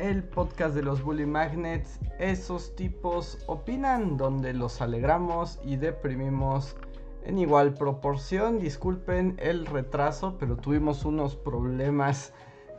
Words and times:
el 0.00 0.24
podcast 0.24 0.74
de 0.74 0.82
los 0.82 1.02
Bully 1.02 1.26
Magnets. 1.26 2.00
Esos 2.18 2.74
tipos 2.74 3.38
opinan, 3.46 4.16
donde 4.16 4.54
los 4.54 4.80
alegramos 4.80 5.60
y 5.62 5.76
deprimimos 5.76 6.74
en 7.22 7.38
igual 7.38 7.74
proporción. 7.74 8.58
Disculpen 8.58 9.36
el 9.38 9.66
retraso, 9.66 10.36
pero 10.38 10.56
tuvimos 10.56 11.04
unos 11.04 11.36
problemas 11.36 12.32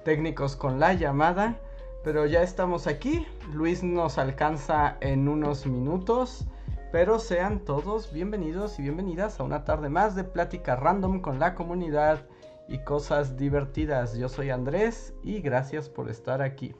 técnicos 0.04 0.56
con 0.56 0.80
la 0.80 0.94
llamada. 0.94 1.60
Pero 2.04 2.26
ya 2.26 2.42
estamos 2.42 2.88
aquí. 2.88 3.28
Luis 3.54 3.84
nos 3.84 4.18
alcanza 4.18 4.98
en 5.00 5.28
unos 5.28 5.68
minutos. 5.68 6.46
Pero 6.92 7.20
sean 7.20 7.60
todos 7.60 8.12
bienvenidos 8.12 8.80
y 8.80 8.82
bienvenidas 8.82 9.40
a 9.40 9.44
una 9.44 9.64
tarde 9.64 9.90
más 9.90 10.16
de 10.16 10.24
plática 10.24 10.76
random 10.76 11.22
con 11.22 11.40
la 11.40 11.54
comunidad 11.54 12.26
y 12.68 12.80
cosas 12.80 13.38
divertidas. 13.38 14.18
Yo 14.18 14.28
soy 14.28 14.50
Andrés 14.50 15.14
y 15.24 15.40
gracias 15.40 15.88
por 15.88 16.10
estar 16.10 16.42
aquí. 16.42 16.74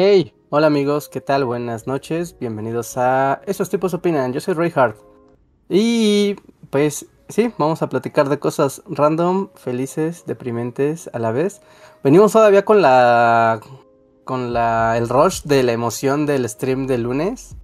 Hey, 0.00 0.32
hola 0.50 0.68
amigos, 0.68 1.08
¿qué 1.08 1.20
tal? 1.20 1.44
Buenas 1.44 1.88
noches, 1.88 2.36
bienvenidos 2.38 2.96
a 2.96 3.40
Esos 3.46 3.68
tipos 3.68 3.94
opinan. 3.94 4.32
Yo 4.32 4.40
soy 4.40 4.54
Reinhardt. 4.54 4.96
Y 5.68 6.36
pues 6.70 7.06
sí, 7.28 7.52
vamos 7.58 7.82
a 7.82 7.88
platicar 7.88 8.28
de 8.28 8.38
cosas 8.38 8.80
random, 8.86 9.48
felices, 9.56 10.22
deprimentes 10.24 11.10
a 11.12 11.18
la 11.18 11.32
vez. 11.32 11.62
Venimos 12.04 12.30
todavía 12.30 12.64
con 12.64 12.80
la 12.80 13.58
con 14.22 14.52
la 14.52 14.96
el 14.96 15.08
rush 15.08 15.42
de 15.42 15.64
la 15.64 15.72
emoción 15.72 16.26
del 16.26 16.48
stream 16.48 16.86
de 16.86 16.98
lunes. 16.98 17.56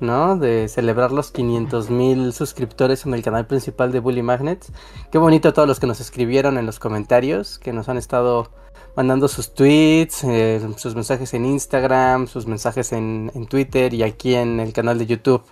¿no? 0.00 0.36
De 0.38 0.66
celebrar 0.66 1.12
los 1.12 1.30
500 1.30 1.90
mil 1.90 2.32
suscriptores 2.32 3.06
en 3.06 3.14
el 3.14 3.22
canal 3.22 3.46
principal 3.46 3.92
de 3.92 4.00
Bully 4.00 4.22
Magnets. 4.22 4.72
Qué 5.12 5.18
bonito 5.18 5.50
a 5.50 5.52
todos 5.52 5.68
los 5.68 5.78
que 5.78 5.86
nos 5.86 6.00
escribieron 6.00 6.58
en 6.58 6.66
los 6.66 6.80
comentarios, 6.80 7.60
que 7.60 7.72
nos 7.72 7.88
han 7.88 7.98
estado 7.98 8.50
mandando 8.96 9.28
sus 9.28 9.54
tweets, 9.54 10.24
eh, 10.24 10.60
sus 10.76 10.94
mensajes 10.94 11.32
en 11.34 11.46
Instagram, 11.46 12.26
sus 12.26 12.46
mensajes 12.46 12.92
en, 12.92 13.30
Twitter 13.48 13.94
y 13.94 14.02
aquí 14.02 14.34
en 14.34 14.60
el 14.60 14.72
canal 14.72 14.98
de 14.98 15.06
YouTube. 15.06 15.42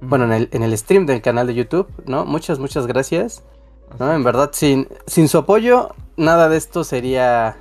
Bueno, 0.00 0.24
en 0.26 0.32
el, 0.32 0.48
en 0.52 0.62
el 0.62 0.76
stream 0.76 1.06
del 1.06 1.22
canal 1.22 1.46
de 1.46 1.54
YouTube, 1.54 1.88
¿no? 2.06 2.24
Muchas, 2.24 2.58
muchas 2.58 2.86
gracias. 2.86 3.42
¿no? 3.98 4.12
En 4.12 4.24
verdad, 4.24 4.50
sin, 4.52 4.88
sin 5.06 5.28
su 5.28 5.38
apoyo, 5.38 5.94
nada 6.16 6.48
de 6.48 6.56
esto 6.56 6.84
sería, 6.84 7.56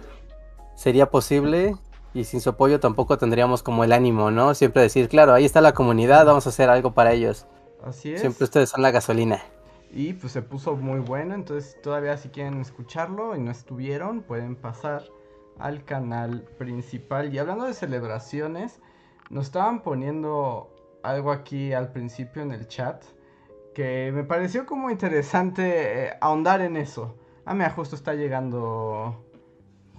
sería 0.76 1.10
posible 1.10 1.76
y 2.14 2.24
sin 2.26 2.42
su 2.42 2.50
apoyo 2.50 2.80
tampoco 2.80 3.18
tendríamos 3.18 3.64
como 3.64 3.84
el 3.84 3.92
ánimo, 3.92 4.32
¿no? 4.32 4.54
Siempre 4.54 4.82
decir, 4.82 5.10
claro, 5.10 5.34
ahí 5.34 5.46
está 5.46 5.62
la 5.62 5.74
comunidad, 5.74 6.26
vamos 6.26 6.46
a 6.46 6.50
hacer 6.50 6.70
algo 6.70 6.94
para 6.94 7.14
ellos. 7.14 7.46
Así 7.84 8.14
es. 8.14 8.22
Siempre 8.22 8.44
ustedes 8.46 8.70
son 8.70 8.82
la 8.82 8.92
gasolina. 8.92 9.42
Y 9.96 10.14
pues 10.14 10.34
se 10.34 10.42
puso 10.42 10.76
muy 10.76 11.00
bueno, 11.00 11.36
entonces 11.36 11.80
todavía 11.84 12.18
si 12.18 12.30
quieren 12.30 12.60
escucharlo 12.60 13.36
y 13.36 13.40
no 13.40 13.52
estuvieron, 13.52 14.24
pueden 14.24 14.56
pasar 14.56 15.04
al 15.60 15.86
canal 15.86 16.42
principal. 16.58 17.32
Y 17.32 17.38
hablando 17.38 17.66
de 17.66 17.76
celebraciones, 17.76 18.82
nos 19.30 19.46
estaban 19.46 19.84
poniendo 19.84 20.74
algo 21.04 21.32
aquí 21.32 21.74
al 21.74 21.92
principio 21.92 22.42
en 22.42 22.52
el 22.52 22.68
chat 22.68 23.04
que 23.76 24.12
me 24.12 24.24
pareció 24.24 24.66
como 24.66 24.90
interesante 24.90 26.08
eh, 26.08 26.14
ahondar 26.22 26.62
en 26.62 26.76
eso. 26.76 27.16
Ah, 27.46 27.54
mira, 27.54 27.70
justo 27.70 27.96
está 27.96 28.16
llegando. 28.16 29.24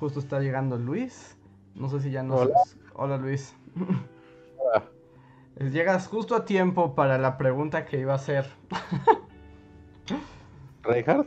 Justo 0.01 0.19
está 0.19 0.41
llegando 0.41 0.77
Luis. 0.77 1.37
No 1.77 1.89
sé 1.89 2.01
si 2.01 2.11
ya 2.11 2.25
nos... 2.25 2.43
Hola, 2.43 2.55
Hola 2.95 3.17
Luis. 3.17 3.55
Hola. 4.59 4.89
Llegas 5.71 6.09
justo 6.09 6.35
a 6.35 6.45
tiempo 6.45 6.97
para 6.97 7.17
la 7.17 7.39
pregunta 7.39 7.85
que 7.85 8.01
iba 8.01 8.13
a 8.13 8.17
hacer. 8.17 8.51
¿Reinhardt? 10.85 11.27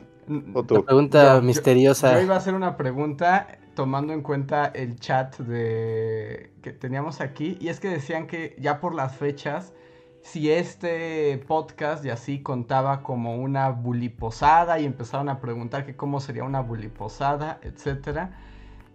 ¿O 0.54 0.64
tú? 0.64 0.84
pregunta 0.84 1.40
misteriosa. 1.42 2.14
Yo, 2.16 2.22
iba 2.22 2.36
a 2.36 2.38
hacer 2.38 2.54
una 2.54 2.76
pregunta 2.76 3.48
tomando 3.76 4.12
en 4.12 4.22
cuenta 4.22 4.66
el 4.66 5.00
chat 5.00 5.38
de 5.38 6.52
que 6.62 6.72
teníamos 6.72 7.22
aquí. 7.22 7.58
Y 7.62 7.70
es 7.70 7.80
que 7.80 7.90
decían 7.90 8.28
que 8.28 8.56
ya 8.60 8.80
por 8.80 8.94
las 8.94 9.16
fechas, 9.16 9.74
si 10.22 10.52
este 10.52 11.38
podcast 11.48 12.04
y 12.04 12.10
así 12.10 12.42
contaba 12.42 13.02
como 13.02 13.38
una 13.38 13.70
buliposada 13.70 14.80
y 14.80 14.86
empezaron 14.86 15.30
a 15.30 15.40
preguntar 15.40 15.86
que 15.86 15.96
cómo 15.96 16.20
sería 16.20 16.44
una 16.44 16.60
buliposada, 16.60 17.60
etcétera. 17.62 18.38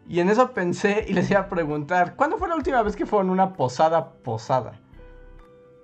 Y 0.09 0.21
en 0.21 0.29
eso 0.29 0.51
pensé 0.51 1.07
y 1.09 1.13
les 1.13 1.31
iba 1.31 1.41
a 1.41 1.49
preguntar, 1.49 2.17
¿cuándo 2.17 2.37
fue 2.37 2.49
la 2.49 2.57
última 2.57 2.83
vez 2.83 2.97
que 2.97 3.07
fueron 3.07 3.31
una 3.31 3.53
posada 3.55 4.13
posada? 4.25 4.81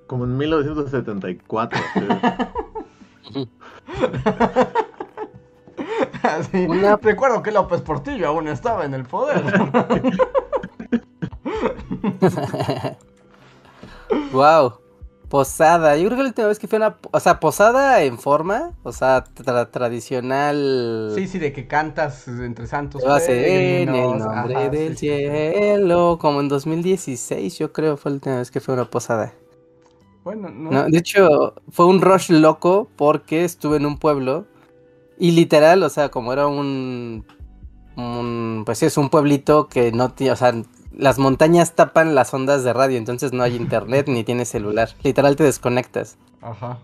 Como 0.07 0.25
en 0.25 0.37
1974. 0.37 1.81
Recuerdo 7.03 7.43
que 7.43 7.51
López 7.51 7.81
Portillo 7.83 8.29
aún 8.29 8.47
estaba 8.49 8.85
en 8.85 8.95
el 8.95 9.05
poder. 9.05 9.43
wow. 14.33 14.75
Posada, 15.29 15.97
yo 15.97 16.07
creo 16.07 16.17
que 16.17 16.23
la 16.23 16.29
última 16.31 16.49
vez 16.49 16.59
que 16.59 16.67
fue 16.69 16.79
una, 16.79 16.97
o 17.11 17.21
sea, 17.21 17.39
posada 17.39 18.03
en 18.03 18.19
forma, 18.19 18.73
o 18.83 18.93
sea, 18.93 19.25
tradicional. 19.71 21.13
Sí, 21.15 21.29
sí, 21.29 21.39
de 21.39 21.53
que 21.53 21.67
cantas 21.67 22.27
entre 22.29 22.67
santos. 22.67 23.03
en 23.29 23.91
el 23.91 24.19
nombre 24.19 24.71
del 24.71 24.97
cielo, 24.97 26.17
como 26.19 26.41
en 26.41 26.49
2016, 26.49 27.59
yo 27.59 27.75
creo 27.75 27.99
fue 27.99 28.13
la 28.13 28.15
última 28.15 28.39
vez 28.39 28.51
que 28.51 28.61
fue 28.61 28.73
una 28.73 28.87
posada. 28.87 29.35
Bueno, 30.29 30.51
no. 30.51 30.85
De 30.91 30.99
hecho, 30.99 31.55
fue 31.71 31.87
un 31.87 32.03
rush 32.03 32.29
loco 32.29 32.87
porque 32.97 33.45
estuve 33.45 33.79
en 33.79 33.87
un 33.87 33.97
pueblo 33.97 34.45
y 35.19 35.31
literal, 35.31 35.83
o 35.83 35.89
sea, 35.89 36.11
como 36.11 36.35
era 36.35 36.47
un, 36.47 37.25
un 37.97 38.63
pues 38.67 38.83
es 38.83 38.99
un 38.99 39.09
pueblito 39.09 39.69
que 39.69 39.91
no 39.91 40.11
tiene, 40.11 40.33
o 40.33 40.37
sea, 40.37 40.53
las 40.95 41.19
montañas 41.19 41.73
tapan 41.73 42.15
las 42.15 42.35
ondas 42.35 42.63
de 42.63 42.75
radio, 42.75 42.99
entonces 42.99 43.33
no 43.33 43.43
hay 43.43 43.57
internet 43.57 44.07
ni 44.09 44.23
tienes 44.23 44.51
celular. 44.51 44.91
Literal 45.03 45.35
te 45.35 45.45
desconectas. 45.45 46.19
Ajá. 46.43 46.79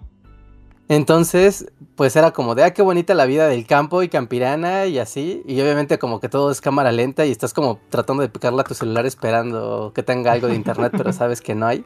Entonces, 0.88 1.70
pues 1.96 2.16
era 2.16 2.30
como 2.30 2.54
de, 2.54 2.64
ah, 2.64 2.72
qué 2.72 2.80
bonita 2.80 3.12
la 3.12 3.26
vida 3.26 3.46
del 3.46 3.66
campo 3.66 4.02
y 4.02 4.08
campirana 4.08 4.86
y 4.86 4.98
así. 4.98 5.42
Y 5.46 5.60
obviamente 5.60 5.98
como 5.98 6.18
que 6.18 6.30
todo 6.30 6.50
es 6.50 6.62
cámara 6.62 6.92
lenta 6.92 7.26
y 7.26 7.30
estás 7.30 7.52
como 7.52 7.78
tratando 7.90 8.22
de 8.22 8.30
picarla 8.30 8.62
a 8.62 8.64
tu 8.64 8.72
celular 8.72 9.04
esperando 9.04 9.92
que 9.94 10.02
tenga 10.02 10.32
algo 10.32 10.48
de 10.48 10.54
internet, 10.54 10.94
pero 10.96 11.12
sabes 11.12 11.42
que 11.42 11.54
no 11.54 11.66
hay. 11.66 11.84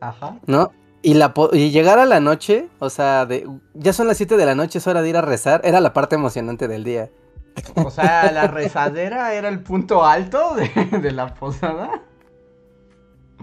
Ajá. 0.00 0.38
¿No? 0.46 0.70
Y, 1.06 1.12
la 1.12 1.34
y 1.52 1.70
llegar 1.70 1.98
a 1.98 2.06
la 2.06 2.18
noche, 2.18 2.70
o 2.78 2.88
sea, 2.88 3.26
de, 3.26 3.46
ya 3.74 3.92
son 3.92 4.06
las 4.06 4.16
7 4.16 4.38
de 4.38 4.46
la 4.46 4.54
noche, 4.54 4.78
es 4.78 4.86
hora 4.86 5.02
de 5.02 5.10
ir 5.10 5.18
a 5.18 5.20
rezar, 5.20 5.60
era 5.62 5.78
la 5.82 5.92
parte 5.92 6.14
emocionante 6.14 6.66
del 6.66 6.82
día. 6.82 7.10
O 7.74 7.90
sea, 7.90 8.32
la 8.32 8.46
rezadera 8.46 9.34
era 9.34 9.50
el 9.50 9.60
punto 9.60 10.06
alto 10.06 10.54
de, 10.54 11.10
la 11.12 11.34
posada. 11.34 12.00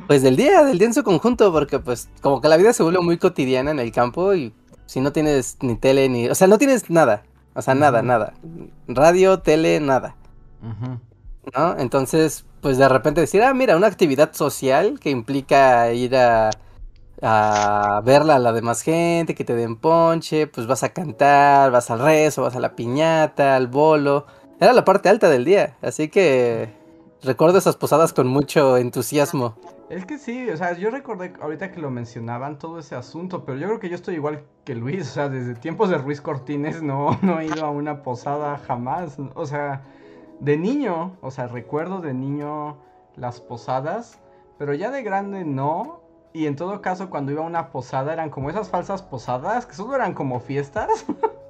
Pues 0.07 0.23
del 0.23 0.37
día, 0.37 0.63
del 0.63 0.79
día 0.79 0.87
en 0.87 0.95
su 0.95 1.03
conjunto, 1.03 1.51
porque 1.51 1.77
pues 1.77 2.09
como 2.21 2.41
que 2.41 2.47
la 2.47 2.57
vida 2.57 2.73
se 2.73 2.81
vuelve 2.81 3.01
muy 3.01 3.19
cotidiana 3.19 3.69
en 3.69 3.79
el 3.79 3.91
campo 3.91 4.33
y 4.33 4.55
si 4.87 4.99
no 4.99 5.11
tienes 5.11 5.59
ni 5.61 5.75
tele 5.75 6.09
ni... 6.09 6.29
O 6.29 6.33
sea, 6.33 6.47
no 6.47 6.57
tienes 6.57 6.89
nada. 6.89 7.21
O 7.53 7.61
sea, 7.61 7.75
nada, 7.75 8.01
nada. 8.01 8.33
Radio, 8.87 9.37
tele, 9.37 9.79
nada. 9.79 10.15
¿No? 11.55 11.77
Entonces, 11.77 12.43
pues 12.59 12.79
de 12.79 12.89
repente 12.89 13.21
decir, 13.21 13.43
ah, 13.43 13.53
mira, 13.53 13.77
una 13.77 13.85
actividad 13.85 14.33
social 14.33 14.99
que 14.99 15.11
implica 15.11 15.93
ir 15.93 16.15
a 16.15 16.49
a 17.21 18.01
verla 18.03 18.35
a 18.35 18.39
la 18.39 18.51
demás 18.51 18.81
gente, 18.81 19.35
que 19.35 19.43
te 19.43 19.55
den 19.55 19.75
ponche, 19.75 20.47
pues 20.47 20.67
vas 20.67 20.83
a 20.83 20.89
cantar, 20.89 21.71
vas 21.71 21.91
al 21.91 21.99
rezo, 21.99 22.41
vas 22.41 22.55
a 22.55 22.59
la 22.59 22.75
piñata, 22.75 23.55
al 23.55 23.67
bolo. 23.67 24.25
Era 24.59 24.73
la 24.73 24.85
parte 24.85 25.09
alta 25.09 25.29
del 25.29 25.45
día, 25.45 25.77
así 25.81 26.09
que 26.09 26.69
recuerdo 27.23 27.57
esas 27.57 27.77
posadas 27.77 28.13
con 28.13 28.27
mucho 28.27 28.77
entusiasmo. 28.77 29.55
Es 29.89 30.05
que 30.05 30.17
sí, 30.17 30.49
o 30.49 30.55
sea, 30.55 30.73
yo 30.77 30.89
recordé 30.89 31.33
ahorita 31.41 31.71
que 31.71 31.81
lo 31.81 31.91
mencionaban 31.91 32.57
todo 32.57 32.79
ese 32.79 32.95
asunto, 32.95 33.43
pero 33.43 33.57
yo 33.57 33.67
creo 33.67 33.79
que 33.79 33.89
yo 33.89 33.95
estoy 33.95 34.15
igual 34.15 34.43
que 34.63 34.73
Luis, 34.73 35.01
o 35.01 35.13
sea, 35.13 35.29
desde 35.29 35.53
tiempos 35.53 35.89
de 35.89 35.97
Ruiz 35.97 36.21
Cortines 36.21 36.81
no, 36.81 37.19
no 37.21 37.39
he 37.39 37.47
ido 37.47 37.65
a 37.65 37.71
una 37.71 38.01
posada 38.01 38.57
jamás, 38.57 39.17
o 39.35 39.45
sea, 39.45 39.81
de 40.39 40.57
niño, 40.57 41.17
o 41.21 41.29
sea, 41.29 41.47
recuerdo 41.47 41.99
de 41.99 42.13
niño 42.13 42.77
las 43.15 43.41
posadas, 43.41 44.19
pero 44.57 44.73
ya 44.73 44.91
de 44.91 45.03
grande 45.03 45.43
no, 45.43 46.00
y 46.33 46.45
en 46.45 46.55
todo 46.55 46.81
caso, 46.81 47.09
cuando 47.09 47.31
iba 47.31 47.41
a 47.41 47.45
una 47.45 47.69
posada, 47.69 48.13
eran 48.13 48.29
como 48.29 48.49
esas 48.49 48.69
falsas 48.69 49.01
posadas, 49.01 49.65
que 49.65 49.73
solo 49.73 49.95
eran 49.95 50.13
como 50.13 50.39
fiestas. 50.39 51.05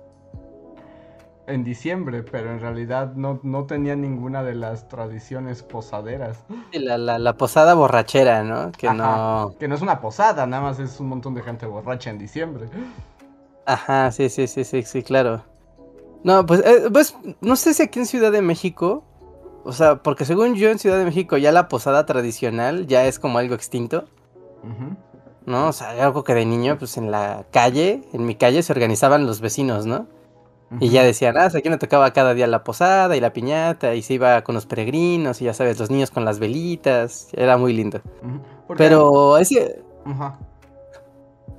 en 1.47 1.63
diciembre, 1.63 2.23
pero 2.23 2.51
en 2.51 2.59
realidad 2.59 3.13
no, 3.15 3.39
no 3.43 3.65
tenía 3.65 3.95
ninguna 3.95 4.43
de 4.43 4.55
las 4.55 4.87
tradiciones 4.87 5.63
posaderas. 5.63 6.43
La, 6.71 6.97
la, 6.97 7.19
la 7.19 7.33
posada 7.33 7.73
borrachera, 7.73 8.43
¿no? 8.43 8.71
Que 8.71 8.87
Ajá, 8.87 8.95
no. 8.95 9.55
Que 9.59 9.67
no 9.67 9.75
es 9.75 9.81
una 9.81 9.99
posada, 10.01 10.45
nada 10.45 10.63
más 10.63 10.79
es 10.79 10.99
un 10.99 11.09
montón 11.09 11.33
de 11.33 11.41
gente 11.41 11.65
borracha 11.65 12.09
en 12.09 12.17
diciembre. 12.17 12.67
Ajá, 13.65 14.11
sí, 14.11 14.29
sí, 14.29 14.47
sí, 14.47 14.63
sí, 14.63 14.83
sí, 14.83 15.03
claro. 15.03 15.43
No, 16.23 16.45
pues, 16.45 16.61
eh, 16.65 16.89
pues, 16.91 17.15
no 17.41 17.55
sé 17.55 17.73
si 17.73 17.83
aquí 17.83 17.99
en 17.99 18.05
Ciudad 18.05 18.31
de 18.31 18.41
México, 18.41 19.03
o 19.63 19.73
sea, 19.73 19.97
porque 19.97 20.25
según 20.25 20.55
yo 20.55 20.69
en 20.69 20.79
Ciudad 20.79 20.97
de 20.97 21.05
México 21.05 21.37
ya 21.37 21.51
la 21.51 21.67
posada 21.67 22.05
tradicional 22.05 22.87
ya 22.87 23.05
es 23.05 23.19
como 23.19 23.39
algo 23.39 23.55
extinto, 23.55 24.05
¿no? 25.45 25.67
O 25.67 25.73
sea, 25.73 25.91
algo 26.03 26.23
que 26.23 26.33
de 26.33 26.45
niño, 26.45 26.77
pues 26.77 26.97
en 26.97 27.11
la 27.11 27.45
calle, 27.51 28.03
en 28.13 28.25
mi 28.25 28.35
calle 28.35 28.63
se 28.63 28.71
organizaban 28.73 29.25
los 29.25 29.41
vecinos, 29.41 29.85
¿no? 29.85 30.07
Y 30.79 30.89
ya 30.89 31.03
decían, 31.03 31.35
ah, 31.37 31.49
aquí 31.53 31.67
no 31.67 31.77
tocaba 31.77 32.13
cada 32.13 32.33
día 32.33 32.47
la 32.47 32.63
posada 32.63 33.17
y 33.17 33.19
la 33.19 33.33
piñata, 33.33 33.93
y 33.93 34.01
se 34.01 34.13
iba 34.13 34.41
con 34.43 34.55
los 34.55 34.65
peregrinos, 34.65 35.41
y 35.41 35.45
ya 35.45 35.53
sabes, 35.53 35.77
los 35.77 35.89
niños 35.89 36.11
con 36.11 36.23
las 36.23 36.39
velitas, 36.39 37.27
era 37.33 37.57
muy 37.57 37.73
lindo. 37.73 37.99
Pero 38.77 39.37
ese, 39.37 39.83
Ajá. 40.05 40.39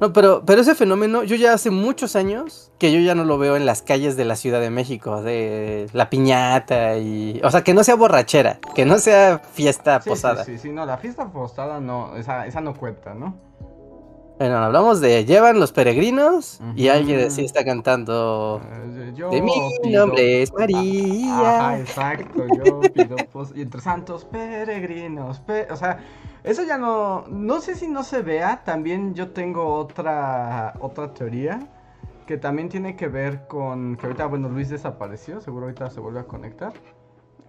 No, 0.03 0.13
pero, 0.13 0.43
pero 0.45 0.61
ese 0.63 0.75
fenómeno, 0.75 1.23
yo 1.23 1.37
ya 1.37 1.53
hace 1.53 1.71
muchos 1.71 2.17
años 2.17 2.73
que 2.81 2.93
yo 2.93 2.99
ya 2.99 3.15
no 3.15 3.23
lo 3.23 3.39
veo 3.39 3.55
en 3.55 3.67
las 3.67 3.83
calles 3.83 4.17
de 4.17 4.25
la 4.25 4.35
Ciudad 4.35 4.61
de 4.61 4.69
México, 4.69 5.23
de 5.23 5.89
la 5.93 6.11
piñata 6.11 6.99
y, 6.99 7.41
o 7.45 7.51
sea, 7.53 7.63
que 7.63 7.73
no 7.73 7.85
sea 7.85 7.95
borrachera, 7.95 8.59
que 8.75 8.85
no 8.85 8.99
sea 8.99 9.39
fiesta 9.39 9.99
Sí, 9.99 10.03
sí, 10.03 10.11
posada. 10.11 10.45
Sí, 10.45 10.59
sí, 10.59 10.73
no, 10.73 10.85
la 10.87 10.99
fiesta 10.99 11.31
posada 11.31 11.79
no, 11.79 12.17
esa, 12.17 12.49
esa 12.49 12.61
no 12.61 12.75
cuenta, 12.75 13.15
¿no? 13.15 13.37
Bueno, 14.39 14.57
hablamos 14.59 15.01
de 15.01 15.25
llevan 15.25 15.61
los 15.61 15.71
peregrinos 15.73 16.61
y 16.75 16.89
alguien 16.89 17.21
así 17.27 17.45
está 17.45 17.65
cantando. 17.65 18.61
Eh, 18.65 19.13
yo 19.15 19.31
De 19.31 19.41
mi 19.41 19.51
pido- 19.85 20.01
nombre 20.01 20.43
es 20.43 20.53
María. 20.53 21.49
Ajá, 21.59 21.79
exacto, 21.79 22.45
yo 22.57 22.81
pido 22.93 23.17
pos- 23.33 23.53
y 23.55 23.63
entre 23.63 23.81
santos 23.81 24.25
peregrinos, 24.25 25.39
pe- 25.41 25.69
o 25.71 25.77
sea, 25.77 25.99
eso 26.43 26.65
ya 26.65 26.77
no, 26.77 27.25
no 27.29 27.61
sé 27.61 27.77
si 27.77 27.87
no 27.87 28.03
se 28.03 28.23
vea, 28.23 28.63
también 28.65 29.15
yo 29.15 29.31
tengo 29.31 29.75
otra, 29.77 30.75
otra 30.81 31.13
teoría 31.15 31.61
que 32.27 32.37
también 32.37 32.69
tiene 32.69 32.97
que 32.97 33.07
ver 33.09 33.47
con 33.47 33.97
que 33.97 34.07
ahorita, 34.07 34.27
bueno, 34.27 34.49
Luis 34.49 34.71
desapareció, 34.71 35.41
seguro 35.41 35.67
ahorita 35.67 35.89
se 35.91 36.01
vuelve 36.01 36.21
a 36.21 36.25
conectar. 36.25 36.73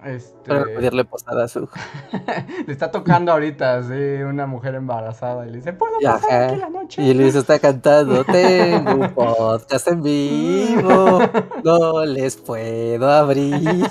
Este, 0.06 0.50
Para 0.50 0.66
pedirle 0.66 1.06
posada 1.06 1.46
a 1.46 1.48
su. 1.48 1.70
le 2.68 2.74
está 2.74 2.92
tocando 2.92 3.32
ahorita, 3.32 3.84
sí, 3.84 4.22
una 4.24 4.46
mujer 4.46 4.76
embarazada 4.76 5.48
y 5.48 5.52
le 5.52 5.58
dice, 5.58 5.74
¿puedo 5.74 5.94
pasar 6.02 6.30
ajá, 6.32 6.46
aquí 6.48 6.56
la 6.58 6.70
noche? 6.70 7.02
Y 7.02 7.14
Luis 7.14 7.36
está 7.36 7.58
cantando, 7.60 8.24
tengo 8.32 8.92
un 8.96 9.14
podcast 9.14 9.88
en 9.88 10.02
vivo, 10.04 11.20
no 11.64 12.06
les 12.06 12.36
puedo 12.36 13.10
abrir, 13.10 13.88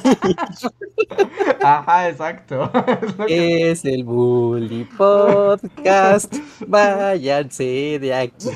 Ajá, 1.62 2.08
exacto. 2.08 2.70
Es 3.02 3.18
lo 3.18 3.26
que- 3.26 3.70
es 3.70 3.84
el 3.84 4.04
Bully 4.04 4.84
Podcast, 4.96 6.34
váyanse 6.66 7.98
de 8.00 8.14
aquí. 8.14 8.48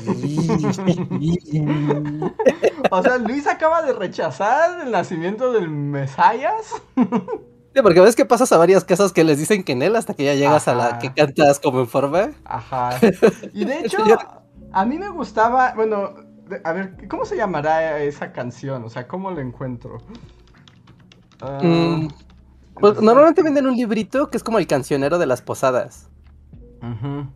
O 2.90 3.02
sea, 3.02 3.18
Luis 3.18 3.46
acaba 3.46 3.82
de 3.82 3.92
rechazar 3.92 4.82
el 4.86 4.92
nacimiento 4.92 5.52
del 5.52 5.68
Mesías. 5.68 6.74
Sí, 7.76 7.82
porque 7.82 8.00
ves 8.00 8.16
que 8.16 8.24
pasas 8.24 8.50
a 8.52 8.56
varias 8.56 8.84
casas 8.84 9.12
que 9.12 9.22
les 9.22 9.38
dicen 9.38 9.62
que 9.62 9.72
en 9.72 9.82
él 9.82 9.96
hasta 9.96 10.14
que 10.14 10.24
ya 10.24 10.34
llegas 10.34 10.66
a 10.66 10.74
la 10.74 10.86
Ajá. 10.86 10.98
que 10.98 11.12
cantas 11.12 11.60
como 11.60 11.80
en 11.80 11.86
forma. 11.88 12.30
Ajá. 12.44 13.02
Y 13.52 13.64
de 13.66 13.80
hecho, 13.80 14.26
a 14.72 14.84
mí 14.86 14.98
me 14.98 15.08
gustaba, 15.10 15.74
bueno, 15.74 16.14
a 16.64 16.72
ver, 16.72 17.08
¿cómo 17.08 17.24
se 17.24 17.36
llamará 17.36 18.00
esa 18.02 18.32
canción? 18.32 18.84
O 18.84 18.88
sea, 18.90 19.06
¿cómo 19.08 19.30
la 19.30 19.42
encuentro? 19.42 19.98
Ah, 21.40 21.60
Mm, 21.62 22.08
Pues 22.80 23.00
normalmente 23.02 23.42
venden 23.42 23.66
un 23.66 23.76
librito 23.76 24.30
que 24.30 24.36
es 24.38 24.44
como 24.44 24.58
el 24.58 24.66
cancionero 24.66 25.18
de 25.18 25.26
las 25.26 25.42
posadas. 25.42 26.10
Ujú. 26.82 27.26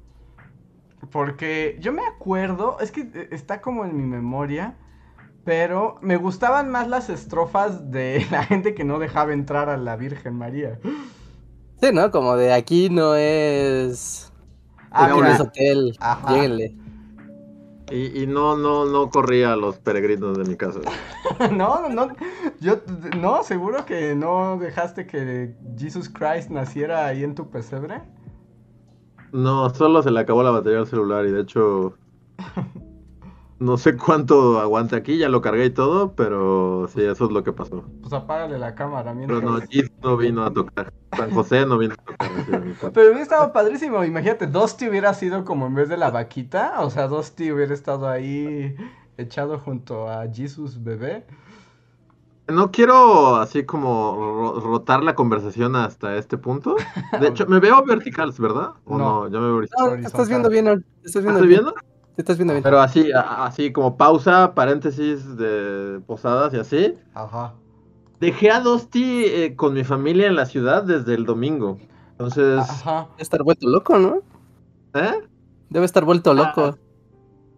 Porque 1.11 1.79
yo 1.81 1.93
me 1.93 2.07
acuerdo, 2.07 2.79
es 2.81 2.91
que 2.93 3.03
eh, 3.15 3.29
está 3.33 3.61
como 3.61 3.85
en 3.85 3.97
mi 3.97 4.05
memoria, 4.05 4.77
pero 5.45 5.97
me 6.03 6.17
gustaban 6.17 6.71
más 6.71 6.89
las 6.89 7.09
estrofas 7.09 7.91
de 7.91 8.27
la 8.31 8.45
gente 8.45 8.75
que 8.75 8.85
no 8.85 8.99
dejaba 8.99 9.33
entrar 9.33 9.69
a 9.69 9.77
la 9.77 9.97
Virgen 9.97 10.35
María. 10.35 10.79
Sí, 11.81 11.89
¿no? 11.93 12.11
Como 12.11 12.37
de 12.37 12.53
aquí 12.53 12.91
no 12.91 13.15
es... 13.15 14.33
Ah, 14.91 15.07
aquí 15.07 15.21
no 15.21 15.27
es 15.27 15.41
hotel, 15.41 15.97
Ajá. 16.01 16.35
lléguenle. 16.35 16.75
Y, 17.91 18.23
y 18.23 18.27
no, 18.27 18.57
no, 18.57 18.87
no 18.87 19.11
corría 19.11 19.53
a 19.53 19.57
los 19.57 19.79
peregrinos 19.79 20.39
de 20.39 20.45
mi 20.45 20.57
casa. 20.57 20.81
No, 21.53 21.89
no, 21.89 21.89
no. 21.89 22.15
Yo, 22.61 22.77
no, 23.19 23.43
seguro 23.43 23.87
que 23.87 24.15
no 24.15 24.59
dejaste 24.59 25.07
que 25.07 25.55
Jesus 25.79 26.09
Christ 26.11 26.51
naciera 26.51 27.07
ahí 27.07 27.25
en 27.25 27.35
tu 27.35 27.51
pesebre. 27.51 28.03
No, 29.33 29.71
solo 29.71 30.03
se 30.03 30.11
le 30.11 30.21
acabó 30.21 30.43
la 30.43 30.51
batería 30.51 30.81
al 30.81 30.87
celular 30.87 31.25
y 31.25 31.31
de 31.31 31.41
hecho 31.41 31.95
no 33.61 33.77
sé 33.79 33.97
cuánto 33.97 34.59
aguanta 34.61 34.97
aquí, 34.97 35.19
ya 35.19 35.29
lo 35.29 35.41
cargué 35.43 35.67
y 35.67 35.71
todo, 35.71 36.15
pero 36.15 36.89
sí, 36.89 37.03
eso 37.03 37.27
es 37.27 37.31
lo 37.31 37.45
que 37.45 37.53
pasó. 37.53 37.85
Pues 38.03 38.13
apágale 38.13 38.59
la 38.59 38.75
cámara 38.75 39.13
mientras. 39.15 39.41
Pero 39.41 39.53
no, 39.53 39.61
Jesus 39.69 39.91
no 40.03 40.17
vino 40.17 40.45
a 40.45 40.53
tocar. 40.53 40.93
San 41.17 41.31
José 41.33 41.67
no 41.67 41.77
vino 41.79 41.95
a 41.95 41.97
tocar. 41.97 42.31
Pero 42.95 43.07
hubiera 43.09 43.23
estado 43.23 43.53
padrísimo. 43.53 44.05
Imagínate, 44.05 44.47
Dusty 44.47 44.89
hubiera 44.89 45.13
sido 45.15 45.45
como 45.45 45.67
en 45.67 45.75
vez 45.75 45.89
de 45.89 45.97
la 45.97 46.11
vaquita. 46.11 46.81
O 46.81 46.91
sea, 46.91 47.09
Dusty 47.09 47.53
hubiera 47.53 47.75
estado 47.75 48.09
ahí 48.09 48.77
echado 49.19 49.59
junto 49.59 50.09
a 50.09 50.27
Jesus 50.33 50.83
bebé. 50.83 51.25
No 52.49 52.73
quiero 52.73 53.37
así 53.37 53.65
como 53.65 54.15
ro- 54.17 54.61
rotar 54.61 55.05
la 55.05 55.15
conversación 55.15 55.77
hasta 55.77 56.17
este 56.17 56.37
punto. 56.37 56.77
De 57.15 57.29
hecho, 57.29 57.47
me 57.47 57.61
veo 57.61 57.85
vertical, 57.85 58.33
¿verdad? 58.39 58.73
¿O 58.85 58.99
No. 58.99 59.05
no? 59.05 59.29
Ya 59.29 59.39
me 59.39 59.47
veo 59.47 59.57
horizontal. 59.57 60.01
No, 60.01 60.07
estás 60.09 60.29
viendo 60.29 60.49
bien, 60.51 60.85
estás 61.05 61.23
viendo 61.23 61.41
¿Estoy 61.41 61.49
bien. 61.49 61.61
viendo? 61.61 61.75
Sí, 62.17 62.23
estás 62.23 62.37
viendo 62.37 62.55
bien. 62.55 62.63
Pero 62.63 62.81
así, 62.81 63.11
así 63.15 63.73
como 63.73 63.97
pausa, 63.97 64.55
paréntesis 64.55 65.37
de 65.37 66.01
posadas 66.07 66.53
y 66.55 66.59
así. 66.59 66.95
Ajá. 67.15 67.55
Dejé 68.21 68.51
a 68.51 68.61
Dusty 68.61 69.25
eh, 69.25 69.57
con 69.57 69.73
mi 69.75 69.85
familia 69.85 70.27
en 70.27 70.37
la 70.37 70.45
ciudad 70.47 70.83
desde 70.83 71.15
el 71.15 71.25
domingo. 71.25 71.79
Entonces, 72.13 72.59
Ajá. 72.61 73.09
Debe 73.13 73.23
estar 73.23 73.43
vuelto 73.43 73.69
loco, 73.69 73.99
¿no? 73.99 74.17
¿eh? 74.95 75.23
Debe 75.71 75.87
estar 75.87 76.05
vuelto 76.05 76.35
loco. 76.35 76.77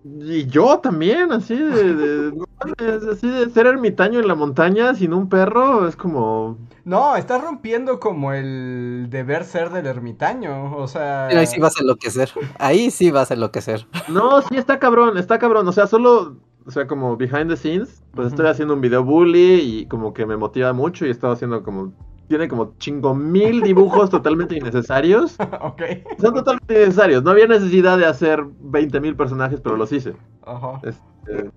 Y 0.04 0.46
yo 0.46 0.78
también, 0.78 1.32
así 1.32 1.56
de, 1.56 1.94
de- 1.94 2.32
no 2.32 2.44
mames, 2.64 3.04
así 3.04 3.28
de 3.28 3.50
ser 3.50 3.66
ermitaño 3.66 4.20
en 4.20 4.28
la 4.28 4.34
montaña 4.34 4.94
sin 4.94 5.12
un 5.12 5.28
perro, 5.28 5.86
es 5.88 5.96
como... 5.96 6.58
No, 6.84 7.14
estás 7.16 7.42
rompiendo 7.42 8.00
como 8.00 8.32
el 8.32 9.06
deber 9.08 9.44
ser 9.44 9.70
del 9.70 9.86
ermitaño. 9.86 10.76
O 10.76 10.88
sea. 10.88 11.26
Mira, 11.28 11.40
Ahí 11.40 11.46
sí 11.46 11.60
vas 11.60 11.76
a 11.76 11.80
enloquecer. 11.80 12.30
Ahí 12.58 12.90
sí 12.90 13.10
vas 13.10 13.30
a 13.30 13.34
enloquecer. 13.34 13.86
No, 14.08 14.42
sí 14.42 14.56
está 14.56 14.78
cabrón, 14.78 15.16
está 15.16 15.38
cabrón, 15.38 15.66
o 15.68 15.72
sea, 15.72 15.86
solo, 15.86 16.36
o 16.66 16.70
sea, 16.70 16.86
como 16.86 17.16
behind 17.16 17.48
the 17.48 17.56
scenes, 17.56 18.02
pues 18.12 18.28
estoy 18.28 18.46
haciendo 18.46 18.74
un 18.74 18.80
video 18.80 19.04
bully 19.04 19.60
y 19.60 19.86
como 19.86 20.12
que 20.12 20.26
me 20.26 20.36
motiva 20.36 20.72
mucho 20.72 21.04
y 21.04 21.08
he 21.08 21.12
estado 21.12 21.32
haciendo 21.32 21.62
como... 21.62 21.92
Tiene 22.28 22.48
como 22.48 22.74
chingo 22.78 23.14
mil 23.14 23.60
dibujos 23.60 24.08
totalmente 24.08 24.56
innecesarios. 24.56 25.36
ok. 25.60 25.82
Son 26.18 26.32
totalmente 26.32 26.74
innecesarios. 26.74 27.22
No 27.22 27.30
había 27.30 27.46
necesidad 27.46 27.98
de 27.98 28.06
hacer 28.06 28.42
20 28.60 29.00
mil 29.00 29.16
personajes, 29.16 29.60
pero 29.60 29.76
los 29.76 29.92
hice. 29.92 30.14
Ajá. 30.46 30.80
Este, 30.82 31.50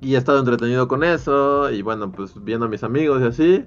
y 0.00 0.14
he 0.14 0.18
estado 0.18 0.38
entretenido 0.38 0.88
con 0.88 1.04
eso, 1.04 1.70
y 1.70 1.82
bueno, 1.82 2.12
pues 2.12 2.42
viendo 2.42 2.66
a 2.66 2.68
mis 2.68 2.84
amigos 2.84 3.22
y 3.22 3.24
así. 3.26 3.64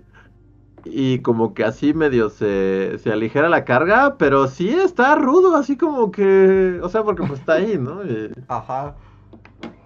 Y 0.85 1.19
como 1.21 1.53
que 1.53 1.65
así 1.65 1.93
medio 1.93 2.29
se, 2.29 2.97
se 2.99 3.11
aligera 3.11 3.49
la 3.49 3.65
carga, 3.65 4.17
pero 4.17 4.47
sí 4.47 4.69
está 4.69 5.15
rudo, 5.15 5.55
así 5.55 5.77
como 5.77 6.11
que, 6.11 6.79
o 6.81 6.89
sea, 6.89 7.03
porque 7.03 7.23
pues 7.23 7.39
está 7.41 7.53
ahí, 7.53 7.77
¿no? 7.77 8.03
Y, 8.05 8.31
Ajá. 8.47 8.95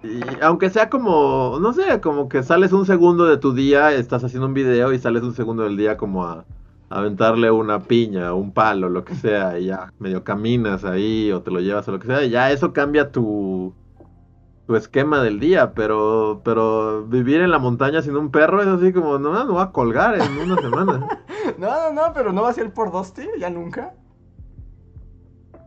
y 0.02 0.20
aunque 0.42 0.70
sea 0.70 0.90
como, 0.90 1.58
no 1.60 1.72
sé, 1.72 2.00
como 2.00 2.28
que 2.28 2.42
sales 2.42 2.72
un 2.72 2.86
segundo 2.86 3.24
de 3.26 3.38
tu 3.38 3.54
día, 3.54 3.92
estás 3.92 4.22
haciendo 4.24 4.46
un 4.46 4.54
video 4.54 4.92
y 4.92 4.98
sales 4.98 5.22
un 5.22 5.34
segundo 5.34 5.64
del 5.64 5.76
día 5.76 5.96
como 5.96 6.24
a, 6.26 6.46
a 6.90 6.98
aventarle 6.98 7.50
una 7.50 7.86
piña, 7.88 8.34
un 8.34 8.52
palo, 8.52 8.88
lo 8.88 9.04
que 9.04 9.14
sea, 9.16 9.58
y 9.58 9.66
ya 9.66 9.92
medio 9.98 10.22
caminas 10.24 10.84
ahí 10.84 11.32
o 11.32 11.42
te 11.42 11.50
lo 11.50 11.60
llevas 11.60 11.88
o 11.88 11.92
lo 11.92 11.98
que 11.98 12.06
sea, 12.06 12.24
y 12.24 12.30
ya 12.30 12.52
eso 12.52 12.72
cambia 12.72 13.10
tu, 13.10 13.74
tu 14.66 14.76
esquema 14.76 15.22
del 15.22 15.40
día, 15.40 15.74
pero, 15.74 16.40
pero 16.44 17.04
vivir 17.06 17.40
en 17.42 17.50
la 17.50 17.58
montaña 17.58 18.00
sin 18.00 18.16
un 18.16 18.30
perro 18.30 18.62
es 18.62 18.68
así 18.68 18.92
como, 18.92 19.18
no, 19.18 19.32
me 19.32 19.52
voy 19.52 19.62
a 19.62 19.70
colgar 19.70 20.14
en 20.20 20.38
una 20.38 20.60
semana. 20.60 21.08
No, 21.58 21.68
no, 21.68 21.92
no, 21.92 22.12
pero 22.14 22.32
no 22.32 22.40
va 22.40 22.48
a 22.48 22.54
ser 22.54 22.72
por 22.72 22.90
Dusty, 22.90 23.28
ya 23.38 23.50
nunca. 23.50 23.92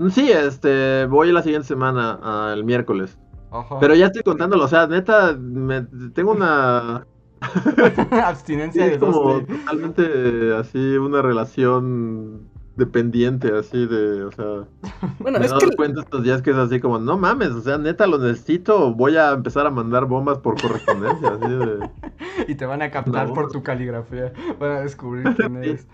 Sí, 0.10 0.32
este, 0.32 1.06
voy 1.06 1.32
la 1.32 1.44
siguiente 1.44 1.68
semana, 1.68 2.52
el 2.52 2.64
miércoles. 2.64 3.20
Ajá. 3.52 3.80
Pero 3.80 3.94
ya 3.94 4.08
estoy 4.08 4.24
contándolo, 4.24 4.66
o 4.66 4.68
sea, 4.68 4.88
neta, 4.88 5.34
me, 5.40 5.84
tengo 6.16 6.32
una... 6.32 7.06
Abstinencia 8.26 8.84
Sí, 8.84 8.90
de 8.90 8.96
es 8.96 9.00
como 9.00 9.42
totalmente 9.42 10.56
así 10.56 10.98
una 10.98 11.22
relación 11.22 12.50
dependiente, 12.78 13.52
así 13.56 13.86
de, 13.86 14.24
o 14.24 14.32
sea, 14.32 14.68
Bueno, 15.20 15.40
me 15.40 15.46
he 15.46 15.48
es 15.48 15.52
dado 15.52 15.70
que 15.70 15.76
cuenta 15.76 16.02
estos 16.02 16.24
días 16.24 16.42
que 16.42 16.52
es 16.52 16.56
así 16.56 16.80
como, 16.80 17.00
no 17.00 17.18
mames, 17.18 17.50
o 17.50 17.62
sea, 17.62 17.78
neta 17.78 18.08
lo 18.08 18.20
necesito, 18.20 18.94
voy 18.94 19.18
a 19.18 19.32
empezar 19.32 19.66
a 19.66 19.72
mandar 19.72 20.06
bombas 20.06 20.38
por 20.38 20.62
correspondencia, 20.62 21.30
así 21.30 21.52
de... 21.52 21.90
Y 22.48 22.56
te 22.56 22.66
van 22.66 22.82
a 22.82 22.92
captar 22.92 23.34
por 23.34 23.52
tu 23.52 23.64
caligrafía. 23.64 24.32
Van 24.60 24.72
a 24.72 24.80
descubrir 24.82 25.26
quién 25.36 25.58
eres. 25.58 25.88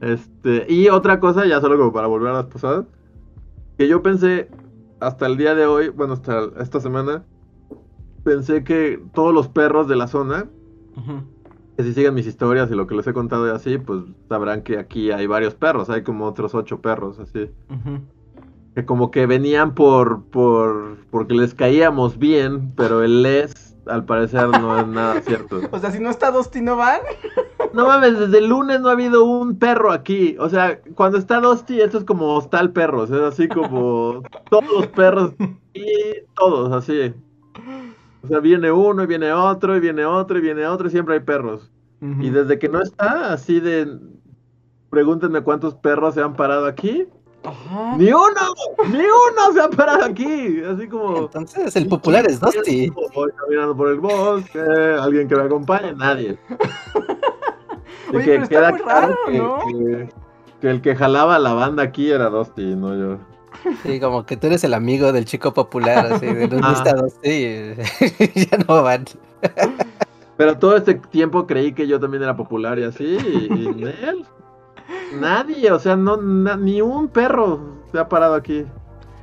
Este, 0.00 0.66
y 0.68 0.88
otra 0.88 1.20
cosa, 1.20 1.46
ya 1.46 1.60
solo 1.60 1.76
como 1.76 1.92
para 1.92 2.06
volver 2.08 2.30
a 2.30 2.34
las 2.38 2.46
pasadas, 2.46 2.86
que 3.78 3.86
yo 3.86 4.02
pensé 4.02 4.48
hasta 4.98 5.26
el 5.26 5.36
día 5.36 5.54
de 5.54 5.66
hoy, 5.66 5.90
bueno, 5.90 6.14
hasta 6.14 6.48
esta 6.58 6.80
semana, 6.80 7.24
pensé 8.24 8.64
que 8.64 9.00
todos 9.12 9.34
los 9.34 9.48
perros 9.48 9.88
de 9.88 9.96
la 9.96 10.08
zona, 10.08 10.46
Ujú. 10.96 11.22
Que 11.76 11.82
si 11.82 11.94
siguen 11.94 12.14
mis 12.14 12.26
historias 12.26 12.70
y 12.70 12.74
lo 12.74 12.86
que 12.86 12.94
les 12.94 13.06
he 13.06 13.12
contado 13.12 13.46
y 13.46 13.50
así, 13.50 13.78
pues 13.78 14.02
sabrán 14.28 14.62
que 14.62 14.78
aquí 14.78 15.10
hay 15.10 15.26
varios 15.26 15.54
perros, 15.54 15.88
hay 15.90 16.02
como 16.02 16.26
otros 16.26 16.54
ocho 16.54 16.80
perros, 16.80 17.18
así. 17.18 17.50
Que 18.74 18.84
como 18.84 19.10
que 19.10 19.26
venían 19.26 19.74
por, 19.74 20.24
por, 20.24 20.98
porque 21.10 21.34
les 21.34 21.54
caíamos 21.54 22.18
bien, 22.18 22.72
pero 22.76 23.02
el 23.02 23.22
les, 23.22 23.76
al 23.86 24.04
parecer, 24.04 24.48
no 24.48 24.78
es 24.78 24.86
nada 24.86 25.20
cierto. 25.22 25.60
O 25.70 25.78
sea, 25.78 25.90
si 25.90 26.00
no 26.00 26.10
está 26.10 26.30
Dusty, 26.30 26.60
¿no 26.60 26.76
van? 26.76 27.00
No 27.72 27.86
mames, 27.86 28.18
desde 28.18 28.38
el 28.38 28.48
lunes 28.48 28.80
no 28.80 28.88
ha 28.88 28.92
habido 28.92 29.24
un 29.24 29.58
perro 29.58 29.92
aquí. 29.92 30.36
O 30.38 30.48
sea, 30.48 30.80
cuando 30.94 31.18
está 31.18 31.40
Dusty, 31.40 31.80
esto 31.80 31.98
es 31.98 32.04
como 32.04 32.34
hostal 32.34 32.72
perros. 32.72 33.10
Es 33.10 33.20
así 33.20 33.48
como 33.48 34.22
todos 34.50 34.70
los 34.72 34.86
perros 34.88 35.32
y 35.72 35.84
todos 36.34 36.72
así. 36.72 37.14
O 38.22 38.28
sea, 38.28 38.38
viene 38.40 38.70
uno 38.70 39.02
y 39.02 39.06
viene 39.06 39.32
otro 39.32 39.76
y 39.76 39.80
viene 39.80 40.04
otro 40.04 40.38
y 40.38 40.42
viene 40.42 40.66
otro 40.66 40.86
y 40.88 40.90
siempre 40.90 41.14
hay 41.14 41.20
perros. 41.20 41.70
Ujú. 42.00 42.22
Y 42.22 42.30
desde 42.30 42.58
que 42.58 42.68
no 42.68 42.80
está, 42.82 43.32
así 43.32 43.60
de... 43.60 43.98
Pregúntenme 44.90 45.40
cuántos 45.40 45.74
perros 45.74 46.14
se 46.14 46.20
han 46.22 46.34
parado 46.34 46.66
aquí. 46.66 47.06
Ajá. 47.44 47.96
¡Ni 47.96 48.12
uno! 48.12 48.40
¡Ni 48.90 48.98
uno 49.00 49.52
se 49.54 49.60
ha 49.60 49.68
parado 49.70 50.04
aquí! 50.04 50.60
Así 50.62 50.86
como... 50.86 51.16
entonces 51.22 51.74
el 51.74 51.88
popular 51.88 52.24
es 52.26 52.38
Dusty. 52.40 52.90
Voy 53.14 53.30
caminando 53.36 53.76
por 53.76 53.88
el 53.88 53.98
bosque, 54.00 54.60
alguien 54.60 55.26
que 55.28 55.34
me 55.34 55.42
acompañe, 55.42 55.94
nadie. 55.94 56.38
Y 58.12 58.16
Oye, 58.16 58.24
que 58.24 58.30
pero 58.32 58.42
está 58.42 58.48
queda 58.58 58.70
muy 58.72 58.80
claro 58.82 59.06
raro, 59.06 59.18
que, 59.26 59.38
¿no? 59.38 59.58
que- 59.66 60.08
que 60.60 60.70
el 60.70 60.82
que 60.82 60.94
jalaba 60.94 61.38
la 61.38 61.54
banda 61.54 61.82
aquí 61.82 62.10
era 62.10 62.28
Dusty, 62.28 62.76
no 62.76 62.94
yo. 62.94 63.18
Sí, 63.82 64.00
como 64.00 64.24
que 64.26 64.36
tú 64.36 64.46
eres 64.48 64.64
el 64.64 64.74
amigo 64.74 65.12
del 65.12 65.24
chico 65.24 65.52
popular, 65.54 66.12
así, 66.12 66.26
de 66.26 66.48
los 66.48 66.60
Ah. 66.62 66.70
listados, 66.70 67.12
sí, 67.22 67.74
ya 68.50 68.58
no 68.68 68.82
van. 68.82 69.04
Pero 70.36 70.58
todo 70.58 70.76
este 70.76 70.94
tiempo 70.94 71.46
creí 71.46 71.72
que 71.72 71.86
yo 71.86 72.00
también 72.00 72.22
era 72.22 72.36
popular 72.36 72.78
y 72.78 72.84
así, 72.84 73.04
y, 73.04 73.52
y 73.80 73.82
él, 74.02 74.26
nadie, 75.20 75.70
o 75.72 75.78
sea, 75.78 75.96
no, 75.96 76.16
na- 76.16 76.56
ni 76.56 76.80
un 76.80 77.08
perro 77.08 77.60
se 77.92 77.98
ha 77.98 78.08
parado 78.08 78.34
aquí. 78.34 78.64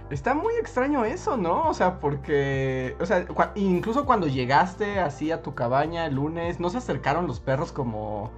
Está 0.10 0.34
muy 0.34 0.56
extraño 0.56 1.06
eso, 1.06 1.38
¿no? 1.38 1.68
O 1.70 1.74
sea, 1.76 2.00
porque. 2.00 2.96
O 3.00 3.06
sea, 3.06 3.28
incluso 3.54 4.06
cuando 4.06 4.26
llegaste 4.26 5.00
así 5.00 5.32
a 5.32 5.44
tu 5.44 5.54
cabaña 5.54 6.08
el 6.08 6.16
lunes, 6.16 6.60
¿no 6.60 6.70
se 6.72 6.80
acercaron 6.80 7.28
los 7.28 7.40
perros 7.40 7.72
como. 7.72 8.32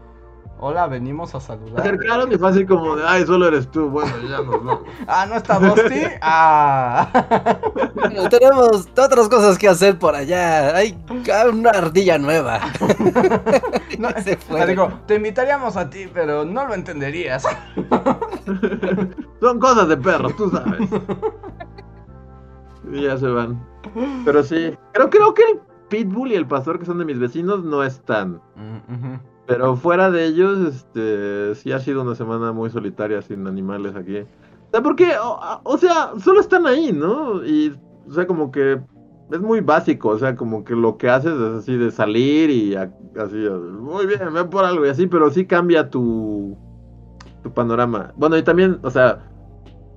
Hola, 0.64 0.86
venimos 0.86 1.34
a 1.34 1.40
Se 1.40 1.48
saludar? 1.48 1.80
acercaron 1.82 2.32
y 2.32 2.38
fue 2.38 2.50
así 2.50 2.66
como 2.68 2.96
de, 2.96 3.04
ay, 3.04 3.26
solo 3.26 3.48
eres 3.48 3.70
tú, 3.72 3.90
bueno, 3.90 4.12
ya 4.30 4.38
nos 4.44 4.64
vamos. 4.64 4.82
Ah, 5.08 5.26
¿no 5.28 5.36
está 5.36 5.58
Dusty? 5.60 6.04
Ah. 6.22 7.10
Bueno, 7.96 8.30
tenemos 8.30 8.88
otras 8.98 9.28
cosas 9.28 9.58
que 9.58 9.68
hacer 9.68 9.98
por 9.98 10.16
allá. 10.16 10.76
Hay 10.76 10.98
una 11.52 11.72
ardilla 11.72 12.18
nueva. 12.20 12.60
No, 14.00 14.10
Se 14.24 14.38
fue. 14.38 14.58
sea, 14.58 14.66
digo, 14.68 14.92
te 15.08 15.16
invitaríamos 15.16 15.78
a 15.78 15.90
ti, 15.90 16.08
pero 16.12 16.46
no 16.46 16.66
lo 16.68 16.74
entenderías. 16.74 17.44
Son 19.40 19.60
cosas 19.60 19.88
de 19.88 19.98
perros, 19.98 20.36
tú 20.36 20.50
sabes. 20.50 20.90
Y 22.92 23.04
ya 23.04 23.18
se 23.18 23.28
van. 23.28 23.64
Pero 24.26 24.44
sí, 24.44 24.76
creo, 24.94 25.10
creo 25.10 25.34
que 25.34 25.44
el 25.44 25.60
Pitbull 25.90 26.32
y 26.32 26.36
el 26.36 26.48
Pastor, 26.48 26.80
que 26.80 26.86
son 26.86 26.98
de 27.00 27.06
mis 27.06 27.20
vecinos, 27.20 27.64
no 27.64 27.84
están. 27.84 28.42
Mm. 28.56 29.16
Pero 29.52 29.76
fuera 29.76 30.10
de 30.12 30.26
ellos, 30.26 30.60
este, 30.60 31.56
sí 31.56 31.72
ha 31.72 31.80
sido 31.80 32.02
una 32.04 32.16
semana 32.16 32.52
muy 32.52 32.70
solitaria 32.70 33.22
sin 33.22 33.46
animales 33.48 33.96
aquí. 33.96 34.18
O 34.20 34.26
sea, 34.72 34.82
porque, 34.82 35.12
o, 35.22 35.40
o 35.64 35.78
sea, 35.78 36.12
solo 36.24 36.40
están 36.40 36.66
ahí, 36.66 36.92
¿no? 36.94 37.46
Y, 37.46 37.78
o 38.08 38.14
sea, 38.14 38.26
como 38.26 38.52
que 38.52 38.80
es 39.30 39.42
muy 39.42 39.62
básico, 39.62 40.10
o 40.10 40.18
sea, 40.18 40.36
como 40.36 40.64
que 40.64 40.76
lo 40.76 40.98
que 40.98 41.10
haces 41.10 41.34
es 41.34 41.56
así 41.60 41.76
de 41.78 41.92
salir 41.92 42.50
y 42.50 42.76
a- 42.76 42.92
así, 43.20 43.36
muy 43.80 44.06
bien, 44.06 44.34
ven 44.34 44.50
por 44.50 44.64
algo 44.66 44.86
y 44.86 44.90
así, 44.90 45.08
pero 45.08 45.30
sí 45.30 45.46
cambia 45.46 45.90
tu, 45.90 46.58
tu 47.44 47.52
panorama. 47.52 48.14
Bueno, 48.16 48.38
y 48.38 48.44
también, 48.44 48.80
o 48.84 48.90
sea, 48.90 49.24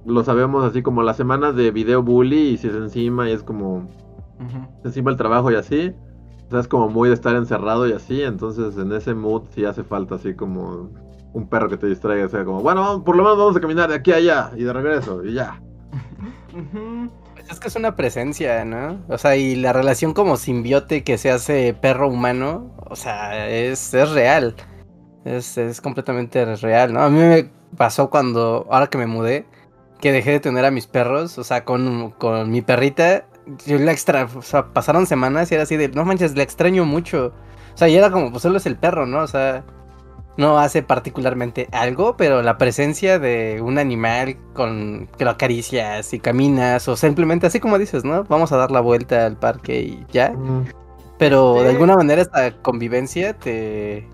lo 0.07 0.23
sabemos 0.25 0.65
así 0.65 0.83
como 0.83 1.03
las 1.03 1.17
semanas 1.17 1.55
de 1.57 1.71
video 1.71 2.03
bully 2.03 2.51
y 2.51 2.57
si 2.59 2.69
es 2.69 2.75
encima 2.75 3.29
y 3.29 3.33
es 3.33 3.43
como 3.43 3.89
Ujú. 4.39 4.69
encima 4.85 5.11
el 5.11 5.17
trabajo 5.17 5.51
y 5.51 5.55
así. 5.55 5.95
Es 6.61 6.69
como 6.69 6.89
muy 6.89 7.09
de 7.09 7.15
estar 7.15 7.35
encerrado 7.37 7.89
y 7.89 7.93
así. 7.93 8.23
Entonces, 8.23 8.77
en 8.77 8.93
ese 8.93 9.15
mood 9.15 9.43
sí 9.55 9.65
hace 9.65 9.85
falta 9.85 10.17
así 10.17 10.35
como 10.35 10.91
un 11.33 11.49
perro 11.49 11.69
que 11.69 11.77
te 11.77 11.87
distraiga. 11.87 12.27
O 12.27 12.29
sea, 12.29 12.45
como, 12.45 12.61
bueno, 12.61 13.03
por 13.05 13.17
lo 13.17 13.23
menos 13.23 13.39
vamos 13.39 13.57
a 13.57 13.61
caminar 13.61 13.89
de 13.89 13.97
aquí 13.97 14.13
a 14.13 14.17
allá 14.17 14.51
y 14.57 14.65
de 14.65 14.73
regreso 14.73 15.25
y 15.25 15.35
ya. 15.35 15.61
Pues 17.35 17.51
es 17.51 17.61
que 17.61 17.69
es 17.69 17.77
una 17.77 17.97
presencia, 17.97 18.65
¿no? 18.65 19.03
O 19.09 19.19
sea, 19.19 19.37
y 19.37 19.57
la 19.57 19.73
relación 19.73 20.15
como 20.15 20.37
simbiote 20.37 21.05
que 21.05 21.19
se 21.19 21.31
hace 21.31 21.75
perro-humano, 21.75 22.75
o 22.89 22.97
sea, 22.97 23.49
es, 23.49 23.93
es 23.93 24.11
real. 24.11 24.55
Es, 25.25 25.59
es 25.59 25.81
completamente 25.81 26.45
real, 26.57 26.93
¿no? 26.93 27.01
A 27.01 27.11
mí 27.11 27.19
me 27.19 27.51
pasó 27.77 28.11
cuando, 28.11 28.67
ahora 28.71 28.87
que 28.87 28.99
me 28.99 29.07
mudé, 29.07 29.47
que 30.01 30.13
dejé 30.13 30.33
de 30.33 30.41
tener 30.41 30.65
a 30.65 30.71
mis 30.71 30.87
perros, 30.87 31.39
o 31.39 31.45
sea, 31.45 31.65
con, 31.65 32.11
con 32.13 32.51
mi 32.51 32.63
perrita, 32.63 33.27
yo 33.67 33.79
la 33.79 33.93
extra, 33.93 34.29
o 34.35 34.43
sea, 34.43 34.73
pasaron 34.73 35.07
semanas 35.07 35.51
y 35.51 35.55
era 35.55 35.65
así 35.65 35.77
de, 35.77 35.89
no 35.89 36.05
manches, 36.05 36.37
la 36.37 36.43
extraño 36.43 36.85
mucho. 36.85 37.33
O 37.75 37.77
sea, 37.77 37.89
y 37.89 37.97
era 37.97 38.11
como, 38.11 38.31
pues 38.31 38.43
solo 38.43 38.59
es 38.59 38.67
el 38.67 38.77
perro, 38.77 39.07
¿no? 39.07 39.21
O 39.21 39.27
sea, 39.27 39.65
no 40.37 40.59
hace 40.59 40.83
particularmente 40.83 41.69
algo, 41.73 42.17
pero 42.17 42.43
la 42.43 42.59
presencia 42.59 43.19
de 43.19 43.61
un 43.63 43.79
animal 43.79 44.37
con 44.53 45.09
que 45.19 45.25
lo 45.25 45.31
acaricias 45.31 46.13
y 46.13 46.19
caminas, 46.21 46.89
o 46.89 46.97
simplemente 46.97 47.47
así 47.47 47.61
como 47.61 47.79
dices, 47.79 48.05
¿no? 48.05 48.25
Vamos 48.25 48.53
a 48.53 48.57
dar 48.57 48.71
la 48.71 48.81
vuelta 48.81 49.27
al 49.27 49.37
parque 49.37 49.81
y 49.81 50.07
ya. 50.11 50.35
Pero 51.19 51.63
de 51.63 51.71
alguna 51.71 51.97
manera 51.97 52.23
esta 52.23 52.51
convivencia 52.63 53.35
te. 53.35 54.09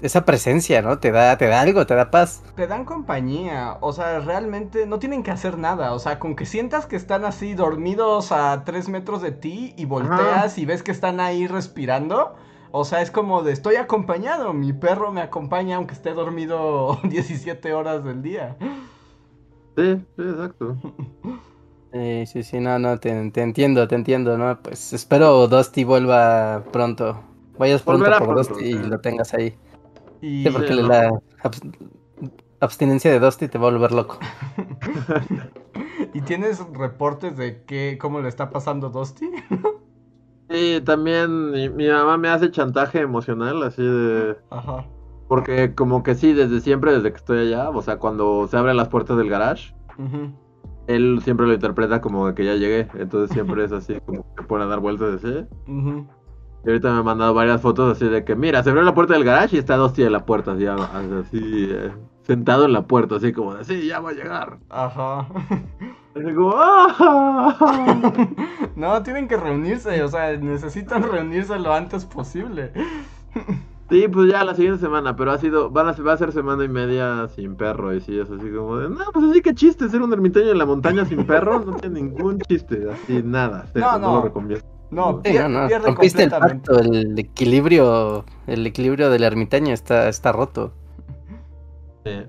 Es- 0.00 0.04
esa 0.04 0.24
presencia, 0.24 0.82
¿no? 0.82 0.98
Te 0.98 1.10
da, 1.12 1.36
te 1.38 1.46
da 1.46 1.60
algo, 1.60 1.86
te 1.86 1.94
da 1.94 2.10
paz. 2.10 2.42
Te 2.54 2.66
dan 2.66 2.84
compañía, 2.84 3.78
o 3.80 3.92
sea, 3.92 4.18
realmente 4.20 4.86
no 4.86 4.98
tienen 4.98 5.22
que 5.22 5.30
hacer 5.30 5.56
nada, 5.56 5.94
o 5.94 5.98
sea, 5.98 6.18
con 6.18 6.36
que 6.36 6.46
sientas 6.46 6.86
que 6.86 6.96
están 6.96 7.24
así 7.24 7.54
dormidos 7.54 8.32
a 8.32 8.64
tres 8.64 8.88
metros 8.88 9.22
de 9.22 9.32
ti 9.32 9.72
y 9.76 9.84
volteas 9.86 10.58
y 10.58 10.66
ves 10.66 10.82
que 10.82 10.90
están 10.90 11.20
ahí 11.20 11.46
respirando, 11.46 12.34
o 12.72 12.84
sea, 12.84 13.00
es 13.02 13.10
como 13.10 13.42
de 13.42 13.52
estoy 13.52 13.76
acompañado, 13.76 14.52
mi 14.52 14.72
perro 14.72 15.10
me 15.12 15.22
acompaña 15.22 15.76
aunque 15.76 15.94
esté 15.94 16.12
dormido 16.12 16.98
17 17.04 17.72
horas 17.72 18.04
del 18.04 18.20
día. 18.22 18.56
Sí, 19.76 19.96
sí, 20.16 20.22
exacto. 20.22 20.76
Sí, 21.92 22.24
sí, 22.26 22.42
sí, 22.44 22.60
no, 22.60 22.78
no, 22.78 23.00
te, 23.00 23.30
te 23.32 23.42
entiendo, 23.42 23.88
te 23.88 23.96
entiendo, 23.96 24.38
¿no? 24.38 24.62
Pues 24.62 24.92
espero 24.92 25.48
Dusty 25.48 25.82
vuelva 25.82 26.68
pronto. 26.70 27.24
Vayas 27.56 27.82
pronto 27.82 28.14
Volverá 28.14 28.16
por 28.16 28.32
pronto, 28.32 28.32
Dusty 28.32 28.64
y 28.64 28.82
lo 28.84 29.00
tengas 29.00 29.34
ahí. 29.34 29.58
Y 30.20 30.44
Sí, 30.44 30.50
porque 30.50 30.74
Sí, 30.74 30.82
la 30.82 31.10
abs- 31.42 31.76
abstinencia 32.60 33.10
de 33.10 33.20
Dusty 33.20 33.48
te 33.48 33.58
va 33.58 33.68
a 33.68 33.70
volver 33.72 33.92
loco. 33.92 34.18
¿Y 36.14 36.20
tienes 36.22 36.64
reportes 36.74 37.36
de 37.36 37.62
qué, 37.64 37.98
cómo 38.00 38.20
le 38.20 38.28
está 38.28 38.50
pasando 38.50 38.90
Dusty? 38.90 39.30
Sí, 40.50 40.80
también 40.84 41.52
mi, 41.52 41.68
mi 41.68 41.88
mamá 41.88 42.16
me 42.18 42.28
hace 42.28 42.50
chantaje 42.50 43.00
emocional, 43.00 43.62
así 43.62 43.82
de... 43.82 44.36
Ajá. 44.50 44.84
Porque 45.28 45.74
como 45.76 46.02
que 46.02 46.16
sí, 46.16 46.32
desde 46.32 46.60
siempre, 46.60 46.92
desde 46.92 47.10
que 47.12 47.18
estoy 47.18 47.38
allá, 47.38 47.70
o 47.70 47.80
sea, 47.82 47.98
cuando 47.98 48.48
se 48.48 48.56
abren 48.56 48.76
las 48.76 48.88
puertas 48.88 49.16
del 49.16 49.30
garage, 49.30 49.72
él 50.88 51.20
siempre 51.22 51.46
lo 51.46 51.54
interpreta 51.54 52.00
como 52.00 52.34
que 52.34 52.44
ya 52.44 52.56
llegué. 52.56 52.88
Entonces 52.94 53.30
siempre 53.30 53.62
es 53.64 53.70
así, 53.70 53.96
como 54.04 54.24
que 54.34 54.42
pone 54.42 54.64
a 54.64 54.66
dar 54.66 54.80
vueltas 54.80 55.22
así. 55.22 55.46
Ujú. 55.68 56.04
Y 56.64 56.68
ahorita 56.68 56.92
me 56.92 56.98
ha 57.00 57.02
mandado 57.02 57.32
varias 57.32 57.60
fotos 57.60 57.96
así 57.96 58.06
de 58.08 58.24
que, 58.24 58.36
mira, 58.36 58.62
se 58.62 58.68
abrió 58.70 58.84
la 58.84 58.94
puerta 58.94 59.14
del 59.14 59.24
garage 59.24 59.56
y 59.56 59.58
está 59.58 59.76
Dusty 59.76 60.02
en 60.02 60.12
la 60.12 60.26
puerta, 60.26 60.52
así, 60.52 60.66
así 60.66 61.68
eh, 61.70 61.90
sentado 62.22 62.66
en 62.66 62.72
la 62.74 62.82
puerta, 62.82 63.16
así 63.16 63.32
como 63.32 63.54
de, 63.54 63.64
sí, 63.64 63.86
ya 63.86 64.00
va 64.00 64.10
a 64.10 64.12
llegar. 64.12 64.58
Ajá. 64.68 65.26
Así 66.12 66.34
como, 66.34 66.52
¡ah! 66.56 67.56
No, 68.76 69.00
tienen 69.04 69.28
que 69.28 69.36
reunirse, 69.36 70.02
o 70.02 70.08
sea, 70.08 70.36
necesitan 70.36 71.04
reunirse 71.04 71.56
lo 71.60 71.72
antes 71.72 72.04
posible. 72.04 72.72
Sí, 73.88 74.08
pues 74.08 74.28
ya 74.28 74.44
la 74.44 74.54
siguiente 74.56 74.80
semana, 74.80 75.14
pero 75.14 75.30
ha 75.30 75.38
sido, 75.38 75.70
van 75.70 75.86
a, 75.88 75.92
va 75.92 76.12
a 76.14 76.16
ser 76.16 76.32
semana 76.32 76.64
y 76.64 76.68
media 76.68 77.28
sin 77.28 77.54
perro, 77.54 77.94
y 77.94 78.00
sí, 78.00 78.18
es 78.18 78.28
así 78.28 78.50
como 78.50 78.76
de, 78.78 78.88
no, 78.88 79.04
pues 79.12 79.24
así 79.30 79.40
que 79.40 79.54
chiste, 79.54 79.88
ser 79.88 80.02
un 80.02 80.12
ermitaño 80.12 80.50
en 80.50 80.58
la 80.58 80.66
montaña 80.66 81.04
sin 81.04 81.24
perro, 81.24 81.60
no 81.64 81.76
tiene 81.76 82.00
ningún 82.02 82.40
chiste, 82.40 82.88
así, 82.90 83.22
nada, 83.24 83.66
No, 83.74 83.92
no, 83.92 83.98
no. 83.98 84.14
lo 84.16 84.22
recomiendo. 84.22 84.64
No, 84.90 85.20
Sí, 85.24 85.30
pier- 85.32 85.48
no, 85.48 85.62
no, 85.62 85.68
pierde 85.68 85.86
rompiste 85.86 86.24
el 86.24 86.30
completamente. 86.30 86.72
pacto, 86.72 86.90
el 86.92 87.18
equilibrio, 87.18 88.24
el 88.46 88.66
equilibrio 88.66 89.10
del 89.10 89.22
ermitaño 89.22 89.72
está, 89.72 90.08
está 90.08 90.32
roto. 90.32 90.72
Sí. 92.04 92.24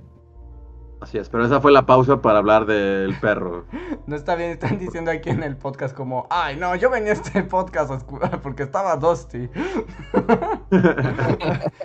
Así 0.99 1.17
es, 1.17 1.29
pero 1.29 1.43
esa 1.43 1.59
fue 1.59 1.71
la 1.71 1.87
pausa 1.87 2.21
para 2.21 2.37
hablar 2.37 2.67
del 2.67 3.15
perro. 3.19 3.65
No 4.07 4.15
está 4.15 4.35
bien, 4.35 4.51
están 4.51 4.77
diciendo 4.77 5.09
aquí 5.11 5.29
en 5.29 5.41
el 5.43 5.55
podcast 5.57 5.95
como, 5.95 6.27
ay, 6.29 6.57
no, 6.57 6.75
yo 6.75 6.89
venía 6.89 7.11
a 7.11 7.13
este 7.13 7.43
podcast 7.43 7.91
a 7.91 7.99
porque 8.41 8.63
estaba 8.63 8.95
Dusty. 8.97 9.47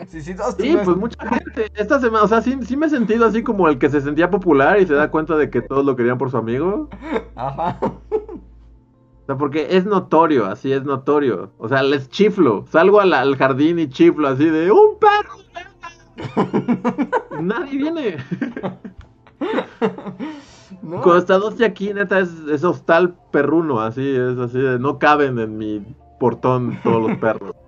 sí, 0.08 0.22
sí, 0.22 0.32
Dusty. 0.34 0.62
Sí, 0.62 0.72
no 0.74 0.78
es- 0.80 0.84
pues 0.84 0.96
mucha 0.96 1.28
gente. 1.28 1.70
Esta 1.74 2.00
semana, 2.00 2.24
o 2.24 2.28
sea, 2.28 2.40
sí, 2.42 2.58
sí 2.66 2.76
me 2.76 2.86
he 2.86 2.90
sentido 2.90 3.26
así 3.26 3.42
como 3.42 3.68
el 3.68 3.78
que 3.78 3.90
se 3.90 4.00
sentía 4.00 4.30
popular 4.30 4.80
y 4.80 4.86
se 4.86 4.94
da 4.94 5.10
cuenta 5.10 5.36
de 5.36 5.50
que 5.50 5.62
todos 5.62 5.84
lo 5.84 5.96
querían 5.96 6.18
por 6.18 6.30
su 6.30 6.36
amigo. 6.36 6.88
Ajá. 7.34 7.78
O 9.26 9.30
sea, 9.30 9.36
porque 9.36 9.76
es 9.76 9.84
notorio, 9.84 10.46
así 10.46 10.72
es 10.72 10.84
notorio. 10.84 11.50
O 11.58 11.68
sea, 11.68 11.82
les 11.82 12.08
chiflo. 12.08 12.64
Salgo 12.70 13.00
al, 13.00 13.12
al 13.12 13.36
jardín 13.36 13.80
y 13.80 13.88
chiflo 13.88 14.28
así 14.28 14.44
de 14.44 14.70
¡Un 14.70 15.00
perro! 15.00 15.34
venga". 15.52 17.10
Nadie 17.40 17.76
viene. 17.76 18.16
No. 20.82 21.00
Cuando 21.00 21.18
está 21.18 21.38
Dusty 21.38 21.64
aquí, 21.64 21.92
neta, 21.92 22.20
es, 22.20 22.30
es 22.50 22.62
hostal 22.62 23.14
perruno, 23.32 23.80
así, 23.80 24.08
es 24.08 24.38
así 24.38 24.58
de 24.58 24.78
no 24.78 24.98
caben 24.98 25.38
en 25.38 25.58
mi 25.58 25.84
portón 26.20 26.78
todos 26.82 27.08
los 27.08 27.18
perros. 27.18 27.56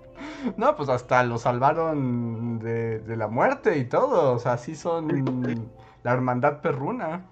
No, 0.55 0.73
pues 0.77 0.87
hasta 0.87 1.21
lo 1.23 1.37
salvaron 1.37 2.59
de, 2.59 2.99
de 2.99 3.17
la 3.17 3.27
muerte 3.27 3.77
y 3.77 3.83
todo. 3.83 4.31
O 4.33 4.39
sea, 4.39 4.57
sí 4.57 4.73
son 4.73 5.61
la 6.03 6.13
hermandad 6.13 6.61
perruna. 6.61 7.25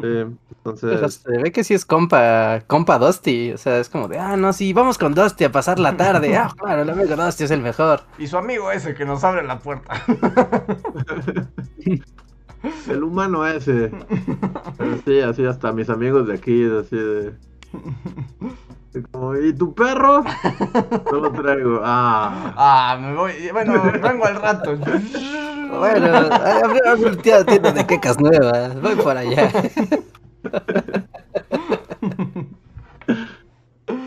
Sí, 0.00 0.06
Pero 0.06 0.32
entonces, 0.56 1.14
se 1.14 1.38
ve 1.38 1.52
que 1.52 1.64
sí 1.64 1.74
es 1.74 1.84
compa, 1.84 2.62
compa 2.66 2.98
Dusty. 2.98 3.52
O 3.52 3.58
sea, 3.58 3.78
es 3.78 3.88
como 3.88 4.08
de, 4.08 4.18
ah, 4.18 4.36
no, 4.36 4.52
sí, 4.52 4.72
vamos 4.72 4.98
con 4.98 5.14
Dusty 5.14 5.44
a 5.44 5.52
pasar 5.52 5.78
la 5.78 5.96
tarde. 5.96 6.34
Ah, 6.40 6.54
claro, 6.56 6.82
el 6.82 6.90
amigo 6.90 7.16
Dusty 7.16 7.44
es 7.44 7.50
el 7.50 7.60
mejor. 7.60 8.02
Y 8.18 8.26
su 8.26 8.38
amigo 8.38 8.72
ese 8.72 8.94
que 8.94 9.04
nos 9.04 9.22
abre 9.24 9.42
la 9.42 9.58
puerta. 9.58 10.02
el 12.88 13.02
humano 13.02 13.46
ese. 13.46 13.90
Pero 14.78 14.98
sí, 15.04 15.20
así 15.20 15.44
hasta 15.44 15.72
mis 15.72 15.90
amigos 15.90 16.26
de 16.26 16.34
aquí, 16.34 16.64
así 16.64 16.96
de. 16.96 17.34
de 18.92 19.02
como, 19.02 19.36
¿Y 19.36 19.52
tu 19.52 19.74
perro? 19.74 20.24
No 21.12 21.18
lo 21.18 21.32
traigo. 21.32 21.80
Ah. 21.82 22.52
Ah, 22.56 22.98
me 23.00 23.14
voy. 23.14 23.32
Bueno, 23.52 23.82
vengo 24.02 24.24
al 24.26 24.36
rato. 24.40 24.76
Bueno, 24.76 26.06
abrió 26.16 27.12
una 27.12 27.44
tienda 27.44 27.72
de 27.72 27.86
quecas 27.86 28.18
nuevas. 28.18 28.80
Voy 28.80 28.96
por 28.96 29.16
allá. 29.16 29.50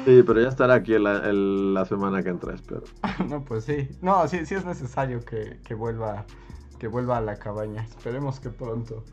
Sí, 0.06 0.24
pero 0.26 0.42
ya 0.42 0.50
estará 0.50 0.76
aquí 0.76 0.98
la, 0.98 1.18
el- 1.30 1.74
la 1.74 1.86
semana 1.86 2.22
que 2.24 2.30
entra, 2.30 2.54
espero. 2.56 2.84
No, 3.30 3.44
pues 3.44 3.66
sí. 3.66 3.90
No, 4.02 4.28
sí, 4.28 4.46
sí 4.46 4.56
es 4.56 4.66
necesario 4.66 5.24
que, 5.24 5.60
que 5.64 5.74
vuelva 5.74 6.26
que 6.80 6.88
vuelva 6.90 7.18
a 7.18 7.22
la 7.22 7.38
cabaña. 7.38 7.84
Esperemos 7.84 8.42
que 8.42 8.50
pronto. 8.50 9.04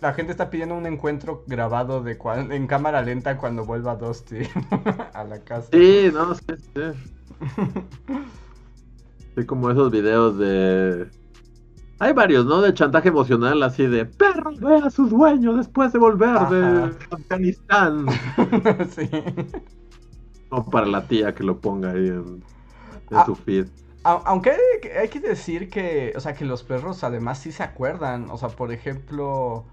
La 0.00 0.12
gente 0.14 0.32
está 0.32 0.50
pidiendo 0.50 0.74
un 0.76 0.86
encuentro 0.86 1.44
grabado 1.46 2.02
de 2.02 2.16
cuan- 2.18 2.52
en 2.52 2.66
cámara 2.66 3.02
lenta 3.02 3.36
cuando 3.36 3.64
vuelva 3.64 3.96
Dusty 3.96 4.38
a 5.14 5.24
la 5.24 5.40
casa. 5.40 5.68
Sí, 5.72 6.10
no, 6.12 6.34
sí, 6.34 6.42
sí. 6.74 6.82
Sí, 9.36 9.44
como 9.44 9.70
esos 9.70 9.90
videos 9.90 10.38
de. 10.38 11.08
Hay 11.98 12.12
varios, 12.12 12.44
¿no? 12.46 12.60
De 12.60 12.74
chantaje 12.74 13.08
emocional, 13.08 13.62
así 13.62 13.86
de 13.86 14.04
perro 14.04 14.52
ve 14.58 14.76
a 14.76 14.90
su 14.90 15.08
dueño 15.08 15.54
después 15.56 15.92
de 15.92 15.98
volver 15.98 16.38
de. 16.48 16.90
Afganistán. 17.10 18.06
sí. 18.90 19.08
O 20.50 20.64
para 20.64 20.86
la 20.86 21.06
tía 21.06 21.34
que 21.34 21.42
lo 21.42 21.58
ponga 21.58 21.90
ahí 21.90 22.08
en, 22.08 22.42
en 23.10 23.16
Ah. 23.16 23.24
su 23.26 23.34
feed. 23.34 23.66
Au- 24.06 24.22
Aunque 24.24 24.50
hay, 24.50 24.58
que- 24.80 24.98
hay 24.98 25.08
que 25.08 25.20
decir 25.20 25.68
que, 25.68 26.12
o 26.16 26.20
sea, 26.20 26.34
que 26.34 26.44
los 26.44 26.62
perros 26.62 27.02
además 27.04 27.38
sí 27.38 27.50
se 27.52 27.62
acuerdan. 27.62 28.30
O 28.30 28.38
sea, 28.38 28.48
por 28.50 28.70
ejemplo, 28.72 29.64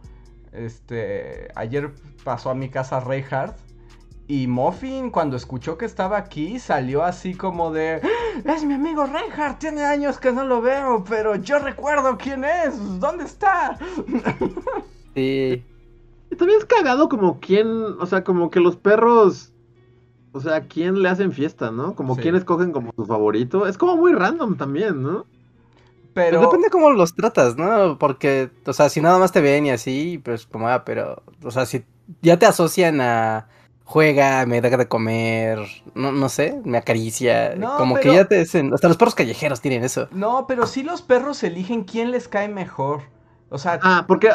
este, 0.52 1.50
ayer 1.56 1.92
pasó 2.24 2.50
a 2.50 2.56
mi 2.56 2.70
casa 2.70 3.00
Reinhardt 3.00 3.58
y 4.28 4.48
Muffin 4.48 5.12
cuando 5.12 5.36
escuchó 5.36 5.78
que 5.78 5.86
estaba 5.86 6.18
aquí 6.18 6.58
salió 6.60 7.04
así 7.04 7.36
como 7.36 7.72
de, 7.72 8.02
"¡Ah! 8.04 8.54
es 8.54 8.64
mi 8.64 8.74
amigo 8.74 9.06
Reinhardt, 9.06 9.60
tiene 9.60 9.84
años 9.84 10.18
que 10.18 10.32
no 10.32 10.46
lo 10.46 10.62
veo, 10.62 11.04
pero 11.08 11.36
yo 11.36 11.60
recuerdo 11.60 12.18
quién 12.18 12.44
es, 12.46 13.00
¿dónde 13.00 13.26
está? 13.26 13.78
Sí. 15.16 15.64
Y 16.32 16.36
también 16.36 16.58
es 16.60 16.66
cagado 16.66 17.08
como 17.08 17.40
quién, 17.40 17.68
o 18.00 18.06
sea, 18.08 18.24
como 18.24 18.50
que 18.50 18.60
los 18.60 18.78
perros, 18.78 19.53
o 20.34 20.40
sea, 20.42 20.62
quién 20.68 21.02
le 21.02 21.10
hacen 21.10 21.32
fiesta, 21.32 21.72
¿no? 21.72 21.96
Como 21.96 22.16
Sí. 22.16 22.22
quién 22.24 22.36
escogen 22.36 22.72
como 22.72 22.92
su 22.96 23.06
favorito. 23.06 23.66
Es 23.68 23.78
como 23.78 23.96
muy 23.96 24.14
random 24.14 24.58
también, 24.58 25.02
¿no? 25.02 25.26
Pero 26.14 26.40
Pues 26.40 26.50
depende 26.52 26.70
cómo 26.70 26.92
los 26.92 27.16
tratas, 27.16 27.56
¿no? 27.58 27.98
Porque, 27.98 28.50
o 28.66 28.74
sea, 28.74 28.90
si 28.90 29.02
nada 29.02 29.18
más 29.18 29.32
te 29.32 29.42
ven 29.42 29.66
y 29.66 29.72
así, 29.72 30.20
pues 30.24 30.46
como, 30.46 30.68
ah, 30.68 30.84
pero, 30.86 31.24
o 31.44 31.50
sea, 31.52 31.66
si 31.66 31.84
ya 32.22 32.38
te 32.38 32.46
asocian 32.46 33.02
a 33.02 33.48
juega, 33.86 34.46
me 34.46 34.62
da 34.62 34.70
de 34.78 34.88
comer, 34.88 35.60
no, 35.96 36.12
no 36.12 36.30
sé, 36.30 36.60
me 36.66 36.78
acaricia, 36.78 37.56
No, 37.56 37.78
como 37.78 37.96
pero- 37.96 38.12
que 38.12 38.16
ya 38.18 38.26
te 38.26 38.40
dicen, 38.40 38.74
hasta 38.74 38.88
los 38.88 38.98
perros 38.98 39.16
callejeros 39.16 39.60
tienen 39.62 39.84
eso. 39.84 40.08
no, 40.12 40.46
pero 40.48 40.66
sí 40.68 40.84
los 40.84 41.02
perros 41.02 41.44
eligen 41.44 41.84
quién 41.84 42.12
les 42.12 42.28
cae 42.28 42.48
mejor. 42.48 43.02
O 43.54 43.60
sea, 43.60 43.80
Ah, 43.84 44.06
porque 44.08 44.32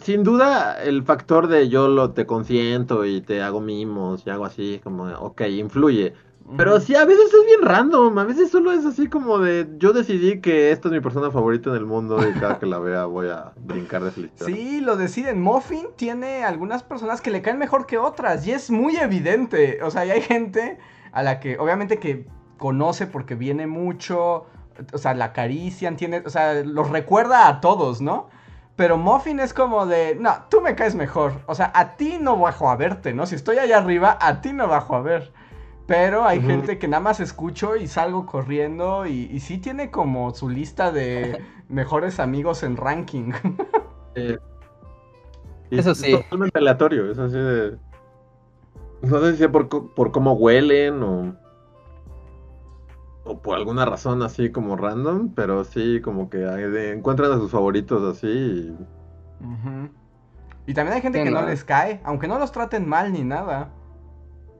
sin 0.00 0.24
duda 0.24 0.82
el 0.82 1.02
factor 1.02 1.46
de 1.46 1.68
yo 1.68 1.88
lo 1.88 2.12
te 2.12 2.24
consiento 2.24 3.04
y 3.04 3.20
te 3.20 3.42
hago 3.42 3.60
mimos 3.60 4.26
y 4.26 4.30
hago 4.30 4.46
así, 4.46 4.80
como, 4.82 5.04
ok, 5.04 5.42
influye. 5.42 6.14
Pero 6.56 6.80
sí, 6.80 6.94
a 6.94 7.04
veces 7.04 7.26
es 7.26 7.46
bien 7.46 7.60
random, 7.62 8.18
a 8.18 8.24
veces 8.24 8.50
solo 8.50 8.72
es 8.72 8.86
así 8.86 9.08
como 9.08 9.38
de 9.38 9.68
yo 9.76 9.92
decidí 9.92 10.40
que 10.40 10.70
esta 10.70 10.88
es 10.88 10.92
mi 10.92 11.00
persona 11.00 11.30
favorita 11.30 11.68
en 11.68 11.76
el 11.76 11.84
mundo 11.84 12.18
y 12.26 12.32
cada 12.40 12.58
que 12.58 12.64
la 12.64 12.78
vea 12.78 13.04
voy 13.04 13.28
a 13.28 13.52
brincar 13.56 14.04
de 14.04 14.10
felicidad. 14.10 14.46
Sí, 14.46 14.80
lo 14.80 14.96
deciden. 14.96 15.42
Muffin 15.42 15.88
tiene 15.96 16.42
algunas 16.42 16.82
personas 16.82 17.20
que 17.20 17.30
le 17.30 17.42
caen 17.42 17.58
mejor 17.58 17.84
que 17.84 17.98
otras 17.98 18.46
y 18.46 18.52
es 18.52 18.70
muy 18.70 18.96
evidente. 18.96 19.82
O 19.82 19.90
sea, 19.90 20.06
y 20.06 20.10
hay 20.12 20.22
gente 20.22 20.78
a 21.12 21.22
la 21.22 21.40
que 21.40 21.58
obviamente 21.58 21.98
que 21.98 22.26
conoce 22.56 23.06
porque 23.06 23.34
viene 23.34 23.66
mucho, 23.66 24.46
o 24.94 24.98
sea, 24.98 25.12
la 25.12 25.26
acarician, 25.26 25.96
tiene, 25.96 26.22
o 26.24 26.30
sea, 26.30 26.64
los 26.64 26.88
recuerda 26.88 27.48
a 27.48 27.60
todos, 27.60 28.00
¿no? 28.00 28.28
Pero 28.76 28.96
Muffin 28.96 29.38
es 29.40 29.52
como 29.52 29.86
de, 29.86 30.16
no, 30.18 30.34
tú 30.48 30.60
me 30.60 30.74
caes 30.74 30.94
mejor. 30.94 31.34
O 31.46 31.54
sea, 31.54 31.70
a 31.74 31.96
ti 31.96 32.18
no 32.20 32.38
bajo 32.38 32.70
a 32.70 32.76
verte, 32.76 33.12
¿no? 33.12 33.26
Si 33.26 33.34
estoy 33.34 33.58
allá 33.58 33.78
arriba, 33.78 34.16
a 34.20 34.40
ti 34.40 34.52
no 34.52 34.66
bajo 34.66 34.96
a 34.96 35.02
ver. 35.02 35.32
Pero 35.86 36.24
hay 36.24 36.40
gente 36.40 36.78
que 36.78 36.88
nada 36.88 37.02
más 37.02 37.20
escucho 37.20 37.76
y 37.76 37.86
salgo 37.86 38.24
corriendo 38.24 39.04
y, 39.06 39.28
y 39.30 39.40
sí 39.40 39.58
tiene 39.58 39.90
como 39.90 40.32
su 40.32 40.48
lista 40.48 40.90
de 40.90 41.44
mejores 41.68 42.20
amigos 42.20 42.62
en 42.62 42.76
ranking. 42.76 43.32
Eh, 44.14 44.36
Eso 45.70 45.92
es 45.92 45.98
sí. 45.98 46.12
totalmente 46.12 46.58
aleatorio, 46.58 47.10
es 47.10 47.18
así 47.18 47.38
de... 47.38 47.78
No 49.00 49.20
sé 49.20 49.32
si 49.32 49.38
sea 49.38 49.50
por, 49.50 49.94
por 49.94 50.12
cómo 50.12 50.34
huelen 50.34 51.02
o... 51.02 51.34
O 53.24 53.38
por 53.40 53.56
alguna 53.56 53.84
razón 53.84 54.22
así 54.22 54.50
como 54.50 54.76
random, 54.76 55.30
pero 55.34 55.64
sí 55.64 56.00
como 56.00 56.28
que 56.28 56.44
hay 56.46 56.64
de- 56.64 56.92
encuentran 56.92 57.30
a 57.32 57.36
sus 57.36 57.50
favoritos 57.50 58.16
así 58.16 58.26
y... 58.28 58.76
Y 60.66 60.74
también 60.74 60.94
hay 60.96 61.02
gente 61.02 61.18
Sí, 61.18 61.24
que 61.24 61.30
no. 61.30 61.40
no. 61.42 61.46
les 61.48 61.64
cae, 61.64 62.00
aunque 62.04 62.28
no 62.28 62.38
los 62.38 62.52
traten 62.52 62.88
mal 62.88 63.12
ni 63.12 63.22
nada. 63.24 63.70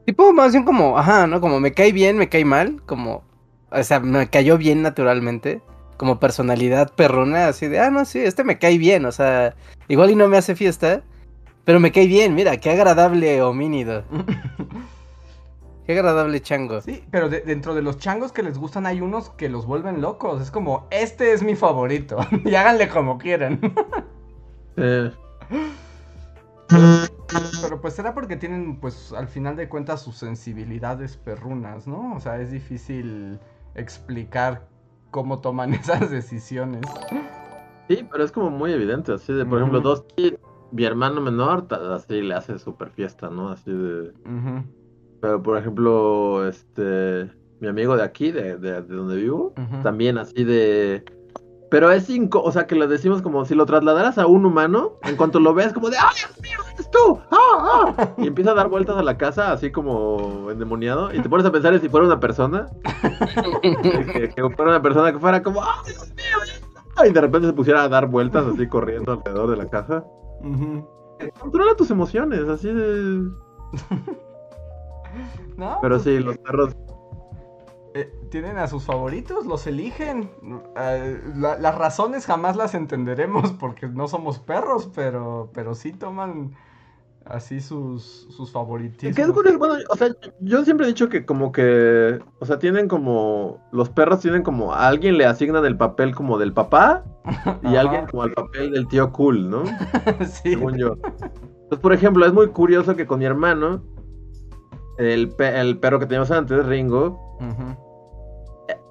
Tipo, 0.04 0.32
más 0.32 0.52
bien 0.52 0.64
como, 0.64 0.98
ajá, 0.98 1.26
¿no? 1.28 1.40
Como 1.40 1.60
me 1.60 1.72
cae 1.72 1.92
bien, 1.92 2.18
me 2.18 2.28
cae 2.28 2.44
mal, 2.44 2.82
como, 2.86 3.22
o 3.70 3.82
sea, 3.84 4.00
me 4.00 4.28
cayó 4.28 4.58
bien 4.58 4.82
naturalmente, 4.82 5.62
como 5.96 6.18
personalidad 6.18 6.92
perrona, 6.94 7.46
así 7.46 7.68
de, 7.68 7.78
ah, 7.78 7.90
no, 7.90 8.04
sí, 8.04 8.18
este 8.18 8.42
me 8.42 8.58
cae 8.58 8.78
bien, 8.78 9.04
o 9.06 9.12
sea, 9.12 9.54
igual 9.86 10.10
y 10.10 10.16
no 10.16 10.26
me 10.26 10.36
hace 10.38 10.56
fiesta, 10.56 11.02
pero 11.64 11.78
me 11.78 11.92
cae 11.92 12.08
bien, 12.08 12.34
mira, 12.34 12.56
qué 12.56 12.70
agradable 12.70 13.40
homínido, 13.42 14.02
qué 15.92 15.98
agradable 16.00 16.40
chango. 16.40 16.80
Sí, 16.80 17.04
pero 17.10 17.28
de- 17.28 17.40
dentro 17.40 17.74
de 17.74 17.82
los 17.82 17.98
changos 17.98 18.32
que 18.32 18.42
les 18.42 18.58
gustan 18.58 18.86
hay 18.86 19.00
unos 19.00 19.30
que 19.30 19.48
los 19.48 19.66
vuelven 19.66 20.00
locos. 20.00 20.40
Es 20.40 20.50
como, 20.50 20.86
este 20.90 21.32
es 21.32 21.42
mi 21.42 21.54
favorito. 21.54 22.18
y 22.44 22.54
háganle 22.54 22.88
como 22.88 23.18
quieran. 23.18 23.60
Eh, 24.76 25.10
pero 27.60 27.80
pues 27.80 27.94
será 27.94 28.14
porque 28.14 28.36
tienen, 28.36 28.80
pues, 28.80 29.12
al 29.12 29.28
final 29.28 29.56
de 29.56 29.68
cuentas 29.68 30.02
sus 30.02 30.16
sensibilidades 30.16 31.16
perrunas, 31.16 31.86
¿no? 31.86 32.14
O 32.14 32.20
sea, 32.20 32.40
es 32.40 32.50
difícil 32.50 33.38
explicar 33.74 34.66
cómo 35.10 35.40
toman 35.40 35.74
esas 35.74 36.10
decisiones. 36.10 36.82
sí, 37.88 38.06
pero 38.10 38.24
es 38.24 38.32
como 38.32 38.50
muy 38.50 38.72
evidente, 38.72 39.12
así 39.12 39.32
de, 39.32 39.44
por 39.44 39.58
ejemplo, 39.58 39.80
dos 39.80 40.04
mi 40.72 40.84
hermano 40.84 41.20
menor, 41.20 41.66
así 41.94 42.22
le 42.22 42.34
hace 42.34 42.58
super 42.58 42.88
fiesta, 42.90 43.28
¿no? 43.28 43.50
Así 43.50 43.70
de... 43.70 44.12
Pero 45.22 45.42
por 45.42 45.56
ejemplo, 45.56 46.46
este, 46.46 47.30
mi 47.60 47.68
amigo 47.68 47.96
de 47.96 48.02
aquí, 48.02 48.32
de, 48.32 48.58
de, 48.58 48.82
de 48.82 48.94
donde 48.94 49.16
vivo, 49.16 49.54
también 49.82 50.18
así 50.18 50.44
de... 50.44 51.04
Pero 51.70 51.90
es 51.90 52.04
cinco, 52.04 52.42
o 52.42 52.52
sea, 52.52 52.66
que 52.66 52.74
lo 52.74 52.86
decimos 52.86 53.22
como 53.22 53.46
si 53.46 53.54
lo 53.54 53.64
trasladaras 53.64 54.18
a 54.18 54.26
un 54.26 54.44
humano, 54.44 54.98
en 55.04 55.16
cuanto 55.16 55.40
lo 55.40 55.54
ves 55.54 55.72
como 55.72 55.88
de, 55.88 55.96
¡ay, 55.96 56.14
Dios 56.16 56.38
mío, 56.42 56.58
eres 56.74 56.90
tú! 56.90 57.18
¡Ah, 57.30 57.94
ah! 57.96 58.14
Y 58.18 58.26
empieza 58.26 58.50
a 58.50 58.54
dar 58.54 58.68
vueltas 58.68 58.98
a 58.98 59.02
la 59.02 59.16
casa, 59.16 59.52
así 59.52 59.72
como 59.72 60.50
endemoniado, 60.50 61.14
y 61.14 61.20
te 61.20 61.30
pones 61.30 61.46
a 61.46 61.52
pensar 61.52 61.72
en 61.72 61.80
si 61.80 61.88
fuera 61.88 62.04
una 62.04 62.20
persona, 62.20 62.66
que, 63.62 64.28
que 64.28 64.42
fuera 64.50 64.72
una 64.72 64.82
persona 64.82 65.12
que 65.12 65.18
fuera 65.18 65.42
como, 65.42 65.62
¡ay, 65.62 65.92
Dios 65.92 66.08
mío, 66.10 66.42
eres 66.42 66.62
y 67.08 67.12
de 67.12 67.20
repente 67.20 67.46
se 67.48 67.54
pusiera 67.54 67.84
a 67.84 67.88
dar 67.88 68.06
vueltas 68.06 68.44
así 68.46 68.68
corriendo 68.68 69.12
alrededor 69.12 69.50
de 69.50 69.56
la 69.56 69.70
casa. 69.70 70.04
Controla 71.38 71.74
tus 71.74 71.90
emociones, 71.90 72.48
así 72.48 72.72
de... 72.72 73.30
No, 75.56 75.78
Pero 75.80 75.96
pues, 75.96 76.04
sí, 76.04 76.18
los 76.18 76.38
perros... 76.38 76.76
eh, 77.94 78.12
tienen 78.30 78.58
a 78.58 78.66
sus 78.68 78.84
favoritos, 78.84 79.46
los 79.46 79.66
eligen. 79.66 80.30
Eh, 80.76 81.20
la- 81.36 81.58
las 81.58 81.76
razones 81.76 82.26
jamás 82.26 82.56
las 82.56 82.74
entenderemos 82.74 83.52
porque 83.60 83.86
no 83.88 84.08
somos 84.08 84.38
perros, 84.38 84.90
pero, 84.94 85.50
pero 85.52 85.74
sí 85.74 85.92
toman 85.92 86.52
así 87.24 87.60
sus, 87.60 88.26
sus 88.30 88.50
favoritismos. 88.50 89.14
¿Qué 89.14 89.22
es 89.22 89.30
curioso? 89.30 89.58
Bueno, 89.58 89.74
o 89.90 89.96
sea, 89.96 90.08
yo 90.40 90.64
siempre 90.64 90.86
he 90.86 90.88
dicho 90.88 91.08
que 91.08 91.24
como 91.24 91.52
que, 91.52 92.18
o 92.40 92.46
sea, 92.46 92.58
tienen 92.58 92.88
como, 92.88 93.60
los 93.70 93.90
perros 93.90 94.20
tienen 94.20 94.42
como, 94.42 94.72
a 94.74 94.88
alguien 94.88 95.16
le 95.18 95.26
asignan 95.26 95.64
el 95.64 95.76
papel 95.76 96.14
como 96.16 96.36
del 96.38 96.52
papá 96.52 97.04
y 97.62 97.76
alguien 97.76 98.06
como 98.06 98.24
el 98.24 98.32
papel 98.32 98.72
del 98.72 98.88
tío 98.88 99.12
cool, 99.12 99.48
¿no? 99.50 99.62
sí. 100.26 100.50
Según 100.50 100.76
yo. 100.78 100.94
Entonces, 100.94 101.78
por 101.80 101.92
ejemplo, 101.92 102.26
es 102.26 102.32
muy 102.32 102.48
curioso 102.48 102.96
que 102.96 103.06
con 103.06 103.20
mi 103.20 103.24
hermano, 103.24 103.82
el, 104.98 105.30
pe- 105.30 105.60
el 105.60 105.78
perro 105.78 105.98
que 105.98 106.06
teníamos 106.06 106.30
antes, 106.30 106.64
Ringo, 106.66 107.36
Ujú. 107.40 107.76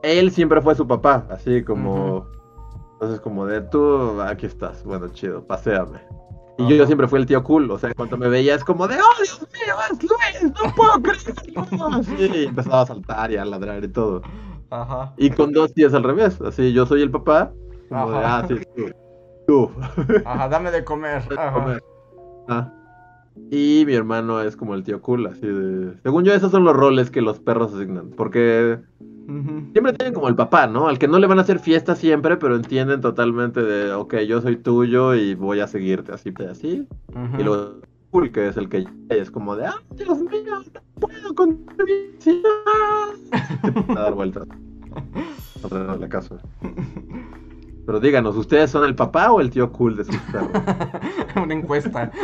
él 0.04 0.32
siempre 0.32 0.62
fue 0.62 0.76
su 0.76 0.88
papá, 0.88 1.26
así 1.30 1.64
como, 1.64 2.26
entonces 2.94 3.20
como 3.22 3.46
de 3.46 3.62
tú, 3.62 4.22
aquí 4.22 4.46
estás, 4.46 4.84
bueno, 4.84 5.08
chido, 5.10 5.46
paséame. 5.46 6.00
Y 6.58 6.68
yo, 6.68 6.76
Ajá. 6.76 6.86
siempre 6.88 7.08
fui 7.08 7.20
el 7.20 7.26
tío 7.26 7.44
cool, 7.44 7.72
o 7.72 7.80
sea, 7.80 7.94
cuando 7.96 8.18
me 8.18 8.28
veía 8.28 8.54
es 8.56 8.64
como 8.64 8.88
de, 8.88 8.96
¡oh, 8.96 9.24
Dios 9.24 9.48
mío, 9.54 9.74
es 9.92 10.04
Luis! 10.04 10.54
¡No 10.62 10.76
puedo 10.76 11.02
creerlo! 11.02 12.36
Y 12.36 12.46
empezaba 12.50 12.82
a 12.82 12.86
saltar 12.86 13.32
y 13.32 13.38
a 13.38 13.46
ladrar 13.46 13.84
y 13.84 13.88
todo. 13.88 14.22
Ajá. 14.70 15.14
Y 15.18 15.30
con 15.32 15.52
dos 15.54 15.74
tías 15.74 15.94
al 15.94 16.04
revés, 16.04 16.40
así, 16.42 16.72
yo 16.74 16.86
soy 16.86 17.02
el 17.02 17.10
papá, 17.12 17.52
como 17.90 18.12
de, 18.12 18.18
Ajá. 18.18 18.40
ah, 18.40 18.48
sí, 18.48 18.56
tú, 18.76 18.92
tú. 19.48 19.72
Ajá, 20.26 20.48
dame 20.50 20.72
de 20.72 20.84
comer. 20.84 21.24
Ajá. 21.38 21.54
comer. 21.54 21.84
Ah. 22.48 22.72
Y 23.50 23.84
mi 23.86 23.94
hermano 23.94 24.41
es 24.41 24.56
como 24.56 24.76
el 24.76 24.84
tío 24.84 25.02
cool, 25.02 25.28
así 25.28 25.46
de... 25.46 25.94
Según 26.04 26.24
yo, 26.24 26.34
esos 26.34 26.52
son 26.52 26.63
los 26.63 26.76
roles 26.76 27.12
que 27.12 27.22
los 27.22 27.39
perros 27.39 27.74
asignan, 27.74 28.12
porque 28.12 28.80
siempre 29.72 29.94
tienen 29.94 30.13
como 30.13 30.28
el 30.28 30.36
papá, 30.36 30.67
¿no? 30.67 30.88
Al 30.88 31.00
que 31.00 31.08
no 31.08 31.20
le 31.20 31.28
van 31.28 31.39
a 31.39 31.44
hacer 31.44 31.60
fiesta 31.60 31.96
siempre, 31.96 32.38
pero 32.38 32.56
entienden 32.56 33.02
totalmente 33.02 33.62
de, 33.62 33.94
ok, 33.94 34.17
yo 34.28 34.41
soy 34.41 34.58
tuyo 34.58 35.15
y 35.15 35.36
voy 35.36 35.60
a 35.60 35.67
seguirte 35.67 36.12
así, 36.12 36.34
así. 36.50 36.88
Ujú. 37.10 37.39
Y 37.39 37.44
luego 37.44 37.82
cool, 38.12 38.32
que 38.32 38.50
es 38.50 38.58
el 38.58 38.67
que 38.67 38.86
es 39.10 39.32
como 39.32 39.56
de, 39.56 39.65
ah, 39.67 39.82
Dios 39.96 40.20
mío, 40.20 40.62
no 40.74 40.82
puedo 41.00 41.34
con 41.34 41.65
tu 41.65 41.86
visión". 41.86 42.41
a 43.89 43.94
dar 43.94 44.13
vueltas 44.13 44.48
de 45.70 45.98
la 45.98 46.10
casa. 46.10 46.36
Pero 47.86 48.00
díganos, 48.00 48.36
¿ustedes 48.36 48.72
son 48.72 48.86
el 48.86 48.96
papá 48.96 49.32
o 49.32 49.41
el 49.41 49.50
tío 49.50 49.72
cool 49.72 49.98
de 49.98 50.06
sus 50.06 50.17
perros? 50.17 50.58
Una 51.36 51.54
encuesta. 51.54 52.12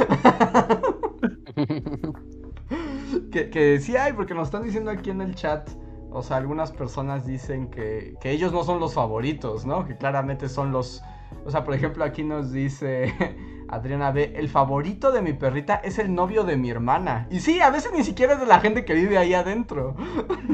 que, 3.31 3.49
que 3.49 3.79
sí 3.79 3.95
hay, 3.95 4.13
porque 4.13 4.33
nos 4.33 4.47
están 4.47 4.63
diciendo 4.63 4.91
aquí 4.91 5.09
en 5.09 5.21
el 5.21 5.35
chat. 5.35 5.69
O 6.11 6.21
sea, 6.21 6.37
algunas 6.37 6.71
personas 6.71 7.25
dicen 7.25 7.69
que, 7.69 8.15
que 8.21 8.31
ellos 8.31 8.53
no 8.53 8.63
son 8.63 8.79
los 8.79 8.93
favoritos, 8.93 9.65
¿no? 9.65 9.85
Que 9.85 9.97
claramente 9.97 10.49
son 10.49 10.71
los. 10.71 11.01
O 11.45 11.51
sea, 11.51 11.63
por 11.63 11.73
ejemplo, 11.73 12.03
aquí 12.03 12.23
nos 12.23 12.51
dice 12.51 13.13
Adriana 13.67 14.11
B. 14.11 14.33
El 14.35 14.49
favorito 14.49 15.11
de 15.11 15.21
mi 15.21 15.33
perrita 15.33 15.75
es 15.75 15.99
el 15.99 16.13
novio 16.13 16.43
de 16.43 16.57
mi 16.57 16.69
hermana. 16.69 17.27
Y 17.29 17.39
sí, 17.39 17.59
a 17.59 17.69
veces 17.69 17.91
ni 17.93 18.03
siquiera 18.03 18.33
es 18.33 18.39
de 18.39 18.45
la 18.45 18.59
gente 18.59 18.85
que 18.85 18.93
vive 18.93 19.17
ahí 19.17 19.33
adentro. 19.33 19.95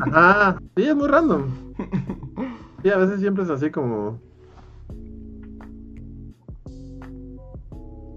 Ajá, 0.02 0.58
sí, 0.76 0.84
es 0.84 0.96
muy 0.96 1.08
random. 1.08 1.46
Sí, 2.82 2.89
a 2.89 2.98
veces 2.98 3.20
siempre 3.20 3.44
es 3.44 3.50
así 3.50 3.72
como. 3.72 4.20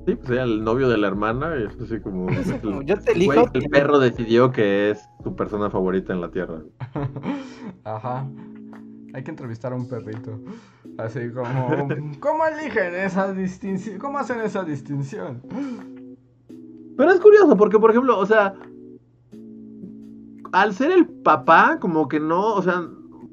Sí, 0.06 0.14
pues 0.14 0.30
era 0.30 0.44
el 0.44 0.62
novio 0.62 0.88
de 0.88 0.98
la 0.98 1.08
hermana 1.08 1.56
y 1.58 1.64
es 1.64 1.80
así 1.80 2.00
como. 2.00 2.28
Es 2.30 2.48
el- 2.48 2.60
como, 2.60 2.82
yo 2.82 2.96
te 2.98 3.12
güey, 3.12 3.28
elijo. 3.28 3.50
el 3.54 3.68
perro 3.68 3.98
decidió 3.98 4.52
que 4.52 4.90
es 4.90 5.08
su 5.22 5.34
persona 5.34 5.68
favorita 5.68 6.12
en 6.12 6.20
la 6.20 6.30
tierra. 6.30 6.62
Ajá. 7.84 8.26
Hay 9.14 9.24
que 9.24 9.30
entrevistar 9.30 9.72
a 9.72 9.76
un 9.76 9.88
perrito. 9.88 10.38
Así 10.98 11.30
como. 11.30 11.88
¿Cómo 12.20 12.44
eligen 12.46 12.94
esa 12.94 13.32
distinción? 13.32 13.98
¿Cómo 13.98 14.18
hacen 14.18 14.40
esa 14.40 14.62
distinción? 14.62 15.42
Pero 16.96 17.10
es 17.10 17.20
curioso 17.20 17.56
porque, 17.56 17.78
por 17.78 17.90
ejemplo, 17.90 18.18
o 18.18 18.24
sea, 18.26 18.54
al 20.52 20.72
ser 20.72 20.92
el 20.92 21.06
papá, 21.06 21.78
como 21.80 22.08
que 22.08 22.20
no, 22.20 22.54
o 22.54 22.62
sea, 22.62 22.82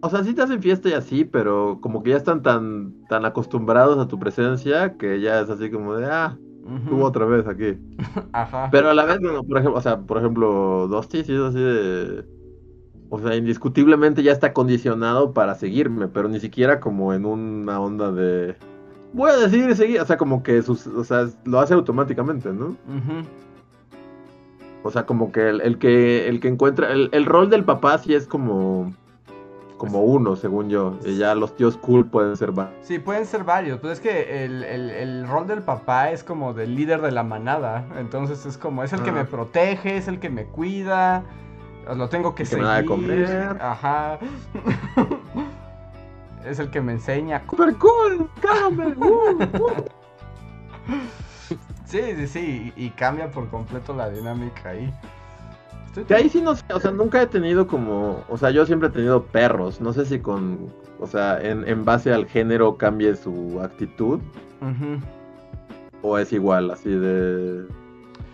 o 0.01 0.09
sea, 0.09 0.23
sí 0.23 0.33
te 0.33 0.41
hacen 0.41 0.61
fiesta 0.61 0.89
y 0.89 0.93
así, 0.93 1.23
pero 1.23 1.79
como 1.81 2.03
que 2.03 2.09
ya 2.09 2.17
están 2.17 2.41
tan, 2.41 2.93
tan 3.07 3.23
acostumbrados 3.25 3.97
a 3.99 4.07
tu 4.07 4.19
presencia 4.19 4.97
que 4.97 5.21
ya 5.21 5.39
es 5.39 5.49
así 5.49 5.71
como 5.71 5.95
de, 5.95 6.07
ah, 6.07 6.37
Ujú. 6.63 7.03
otra 7.03 7.25
vez 7.25 7.47
aquí. 7.47 7.77
Ajá. 8.33 8.69
Pero 8.71 8.89
a 8.89 8.93
la 8.93 9.05
vez, 9.05 9.19
bueno, 9.19 9.43
por 9.43 9.57
ejemplo, 9.57 9.77
o 9.77 9.81
sea, 9.81 9.99
por 9.99 10.17
ejemplo, 10.17 10.87
Dusty 10.87 11.23
sí 11.23 11.33
es 11.33 11.41
así 11.41 11.59
de, 11.59 12.25
o 13.09 13.19
sea, 13.19 13.35
indiscutiblemente 13.35 14.23
ya 14.23 14.31
está 14.31 14.53
condicionado 14.53 15.33
para 15.33 15.55
seguirme, 15.55 16.07
pero 16.07 16.29
ni 16.29 16.39
siquiera 16.39 16.79
como 16.79 17.13
en 17.13 17.25
una 17.25 17.79
onda 17.79 18.11
de, 18.11 18.55
voy 19.13 19.31
a 19.31 19.37
decidir 19.37 19.75
seguir, 19.75 20.01
o 20.01 20.05
sea, 20.05 20.17
como 20.17 20.43
que 20.43 20.61
sus, 20.61 20.87
o 20.87 21.03
sea, 21.03 21.27
lo 21.45 21.59
hace 21.59 21.73
automáticamente, 21.73 22.51
¿no? 22.51 22.75
O 24.83 24.91
sea, 24.91 25.05
como 25.05 25.31
que 25.31 25.47
el, 25.47 25.61
el 25.61 25.77
que 25.77 26.27
el 26.27 26.39
que 26.39 26.49
encuentra 26.49 26.91
el, 26.91 27.09
el 27.13 27.25
rol 27.25 27.49
del 27.49 27.63
papá 27.63 27.97
sí 27.99 28.13
es 28.13 28.27
como 28.27 28.93
como 29.87 30.01
uno, 30.03 30.35
según 30.35 30.69
yo. 30.69 30.97
Y 31.05 31.17
ya 31.17 31.35
los 31.35 31.55
tíos 31.55 31.77
cool 31.77 32.05
pueden 32.05 32.35
ser 32.37 32.57
va- 32.57 32.71
Sí, 32.81 32.99
pueden 32.99 33.25
ser 33.25 33.43
varios, 33.43 33.79
pero 33.79 33.91
es 33.93 33.99
que 33.99 34.43
el, 34.45 34.63
el- 34.63 34.89
el 34.89 35.27
rol 35.27 35.47
del 35.47 35.61
papá 35.61 36.11
es 36.11 36.23
como 36.23 36.53
del 36.53 36.75
líder 36.75 37.01
de 37.01 37.11
la 37.11 37.23
manada. 37.23 37.85
Entonces 37.97 38.45
es 38.45 38.57
como, 38.57 38.83
es 38.83 38.93
el 38.93 39.01
que 39.03 39.09
Ah. 39.09 39.13
me 39.13 39.25
protege, 39.25 39.97
es 39.97 40.07
el 40.07 40.19
que 40.19 40.29
me 40.29 40.45
cuida. 40.45 41.23
Lo 41.95 42.07
tengo 42.09 42.33
que 42.33 42.43
que 42.43 42.47
seguir. 42.47 42.65
Ajá. 43.59 44.19
es 46.45 46.59
el 46.59 46.69
que 46.69 46.81
me 46.81 46.93
enseña. 46.93 47.41
Super 47.49 47.75
cool, 47.75 48.29
cállame. 48.41 48.95
Sí, 51.85 52.01
sí, 52.15 52.27
sí. 52.27 52.73
Y 52.75 52.89
cambia 52.89 53.29
por 53.29 53.47
completo 53.49 53.93
la 53.93 54.09
dinámica 54.09 54.69
ahí. 54.69 54.91
Que 56.07 56.15
ahí 56.15 56.27
sí 56.29 56.41
no 56.41 56.55
sé, 56.55 56.63
o 56.73 56.79
sea, 56.79 56.91
nunca 56.91 57.21
he 57.21 57.27
tenido 57.27 57.67
como, 57.67 58.23
o 58.27 58.37
sea, 58.37 58.49
yo 58.49 58.65
siempre 58.65 58.89
he 58.89 58.91
tenido 58.91 59.23
perros. 59.25 59.79
No 59.79 59.93
sé 59.93 60.05
si 60.05 60.19
con, 60.19 60.73
o 60.99 61.05
sea, 61.07 61.39
en, 61.41 61.67
en 61.67 61.85
base 61.85 62.11
al 62.13 62.25
género 62.25 62.77
cambie 62.77 63.15
su 63.15 63.59
actitud 63.61 64.19
Ujú. 64.61 64.99
o 66.01 66.17
es 66.17 66.33
igual, 66.33 66.71
así 66.71 66.89
de 66.89 67.65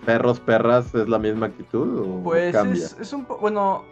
perros, 0.05 0.39
perras, 0.39 0.95
es 0.95 1.09
la 1.09 1.19
misma 1.19 1.47
actitud 1.47 1.99
o 1.99 2.23
Pues 2.23 2.53
cambia. 2.53 2.85
es, 2.85 2.97
es 2.99 3.11
un 3.13 3.25
poco, 3.25 3.41
bueno, 3.41 3.83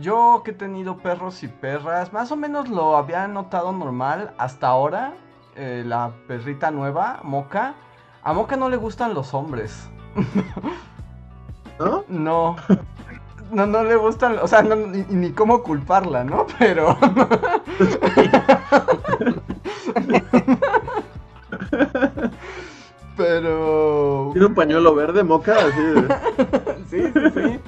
yo 0.00 0.42
que 0.44 0.50
he 0.50 0.54
tenido 0.54 0.98
perros 0.98 1.42
y 1.44 1.48
perras, 1.48 2.12
más 2.12 2.32
o 2.32 2.36
menos 2.36 2.68
lo 2.68 2.96
había 2.96 3.28
notado 3.28 3.72
normal 3.72 4.32
hasta 4.38 4.66
ahora. 4.68 5.14
eh, 5.54 5.84
la 5.86 6.12
perrita 6.26 6.70
nueva, 6.70 7.20
Moca, 7.22 7.74
a 8.24 8.32
Moca 8.32 8.56
no 8.56 8.68
le 8.70 8.76
gustan 8.76 9.14
los 9.14 9.32
hombres. 9.34 9.88
¿No? 11.78 12.04
No. 12.08 12.56
No, 13.52 13.66
no 13.66 13.84
le 13.84 13.96
gustan, 13.96 14.38
o 14.40 14.48
sea, 14.48 14.62
no- 14.62 14.74
ni, 14.76 15.04
ni 15.10 15.32
cómo 15.32 15.62
culparla, 15.62 16.24
¿no? 16.24 16.46
Pero... 16.58 16.96
Pero... 23.16 24.30
Tiene 24.32 24.46
un 24.46 24.54
pañuelo 24.54 24.94
verde, 24.94 25.22
moca, 25.22 25.54
así. 25.54 26.06
Sí, 26.90 27.02
sí, 27.12 27.30
sí. 27.34 27.60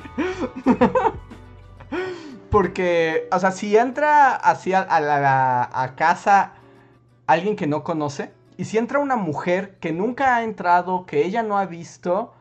Porque, 2.51 3.29
o 3.33 3.39
sea, 3.39 3.51
si 3.51 3.77
entra 3.77 4.35
hacia 4.35 4.81
a 4.81 5.01
la 5.01 5.69
a 5.73 5.95
casa 5.97 6.53
alguien 7.27 7.57
que 7.57 7.67
no 7.67 7.83
conoce, 7.85 8.33
y 8.57 8.65
si 8.67 8.79
entra 8.79 8.99
una 9.01 9.17
mujer 9.17 9.77
que 9.81 9.93
nunca 9.93 10.37
ha 10.37 10.45
entrado, 10.45 11.07
que 11.07 11.25
ella 11.25 11.43
no 11.43 11.59
ha 11.59 11.67
visto, 11.67 12.33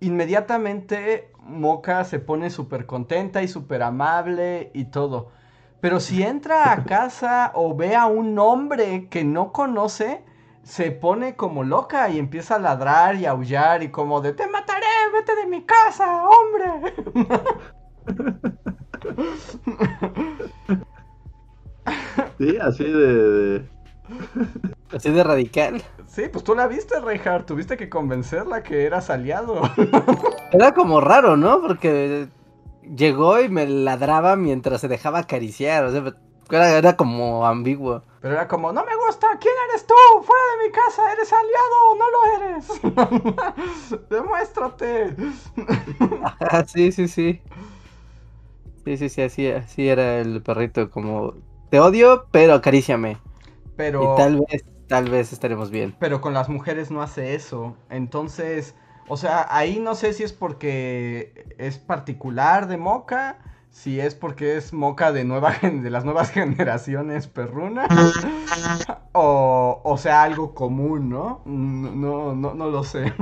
inmediatamente 0.00 1.32
Moca 1.48 2.04
se 2.04 2.18
pone 2.20 2.50
súper 2.50 2.86
contenta 2.86 3.42
y 3.42 3.48
súper 3.48 3.82
amable 3.82 4.70
y 4.74 4.86
todo. 4.86 5.30
Pero 5.80 6.00
si 6.00 6.22
entra 6.22 6.72
a 6.72 6.84
casa 6.86 7.52
o 7.54 7.76
ve 7.76 7.94
a 7.96 8.06
un 8.06 8.38
hombre 8.38 9.08
que 9.08 9.24
no 9.24 9.52
conoce, 9.52 10.24
se 10.62 10.90
pone 10.90 11.36
como 11.36 11.62
loca 11.64 12.08
y 12.10 12.18
empieza 12.18 12.56
a 12.56 12.58
ladrar 12.58 13.16
y 13.16 13.26
aullar 13.26 13.82
y 13.82 13.90
como 13.90 14.20
de 14.20 14.32
te 14.32 14.48
mataré, 14.48 14.86
vete 15.12 15.36
de 15.36 15.46
mi 15.46 15.64
casa, 15.64 16.24
hombre. 16.24 16.94
Sí, 22.38 22.56
así 22.60 22.84
de... 22.84 23.60
de- 23.60 23.70
Así 24.92 25.10
de 25.10 25.24
radical. 25.24 25.82
Sí, 26.06 26.28
pues 26.32 26.44
tú 26.44 26.54
la 26.54 26.66
viste, 26.66 27.00
Reinhardt, 27.00 27.46
tuviste 27.46 27.76
que 27.76 27.88
convencerla 27.88 28.62
que 28.62 28.84
eras 28.84 29.10
aliado. 29.10 29.60
Era 30.50 30.72
como 30.74 31.00
raro, 31.00 31.36
¿no? 31.36 31.60
Porque 31.60 32.28
llegó 32.82 33.40
y 33.40 33.48
me 33.48 33.66
ladraba 33.66 34.36
mientras 34.36 34.80
se 34.80 34.88
dejaba 34.88 35.20
acariciar. 35.20 35.84
O 35.84 35.92
sea, 35.92 36.14
Era, 36.50 36.78
era 36.78 36.96
como 36.96 37.46
ambiguo. 37.46 38.04
Pero 38.20 38.34
era 38.34 38.48
como, 38.48 38.72
no 38.72 38.84
me 38.84 38.96
gusta, 39.06 39.26
¿quién 39.40 39.54
eres 39.70 39.86
tú? 39.86 39.94
Fuera 40.22 40.42
de 40.52 40.66
mi 40.66 40.72
casa, 40.72 41.12
¿eres 41.12 41.32
aliado 41.32 41.76
o 41.90 41.96
no 41.96 42.10
lo 42.10 42.20
eres? 42.36 44.08
Demuéstrate. 44.10 45.14
Ajá, 46.20 46.64
sí, 46.68 46.92
sí, 46.92 47.08
sí. 47.08 47.40
Sí, 48.84 48.96
sí, 48.96 49.08
sí, 49.08 49.22
así, 49.22 49.48
así 49.50 49.88
era 49.88 50.20
el 50.20 50.42
perrito, 50.42 50.90
como, 50.90 51.34
te 51.70 51.80
odio, 51.80 52.26
pero 52.30 52.54
acaríciame. 52.54 53.18
Pero, 53.76 54.02
Y 54.02 54.16
tal 54.16 54.38
vez, 54.48 54.64
tal 54.86 55.10
vez 55.10 55.32
estaremos 55.32 55.70
bien. 55.70 55.96
pero 55.98 56.20
con 56.20 56.34
las 56.34 56.48
mujeres 56.48 56.90
no 56.90 57.02
hace 57.02 57.34
eso. 57.34 57.76
Entonces, 57.90 58.74
o 59.08 59.16
sea, 59.16 59.46
ahí 59.50 59.78
no 59.80 59.94
sé 59.94 60.12
si 60.12 60.22
es 60.24 60.32
porque 60.32 61.54
es 61.58 61.78
particular 61.78 62.68
de 62.68 62.76
Moca, 62.76 63.38
si 63.70 64.00
es 64.00 64.14
porque 64.14 64.56
es 64.56 64.72
Moca 64.72 65.12
de, 65.12 65.24
nueva, 65.24 65.52
de 65.62 65.90
las 65.90 66.04
nuevas 66.04 66.30
generaciones 66.32 67.26
perrunas, 67.28 67.88
o, 69.12 69.80
o 69.84 69.98
sea, 69.98 70.22
algo 70.22 70.54
común, 70.54 71.08
¿no? 71.10 71.42
No, 71.46 71.90
no, 71.92 72.34
no, 72.34 72.54
no 72.54 72.70
lo 72.70 72.84
sé. 72.84 73.14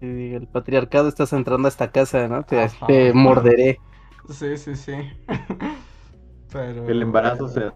Sí, 0.00 0.34
el 0.34 0.48
patriarcado 0.48 1.08
estás 1.08 1.32
entrando 1.32 1.66
a 1.68 1.70
esta 1.70 1.92
casa, 1.92 2.26
¿no? 2.28 2.44
Te, 2.44 2.60
Ajá. 2.64 2.86
te 2.86 3.12
morderé. 3.14 3.80
Sí, 4.28 4.56
sí, 4.58 4.76
sí. 4.76 4.94
Pero... 6.52 6.88
El 6.88 7.02
embarazo 7.02 7.48
será, 7.48 7.74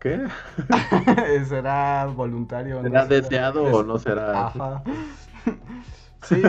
¿qué? 0.00 0.26
será 1.48 2.06
voluntario. 2.06 2.82
¿Será 2.82 3.02
no 3.02 3.08
deseado 3.08 3.64
o 3.64 3.82
no 3.82 3.98
será? 3.98 4.46
Ajá. 4.46 4.82
Sí, 6.24 6.42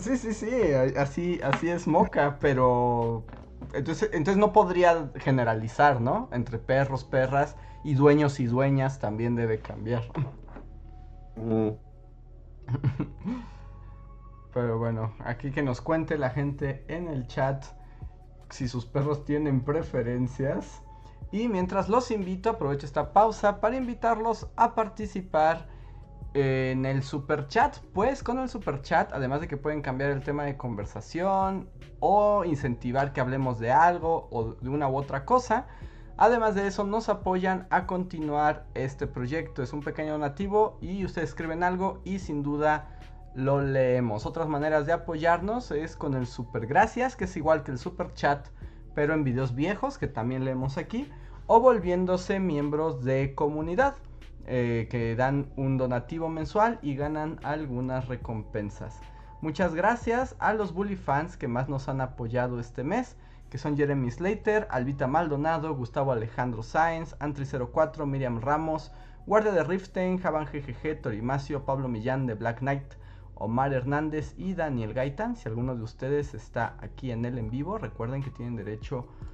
sí, 0.00 0.16
sí, 0.16 0.32
sí, 0.32 0.50
así, 0.96 1.38
así 1.44 1.68
es 1.68 1.86
Moca, 1.86 2.38
pero 2.40 3.24
entonces, 3.74 4.10
entonces 4.12 4.38
no 4.38 4.52
podría 4.52 5.10
generalizar, 5.16 6.00
¿no? 6.00 6.28
Entre 6.32 6.58
perros, 6.58 7.04
perras 7.04 7.56
y 7.84 7.94
dueños 7.94 8.40
y 8.40 8.46
dueñas 8.46 8.98
también 9.00 9.36
debe 9.36 9.60
cambiar. 9.60 10.02
Mm. 11.36 11.70
Pero 14.54 14.78
bueno, 14.78 15.14
aquí 15.20 15.50
que 15.50 15.62
nos 15.62 15.80
cuente 15.80 16.18
la 16.18 16.30
gente 16.30 16.84
en 16.88 17.08
el 17.08 17.26
chat 17.26 17.64
si 18.50 18.68
sus 18.68 18.84
perros 18.84 19.24
tienen 19.24 19.62
preferencias. 19.62 20.81
Y 21.32 21.48
mientras 21.48 21.88
los 21.88 22.10
invito, 22.10 22.50
aprovecho 22.50 22.84
esta 22.84 23.12
pausa 23.12 23.60
para 23.60 23.76
invitarlos 23.76 24.48
a 24.54 24.74
participar 24.74 25.66
en 26.34 26.84
el 26.84 27.02
super 27.02 27.48
chat. 27.48 27.78
Pues 27.94 28.22
con 28.22 28.38
el 28.38 28.50
super 28.50 28.82
chat, 28.82 29.10
además 29.12 29.40
de 29.40 29.48
que 29.48 29.56
pueden 29.56 29.80
cambiar 29.80 30.10
el 30.10 30.22
tema 30.22 30.44
de 30.44 30.58
conversación 30.58 31.70
o 32.00 32.44
incentivar 32.44 33.12
que 33.14 33.20
hablemos 33.20 33.58
de 33.58 33.72
algo 33.72 34.28
o 34.30 34.52
de 34.52 34.68
una 34.68 34.88
u 34.88 34.96
otra 34.96 35.24
cosa. 35.24 35.66
Además 36.18 36.54
de 36.54 36.66
eso, 36.66 36.84
nos 36.84 37.08
apoyan 37.08 37.66
a 37.70 37.86
continuar 37.86 38.66
este 38.74 39.06
proyecto. 39.06 39.62
Es 39.62 39.72
un 39.72 39.80
pequeño 39.80 40.12
donativo 40.12 40.76
y 40.82 41.04
ustedes 41.06 41.30
escriben 41.30 41.62
algo 41.62 42.00
y 42.04 42.18
sin 42.18 42.42
duda 42.42 42.98
lo 43.34 43.62
leemos. 43.62 44.26
Otras 44.26 44.48
maneras 44.48 44.84
de 44.84 44.92
apoyarnos 44.92 45.70
es 45.70 45.96
con 45.96 46.12
el 46.14 46.26
super 46.26 46.66
gracias, 46.66 47.16
que 47.16 47.24
es 47.24 47.36
igual 47.38 47.62
que 47.62 47.70
el 47.70 47.78
super 47.78 48.12
chat, 48.12 48.46
pero 48.94 49.14
en 49.14 49.24
videos 49.24 49.54
viejos, 49.54 49.96
que 49.96 50.06
también 50.06 50.44
leemos 50.44 50.76
aquí, 50.76 51.10
o 51.46 51.60
volviéndose 51.60 52.40
miembros 52.40 53.04
de 53.04 53.34
comunidad, 53.34 53.96
eh, 54.46 54.88
que 54.90 55.14
dan 55.16 55.52
un 55.56 55.78
donativo 55.78 56.28
mensual 56.28 56.78
y 56.82 56.96
ganan 56.96 57.38
algunas 57.42 58.08
recompensas. 58.08 59.00
Muchas 59.40 59.74
gracias 59.74 60.36
a 60.38 60.54
los 60.54 60.72
Bully 60.72 60.96
fans 60.96 61.36
que 61.36 61.48
más 61.48 61.68
nos 61.68 61.88
han 61.88 62.00
apoyado 62.00 62.60
este 62.60 62.84
mes, 62.84 63.16
que 63.50 63.58
son 63.58 63.76
Jeremy 63.76 64.10
Slater, 64.10 64.66
Albita 64.70 65.06
Maldonado, 65.06 65.74
Gustavo 65.74 66.12
Alejandro 66.12 66.62
Sáenz, 66.62 67.16
Antri04, 67.18 68.06
Miriam 68.06 68.40
Ramos, 68.40 68.92
Guardia 69.26 69.52
de 69.52 69.62
Riften, 69.62 70.18
Javan 70.18 70.46
GGG, 70.46 71.02
Torimacio, 71.02 71.64
Pablo 71.64 71.88
Millán 71.88 72.26
de 72.26 72.34
Black 72.34 72.60
Knight, 72.60 72.94
Omar 73.34 73.72
Hernández 73.72 74.34
y 74.36 74.54
Daniel 74.54 74.94
Gaitán. 74.94 75.36
Si 75.36 75.48
alguno 75.48 75.76
de 75.76 75.82
ustedes 75.82 76.34
está 76.34 76.76
aquí 76.80 77.10
en 77.10 77.24
el 77.24 77.38
en 77.38 77.50
vivo, 77.50 77.78
recuerden 77.78 78.22
que 78.22 78.30
tienen 78.30 78.56
derecho 78.56 79.06
a 79.08 79.31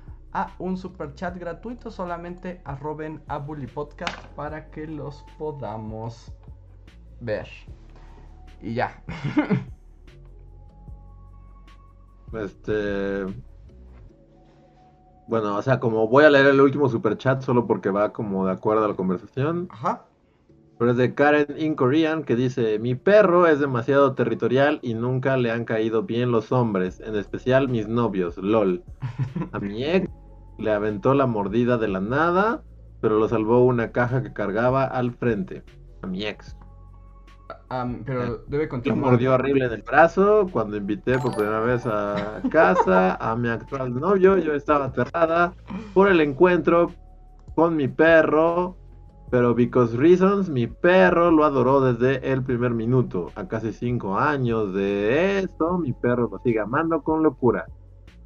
un 0.58 0.76
super 0.76 1.14
chat 1.14 1.36
gratuito. 1.38 1.90
Solamente 1.90 2.60
arroben 2.64 3.22
a 3.28 3.38
Bully 3.38 3.66
Podcast 3.66 4.24
para 4.36 4.70
que 4.70 4.86
los 4.86 5.24
podamos 5.38 6.32
ver. 7.20 7.48
Y 8.62 8.74
ya. 8.74 9.02
Este. 12.32 13.24
Bueno, 15.28 15.56
o 15.56 15.62
sea, 15.62 15.78
como 15.78 16.08
voy 16.08 16.24
a 16.24 16.30
leer 16.30 16.46
el 16.46 16.60
último 16.60 16.88
super 16.88 17.16
chat 17.16 17.42
solo 17.42 17.66
porque 17.66 17.90
va 17.90 18.12
como 18.12 18.46
de 18.46 18.52
acuerdo 18.52 18.84
a 18.84 18.88
la 18.88 18.94
conversación. 18.94 19.68
Ajá. 19.70 20.04
Pero 20.78 20.92
es 20.92 20.96
de 20.96 21.14
Karen 21.14 21.54
in 21.58 21.74
Korean 21.74 22.24
que 22.24 22.36
dice: 22.36 22.78
Mi 22.78 22.94
perro 22.94 23.46
es 23.46 23.60
demasiado 23.60 24.14
territorial 24.14 24.78
y 24.82 24.94
nunca 24.94 25.36
le 25.36 25.50
han 25.50 25.64
caído 25.64 26.02
bien 26.04 26.30
los 26.30 26.52
hombres, 26.52 27.00
en 27.00 27.16
especial 27.16 27.68
mis 27.68 27.88
novios, 27.88 28.38
lol. 28.38 28.84
A 29.52 29.58
mi 29.58 29.84
ex 29.84 30.08
le 30.58 30.72
aventó 30.72 31.14
la 31.14 31.26
mordida 31.26 31.78
de 31.78 31.88
la 31.88 32.00
nada, 32.00 32.62
pero 33.00 33.18
lo 33.18 33.28
salvó 33.28 33.64
una 33.64 33.92
caja 33.92 34.22
que 34.22 34.32
cargaba 34.32 34.84
al 34.84 35.12
frente. 35.12 35.62
A 36.02 36.06
mi 36.06 36.24
ex. 36.24 36.56
Am, 37.70 38.02
pero 38.04 38.38
debe 38.48 38.64
Me 38.64 38.68
continuar. 38.68 39.12
mordió 39.12 39.34
horrible 39.34 39.66
en 39.66 39.72
el 39.72 39.82
brazo 39.82 40.48
cuando 40.52 40.76
invité 40.76 41.18
por 41.18 41.34
primera 41.34 41.60
vez 41.60 41.86
a 41.86 42.42
casa 42.50 43.14
a 43.16 43.36
mi 43.36 43.48
actual 43.48 43.94
novio. 43.94 44.36
Yo 44.38 44.54
estaba 44.54 44.86
aterrada 44.86 45.54
por 45.94 46.08
el 46.08 46.20
encuentro 46.20 46.90
con 47.54 47.76
mi 47.76 47.88
perro, 47.88 48.76
pero 49.30 49.54
because 49.54 49.96
reasons, 49.96 50.48
mi 50.48 50.66
perro 50.66 51.30
lo 51.30 51.44
adoró 51.44 51.80
desde 51.80 52.32
el 52.32 52.42
primer 52.42 52.72
minuto. 52.72 53.30
A 53.34 53.46
casi 53.48 53.72
cinco 53.72 54.18
años 54.18 54.72
de 54.74 55.38
esto, 55.38 55.78
mi 55.78 55.92
perro 55.92 56.28
lo 56.30 56.38
sigue 56.40 56.60
amando 56.60 57.02
con 57.02 57.22
locura. 57.22 57.66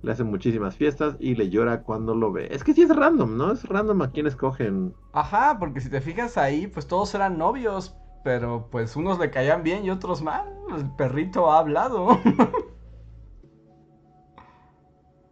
Le 0.02 0.12
hace 0.12 0.24
muchísimas 0.24 0.76
fiestas 0.76 1.16
y 1.20 1.34
le 1.36 1.48
llora 1.50 1.82
cuando 1.82 2.14
lo 2.14 2.32
ve. 2.32 2.48
Es 2.50 2.64
que 2.64 2.74
sí 2.74 2.82
es 2.82 2.94
random, 2.94 3.36
¿no? 3.36 3.52
Es 3.52 3.64
random 3.64 4.02
a 4.02 4.10
quién 4.12 4.26
escogen. 4.26 4.94
Ajá, 5.12 5.58
porque 5.58 5.80
si 5.80 5.90
te 5.90 6.00
fijas 6.00 6.36
ahí, 6.38 6.66
pues 6.66 6.86
todos 6.86 7.14
eran 7.14 7.38
novios, 7.38 7.96
pero 8.24 8.68
pues 8.70 8.96
unos 8.96 9.18
le 9.18 9.30
caían 9.30 9.62
bien 9.62 9.84
y 9.84 9.90
otros 9.90 10.22
mal. 10.22 10.46
El 10.76 10.90
perrito 10.96 11.50
ha 11.52 11.58
hablado. 11.58 12.20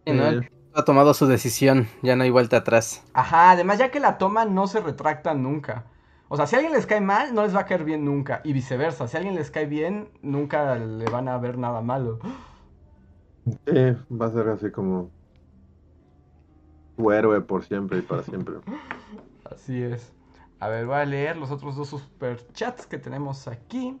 Sí, 0.05 0.13
¿no? 0.13 0.27
Eh, 0.27 0.29
El 0.29 0.51
ha 0.73 0.85
tomado 0.85 1.13
su 1.15 1.25
decisión, 1.27 1.87
ya 2.03 2.15
no 2.15 2.23
hay 2.23 2.29
vuelta 2.29 2.57
atrás. 2.57 3.03
Ajá, 3.13 3.51
además 3.51 3.77
ya 3.79 3.89
que 3.91 3.99
la 4.01 4.17
toman 4.17 4.53
no 4.55 4.67
se 4.67 4.79
retractan 4.81 5.43
nunca. 5.43 5.85
O 6.27 6.37
sea, 6.37 6.47
si 6.47 6.55
a 6.55 6.59
alguien 6.59 6.73
les 6.73 6.85
cae 6.85 7.01
mal, 7.01 7.33
no 7.33 7.43
les 7.43 7.55
va 7.55 7.61
a 7.61 7.65
caer 7.65 7.83
bien 7.83 8.05
nunca. 8.05 8.41
Y 8.43 8.53
viceversa, 8.53 9.07
si 9.07 9.17
a 9.17 9.19
alguien 9.19 9.35
les 9.35 9.51
cae 9.51 9.65
bien, 9.65 10.09
nunca 10.21 10.75
le 10.75 11.09
van 11.09 11.27
a 11.27 11.37
ver 11.37 11.57
nada 11.57 11.81
malo. 11.81 12.19
Eh, 13.65 13.97
va 14.11 14.27
a 14.27 14.31
ser 14.31 14.49
así 14.49 14.71
como 14.71 15.09
tu 16.97 17.11
héroe 17.11 17.41
por 17.41 17.63
siempre 17.63 17.99
y 17.99 18.01
para 18.01 18.23
siempre. 18.23 18.55
Así 19.43 19.81
es. 19.81 20.13
A 20.59 20.67
ver, 20.67 20.85
voy 20.85 20.95
a 20.95 21.05
leer 21.05 21.37
los 21.37 21.51
otros 21.51 21.75
dos 21.75 21.89
superchats 21.89 22.85
que 22.85 22.97
tenemos 22.97 23.47
aquí. 23.47 23.99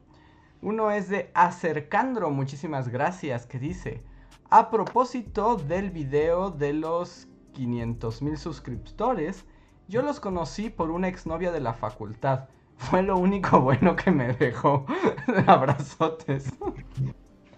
Uno 0.61 0.91
es 0.91 1.09
de 1.09 1.31
Acercandro, 1.33 2.29
muchísimas 2.29 2.87
gracias, 2.89 3.47
que 3.47 3.57
dice, 3.57 4.03
a 4.51 4.69
propósito 4.69 5.55
del 5.55 5.89
video 5.89 6.51
de 6.51 6.73
los 6.73 7.27
500 7.53 8.21
mil 8.21 8.37
suscriptores, 8.37 9.45
yo 9.87 10.03
los 10.03 10.19
conocí 10.19 10.69
por 10.69 10.91
una 10.91 11.07
exnovia 11.07 11.51
de 11.51 11.61
la 11.61 11.73
facultad. 11.73 12.49
Fue 12.75 13.01
lo 13.01 13.17
único 13.17 13.59
bueno 13.61 13.95
que 13.95 14.11
me 14.11 14.33
dejó. 14.33 14.85
Abrazotes. 15.47 16.53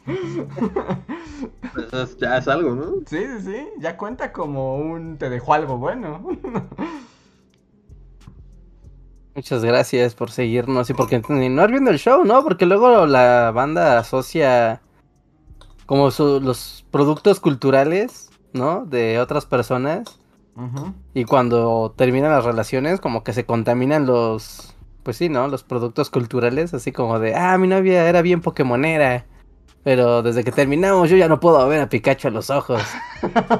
Pues 0.05 1.93
es- 1.93 2.17
ya 2.17 2.37
es 2.37 2.47
algo, 2.47 2.75
¿no? 2.75 2.85
Sí, 3.05 3.17
sí, 3.17 3.41
sí, 3.45 3.67
ya 3.79 3.97
cuenta 3.97 4.31
como 4.31 4.77
un 4.77 5.17
te 5.17 5.29
dejó 5.29 5.53
algo 5.53 5.77
bueno. 5.77 6.23
Muchas 9.35 9.63
gracias 9.65 10.13
por 10.13 10.29
seguirnos 10.29 10.89
y 10.89 10.93
por 10.93 11.09
continuar 11.09 11.71
viendo 11.71 11.89
el 11.89 11.97
show, 11.97 12.23
¿no? 12.23 12.43
Porque 12.43 12.65
luego 12.67 13.07
la 13.07 13.51
banda 13.51 13.97
asocia 13.97 14.81
como 15.87 16.11
su- 16.11 16.39
los 16.39 16.85
productos 16.91 17.39
culturales, 17.39 18.29
¿no? 18.53 18.85
De 18.85 19.19
otras 19.19 19.45
personas. 19.47 20.19
Y 21.15 21.25
cuando 21.25 21.95
terminan 21.97 22.29
las 22.31 22.45
relaciones, 22.45 23.01
como 23.01 23.23
que 23.23 23.33
se 23.33 23.43
contaminan 23.45 24.05
los, 24.05 24.75
pues 25.01 25.17
sí, 25.17 25.27
¿no? 25.29 25.47
Los 25.47 25.63
productos 25.63 26.11
culturales, 26.11 26.75
así 26.75 26.91
como 26.91 27.17
de, 27.19 27.33
ah, 27.33 27.57
mi 27.57 27.67
novia 27.67 28.07
era 28.07 28.21
bien 28.21 28.41
pokemonera. 28.41 29.25
Pero 29.83 30.21
desde 30.23 30.43
que 30.43 30.51
terminamos 30.51 31.09
yo 31.09 31.17
ya 31.17 31.27
no 31.27 31.39
puedo 31.39 31.67
ver 31.67 31.81
a 31.81 31.89
Pikachu 31.89 32.29
a 32.29 32.31
los 32.31 32.49
ojos. 32.49 32.81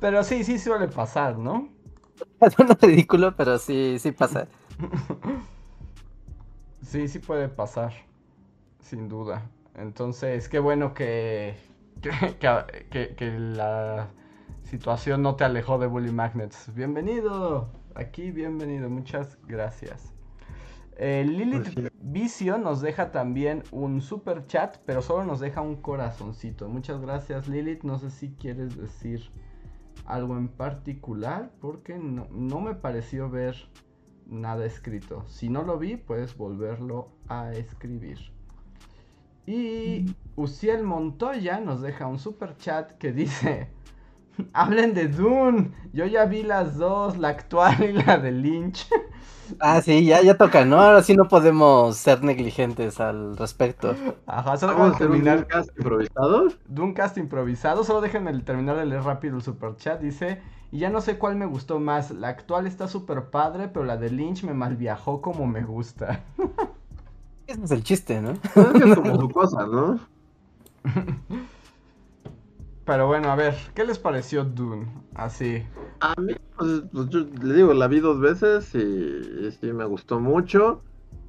Pero 0.00 0.22
sí, 0.24 0.44
sí 0.44 0.58
suele 0.58 0.88
pasar, 0.88 1.38
¿no? 1.38 1.68
Suena 2.56 2.76
ridículo, 2.80 3.34
pero 3.36 3.58
sí, 3.58 3.98
sí 3.98 4.12
pasa. 4.12 4.48
Sí, 6.82 7.08
sí 7.08 7.18
puede 7.18 7.48
pasar, 7.48 7.92
sin 8.80 9.08
duda. 9.08 9.50
Entonces, 9.74 10.48
qué 10.48 10.58
bueno 10.58 10.94
que, 10.94 11.56
que, 12.02 12.10
que- 12.38 12.86
que- 12.90 13.14
que 13.16 13.38
la 13.38 14.08
situación 14.64 15.22
no 15.22 15.36
te 15.36 15.44
alejó 15.44 15.78
de 15.78 15.86
Bully 15.86 16.12
Magnets. 16.12 16.72
Bienvenido, 16.74 17.70
aquí 17.94 18.30
bienvenido, 18.30 18.88
muchas 18.90 19.38
gracias. 19.46 20.12
Eh, 21.00 21.24
Lilith 21.24 21.72
Pues 21.74 21.86
sí. 21.92 21.98
Vicio 22.02 22.58
nos 22.58 22.80
deja 22.80 23.12
también 23.12 23.62
un 23.70 24.00
super 24.00 24.46
chat, 24.46 24.78
pero 24.84 25.00
solo 25.00 25.24
nos 25.24 25.38
deja 25.38 25.60
un 25.60 25.76
corazoncito. 25.76 26.68
Muchas 26.68 27.00
gracias 27.00 27.48
Lilith, 27.48 27.84
no 27.84 27.98
sé 27.98 28.10
si 28.10 28.30
quieres 28.30 28.76
decir 28.76 29.30
algo 30.04 30.36
en 30.36 30.48
particular, 30.48 31.52
porque 31.60 31.98
no, 31.98 32.26
no 32.30 32.60
me 32.60 32.74
pareció 32.74 33.30
ver 33.30 33.54
nada 34.26 34.64
escrito. 34.66 35.24
Si 35.28 35.48
no 35.48 35.62
lo 35.62 35.78
vi, 35.78 35.96
puedes 35.96 36.36
volverlo 36.36 37.10
a 37.28 37.52
escribir. 37.52 38.18
Y 39.46 40.14
Uciel 40.36 40.82
Montoya 40.82 41.60
nos 41.60 41.80
deja 41.80 42.06
un 42.06 42.18
super 42.18 42.56
chat 42.56 42.92
que 42.98 43.12
dice: 43.12 43.68
Hablen 44.52 44.94
de 44.94 45.08
Dune. 45.08 45.70
Yo 45.92 46.06
ya 46.06 46.24
vi 46.26 46.42
las 46.42 46.76
dos, 46.76 47.16
la 47.16 47.28
actual 47.28 47.82
y 47.82 47.92
la 47.92 48.18
de 48.18 48.32
Lynch. 48.32 48.88
Ah, 49.60 49.80
sí, 49.82 50.04
ya, 50.04 50.22
ya 50.22 50.36
toca, 50.36 50.64
¿no? 50.64 50.80
Ahora 50.80 51.02
sí 51.02 51.14
no 51.16 51.28
podemos 51.28 51.96
ser 51.96 52.22
negligentes 52.22 53.00
al 53.00 53.36
respecto. 53.36 53.94
Ajá, 54.26 54.56
solo 54.56 54.74
Vamos 54.74 54.92
a 54.92 54.94
hacer 54.96 55.10
un 55.10 55.22
terminar 55.24 55.46
cast 55.46 55.70
improvisado. 55.76 56.48
Dune 56.66 56.94
cast 56.94 57.18
improvisado. 57.18 57.84
Solo 57.84 58.00
déjenme 58.00 58.38
terminar 58.40 58.76
de 58.76 58.86
leer 58.86 59.02
rápido 59.02 59.36
el 59.36 59.42
super 59.42 59.76
chat. 59.76 60.00
Dice: 60.00 60.42
Y 60.70 60.78
ya 60.78 60.90
no 60.90 61.00
sé 61.00 61.18
cuál 61.18 61.36
me 61.36 61.46
gustó 61.46 61.80
más. 61.80 62.10
La 62.10 62.28
actual 62.28 62.66
está 62.66 62.88
súper 62.88 63.30
padre, 63.30 63.68
pero 63.68 63.84
la 63.84 63.96
de 63.96 64.10
Lynch 64.10 64.44
me 64.44 64.54
malviajó 64.54 65.20
como 65.22 65.46
me 65.46 65.62
gusta. 65.62 66.24
Ese 67.46 67.64
es 67.64 67.70
el 67.70 67.82
chiste, 67.82 68.20
¿no? 68.20 68.32
Es 68.32 68.94
como 68.94 69.18
su 69.18 69.30
cosa, 69.30 69.66
¿no? 69.66 69.98
Pero 72.84 73.06
bueno, 73.06 73.30
a 73.30 73.36
ver, 73.36 73.54
¿qué 73.74 73.84
les 73.84 73.98
pareció 73.98 74.44
Dune? 74.44 74.86
Así. 75.14 75.62
A 76.00 76.14
mí, 76.20 76.34
pues, 76.56 76.82
pues, 76.92 77.08
yo 77.08 77.20
le 77.42 77.54
digo, 77.54 77.74
la 77.74 77.88
vi 77.88 78.00
dos 78.00 78.20
veces 78.20 78.74
y, 78.74 78.78
y 78.78 79.50
sí 79.50 79.72
me 79.72 79.84
gustó 79.84 80.20
mucho. 80.20 80.82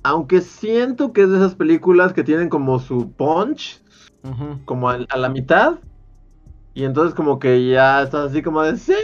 Aunque 0.03 0.41
siento 0.41 1.11
que 1.11 1.23
es 1.23 1.29
de 1.29 1.37
esas 1.37 1.55
películas 1.55 2.13
que 2.13 2.23
tienen 2.23 2.49
como 2.49 2.79
su 2.79 3.11
punch, 3.11 3.81
como 4.65 4.89
a, 4.89 4.97
la 4.97 5.29
mitad. 5.29 5.79
Y 6.73 6.85
entonces 6.85 7.15
como 7.15 7.39
que 7.39 7.69
ya 7.69 8.03
estás 8.03 8.29
así 8.29 8.41
como 8.41 8.61
de 8.61 8.77
sí. 8.77 8.95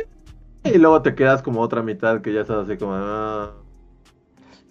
Y 0.63 0.77
luego 0.77 1.01
te 1.01 1.15
quedas 1.15 1.41
como 1.41 1.61
otra 1.61 1.81
mitad 1.83 2.21
que 2.21 2.33
ya 2.33 2.41
estás 2.41 2.67
así 2.67 2.77
como... 2.77 2.93
ah. 2.95 3.51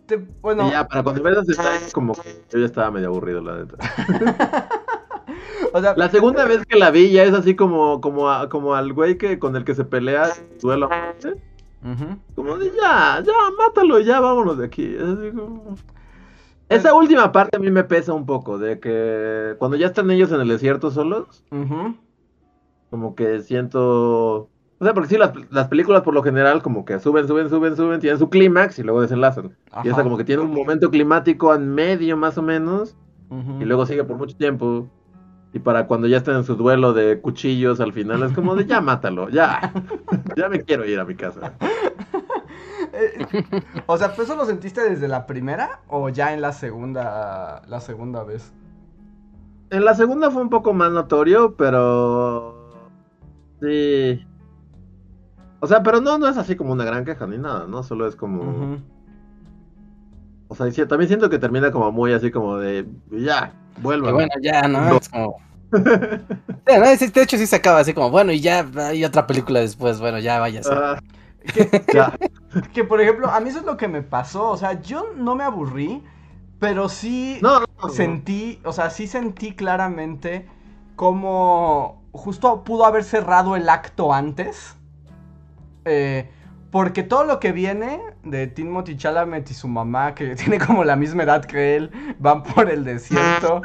Te- 0.07 0.25
bueno, 0.43 0.69
Y 0.69 0.71
ya, 0.73 0.87
para 0.87 1.03
cuando 1.03 1.23
ves 1.23 1.47
detalles 1.47 1.93
como 1.93 2.15
que 2.15 2.45
yo 2.51 2.59
ya 2.59 2.67
estaba 2.67 2.91
medio 2.91 3.09
aburrido, 3.09 3.41
la 3.41 3.57
neta. 3.57 3.77
o 5.75 5.81
sea, 5.81 5.95
La 5.97 6.09
segunda 6.09 6.45
vez 6.47 6.65
que 6.67 6.79
la 6.79 6.91
vi 6.91 7.11
ya 7.11 7.25
es 7.25 7.35
así 7.35 7.55
como, 7.57 8.01
como, 8.01 8.31
a- 8.31 8.49
como 8.49 8.75
al 8.75 8.93
güey 8.93 9.19
que 9.19 9.39
con 9.39 9.57
el 9.57 9.65
que 9.65 9.75
se 9.75 9.85
pelea 9.85 10.29
duelo. 10.63 10.89
¿eh? 10.93 11.35
ujú. 11.85 12.17
Como 12.35 12.57
de 12.57 12.67
ya, 12.81 13.23
ya, 13.25 13.33
mátalo, 13.59 14.01
ya, 14.01 14.21
vámonos 14.21 14.57
de 14.59 14.67
aquí. 14.67 14.95
Es 14.95 15.03
así 15.03 15.31
como- 15.33 15.77
Esa 16.69 16.95
última 16.95 17.31
parte 17.31 17.57
a 17.57 17.61
mí 17.61 17.71
me 17.71 17.85
pesa 17.85 18.13
un 18.15 18.25
poco, 18.25 18.59
de 18.59 18.81
que 18.81 19.55
cuando 19.59 19.77
ya 19.77 19.89
están 19.89 20.11
ellos 20.11 20.33
en 20.33 20.41
el 20.41 20.49
desierto 20.49 20.91
solos, 20.91 21.45
como 22.91 23.15
que 23.15 23.41
siento... 23.43 24.49
O 24.81 24.85
sea, 24.85 24.93
porque 24.93 25.09
sí, 25.09 25.17
las, 25.19 25.33
las 25.51 25.69
películas 25.69 26.03
por 26.03 26.15
lo 26.15 26.23
general 26.23 26.63
como 26.63 26.85
que 26.85 26.99
suben, 26.99 27.27
suben, 27.29 27.49
suben, 27.49 27.77
suben, 27.77 28.01
tienen 28.01 28.19
su 28.19 28.29
clímax 28.29 28.79
y 28.79 28.83
luego 28.83 29.01
desenlazan. 29.03 29.57
Y 29.85 29.89
Ajá. 29.91 30.03
como 30.03 30.17
que 30.17 30.25
tiene 30.25 30.43
un 30.43 30.53
momento 30.53 30.91
climático 30.91 31.55
en 31.55 31.69
medio 31.75 32.17
más 32.17 32.39
o 32.39 32.43
menos, 32.43 32.97
y 33.61 33.65
luego 33.65 33.85
sigue 33.87 34.05
por 34.05 34.17
mucho 34.17 34.37
tiempo. 34.37 34.89
Y 35.55 35.61
para 35.61 35.87
cuando 35.87 36.09
ya 36.09 36.17
están 36.17 36.35
en 36.35 36.45
su 36.45 36.57
duelo 36.57 36.93
de 36.93 37.21
cuchillos 37.21 37.79
al 37.81 37.93
final 37.93 38.25
es 38.25 38.33
como 38.33 38.57
de 38.57 38.67
ya 38.67 38.81
mátalo, 38.83 39.29
ya. 39.29 39.73
ya 40.37 40.49
me 40.49 40.61
quiero 40.61 40.85
ir 40.85 40.99
a 40.99 41.05
mi 41.05 41.15
casa. 41.15 41.55
Eh, 42.93 43.27
o 43.87 43.97
sea, 43.97 44.11
¿pero 44.11 44.25
eso 44.25 44.35
lo 44.35 44.45
sentiste 44.47 44.83
desde 44.83 45.07
la 45.07 45.27
primera 45.27 45.81
o 45.87 46.09
ya 46.09 46.33
en 46.33 46.41
la 46.41 46.53
segunda, 46.53 47.63
la 47.69 47.81
segunda 47.81 48.25
vez? 48.25 48.53
En 49.71 49.85
la 49.85 49.95
segunda 49.95 50.33
fue 50.33 50.43
un 50.43 50.51
poco 50.51 50.73
más 50.75 50.91
notorio, 50.91 51.55
pero 51.55 52.73
sí. 53.61 54.27
O 55.61 55.69
sea, 55.69 55.85
pero 55.85 56.01
no, 56.01 56.19
no 56.19 56.29
es 56.29 56.37
así 56.37 56.57
como 56.57 56.73
una 56.73 56.85
gran 56.85 57.05
queja 57.05 57.29
ni 57.29 57.39
nada, 57.39 57.67
¿no? 57.69 57.85
Solo 57.85 58.09
es 58.09 58.17
como. 58.17 58.79
O 60.49 60.55
sea, 60.57 60.69
también 60.87 61.09
siento 61.09 61.31
que 61.31 61.39
termina 61.39 61.71
como 61.71 61.91
muy 61.93 62.13
así 62.13 62.33
como 62.33 62.59
de 62.59 62.87
ya, 63.11 63.53
Que 63.75 63.81
vuelvan. 63.83 64.15
bueno, 64.15 64.33
ya, 64.43 64.69
¿no? 64.69 64.81
No. 64.85 64.97
Es 64.97 65.09
como... 65.09 65.37
De 66.67 67.23
hecho 67.23 67.37
sí 67.37 67.47
se 67.47 67.57
acaba 67.57 67.81
así 67.81 67.93
como, 67.95 68.11
bueno, 68.11 68.33
y 68.33 68.41
ya 68.41 68.67
hay 68.77 69.05
otra 69.05 69.27
película 69.27 69.61
después, 69.61 70.01
bueno, 70.01 70.19
ya 70.19 70.39
váyase. 70.39 70.71
Ya. 71.93 72.15
Que 72.73 72.85
por 72.85 73.01
ejemplo, 73.03 73.29
a 73.29 73.39
mí 73.41 73.51
eso 73.51 73.59
es 73.59 73.67
lo 73.67 73.77
que 73.77 73.87
me 73.89 74.03
pasó. 74.03 74.49
O 74.51 74.57
sea, 74.57 74.81
yo 74.81 75.13
no 75.15 75.35
me 75.35 75.45
aburrí, 75.45 76.03
pero 76.59 76.89
sí 76.89 77.39
No, 77.43 77.61
no, 77.61 77.67
no. 77.83 77.89
sentí, 77.91 78.61
o 78.65 78.73
sea, 78.73 78.89
sí 78.89 79.07
sentí 79.07 79.55
claramente 79.55 80.49
como 80.97 82.03
justo 82.13 82.65
pudo 82.65 82.87
haber 82.87 83.05
cerrado 83.05 83.57
el 83.57 83.69
acto 83.69 84.15
antes. 84.15 84.77
Eh, 85.85 86.31
porque 86.75 87.05
todo 87.05 87.23
lo 87.23 87.39
que 87.39 87.53
viene 87.53 88.01
de 88.25 88.49
Timothy 88.49 88.97
Chalamet 88.97 89.49
y 89.49 89.55
su 89.55 89.69
mamá, 89.69 90.13
que 90.17 90.35
tiene 90.35 90.59
como 90.59 90.83
la 90.83 90.97
misma 90.97 91.23
edad 91.23 91.45
que 91.45 91.77
él, 91.77 91.93
van 92.19 92.43
por 92.43 92.69
el 92.69 92.83
desierto. 92.83 93.63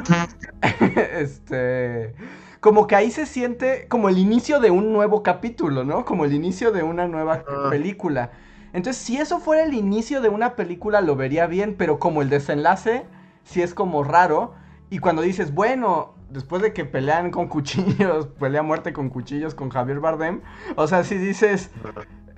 este. 1.18 2.14
Como 2.60 2.86
que 2.86 2.96
ahí 2.96 3.10
se 3.10 3.26
siente 3.26 3.88
como 3.88 4.10
el 4.10 4.20
inicio 4.20 4.60
de 4.60 4.70
un 4.70 4.94
nuevo 4.94 5.24
capítulo, 5.24 5.84
¿no? 5.84 6.06
Como 6.06 6.24
el 6.24 6.36
inicio 6.36 6.72
de 6.72 6.84
una 6.84 7.08
nueva 7.08 7.44
Ah. 7.48 7.72
película. 7.72 8.30
Entonces, 8.74 9.02
si 9.02 9.18
eso 9.18 9.40
fuera 9.40 9.64
el 9.64 9.74
inicio 9.74 10.22
de 10.22 10.30
una 10.30 10.56
película, 10.56 11.02
lo 11.02 11.16
vería 11.16 11.48
bien, 11.48 11.74
pero 11.80 11.98
como 11.98 12.22
el 12.22 12.30
desenlace, 12.30 13.08
sí 13.44 13.64
es 13.64 13.74
como 13.74 14.04
raro. 14.04 14.54
Y 14.92 15.00
cuando 15.00 15.24
dices, 15.24 15.52
bueno, 15.56 16.14
después 16.30 16.62
de 16.62 16.74
que 16.74 16.86
pelean 16.86 17.32
con 17.32 17.48
cuchillos, 17.48 18.28
pelea 18.40 18.62
muerte 18.62 18.94
con 18.94 19.10
cuchillos 19.10 19.56
con 19.56 19.72
Javier 19.72 20.00
Bardem, 20.00 20.42
o 20.76 20.86
sea, 20.86 21.04
si 21.04 21.18
dices, 21.18 21.72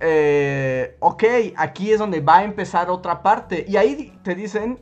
eh, 0.01 0.97
ok, 0.99 1.23
aquí 1.57 1.91
es 1.91 1.99
donde 1.99 2.21
va 2.21 2.39
a 2.39 2.43
empezar 2.43 2.89
otra 2.89 3.21
parte. 3.23 3.65
Y 3.67 3.77
ahí 3.77 4.13
te 4.23 4.35
dicen, 4.35 4.79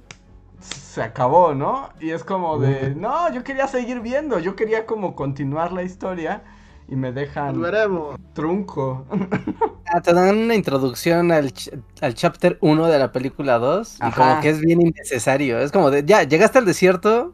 se 0.59 1.01
acabó, 1.03 1.53
¿no? 1.55 1.89
Y 1.99 2.11
es 2.11 2.23
como 2.23 2.59
de, 2.59 2.95
no, 2.95 3.31
yo 3.33 3.43
quería 3.43 3.67
seguir 3.67 4.01
viendo, 4.01 4.39
yo 4.39 4.55
quería 4.55 4.85
como 4.85 5.15
continuar 5.15 5.71
la 5.73 5.83
historia 5.83 6.43
y 6.87 6.95
me 6.95 7.11
dejan 7.11 7.61
veremos. 7.61 8.17
trunco. 8.33 9.05
Ah, 9.91 10.01
te 10.01 10.13
dan 10.13 10.37
una 10.37 10.53
introducción 10.55 11.31
al, 11.31 11.51
ch- 11.53 11.83
al 12.01 12.13
chapter 12.13 12.59
1 12.61 12.87
de 12.87 12.99
la 12.99 13.11
película 13.11 13.57
2 13.57 14.01
y 14.03 14.03
Ajá. 14.03 14.13
como 14.13 14.39
que 14.39 14.49
es 14.49 14.59
bien 14.61 14.81
innecesario. 14.81 15.59
Es 15.59 15.71
como 15.71 15.89
de, 15.89 16.03
ya, 16.05 16.23
llegaste 16.23 16.59
al 16.59 16.65
desierto 16.65 17.33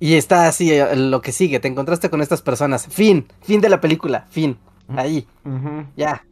y 0.00 0.16
está 0.16 0.48
así 0.48 0.72
eh, 0.72 0.96
lo 0.96 1.22
que 1.22 1.32
sigue, 1.32 1.60
te 1.60 1.68
encontraste 1.68 2.10
con 2.10 2.22
estas 2.22 2.42
personas. 2.42 2.86
Fin, 2.88 3.28
fin 3.42 3.60
de 3.62 3.70
la 3.70 3.80
película, 3.80 4.26
fin. 4.30 4.58
Ahí, 4.96 5.28
ya. 5.96 6.25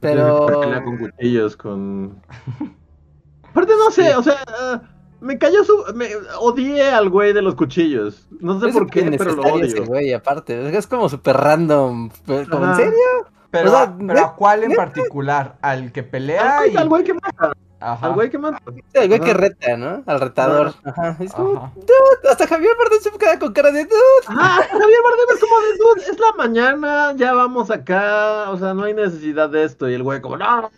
Pero... 0.00 0.46
Con 0.84 0.98
cuchillos, 0.98 1.56
con... 1.56 2.20
Aparte 3.50 3.72
no 3.78 3.90
sé, 3.90 4.14
o 4.14 4.22
sea, 4.22 4.36
ah, 4.46 4.82
me 5.20 5.38
cayó 5.38 5.64
su... 5.64 5.74
Me 5.94 6.10
odié 6.38 6.90
al 6.90 7.08
güey 7.08 7.32
de 7.32 7.42
los 7.42 7.54
cuchillos. 7.54 8.28
No 8.40 8.60
sé 8.60 8.68
es 8.68 8.72
por 8.74 8.88
qué, 8.88 9.10
pero 9.18 9.32
lo 9.34 9.42
innecesario 9.42 9.64
ese 9.66 9.80
odio. 9.80 9.86
güey, 9.86 10.12
aparte. 10.12 10.76
Es 10.76 10.86
como 10.86 11.08
súper 11.08 11.36
random. 11.36 12.10
como, 12.50 12.64
¿En 12.66 12.76
serio? 12.76 12.92
Pero, 13.50 13.68
O 13.70 13.72
sea, 13.72 13.82
a- 13.84 13.96
pero 13.98 14.20
¿a 14.26 14.36
cuál 14.36 14.64
en 14.64 14.74
particular? 14.74 15.56
¿Al 15.62 15.90
que 15.90 16.00
Al 16.00 16.06
pelea? 16.06 16.66
y- 16.70 16.76
al 16.76 16.88
güey 16.88 17.02
que 17.02 17.14
mata, 17.14 17.52
Ajá. 17.80 18.06
al 18.06 18.14
güey 18.14 18.28
que 18.30 18.38
mata. 18.38 18.60
Sí, 18.66 18.82
el 18.94 19.08
güey 19.08 19.20
que 19.20 19.34
reta, 19.34 19.76
¿no? 19.76 20.02
Al 20.06 20.20
retador. 20.20 20.74
Ajá. 20.84 21.16
Es 21.20 21.32
como, 21.32 21.56
Ajá. 21.56 21.72
hasta 22.30 22.46
Javier 22.46 22.72
Bardem 22.78 23.00
se 23.00 23.10
queda 23.12 23.38
con 23.38 23.52
cara 23.52 23.70
de... 23.70 23.84
"Dude". 23.84 23.94
Ah, 24.28 24.60
Javier 24.68 24.98
Bardem 25.04 25.34
es 25.34 25.40
como 25.40 25.60
de 25.60 25.76
dude, 25.78 26.10
es 26.12 26.18
la 26.18 26.32
mañana, 26.36 27.12
ya 27.16 27.34
vamos 27.34 27.70
acá, 27.70 28.50
o 28.50 28.58
sea, 28.58 28.74
no 28.74 28.84
hay 28.84 28.94
necesidad 28.94 29.48
de 29.48 29.64
esto. 29.64 29.88
Y 29.88 29.94
el 29.94 30.02
güey 30.02 30.20
como, 30.20 30.36
no, 30.36 30.70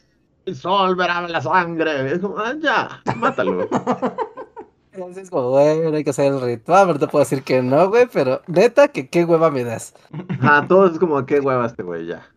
el 0.47 0.57
sol 0.57 0.95
verá 0.97 1.21
la 1.29 1.41
sangre. 1.41 2.13
Es 2.13 2.19
como, 2.19 2.39
ah, 2.39 2.55
ya, 2.59 3.01
mátalo. 3.17 3.69
Entonces 4.93 5.25
es 5.25 5.31
como, 5.31 5.51
bueno, 5.51 5.97
hay 5.97 6.05
que 6.05 6.11
hacer 6.11 6.27
el 6.33 6.41
ritual, 6.41 6.87
pero 6.89 6.99
te 6.99 7.07
puedo 7.07 7.25
decir 7.25 7.43
que 7.45 7.63
no, 7.63 7.89
güey, 7.89 8.07
pero 8.13 8.43
neta, 8.49 8.89
que 8.89 9.09
qué 9.09 9.25
hueva 9.25 9.51
me 9.51 9.65
das. 9.65 9.95
Ah, 10.43 10.65
todo 10.69 10.87
es 10.87 10.99
como, 10.99 11.25
qué 11.27 11.41
hueva 11.41 11.65
este 11.67 11.83
güey, 11.85 12.07
ya. 12.07 12.29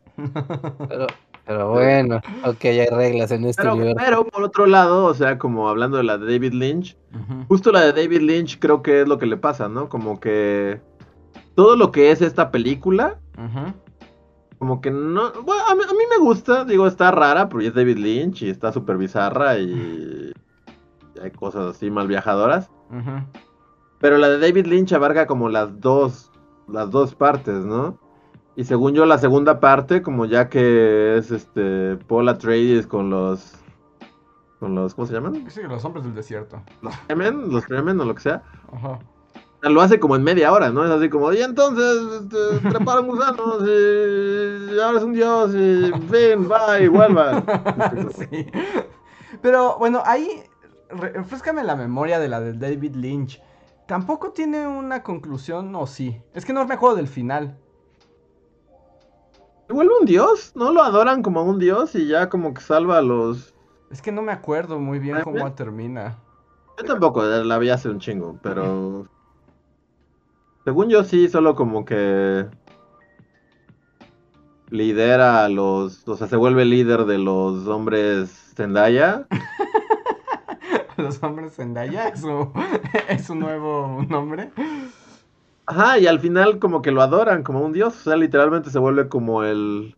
Pero, 0.88 1.08
pero 1.46 1.72
bueno, 1.72 2.22
ok, 2.46 2.66
hay 2.66 2.86
reglas 2.88 3.32
en 3.32 3.46
este 3.46 3.62
Pero, 3.62 3.76
universo. 3.76 4.00
pero 4.06 4.26
por 4.26 4.44
otro 4.44 4.66
lado, 4.66 5.06
o 5.06 5.14
sea, 5.14 5.38
como 5.38 5.68
hablando 5.70 5.98
de 5.98 6.04
la 6.04 6.18
de 6.18 6.32
David 6.32 6.54
Lynch, 6.54 6.98
justo 7.48 7.72
la 7.72 7.82
de 7.82 7.92
David 7.94 8.22
Lynch 8.22 8.60
creo 8.60 8.82
que 8.82 9.02
es 9.02 9.08
lo 9.08 9.18
que 9.18 9.26
le 9.26 9.38
pasa, 9.38 9.68
¿no? 9.68 9.90
Como 9.90 10.20
que 10.20 10.80
todo 11.56 11.76
lo 11.76 11.92
que 11.92 12.12
es 12.12 12.22
esta 12.22 12.50
película, 12.52 13.20
Ujú. 13.38 13.74
como 14.58 14.80
que 14.82 14.90
no... 14.92 15.32
Bueno, 15.44 15.62
a 15.70 15.76
mí, 15.76 15.82
a 15.88 15.92
mí 15.92 16.04
me 16.10 16.24
gusta, 16.24 16.64
digo, 16.66 16.88
está 16.88 17.12
rara, 17.12 17.50
porque 17.50 17.68
es 17.68 17.74
David 17.74 17.98
Lynch 17.98 18.42
y 18.44 18.50
está 18.50 18.72
súper 18.72 18.98
bizarra 18.98 19.58
y... 19.60 20.32
y 21.16 21.20
hay 21.22 21.32
cosas 21.32 21.76
así 21.76 21.92
mal 21.92 22.08
viajadoras. 22.08 22.70
Pero 24.00 24.18
la 24.18 24.30
de 24.30 24.40
David 24.40 24.66
Lynch 24.68 24.94
abarca 24.94 25.28
como 25.28 25.50
las 25.50 25.80
dos, 25.80 26.32
las 26.68 26.90
dos 26.92 27.16
partes, 27.16 27.66
¿no? 27.66 27.98
Y 28.56 28.66
según 28.66 28.94
yo, 28.94 29.06
la 29.06 29.18
segunda 29.18 29.60
parte, 29.60 30.02
como 30.02 30.26
ya 30.26 30.48
que 30.50 31.18
es 31.18 31.32
este 31.32 31.98
Paul 32.08 32.30
Atreides 32.30 32.86
con 32.86 33.10
los. 33.10 33.54
con 34.60 34.76
los. 34.76 34.94
¿Cómo 34.94 35.08
se 35.08 35.14
llaman? 35.14 35.50
Sí, 35.50 35.62
los 35.64 35.84
hombres 35.86 36.06
del 36.06 36.14
desierto. 36.14 36.62
Los 36.82 36.96
Fremen, 36.96 37.52
los 37.52 37.66
Fremen 37.66 38.00
o 38.00 38.06
lo 38.06 38.14
que 38.14 38.22
sea. 38.22 38.44
Ajá. 38.72 39.00
Lo 39.64 39.80
hace 39.82 39.98
como 39.98 40.18
en 40.18 40.24
media 40.24 40.52
hora, 40.52 40.70
¿no? 40.72 40.84
Es 40.84 40.92
así 40.92 41.10
como, 41.10 41.32
y 41.32 41.42
entonces 41.42 42.22
este, 42.22 42.70
treparon 42.70 43.08
gusanos 43.08 43.64
y 43.66 44.78
ahora 44.80 44.98
es 44.98 45.04
un 45.06 45.14
dios 45.14 45.56
y 45.56 45.90
ven, 46.10 46.52
va 46.52 46.80
y 46.82 46.90
vuelva. 46.90 47.42
sí. 48.30 48.46
Pero 49.42 49.78
bueno, 49.80 50.04
ahí 50.06 50.44
re- 50.90 51.14
refrescame 51.14 51.64
la 51.64 51.78
memoria 51.78 52.20
de 52.20 52.28
la 52.28 52.42
de 52.42 52.54
David 52.54 52.96
Lynch. 52.96 53.42
Tampoco 53.88 54.32
tiene 54.32 54.68
una 54.68 55.02
conclusión, 55.02 55.74
o 55.76 55.88
sí. 55.88 56.22
Es 56.34 56.46
que 56.46 56.52
no 56.54 56.66
me 56.66 56.74
acuerdo 56.74 56.98
del 56.98 57.08
final. 57.08 57.58
¿Se 59.68 59.74
vuelve 59.74 59.94
un 60.00 60.06
dios? 60.06 60.52
¿No 60.56 60.72
lo 60.72 60.84
adoran 60.84 61.24
como 61.24 61.40
a 61.40 61.44
un 61.44 61.60
dios 61.60 61.96
y 61.96 62.08
ya 62.08 62.30
como 62.30 62.54
que 62.54 62.62
salva 62.62 62.98
a 62.98 63.02
los... 63.02 63.54
Es 63.92 64.02
que 64.02 64.12
no 64.12 64.22
me 64.22 64.32
acuerdo 64.32 64.80
muy 64.80 65.00
bien 65.00 65.22
cómo 65.24 65.54
termina. 65.54 66.18
Yo 66.78 66.86
tampoco, 66.86 67.24
eh, 67.26 67.46
la 67.46 67.58
vi 67.60 67.70
hace 67.70 67.90
un 67.90 68.00
chingo, 68.00 68.38
pero... 68.42 69.08
Según 70.66 70.90
yo 70.90 71.04
sí, 71.04 71.30
solo 71.30 71.56
como 71.56 71.86
que... 71.86 72.46
Lidera 74.70 75.46
a 75.46 75.50
los... 75.50 76.08
O 76.08 76.18
sea, 76.18 76.28
se 76.28 76.36
vuelve 76.36 76.66
líder 76.66 77.06
de 77.06 77.20
los 77.20 77.68
hombres 77.68 78.54
Zendaya. 78.56 79.28
Los 80.98 81.24
hombres 81.24 81.56
Zendaya 81.56 82.10
es 82.10 82.22
su, 82.22 82.52
es 83.10 83.26
su 83.26 83.36
nuevo 83.36 84.06
nombre. 84.08 84.52
Ajá, 85.66 85.98
y 85.98 86.08
al 86.08 86.20
final 86.20 86.60
como 86.60 86.82
que 86.82 86.92
lo 86.92 87.02
adoran 87.02 87.44
como 87.44 87.62
un 87.62 87.74
dios. 87.74 87.96
O 87.96 88.04
sea, 88.04 88.16
literalmente 88.16 88.70
se 88.70 88.80
vuelve 88.80 89.08
como 89.08 89.44
el... 89.44 89.96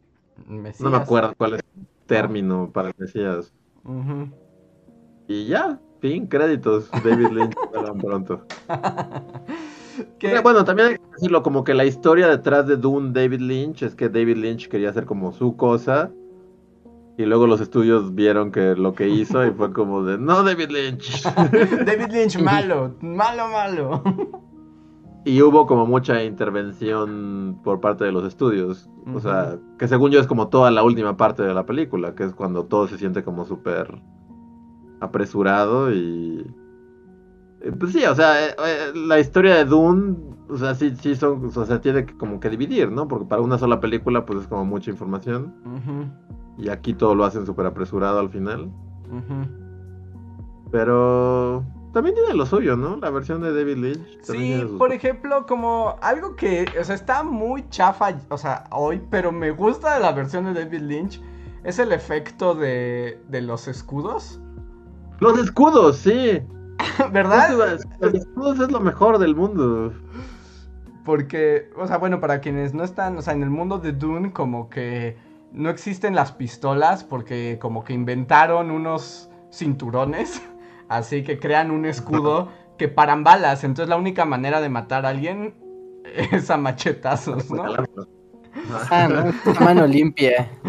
No 0.47 0.89
me 0.89 0.97
acuerdo 0.97 1.33
cuál 1.37 1.55
es 1.55 1.61
el 1.75 1.87
término 2.05 2.69
para 2.71 2.89
el 2.89 2.95
Mesías. 2.97 3.53
Y 5.27 5.47
ya, 5.47 5.79
fin, 6.01 6.27
créditos. 6.27 6.89
David 6.91 7.29
Lynch, 7.31 7.55
verán 7.73 7.97
pronto. 7.97 8.41
Bueno, 10.43 10.65
también 10.65 10.89
hay 10.89 10.95
que 10.95 11.03
decirlo, 11.13 11.41
como 11.41 11.63
que 11.63 11.73
la 11.73 11.85
historia 11.85 12.27
detrás 12.27 12.67
de 12.67 12.75
Dune 12.75 13.13
David 13.13 13.39
Lynch 13.39 13.83
es 13.83 13.95
que 13.95 14.09
David 14.09 14.35
Lynch 14.35 14.67
quería 14.67 14.89
hacer 14.89 15.05
como 15.05 15.31
su 15.31 15.55
cosa. 15.55 16.11
Y 17.17 17.23
luego 17.23 17.47
los 17.47 17.61
estudios 17.61 18.13
vieron 18.13 18.51
que 18.51 18.75
lo 18.75 18.93
que 18.93 19.07
hizo 19.07 19.45
y 19.45 19.51
fue 19.51 19.71
como 19.71 20.03
de, 20.03 20.17
no 20.17 20.43
David 20.43 20.69
Lynch. 20.69 21.23
David 21.23 22.11
Lynch, 22.11 22.37
malo, 22.41 22.93
malo, 22.99 23.47
malo. 23.47 24.03
Y 25.25 25.41
hubo 25.41 25.65
como 25.65 25.85
mucha 25.87 26.23
intervención 26.23 27.59
por 27.63 27.81
parte 27.81 28.05
de 28.05 28.11
los 28.11 28.23
estudios. 28.23 28.89
O 29.13 29.19
sea, 29.19 29.57
que 29.77 29.87
según 29.87 30.11
yo 30.11 30.19
es 30.19 30.27
como 30.27 30.47
toda 30.49 30.69
la 30.71 30.83
última 30.83 31.17
parte 31.17 31.43
de 31.43 31.53
la 31.53 31.65
película, 31.65 32.15
que 32.15 32.23
es 32.23 32.33
cuando 32.33 32.65
todo 32.65 32.87
se 32.87 32.97
siente 32.97 33.23
como 33.23 33.43
súper 33.45 34.01
apresurado 35.01 35.91
y... 35.91 36.45
eh, 37.61 37.71
Pues 37.77 37.91
sí, 37.91 38.03
o 38.05 38.15
sea, 38.15 38.47
eh, 38.47 38.55
eh, 38.65 38.91
la 38.95 39.19
historia 39.19 39.55
de 39.55 39.65
Dune, 39.65 40.15
o 40.47 40.57
sea, 40.57 40.75
sí, 40.75 40.95
sí 40.95 41.15
son, 41.15 41.45
o 41.55 41.65
sea, 41.65 41.81
tiene 41.81 42.05
que 42.05 42.15
como 42.17 42.39
que 42.39 42.49
dividir, 42.49 42.91
¿no? 42.91 43.07
Porque 43.07 43.25
para 43.25 43.41
una 43.41 43.57
sola 43.57 43.79
película, 43.79 44.25
pues 44.25 44.41
es 44.41 44.47
como 44.47 44.63
mucha 44.63 44.91
información. 44.91 45.53
Y 46.57 46.69
aquí 46.69 46.93
todo 46.93 47.15
lo 47.15 47.25
hacen 47.25 47.45
súper 47.45 47.65
apresurado 47.65 48.19
al 48.19 48.29
final. 48.29 48.71
Pero 50.71 51.63
también 51.95 52.13
tiene 52.13 52.33
lo 52.33 52.45
suyo, 52.45 52.75
¿no? 52.75 52.97
La 52.97 53.09
versión 53.09 53.41
de 53.41 53.53
David 53.53 53.77
Lynch. 53.77 54.19
Sí, 54.21 54.61
por 54.77 54.91
ejemplo, 54.91 55.45
como 55.45 55.95
algo 56.01 56.35
que, 56.35 56.65
o 56.77 56.83
sea, 56.83 56.93
está 56.93 57.23
muy 57.23 57.69
chafa, 57.69 58.17
o 58.27 58.37
sea, 58.37 58.65
hoy, 58.71 59.01
pero 59.09 59.31
me 59.31 59.51
gusta 59.51 59.95
de 59.95 60.01
la 60.01 60.11
versión 60.11 60.43
de 60.43 60.53
David 60.53 60.81
Lynch, 60.81 61.21
es 61.63 61.79
el 61.79 61.93
efecto 61.93 62.53
de, 62.53 63.17
de 63.29 63.41
los 63.41 63.69
escudos, 63.69 64.41
Los 65.19 65.39
escudos, 65.39 65.95
sí. 65.95 66.41
¿verdad? 67.13 67.79
Los 68.01 68.13
escudos 68.13 68.59
es 68.59 68.69
lo 68.73 68.81
mejor 68.81 69.17
del 69.17 69.33
mundo. 69.33 69.93
Porque, 71.05 71.69
o 71.77 71.87
sea, 71.87 71.97
bueno, 71.97 72.19
para 72.19 72.41
quienes 72.41 72.73
no 72.73 72.83
están, 72.83 73.17
o 73.17 73.21
sea, 73.21 73.33
en 73.33 73.41
el 73.41 73.49
mundo 73.49 73.79
de 73.79 73.93
Dune 73.93 74.33
como 74.33 74.69
que 74.69 75.15
no 75.53 75.69
existen 75.69 76.13
las 76.13 76.33
pistolas 76.33 77.05
porque 77.05 77.57
como 77.61 77.85
que 77.85 77.93
inventaron 77.93 78.69
unos 78.69 79.29
cinturones, 79.49 80.41
así 80.97 81.23
que 81.23 81.39
crean 81.39 81.71
un 81.71 81.85
escudo 81.85 82.49
que 82.77 82.87
paran 82.87 83.23
balas, 83.23 83.63
entonces 83.63 83.89
la 83.89 83.97
única 83.97 84.25
manera 84.25 84.61
de 84.61 84.69
matar 84.69 85.05
a 85.05 85.09
alguien 85.09 85.55
es 86.31 86.49
a 86.49 86.57
machetazos, 86.57 87.49
¿no? 87.51 87.63
Ah, 88.89 89.07
no, 89.07 89.53
mano 89.59 89.87
limpia. 89.87 90.49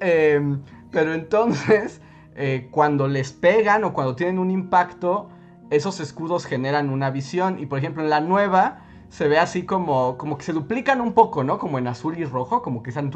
Em, 0.00 0.60
pero 0.90 1.14
entonces, 1.14 2.00
eh, 2.34 2.68
cuando 2.70 3.08
les 3.08 3.32
pegan 3.32 3.84
o 3.84 3.92
cuando 3.92 4.16
tienen 4.16 4.38
un 4.38 4.50
impacto, 4.50 5.28
esos 5.70 6.00
escudos 6.00 6.44
generan 6.44 6.90
una 6.90 7.10
visión. 7.10 7.58
Y 7.58 7.66
por 7.66 7.78
ejemplo, 7.78 8.02
en 8.02 8.10
la 8.10 8.20
nueva 8.20 8.80
se 9.08 9.28
ve 9.28 9.38
así 9.38 9.64
como, 9.64 10.16
como 10.18 10.36
que 10.36 10.44
se 10.44 10.52
duplican 10.52 11.00
un 11.00 11.12
poco, 11.12 11.44
¿no? 11.44 11.58
Como 11.58 11.78
en 11.78 11.86
azul 11.86 12.18
y 12.18 12.24
rojo, 12.24 12.62
como 12.62 12.82
que 12.82 12.90
están... 12.90 13.10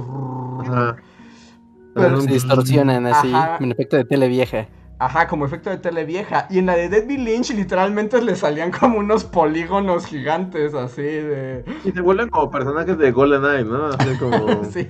Pero- 1.95 2.21
se 2.21 2.31
distorsionan 2.31 3.07
así, 3.07 3.33
Ajá. 3.35 3.59
en 3.61 3.73
efecto 3.73 3.97
de 3.97 4.05
tele 4.05 4.29
vieja. 4.29 4.67
Ajá, 4.99 5.29
como 5.29 5.45
efecto 5.45 5.69
de 5.69 5.77
tele 5.77 6.05
vieja. 6.05 6.47
Y 6.49 6.59
en 6.59 6.67
la 6.67 6.75
de 6.75 6.89
David 6.89 7.19
Lynch 7.19 7.51
literalmente 7.55 8.21
le 8.23 8.35
salían 8.35 8.71
como 8.71 8.99
unos 8.99 9.25
polígonos 9.25 10.07
gigantes 10.07 10.73
así 10.75 11.03
de... 11.03 11.65
Y 11.85 11.93
se 11.93 12.01
vuelven 12.01 12.31
como 12.31 12.51
personajes 12.51 12.97
de 12.97 13.13
GoldenEye, 13.13 13.65
¿no? 13.65 13.87
Así 13.87 14.17
como... 14.19 14.65
Sí. 14.71 14.89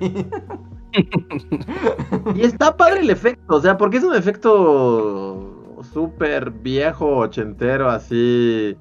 Y 2.35 2.41
está 2.43 2.77
padre 2.77 3.01
el 3.01 3.11
efecto, 3.11 3.57
o 3.57 3.61
sea, 3.61 3.77
porque 3.77 3.99
es 3.99 4.05
un 4.05 4.15
efecto 4.15 5.83
súper 5.93 6.51
viejo, 6.51 7.17
ochentero, 7.17 7.91
así... 7.91 8.77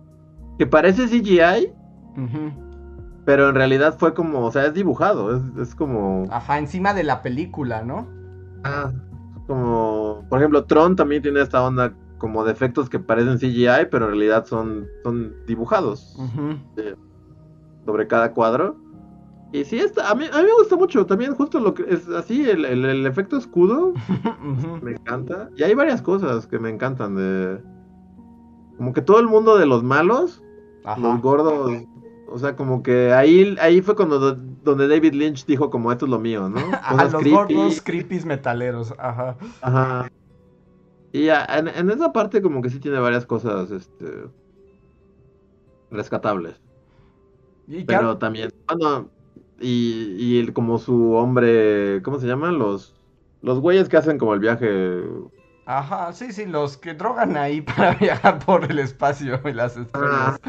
Que 0.58 0.66
parece 0.68 1.08
CGI, 1.08 1.74
Ujú. 2.16 2.54
pero 3.26 3.50
en 3.50 3.56
realidad 3.56 3.98
fue 3.98 4.14
como, 4.14 4.46
o 4.46 4.52
sea, 4.52 4.68
es 4.68 4.74
dibujado, 4.74 5.36
es, 5.36 5.42
es 5.58 5.76
como... 5.76 6.26
Ajá, 6.30 6.60
encima 6.60 6.94
de 6.94 7.04
la 7.04 7.22
película, 7.22 7.82
¿no? 7.82 8.08
Ah, 8.64 8.94
como, 9.48 10.26
por 10.30 10.40
ejemplo, 10.40 10.64
Tron 10.66 10.96
también 10.96 11.22
tiene 11.22 11.42
esta 11.42 11.64
onda 11.64 11.94
como 12.18 12.44
de 12.44 12.52
efectos 12.52 12.90
que 12.90 13.00
parecen 13.00 13.38
CGI, 13.38 13.88
pero 13.92 14.06
en 14.06 14.12
realidad 14.12 14.46
son, 14.46 14.88
son 15.04 15.34
dibujados 15.48 16.16
sobre 17.86 18.08
cada 18.08 18.32
cuadro. 18.34 18.78
Y 19.52 19.64
sí, 19.64 19.78
está, 19.78 20.10
a, 20.10 20.16
mí, 20.16 20.26
a 20.32 20.38
mí 20.40 20.44
me 20.44 20.54
gusta 20.60 20.76
mucho 20.76 21.06
también 21.06 21.34
justo 21.36 21.60
lo 21.60 21.74
que 21.74 21.84
es 21.88 22.10
así, 22.10 22.50
el, 22.50 22.66
el- 22.66 22.84
el 22.86 23.06
efecto 23.06 23.38
escudo 23.38 23.94
me 24.82 24.92
encanta. 24.92 25.50
Y 25.56 25.64
hay 25.64 25.74
varias 25.76 26.02
cosas 26.02 26.48
que 26.48 26.60
me 26.60 26.70
encantan 26.70 27.16
de... 27.16 27.62
Como 28.78 28.92
que 28.92 29.02
todo 29.02 29.20
el 29.20 29.28
mundo 29.28 29.58
de 29.58 29.66
los 29.66 29.84
malos, 29.84 30.44
Ajá. 30.84 31.00
los 31.00 31.22
gordos, 31.22 31.72
o 32.28 32.38
sea, 32.40 32.56
como 32.56 32.82
que 32.84 33.14
ahí, 33.14 33.56
ahí 33.60 33.82
fue 33.82 33.96
cuando 33.96 34.34
donde 34.34 34.88
David 34.88 35.14
Lynch 35.14 35.46
dijo 35.46 35.70
como 35.70 35.92
esto 35.92 36.06
es 36.06 36.12
lo 36.12 36.20
mío, 36.20 36.50
¿no? 36.50 36.58
A 36.84 37.04
los 37.04 37.14
creepy. 37.16 37.32
gordos 37.56 37.82
creepies 37.82 38.26
metaleros, 38.26 38.94
ajá. 38.98 39.38
Ajá. 39.62 40.12
Y 41.12 41.30
a- 41.30 41.46
en, 41.46 41.68
en 41.68 41.90
esa 41.92 42.12
parte 42.12 42.42
como 42.42 42.62
que 42.62 42.70
sí 42.70 42.80
tiene 42.80 43.00
varias 43.00 43.26
cosas, 43.26 43.72
este, 43.72 44.06
rescatables. 45.92 46.56
Y 47.68 47.84
Pero 47.84 48.18
también, 48.18 48.52
bueno, 48.68 49.10
y, 49.60 50.16
y 50.20 50.40
el- 50.40 50.54
como 50.54 50.78
su 50.78 51.14
hombre, 51.14 52.02
¿cómo 52.04 52.20
se 52.20 52.28
llaman? 52.28 52.60
Los, 52.60 52.94
los 53.42 53.60
güeyes 53.60 53.90
que 53.90 53.98
hacen 53.98 54.18
como 54.18 54.34
el 54.34 54.40
viaje. 54.40 55.04
Ajá, 55.66 56.14
sí, 56.14 56.32
sí, 56.32 56.46
los 56.46 56.78
que 56.78 56.94
drogan 56.94 57.36
ahí 57.38 57.62
para 57.62 57.96
viajar 57.96 58.40
por 58.46 58.70
el 58.70 58.80
espacio 58.80 59.40
y 59.46 59.54
las 59.54 59.76
estrellas. 59.76 60.40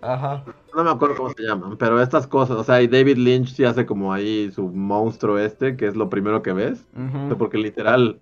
Ajá. 0.00 0.44
No 0.74 0.84
me 0.84 0.90
acuerdo 0.90 1.16
cómo 1.16 1.30
se 1.30 1.42
llaman, 1.42 1.76
pero 1.76 2.00
estas 2.00 2.26
cosas, 2.26 2.56
o 2.56 2.64
sea, 2.64 2.80
y 2.80 2.86
David 2.86 3.16
Lynch 3.16 3.54
sí 3.54 3.64
hace 3.64 3.84
como 3.84 4.12
ahí 4.12 4.50
su 4.52 4.68
monstruo 4.68 5.38
este, 5.38 5.76
que 5.76 5.86
es 5.86 5.96
lo 5.96 6.08
primero 6.08 6.42
que 6.42 6.52
ves. 6.52 6.86
O 6.94 7.10
sea, 7.10 7.26
ujú. 7.26 7.38
porque 7.38 7.58
literal 7.58 8.20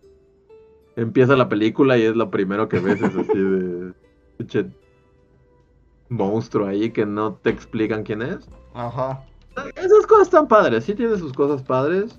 empieza 0.97 1.37
la 1.37 1.49
película 1.49 1.99
y 1.99 2.03
es 2.03 2.17
lo 2.17 2.31
primero 2.31 2.69
que 2.69 2.81
ves, 2.81 3.01
es 3.03 3.15
así 3.15 3.39
de 3.39 3.93
pinche 4.39 4.67
monstruo 6.09 6.67
ahí 6.67 6.91
que 6.91 7.05
no 7.05 7.35
te 7.35 7.51
explican 7.51 8.03
quién 8.03 8.23
es. 8.23 8.49
Ajá. 8.73 9.23
Esas 9.77 10.07
cosas 10.07 10.29
están 10.29 10.49
padres, 10.49 10.85
sí 10.85 10.95
tiene 10.95 11.17
sus 11.19 11.33
cosas 11.33 11.63
padres. 11.63 12.19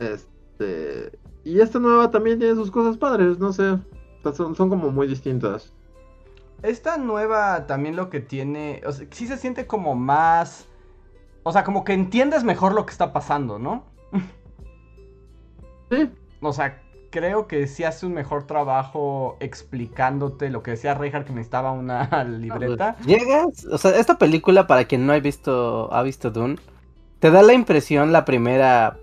Este. 0.00 1.12
Y 1.46 1.60
esta 1.60 1.78
nueva 1.78 2.10
también 2.10 2.40
tiene 2.40 2.56
sus 2.56 2.72
cosas 2.72 2.96
padres, 2.96 3.38
no 3.38 3.52
sé. 3.52 3.78
Son, 4.34 4.56
son 4.56 4.68
como 4.68 4.90
muy 4.90 5.06
distintas. 5.06 5.72
Esta 6.64 6.96
nueva 6.96 7.68
también 7.68 7.94
lo 7.94 8.10
que 8.10 8.18
tiene, 8.18 8.82
o 8.84 8.90
sea, 8.90 9.06
sí 9.12 9.28
se 9.28 9.36
siente 9.36 9.64
como 9.64 9.94
más, 9.94 10.66
o 11.44 11.52
sea, 11.52 11.62
como 11.62 11.84
que 11.84 11.92
entiendes 11.92 12.42
mejor 12.42 12.74
lo 12.74 12.84
que 12.84 12.90
está 12.90 13.12
pasando, 13.12 13.60
¿no? 13.60 13.84
Sí, 15.88 16.10
O 16.40 16.52
sea, 16.52 16.82
creo 17.10 17.46
que 17.46 17.68
sí 17.68 17.84
hace 17.84 18.06
un 18.06 18.14
mejor 18.14 18.48
trabajo 18.48 19.36
explicándote 19.38 20.50
lo 20.50 20.64
que 20.64 20.72
decía 20.72 20.94
Reinhardt 20.94 21.28
que 21.28 21.32
necesitaba 21.32 21.70
una 21.70 22.24
libreta. 22.24 22.96
Llegas, 23.06 23.64
o 23.70 23.78
sea, 23.78 23.92
esta 23.92 24.18
película 24.18 24.66
para 24.66 24.86
quien 24.86 25.06
no 25.06 25.12
ha 25.12 25.20
visto 25.20 25.94
ha 25.94 26.02
visto 26.02 26.32
Dune, 26.32 26.56
te 27.20 27.30
da 27.30 27.42
la 27.42 27.52
impresión 27.52 28.10
la 28.10 28.24
primera 28.24 28.98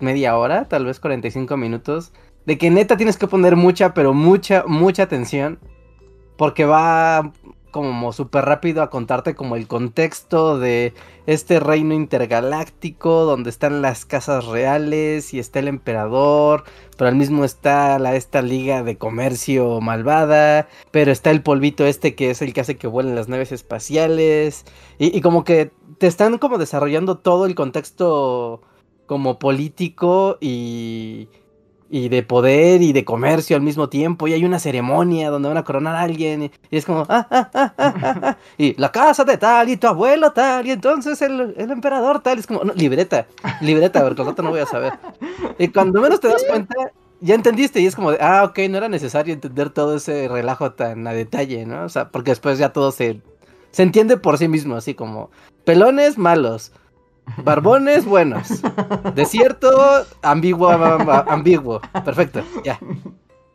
media 0.00 0.36
hora, 0.36 0.66
tal 0.68 0.84
vez 0.84 1.00
45 1.00 1.56
minutos, 1.56 2.12
de 2.44 2.58
que 2.58 2.70
neta 2.70 2.96
tienes 2.96 3.16
que 3.16 3.26
poner 3.26 3.56
mucha, 3.56 3.94
pero 3.94 4.14
mucha, 4.14 4.64
mucha 4.66 5.04
atención. 5.04 5.58
Porque 6.36 6.64
va 6.64 7.32
como 7.76 8.14
súper 8.14 8.46
rápido 8.46 8.82
a 8.82 8.88
contarte 8.88 9.34
como 9.34 9.54
el 9.54 9.66
contexto 9.66 10.58
de 10.58 10.94
este 11.26 11.60
reino 11.60 11.92
intergaláctico 11.92 13.26
donde 13.26 13.50
están 13.50 13.82
las 13.82 14.06
casas 14.06 14.46
reales 14.46 15.34
y 15.34 15.38
está 15.38 15.58
el 15.58 15.68
emperador, 15.68 16.64
pero 16.96 17.08
al 17.08 17.16
mismo 17.16 17.44
está 17.44 17.98
la, 17.98 18.16
esta 18.16 18.40
liga 18.40 18.82
de 18.82 18.96
comercio 18.96 19.82
malvada, 19.82 20.68
pero 20.90 21.12
está 21.12 21.30
el 21.30 21.42
polvito 21.42 21.84
este 21.84 22.14
que 22.14 22.30
es 22.30 22.40
el 22.40 22.54
que 22.54 22.62
hace 22.62 22.78
que 22.78 22.86
vuelen 22.86 23.14
las 23.14 23.28
naves 23.28 23.52
espaciales 23.52 24.64
y, 24.98 25.14
y 25.14 25.20
como 25.20 25.44
que 25.44 25.70
te 25.98 26.06
están 26.06 26.38
como 26.38 26.56
desarrollando 26.56 27.18
todo 27.18 27.44
el 27.44 27.54
contexto 27.54 28.62
como 29.06 29.38
político 29.38 30.38
y 30.40 31.28
y 31.88 32.08
de 32.08 32.22
poder 32.22 32.82
y 32.82 32.92
de 32.92 33.04
comercio 33.04 33.56
al 33.56 33.62
mismo 33.62 33.88
tiempo 33.88 34.26
y 34.26 34.32
hay 34.32 34.44
una 34.44 34.58
ceremonia 34.58 35.30
donde 35.30 35.48
van 35.48 35.58
a 35.58 35.64
coronar 35.64 35.94
a 35.94 36.02
alguien 36.02 36.44
y, 36.44 36.50
es 36.70 36.84
como 36.84 37.06
ah, 37.08 37.26
ah, 37.30 37.50
ah, 37.54 37.74
ah, 37.78 38.36
y 38.58 38.74
la 38.74 38.90
casa 38.90 39.24
de 39.24 39.36
tal 39.36 39.68
y 39.68 39.76
tu 39.76 39.86
abuelo 39.86 40.32
tal 40.32 40.66
y 40.66 40.72
entonces 40.72 41.22
el, 41.22 41.54
el 41.56 41.70
emperador 41.70 42.20
tal 42.20 42.38
es 42.38 42.46
como 42.46 42.64
no, 42.64 42.72
libreta 42.74 43.26
libreta 43.60 44.02
porque 44.02 44.22
al 44.22 44.28
rato 44.28 44.42
no 44.42 44.50
voy 44.50 44.60
a 44.60 44.66
saber 44.66 44.94
y 45.58 45.68
cuando 45.68 46.00
menos 46.00 46.20
te 46.20 46.28
das 46.28 46.44
cuenta 46.48 46.74
ya 47.20 47.34
entendiste 47.34 47.80
y 47.80 47.86
es 47.86 47.94
como 47.94 48.10
de, 48.10 48.18
ah 48.20 48.44
ok 48.44 48.58
no 48.68 48.78
era 48.78 48.88
necesario 48.88 49.32
entender 49.32 49.70
todo 49.70 49.96
ese 49.96 50.28
relajo 50.28 50.72
tan 50.72 51.06
a 51.06 51.12
detalle 51.12 51.66
no 51.66 51.84
o 51.84 51.88
sea 51.88 52.10
porque 52.10 52.32
después 52.32 52.58
ya 52.58 52.72
todo 52.72 52.90
se 52.90 53.20
se 53.70 53.82
entiende 53.82 54.16
por 54.16 54.38
sí 54.38 54.48
mismo 54.48 54.74
así 54.74 54.94
como 54.94 55.30
pelones 55.64 56.18
malos 56.18 56.72
Barbones 57.42 58.04
buenos. 58.04 58.62
Desierto 59.14 59.70
ambiguo, 60.22 60.70
ambiguo. 60.70 61.80
Perfecto, 62.04 62.42
ya. 62.64 62.78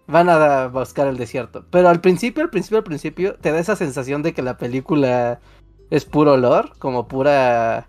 Van 0.08 0.30
a 0.30 0.68
buscar 0.68 1.08
el 1.08 1.18
desierto. 1.18 1.66
Pero 1.72 1.90
al 1.90 2.02
principio, 2.02 2.44
al 2.44 2.50
principio, 2.50 2.80
al 2.80 2.84
principio, 2.84 3.36
te 3.36 3.52
da 3.52 3.60
esa 3.60 3.76
sensación 3.76 4.24
de 4.24 4.34
que 4.34 4.42
la 4.42 4.58
película 4.58 5.40
es 5.90 6.06
puro 6.06 6.34
olor, 6.34 6.74
como 6.80 7.08
pura. 7.08 7.88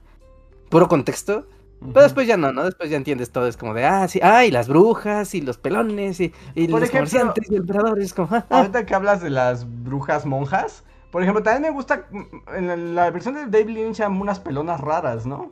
puro 0.69 0.89
contexto. 0.89 1.47
Pero 1.81 2.03
después 2.03 2.29
ya 2.29 2.37
no, 2.37 2.53
¿no? 2.53 2.65
Después 2.65 2.91
ya 2.91 2.97
entiendes 2.97 3.33
todo. 3.33 3.49
Es 3.49 3.57
como 3.57 3.75
de, 3.75 3.85
ah, 3.85 4.07
sí, 4.07 4.21
ah, 4.23 4.45
y 4.45 4.53
las 4.53 4.69
brujas, 4.69 5.35
y 5.35 5.41
los 5.41 5.59
pelones, 5.59 6.21
y, 6.21 6.33
y 6.55 6.69
los 6.69 6.89
comerciantes, 6.89 7.51
y 7.51 7.55
el 7.55 7.63
emperador. 7.63 8.01
Es 8.01 8.15
como, 8.15 8.29
ah, 8.31 8.47
ah. 8.51 8.59
Ahorita 8.59 8.87
que 8.87 8.95
hablas 8.95 9.21
de 9.21 9.31
las 9.31 9.67
brujas 9.83 10.25
monjas, 10.25 10.85
por 11.11 11.23
ejemplo, 11.23 11.43
también 11.43 11.63
me 11.63 11.71
gusta. 11.71 12.07
En 12.55 12.95
la 12.95 13.11
versión 13.11 13.35
de 13.35 13.47
David 13.47 13.75
Lynch, 13.75 14.01
unas 14.01 14.39
pelonas 14.39 14.81
raras, 14.81 15.27
¿no? 15.27 15.51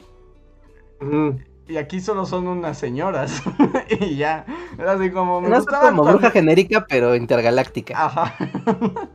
Y 1.70 1.76
aquí 1.76 2.00
solo 2.00 2.26
son 2.26 2.48
unas 2.48 2.78
señoras. 2.78 3.42
y 4.00 4.16
ya. 4.16 4.44
Era 4.78 4.92
así 4.92 5.10
como. 5.10 5.40
Me 5.40 5.56
gustaba 5.56 5.90
como 5.90 6.04
bruja 6.04 6.30
genérica, 6.30 6.84
pero 6.88 7.14
intergaláctica. 7.14 8.06
Ajá. 8.06 8.34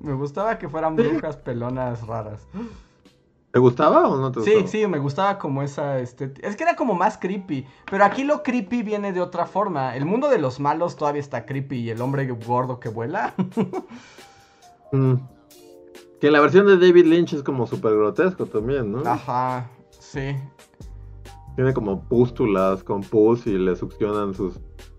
me 0.00 0.14
gustaba 0.14 0.58
que 0.58 0.68
fueran 0.68 0.94
brujas 0.94 1.36
pelonas 1.36 2.06
raras. 2.06 2.46
¿Te 3.52 3.58
gustaba 3.58 4.08
o 4.08 4.16
no 4.16 4.32
te 4.32 4.40
gustaba? 4.40 4.60
Sí, 4.60 4.68
sí, 4.68 4.86
me 4.86 4.98
gustaba 4.98 5.38
como 5.38 5.62
esa 5.62 5.98
estética. 5.98 6.48
Es 6.48 6.56
que 6.56 6.62
era 6.62 6.74
como 6.74 6.94
más 6.94 7.18
creepy. 7.18 7.66
Pero 7.90 8.04
aquí 8.04 8.24
lo 8.24 8.42
creepy 8.42 8.82
viene 8.82 9.12
de 9.12 9.20
otra 9.20 9.44
forma. 9.44 9.94
El 9.94 10.06
mundo 10.06 10.30
de 10.30 10.38
los 10.38 10.58
malos 10.58 10.96
todavía 10.96 11.20
está 11.20 11.44
creepy 11.44 11.80
y 11.80 11.90
el 11.90 12.00
hombre 12.00 12.26
gordo 12.28 12.80
que 12.80 12.88
vuela. 12.88 13.34
Mm. 14.94 15.14
Que 16.20 16.30
la 16.30 16.38
versión 16.38 16.66
de 16.66 16.76
David 16.76 17.06
Lynch 17.06 17.32
es 17.32 17.42
como 17.42 17.66
súper 17.66 17.94
grotesco 17.94 18.44
también, 18.44 18.92
¿no? 18.92 18.98
Ajá, 19.08 19.70
sí. 19.88 20.36
Tiene 21.56 21.74
como 21.74 22.08
pústulas 22.08 22.82
con 22.82 23.02
pus 23.02 23.46
y 23.46 23.58
le 23.58 23.76
succionan 23.76 24.34
sus 24.34 24.58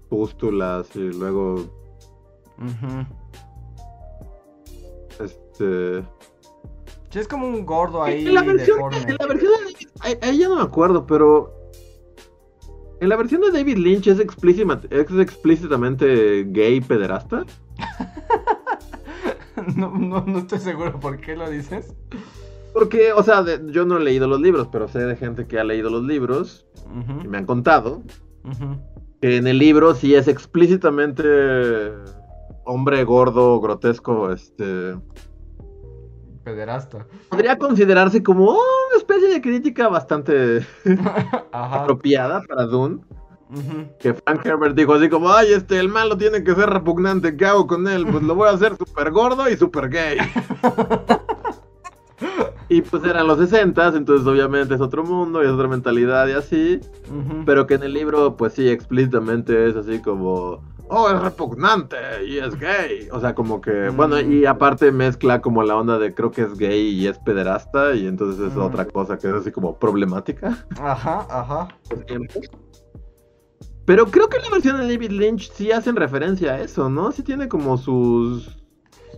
pústulas 0.10 0.96
y 0.96 1.12
luego. 1.12 1.56
Este. 5.20 6.04
Sí, 7.10 7.20
es 7.20 7.28
como 7.28 7.48
un 7.48 7.66
gordo 7.66 8.04
ahí. 8.04 8.28
En 8.28 8.36
la 8.36 8.44
versión, 8.44 8.94
en 8.94 9.18
la 9.20 9.28
versión 9.28 9.52
de, 9.52 10.20
ahí 10.22 10.38
ya 10.38 10.48
no 10.48 10.58
me 10.58 10.62
acuerdo, 10.62 11.06
pero. 11.06 11.54
En 13.02 13.10
la 13.10 13.16
versión 13.18 13.42
de 13.42 13.52
David 13.52 13.78
Lynch 13.78 14.08
es, 14.08 14.20
es 14.20 15.12
explícitamente 15.20 16.46
gay 16.46 16.80
pederasta. 16.80 17.46
no, 19.76 19.92
no, 19.92 20.22
no 20.22 20.40
estoy 20.40 20.60
seguro 20.60 21.00
por 21.00 21.20
qué 21.20 21.36
lo 21.36 21.50
dices. 21.50 21.94
Porque, 22.74 23.14
o 23.14 23.22
sea, 23.24 23.44
yo 23.68 23.86
no 23.86 23.98
he 23.98 24.04
leído 24.04 24.28
los 24.28 24.42
libros, 24.42 24.68
pero 24.72 24.88
sé 24.88 25.00
de 25.00 25.16
gente 25.16 25.46
que 25.46 25.60
ha 25.60 25.64
leído 25.64 25.90
los 25.90 26.04
libros 26.04 26.66
y 27.24 27.28
me 27.28 27.38
han 27.38 27.46
contado 27.46 28.02
que 29.22 29.38
en 29.38 29.48
el 29.48 29.58
libro 29.58 29.96
sí 29.96 30.16
es 30.16 30.28
explícitamente 30.28 31.24
hombre 32.66 33.04
gordo, 33.04 33.60
grotesco, 33.60 34.32
este... 34.32 34.96
Pederasta. 36.44 37.08
Podría 37.30 37.58
considerarse 37.58 38.22
como 38.22 38.52
una 38.52 38.98
especie 38.98 39.30
de 39.30 39.42
crítica 39.42 39.88
bastante 39.88 40.66
apropiada 41.54 42.42
para 42.42 42.66
Dune. 42.66 43.00
Que 44.00 44.14
Frank 44.14 44.46
Herbert 44.46 44.76
dijo 44.76 44.94
así 44.94 45.08
como, 45.08 45.32
ay, 45.32 45.54
este, 45.54 45.80
el 45.80 45.88
malo 45.88 46.18
tiene 46.18 46.44
que 46.44 46.56
ser 46.56 46.70
repugnante, 46.70 47.38
¿qué 47.38 47.46
hago 47.46 47.68
con 47.68 47.88
él? 47.88 48.06
Pues 48.06 48.24
lo 48.24 48.36
voy 48.36 48.50
a 48.50 48.54
hacer 48.54 48.76
súper 48.76 49.12
gordo 49.12 49.48
y 49.50 49.56
súper 49.56 49.90
gay. 49.90 50.18
Y 52.70 52.82
pues 52.82 53.04
eran 53.04 53.28
los 53.28 53.38
60, 53.38 53.94
entonces 53.96 54.26
obviamente 54.26 54.74
es 54.74 54.82
otro 54.82 55.04
mundo 55.04 55.44
y 55.44 55.46
es 55.46 55.52
otra 55.52 55.68
mentalidad 55.68 56.28
y 56.28 56.32
así. 56.32 56.80
Pero 57.46 57.68
que 57.68 57.76
en 57.76 57.84
el 57.84 57.94
libro, 57.94 58.36
pues 58.36 58.54
sí, 58.54 58.70
explícitamente 58.70 59.70
es 59.70 59.76
así 59.76 60.00
como, 60.00 60.62
oh, 60.90 61.10
es 61.10 61.22
repugnante 61.22 61.98
y 62.28 62.38
es 62.38 62.58
gay. 62.60 63.08
O 63.12 63.20
sea, 63.20 63.36
como 63.36 63.62
que, 63.62 63.90
bueno, 63.90 64.20
y 64.20 64.46
aparte 64.46 64.92
mezcla 64.92 65.42
como 65.42 65.64
la 65.64 65.76
onda 65.76 66.00
de 66.00 66.14
creo 66.14 66.32
que 66.32 66.44
es 66.44 66.58
gay 66.58 66.90
y 66.90 67.08
es 67.08 67.20
pederasta 67.20 67.94
y 67.94 68.08
entonces 68.08 68.52
es 68.52 68.58
otra 68.58 68.86
cosa 68.86 69.18
que 69.18 69.28
es 69.28 69.34
así 69.34 69.52
como 69.52 69.78
problemática. 69.78 70.66
Ajá, 70.80 71.28
ajá. 71.30 71.68
Pero 73.86 74.06
creo 74.06 74.30
que 74.30 74.38
en 74.38 74.44
la 74.44 74.50
versión 74.50 74.78
de 74.78 74.84
David 74.84 75.12
Lynch 75.12 75.52
sí 75.52 75.72
hacen 75.72 75.96
referencia 75.96 76.54
a 76.54 76.62
eso, 76.62 76.90
¿no? 76.90 77.12
Sí 77.12 77.22
tiene 77.24 77.50
como 77.50 77.78
sus... 77.78 78.58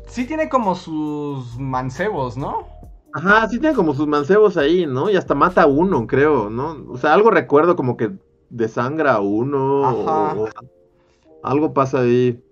Sí 0.07 0.25
tiene 0.25 0.49
como 0.49 0.75
sus 0.75 1.57
mancebos, 1.59 2.37
¿no? 2.37 2.67
Ajá, 3.16 3.47
sí 3.47 3.59
tiene 3.59 3.74
como 3.74 3.93
sus 3.93 4.07
mancebos 4.07 4.57
ahí, 4.57 4.86
¿no? 4.86 5.09
Y 5.09 5.16
hasta 5.16 5.36
mata 5.36 5.61
a 5.61 5.68
uno, 5.68 6.05
creo, 6.05 6.49
¿no? 6.49 6.86
O 6.89 6.97
sea, 6.97 7.13
algo 7.13 7.32
recuerdo 7.32 7.78
como 7.78 7.95
que 7.95 8.11
desangra 8.49 9.13
a 9.13 9.22
uno 9.22 9.89
o, 9.89 10.49
algo 11.41 11.74
pasa 11.74 11.99
ahí. 12.01 12.43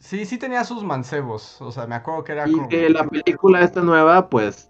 Sí, 0.00 0.24
sí 0.24 0.36
tenía 0.36 0.64
sus 0.64 0.82
mancebos, 0.82 1.62
o 1.62 1.70
sea, 1.70 1.86
me 1.86 1.94
acuerdo 1.94 2.24
que 2.24 2.32
era 2.32 2.48
y 2.48 2.68
que 2.68 2.90
la 2.90 3.06
película 3.06 3.60
esta 3.62 3.82
nueva, 3.82 4.28
pues, 4.30 4.68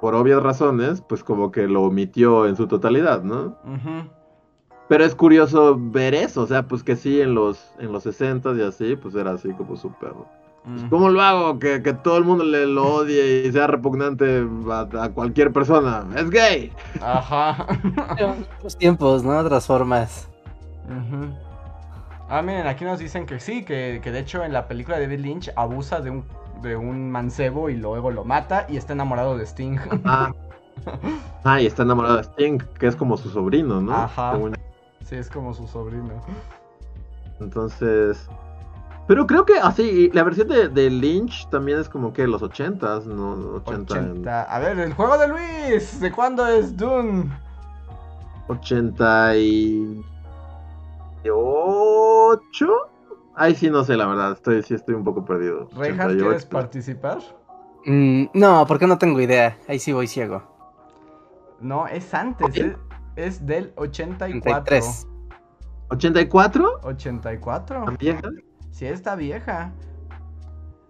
por 0.00 0.14
obvias 0.14 0.42
razones, 0.42 1.02
pues 1.02 1.22
como 1.22 1.52
que 1.52 1.68
lo 1.68 1.82
omitió 1.82 2.46
en 2.46 2.56
su 2.56 2.66
totalidad, 2.66 3.22
¿no? 3.22 3.58
Pero 4.88 5.04
es 5.04 5.14
curioso 5.14 5.76
ver 5.78 6.14
eso, 6.14 6.40
o 6.40 6.46
sea, 6.46 6.66
pues 6.66 6.82
que 6.82 6.96
sí, 6.96 7.20
en 7.20 7.34
los, 7.34 7.74
en 7.78 7.92
los 7.92 8.04
60 8.04 8.54
y 8.54 8.62
así, 8.62 8.96
pues 8.96 9.14
era 9.14 9.32
así 9.32 9.52
como 9.52 9.76
súper 9.76 10.14
¿Cómo 10.90 11.08
lo 11.08 11.22
hago? 11.22 11.58
Que, 11.58 11.80
todo 11.80 12.18
el 12.18 12.24
mundo 12.24 12.44
le 12.44 12.66
lo 12.66 12.96
odie 12.96 13.46
y 13.46 13.52
sea 13.52 13.66
repugnante 13.66 14.46
a, 14.70 15.08
cualquier 15.10 15.52
persona. 15.52 16.06
Es 16.16 16.28
gay. 16.30 16.72
Ajá. 17.00 17.66
Otros 18.58 18.76
tiempos, 18.76 19.24
¿no? 19.24 19.38
Otras 19.38 19.66
formas. 19.66 20.28
Ah, 22.28 22.42
miren, 22.42 22.66
aquí 22.66 22.84
nos 22.84 22.98
dicen 22.98 23.24
que 23.24 23.40
sí, 23.40 23.64
que, 23.64 24.00
de 24.02 24.18
hecho 24.18 24.44
en 24.44 24.52
la 24.52 24.68
película 24.68 24.98
de 24.98 25.06
David 25.06 25.20
Lynch 25.20 25.50
abusa 25.56 26.00
de 26.00 26.10
un, 26.10 26.24
de 26.62 26.76
un 26.76 27.10
mancebo 27.10 27.70
y 27.70 27.76
luego 27.76 28.10
lo 28.10 28.24
mata 28.24 28.66
y 28.68 28.76
está 28.76 28.92
enamorado 28.92 29.36
de 29.38 29.44
Sting. 29.46 29.78
Ah. 30.04 30.32
ah, 31.44 31.60
y 31.60 31.66
está 31.66 31.82
enamorado 31.82 32.16
de 32.16 32.24
Sting, 32.24 32.58
que 32.78 32.86
es 32.86 32.96
como 32.96 33.16
su 33.16 33.30
sobrino, 33.30 33.80
¿no? 33.80 33.94
Ajá. 33.94 34.38
Sí, 35.04 35.16
es 35.16 35.30
como 35.30 35.54
su 35.54 35.66
sobrino. 35.66 36.22
Entonces, 37.40 38.28
pero 39.08 39.26
creo 39.26 39.44
que 39.46 39.54
así, 39.58 40.10
la 40.12 40.22
versión 40.22 40.48
de, 40.48 40.90
Lynch 40.90 41.48
también 41.48 41.80
es 41.80 41.88
como 41.88 42.12
que 42.12 42.26
los 42.26 42.42
80 42.42 43.00
¿no? 43.06 43.62
80. 43.64 44.42
A 44.42 44.58
ver, 44.58 44.78
el 44.78 44.92
juego 44.92 45.16
de 45.16 45.28
Luis, 45.28 45.98
¿de 45.98 46.12
cuándo 46.12 46.46
es 46.46 46.76
Dune? 46.76 47.32
88. 48.48 50.04
Ay, 53.34 53.54
sí, 53.54 53.70
no 53.70 53.82
sé, 53.82 53.96
la 53.96 54.06
verdad, 54.06 54.32
estoy, 54.32 54.62
sí 54.62 54.74
estoy 54.74 54.94
un 54.94 55.04
poco 55.04 55.24
perdido. 55.24 55.70
Reinhardt, 55.74 56.18
¿quieres 56.18 56.44
participar? 56.44 57.20
Mm, 57.86 58.24
no, 58.34 58.66
porque 58.66 58.86
no 58.86 58.98
tengo 58.98 59.18
idea, 59.22 59.56
ahí 59.68 59.78
sí 59.78 59.94
voy 59.94 60.06
ciego. 60.06 60.42
No, 61.60 61.86
es 61.86 62.12
antes, 62.12 62.54
es, 62.54 62.76
es, 63.16 63.46
del 63.46 63.72
84. 63.76 64.76
¿84? 65.88 66.80
84. 66.82 67.84
¿Vieja? 67.98 68.20
Sí, 68.70 68.86
está 68.86 69.16
vieja. 69.16 69.72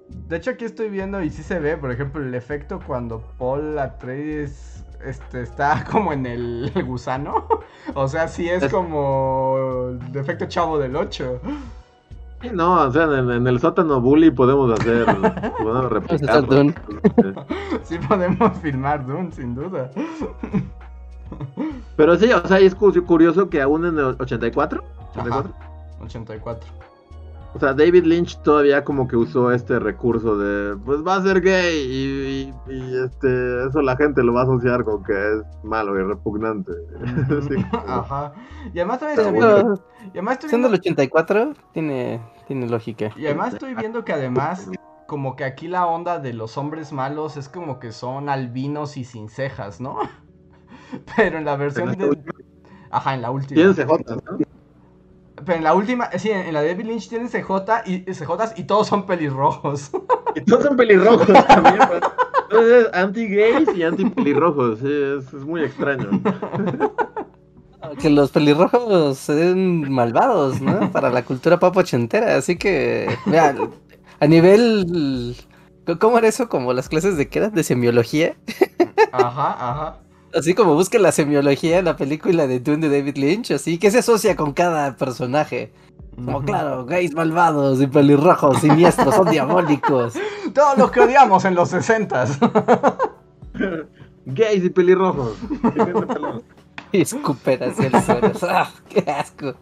De 0.08 0.36
hecho, 0.36 0.50
aquí 0.50 0.64
estoy 0.64 0.88
viendo 0.88 1.22
y 1.22 1.30
sí 1.30 1.42
se 1.42 1.58
ve, 1.58 1.76
por 1.76 1.90
ejemplo, 1.90 2.22
el 2.22 2.34
efecto 2.34 2.80
cuando 2.86 3.22
Paul 3.38 3.78
Atreides 3.78 4.84
este, 5.04 5.42
está 5.42 5.84
como 5.90 6.12
en 6.12 6.26
el, 6.26 6.72
gusano. 6.86 7.46
O 7.94 8.08
sea, 8.08 8.28
sí 8.28 8.48
es, 8.48 8.70
como 8.70 9.90
el 10.10 10.16
efecto 10.16 10.46
chavo 10.46 10.78
del 10.78 10.96
8. 10.96 11.40
no, 12.52 12.82
o 12.82 12.90
sea, 12.90 13.04
en, 13.04 13.46
el 13.46 13.60
sótano 13.60 14.00
bully 14.00 14.30
podemos 14.30 14.78
hacer, 14.78 15.04
podemos 15.58 15.90
replicar. 15.90 16.44
sí 17.82 17.98
podemos 17.98 18.58
filmar 18.58 19.06
Dune, 19.06 19.32
sin 19.32 19.54
duda. 19.54 19.90
Pero 21.96 22.16
sí, 22.16 22.32
o 22.32 22.46
sea, 22.46 22.58
es 22.58 22.74
curioso 22.74 23.48
que 23.50 23.60
aún 23.60 23.84
en 23.86 23.98
el 23.98 24.16
84, 24.18 24.82
84, 25.14 25.52
84. 26.00 26.87
O 27.54 27.58
sea, 27.58 27.72
David 27.72 28.04
Lynch 28.04 28.40
todavía 28.42 28.84
como 28.84 29.08
que 29.08 29.16
usó 29.16 29.50
este 29.52 29.78
recurso 29.78 30.36
de, 30.36 30.76
pues 30.84 31.04
va 31.04 31.16
a 31.16 31.22
ser 31.22 31.40
gay 31.40 32.52
y, 32.68 32.94
este, 33.04 33.66
eso 33.66 33.80
la 33.80 33.96
gente 33.96 34.22
lo 34.22 34.34
va 34.34 34.42
a 34.42 34.44
asociar 34.44 34.84
con 34.84 35.02
que 35.02 35.12
es 35.12 35.64
malo 35.64 35.98
y 35.98 36.02
repugnante. 36.02 36.72
Ajá. 37.86 38.32
Y 38.72 38.78
además 38.78 39.00
también 39.00 39.18
estoy 39.18 39.32
viendo, 39.32 39.84
y 40.04 40.10
además 40.10 40.34
estoy 40.34 40.50
viendo... 40.50 40.68
el 40.68 40.74
84, 40.74 41.52
tiene, 41.72 42.20
tiene 42.46 42.68
lógica. 42.68 43.10
Y 43.16 43.26
además 43.26 43.54
estoy 43.54 43.74
viendo 43.74 44.04
que 44.04 44.12
además 44.12 44.70
como 45.06 45.36
que 45.36 45.44
aquí 45.44 45.68
la 45.68 45.86
onda 45.86 46.18
de 46.18 46.34
los 46.34 46.58
hombres 46.58 46.92
malos 46.92 47.38
es 47.38 47.48
como 47.48 47.78
que 47.78 47.92
son 47.92 48.28
albinos 48.28 48.98
y 48.98 49.04
sin 49.04 49.30
cejas, 49.30 49.80
¿no? 49.80 50.00
Pero 51.16 51.38
en 51.38 51.46
la 51.46 51.56
versión 51.56 51.96
de... 51.96 52.18
Ajá, 52.90 53.14
en 53.14 53.22
la 53.22 53.30
última. 53.30 53.54
Tienen 53.54 53.74
CJ, 53.74 54.16
¿no? 54.16 54.38
Pero 55.44 55.58
en 55.58 55.64
la 55.64 55.74
última, 55.74 56.10
sí, 56.18 56.30
en 56.30 56.52
la 56.52 56.62
de 56.62 56.68
David 56.68 56.86
Lynch 56.86 57.08
tienen 57.08 57.28
CJ 57.28 57.50
y, 57.86 58.00
CJs 58.04 58.54
y 58.56 58.64
todos 58.64 58.86
son 58.86 59.06
pelirrojos. 59.06 59.90
Y 60.34 60.42
todos 60.42 60.64
son 60.64 60.76
pelirrojos 60.76 61.26
también. 61.48 61.78
Pues. 61.88 62.02
Entonces, 62.50 62.88
anti-gays 62.92 63.74
y 63.74 63.82
anti-pelirrojos. 63.82 64.82
es, 64.82 65.32
muy 65.32 65.62
extraño. 65.62 66.10
Que 67.98 68.10
los 68.10 68.30
pelirrojos 68.30 69.16
se 69.16 69.34
den 69.34 69.90
malvados, 69.90 70.60
¿no? 70.60 70.92
Para 70.92 71.08
la 71.08 71.24
cultura 71.24 71.58
pop 71.58 71.74
ochentera. 71.78 72.36
Así 72.36 72.56
que, 72.56 73.08
vean, 73.24 73.70
a 74.20 74.26
nivel. 74.26 75.34
¿Cómo 75.98 76.18
era 76.18 76.28
eso? 76.28 76.50
Como 76.50 76.74
las 76.74 76.88
clases 76.90 77.16
de 77.16 77.28
qué 77.28 77.38
era? 77.38 77.48
De 77.48 77.64
semiología. 77.64 78.36
Ajá, 79.12 79.56
ajá. 79.58 79.98
Así 80.34 80.54
como 80.54 80.74
busca 80.74 80.98
la 80.98 81.12
semiología 81.12 81.78
en 81.78 81.86
la 81.86 81.96
película 81.96 82.46
de 82.46 82.60
Dune 82.60 82.88
de 82.88 82.98
David 82.98 83.16
Lynch, 83.16 83.50
así 83.52 83.78
que 83.78 83.90
se 83.90 83.98
asocia 83.98 84.36
con 84.36 84.52
cada 84.52 84.96
personaje. 84.96 85.72
Como 86.16 86.42
claro, 86.42 86.84
gays 86.84 87.14
malvados 87.14 87.80
y 87.80 87.86
pelirrojos, 87.86 88.58
siniestros, 88.58 89.14
son 89.14 89.30
diabólicos. 89.30 90.14
Todos 90.54 90.76
los 90.76 90.90
que 90.90 91.00
odiamos 91.00 91.44
en 91.44 91.54
los 91.54 91.70
sesentas. 91.70 92.38
gays 94.26 94.64
y 94.64 94.70
pelirrojos. 94.70 95.36
y 96.92 97.02
escupen 97.02 97.62
hacia 97.62 97.86
el 97.86 98.02
suelo. 98.02 98.32
¡Ah, 98.42 98.70
¡Qué 98.88 99.10
asco! 99.10 99.54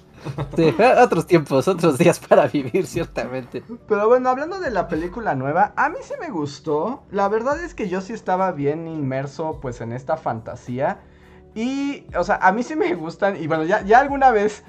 Sí, 0.56 0.74
otros 1.02 1.26
tiempos, 1.26 1.68
otros 1.68 1.98
días 1.98 2.18
para 2.18 2.46
vivir, 2.46 2.86
ciertamente. 2.86 3.62
Pero 3.88 4.08
bueno, 4.08 4.28
hablando 4.28 4.60
de 4.60 4.70
la 4.70 4.88
película 4.88 5.34
nueva, 5.34 5.72
a 5.76 5.88
mí 5.88 5.96
sí 6.02 6.14
me 6.20 6.30
gustó. 6.30 7.04
La 7.10 7.28
verdad 7.28 7.62
es 7.62 7.74
que 7.74 7.88
yo 7.88 8.00
sí 8.00 8.12
estaba 8.12 8.52
bien 8.52 8.88
inmerso 8.88 9.58
pues 9.60 9.80
en 9.80 9.92
esta 9.92 10.16
fantasía. 10.16 11.00
Y, 11.54 12.06
o 12.16 12.24
sea, 12.24 12.36
a 12.36 12.52
mí 12.52 12.62
sí 12.62 12.76
me 12.76 12.94
gustan. 12.94 13.36
Y 13.36 13.46
bueno, 13.46 13.64
ya, 13.64 13.82
ya 13.82 14.00
alguna 14.00 14.30
vez 14.30 14.64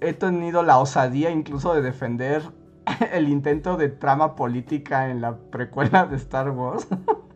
he 0.00 0.12
tenido 0.12 0.62
la 0.62 0.78
osadía 0.78 1.30
incluso 1.30 1.74
de 1.74 1.82
defender 1.82 2.42
el 3.12 3.28
intento 3.28 3.76
de 3.76 3.88
trama 3.88 4.34
política 4.34 5.08
en 5.08 5.20
la 5.20 5.36
precuela 5.36 6.06
de 6.06 6.16
Star 6.16 6.50
Wars. 6.50 6.86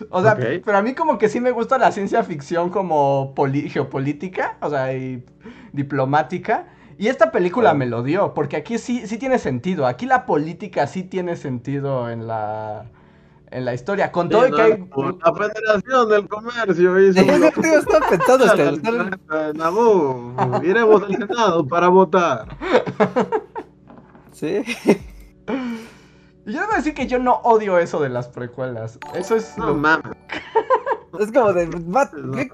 o 0.10 0.22
sea, 0.22 0.36
pero 0.36 0.78
a 0.78 0.82
mí 0.82 0.94
como 0.94 1.18
que 1.18 1.28
sí 1.28 1.40
me 1.40 1.50
gusta 1.50 1.78
la 1.78 1.92
ciencia 1.92 2.22
ficción 2.22 2.70
como 2.70 3.34
geopolítica, 3.68 4.56
o 4.60 4.70
sea, 4.70 4.94
y 4.94 5.24
diplomática. 5.72 6.68
Y 6.98 7.08
esta 7.08 7.32
película 7.32 7.72
me 7.72 7.86
lo 7.86 8.02
dio, 8.02 8.34
porque 8.34 8.56
aquí 8.56 8.76
sí, 8.76 9.06
sí 9.06 9.16
tiene 9.16 9.38
sentido. 9.38 9.86
Aquí 9.86 10.04
la 10.04 10.26
política 10.26 10.86
sí 10.86 11.02
tiene 11.02 11.36
sentido 11.36 12.10
en 12.10 12.26
la, 12.26 12.84
en 13.50 13.64
la 13.64 13.72
historia. 13.72 14.12
Con 14.12 14.28
todo 14.28 14.50
que 14.54 14.60
hay... 14.60 14.72
La 14.72 15.32
Federación 15.32 16.08
del 16.10 16.28
Comercio 16.28 17.00
hizo... 17.00 17.20
estaba 17.22 18.08
pensando 18.10 18.44
iremos 20.62 21.02
al 21.02 21.16
Senado 21.16 21.66
para 21.66 21.88
votar. 21.88 22.48
Sí. 24.32 24.62
Yo 26.46 26.60
debo 26.60 26.72
decir 26.74 26.94
que 26.94 27.06
yo 27.06 27.18
no 27.18 27.34
odio 27.44 27.78
eso 27.78 28.00
de 28.00 28.08
las 28.08 28.28
precuelas. 28.28 28.98
Eso 29.14 29.36
es. 29.36 29.56
No 29.58 29.74
mames. 29.74 30.16
Es 31.18 31.32
como 31.32 31.52
de. 31.52 31.68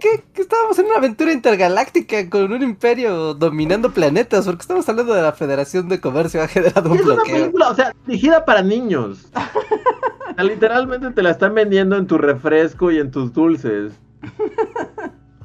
¿qué, 0.00 0.24
¿qué, 0.32 0.42
Estábamos 0.42 0.78
en 0.78 0.86
una 0.86 0.96
aventura 0.96 1.32
intergaláctica 1.32 2.28
con 2.28 2.52
un 2.52 2.62
imperio 2.62 3.34
dominando 3.34 3.92
planetas. 3.92 4.46
Porque 4.46 4.62
estamos 4.62 4.88
hablando 4.88 5.14
de 5.14 5.22
la 5.22 5.32
Federación 5.32 5.88
de 5.88 6.00
Comercio 6.00 6.42
ha 6.42 6.48
generado 6.48 6.90
un 6.90 6.98
es 6.98 7.04
bloqueo. 7.04 7.24
Una 7.24 7.34
película, 7.34 7.68
o 7.70 7.74
sea, 7.74 7.94
dirigida 8.06 8.44
para 8.44 8.62
niños. 8.62 9.30
literalmente 10.42 11.10
te 11.10 11.22
la 11.22 11.30
están 11.30 11.54
vendiendo 11.54 11.96
en 11.96 12.06
tu 12.06 12.18
refresco 12.18 12.90
y 12.90 12.98
en 12.98 13.10
tus 13.10 13.32
dulces. 13.32 13.92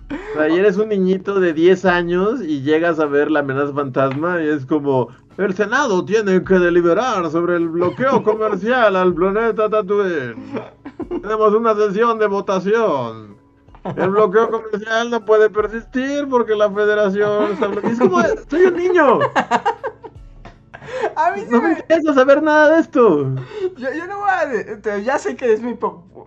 O 0.09 0.37
sea, 0.37 0.49
y 0.49 0.57
eres 0.57 0.77
un 0.77 0.89
niñito 0.89 1.39
de 1.39 1.53
10 1.53 1.85
años 1.85 2.41
y 2.41 2.61
llegas 2.61 2.99
a 2.99 3.05
ver 3.05 3.31
la 3.31 3.41
amenaza 3.41 3.73
fantasma 3.73 4.41
y 4.41 4.47
es 4.47 4.65
como, 4.65 5.09
el 5.45 5.55
Senado 5.55 6.03
tiene 6.05 6.43
que 6.43 6.55
deliberar 6.55 7.29
sobre 7.31 7.55
el 7.55 7.69
bloqueo 7.69 8.23
comercial 8.25 8.95
al 8.95 9.13
planeta 9.13 9.69
Tatooine. 9.69 10.35
Tenemos 11.21 11.53
una 11.53 11.75
sesión 11.75 12.19
de 12.19 12.27
votación. 12.27 13.37
El 13.83 14.09
bloqueo 14.11 14.51
comercial 14.51 15.09
no 15.09 15.25
puede 15.25 15.49
persistir 15.49 16.27
porque 16.29 16.55
la 16.55 16.69
federación 16.69 17.53
está 17.53 17.67
bloqueada. 17.67 17.93
Es 17.93 17.99
como, 17.99 18.21
soy 18.49 18.65
un 18.65 18.75
niño. 18.75 19.19
A 21.15 21.31
mí 21.31 21.43
no 21.49 21.61
me 21.61 21.71
interesa 21.71 22.13
saber 22.13 22.43
nada 22.43 22.75
de 22.75 22.81
esto. 22.81 23.35
Yo, 23.77 24.07
no 24.07 24.19
voy 24.19 24.29
a... 24.29 24.97
Ya 24.99 25.17
sé 25.17 25.35
que 25.35 25.53
es 25.53 25.61
mi 25.61 25.77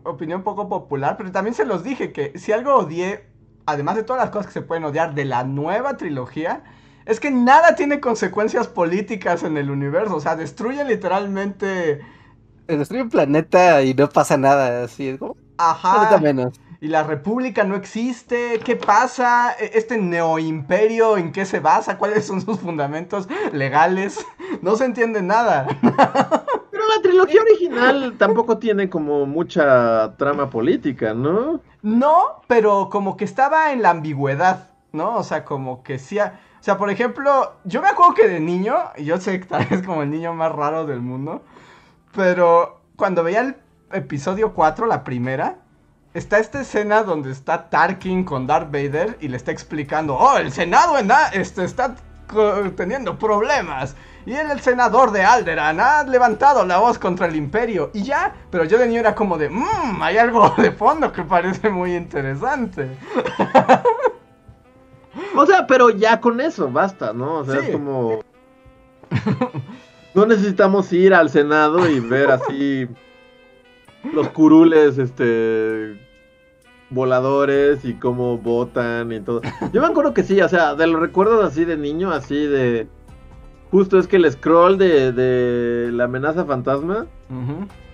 opinión 0.02 0.42
poco 0.42 0.68
popular, 0.68 1.16
pero 1.16 1.30
también 1.30 1.54
se 1.54 1.64
los 1.64 1.84
dije 1.84 2.12
que 2.12 2.36
si 2.38 2.52
algo 2.52 2.74
odié, 2.74 3.26
además 3.66 3.96
de 3.96 4.02
todas 4.02 4.22
las 4.22 4.30
cosas 4.30 4.48
que 4.48 4.52
se 4.54 4.62
pueden 4.62 4.84
odiar 4.84 5.14
de 5.14 5.24
la 5.24 5.44
nueva 5.44 5.96
trilogía, 5.96 6.64
es 7.06 7.20
que 7.20 7.30
nada 7.30 7.74
tiene 7.74 8.00
consecuencias 8.00 8.66
políticas 8.66 9.42
en 9.42 9.56
el 9.56 9.70
universo. 9.70 10.16
O 10.16 10.20
sea, 10.20 10.36
destruye 10.36 10.84
literalmente. 10.84 12.00
Destruye 12.66 13.02
un 13.02 13.10
planeta 13.10 13.82
y 13.82 13.94
no 13.94 14.08
pasa 14.08 14.36
nada. 14.36 14.84
Así 14.84 15.08
es 15.08 15.18
como. 15.18 15.36
Ajá. 15.58 16.18
menos. 16.18 16.58
Y 16.80 16.88
la 16.88 17.02
república 17.02 17.64
no 17.64 17.76
existe. 17.76 18.60
¿Qué 18.64 18.76
pasa? 18.76 19.54
E, 19.58 19.72
¿Este 19.74 19.98
neoimperio 19.98 21.16
en 21.16 21.32
qué 21.32 21.44
se 21.44 21.60
basa? 21.60 21.98
¿Cuáles 21.98 22.26
son 22.26 22.40
sus 22.40 22.58
fundamentos 22.60 23.28
legales? 23.52 24.24
No 24.62 24.76
se 24.76 24.84
entiende 24.84 25.22
nada. 25.22 25.66
Pero 26.70 26.84
la 26.94 27.02
trilogía 27.02 27.40
original 27.42 28.14
tampoco 28.18 28.58
tiene 28.58 28.88
como 28.88 29.26
mucha 29.26 30.14
trama 30.16 30.50
política, 30.50 31.14
¿no? 31.14 31.60
No, 31.82 32.42
pero 32.48 32.88
como 32.90 33.16
que 33.16 33.24
estaba 33.24 33.72
en 33.72 33.82
la 33.82 33.90
ambigüedad, 33.90 34.70
¿no? 34.92 35.16
O 35.16 35.22
sea, 35.22 35.44
como 35.44 35.82
que 35.82 35.98
sí. 35.98 36.18
O 36.64 36.66
sea, 36.66 36.78
por 36.78 36.88
ejemplo, 36.88 37.56
yo 37.64 37.82
me 37.82 37.88
acuerdo 37.88 38.14
que 38.14 38.26
de 38.26 38.40
niño, 38.40 38.74
y 38.96 39.04
yo 39.04 39.20
sé 39.20 39.38
que 39.38 39.44
tal 39.44 39.66
vez 39.66 39.82
como 39.82 40.02
el 40.02 40.08
niño 40.08 40.32
más 40.32 40.50
raro 40.50 40.86
del 40.86 41.02
mundo, 41.02 41.42
pero 42.14 42.80
cuando 42.96 43.22
veía 43.22 43.40
el 43.42 43.56
episodio 43.92 44.54
4, 44.54 44.86
la 44.86 45.04
primera, 45.04 45.58
está 46.14 46.38
esta 46.38 46.62
escena 46.62 47.02
donde 47.02 47.32
está 47.32 47.68
Tarkin 47.68 48.24
con 48.24 48.46
Darth 48.46 48.72
Vader 48.72 49.18
y 49.20 49.28
le 49.28 49.36
está 49.36 49.50
explicando, 49.50 50.16
oh, 50.16 50.38
el 50.38 50.52
Senado 50.52 50.96
este, 51.34 51.64
está 51.64 51.96
teniendo 52.78 53.18
problemas. 53.18 53.94
Y 54.24 54.32
el 54.32 54.58
senador 54.60 55.10
de 55.10 55.22
Alderan 55.22 55.78
ha 55.80 56.02
levantado 56.04 56.64
la 56.64 56.78
voz 56.78 56.98
contra 56.98 57.26
el 57.26 57.36
imperio. 57.36 57.90
Y 57.92 58.04
ya, 58.04 58.34
pero 58.50 58.64
yo 58.64 58.78
de 58.78 58.86
niño 58.86 59.00
era 59.00 59.14
como 59.14 59.36
de, 59.36 59.50
mmm, 59.50 60.00
hay 60.00 60.16
algo 60.16 60.48
de 60.56 60.72
fondo 60.72 61.12
que 61.12 61.24
parece 61.24 61.68
muy 61.68 61.94
interesante. 61.94 62.96
O 65.36 65.46
sea, 65.46 65.66
pero 65.66 65.90
ya 65.90 66.20
con 66.20 66.40
eso 66.40 66.70
basta, 66.70 67.12
¿no? 67.12 67.38
O 67.38 67.44
sea, 67.44 67.60
es 67.60 67.70
como. 67.70 68.20
No 70.14 70.26
necesitamos 70.26 70.92
ir 70.92 71.12
al 71.12 71.28
Senado 71.28 71.88
y 71.88 71.98
ver 71.98 72.30
así 72.30 72.86
los 74.12 74.28
curules, 74.28 74.98
este 74.98 75.98
voladores 76.90 77.84
y 77.84 77.94
cómo 77.94 78.38
votan 78.38 79.12
y 79.12 79.20
todo. 79.20 79.42
Yo 79.72 79.80
me 79.80 79.88
acuerdo 79.88 80.14
que 80.14 80.22
sí, 80.22 80.40
o 80.40 80.48
sea, 80.48 80.74
de 80.74 80.86
los 80.86 81.00
recuerdos 81.00 81.44
así 81.44 81.64
de 81.64 81.76
niño, 81.76 82.12
así 82.12 82.46
de... 82.46 82.86
Justo 83.70 83.98
es 83.98 84.06
que 84.06 84.16
el 84.16 84.30
scroll 84.30 84.78
de, 84.78 85.10
de 85.10 85.90
la 85.90 86.04
amenaza 86.04 86.44
fantasma 86.44 87.06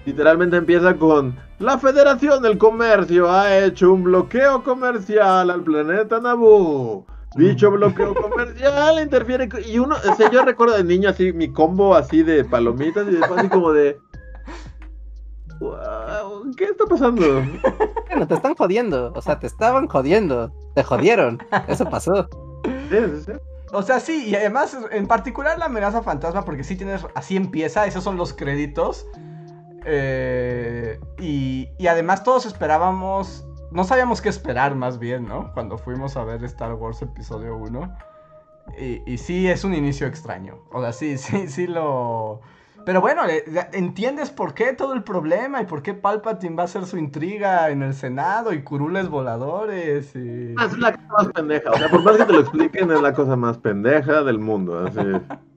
literalmente 0.04 0.56
empieza 0.56 0.96
con... 0.96 1.34
La 1.58 1.78
Federación 1.78 2.42
del 2.42 2.58
Comercio 2.58 3.30
ha 3.30 3.56
hecho 3.58 3.92
un 3.92 4.04
bloqueo 4.04 4.62
comercial 4.62 5.48
al 5.50 5.62
planeta 5.62 6.20
Naboo. 6.20 7.06
Dicho 7.36 7.70
bloqueo 7.70 8.14
comercial 8.14 9.00
interfiere. 9.00 9.48
Y 9.66 9.78
uno, 9.78 9.96
o 9.96 10.14
sea, 10.16 10.30
yo 10.30 10.44
recuerdo 10.44 10.76
de 10.76 10.84
niño 10.84 11.10
así, 11.10 11.32
mi 11.32 11.52
combo 11.52 11.94
así 11.94 12.22
de 12.22 12.44
palomitas 12.44 13.06
y 13.06 13.12
después 13.12 13.38
así 13.38 13.48
como 13.48 13.72
de. 13.72 13.98
Wow, 15.60 16.50
¿Qué 16.56 16.64
está 16.64 16.86
pasando? 16.86 17.42
Bueno, 18.08 18.26
te 18.26 18.34
están 18.34 18.54
jodiendo. 18.54 19.12
O 19.14 19.22
sea, 19.22 19.38
te 19.38 19.46
estaban 19.46 19.86
jodiendo. 19.86 20.52
Te 20.74 20.82
jodieron. 20.82 21.38
Eso 21.68 21.84
pasó. 21.88 22.28
Sí, 22.64 22.96
sí, 22.98 23.22
sí. 23.26 23.32
O 23.72 23.82
sea, 23.82 24.00
sí, 24.00 24.28
y 24.28 24.34
además, 24.34 24.76
en 24.90 25.06
particular 25.06 25.58
la 25.58 25.66
amenaza 25.66 26.02
fantasma, 26.02 26.44
porque 26.44 26.64
sí 26.64 26.74
tienes, 26.74 27.06
así 27.14 27.36
empieza, 27.36 27.86
esos 27.86 28.02
son 28.02 28.16
los 28.16 28.32
créditos. 28.32 29.06
Eh, 29.84 30.98
y, 31.20 31.68
y 31.78 31.86
además 31.86 32.24
todos 32.24 32.46
esperábamos, 32.46 33.46
no 33.70 33.84
sabíamos 33.84 34.20
qué 34.20 34.28
esperar 34.28 34.74
más 34.74 34.98
bien, 34.98 35.26
¿no? 35.26 35.52
Cuando 35.52 35.78
fuimos 35.78 36.16
a 36.16 36.24
ver 36.24 36.42
Star 36.44 36.74
Wars 36.74 37.02
Episodio 37.02 37.56
1. 37.56 37.96
Y, 38.78 39.12
y 39.12 39.18
sí, 39.18 39.48
es 39.48 39.64
un 39.64 39.74
inicio 39.74 40.06
extraño. 40.06 40.58
O 40.72 40.80
sea, 40.80 40.92
sí, 40.92 41.18
sí, 41.18 41.48
sí 41.48 41.66
lo... 41.66 42.40
Pero 42.86 43.02
bueno, 43.02 43.26
eh, 43.28 43.44
entiendes 43.72 44.30
por 44.30 44.54
qué 44.54 44.72
todo 44.72 44.94
el 44.94 45.04
problema 45.04 45.60
y 45.60 45.66
por 45.66 45.82
qué 45.82 45.92
Palpatine 45.92 46.56
va 46.56 46.62
a 46.62 46.64
hacer 46.64 46.86
su 46.86 46.96
intriga 46.96 47.68
en 47.68 47.82
el 47.82 47.92
Senado 47.92 48.54
y 48.54 48.62
curules 48.62 49.08
voladores 49.08 50.16
y... 50.16 50.54
Ah, 50.58 50.64
Es 50.64 50.78
la 50.78 50.92
cosa 50.92 51.12
más 51.12 51.28
pendeja. 51.28 51.70
O 51.70 51.76
sea, 51.76 51.90
por 51.90 52.02
más 52.02 52.16
que 52.16 52.24
te 52.24 52.32
lo 52.32 52.40
expliquen, 52.40 52.90
es 52.90 53.02
la 53.02 53.12
cosa 53.12 53.36
más 53.36 53.58
pendeja 53.58 54.22
del 54.22 54.38
mundo. 54.38 54.86
Así. 54.86 55.00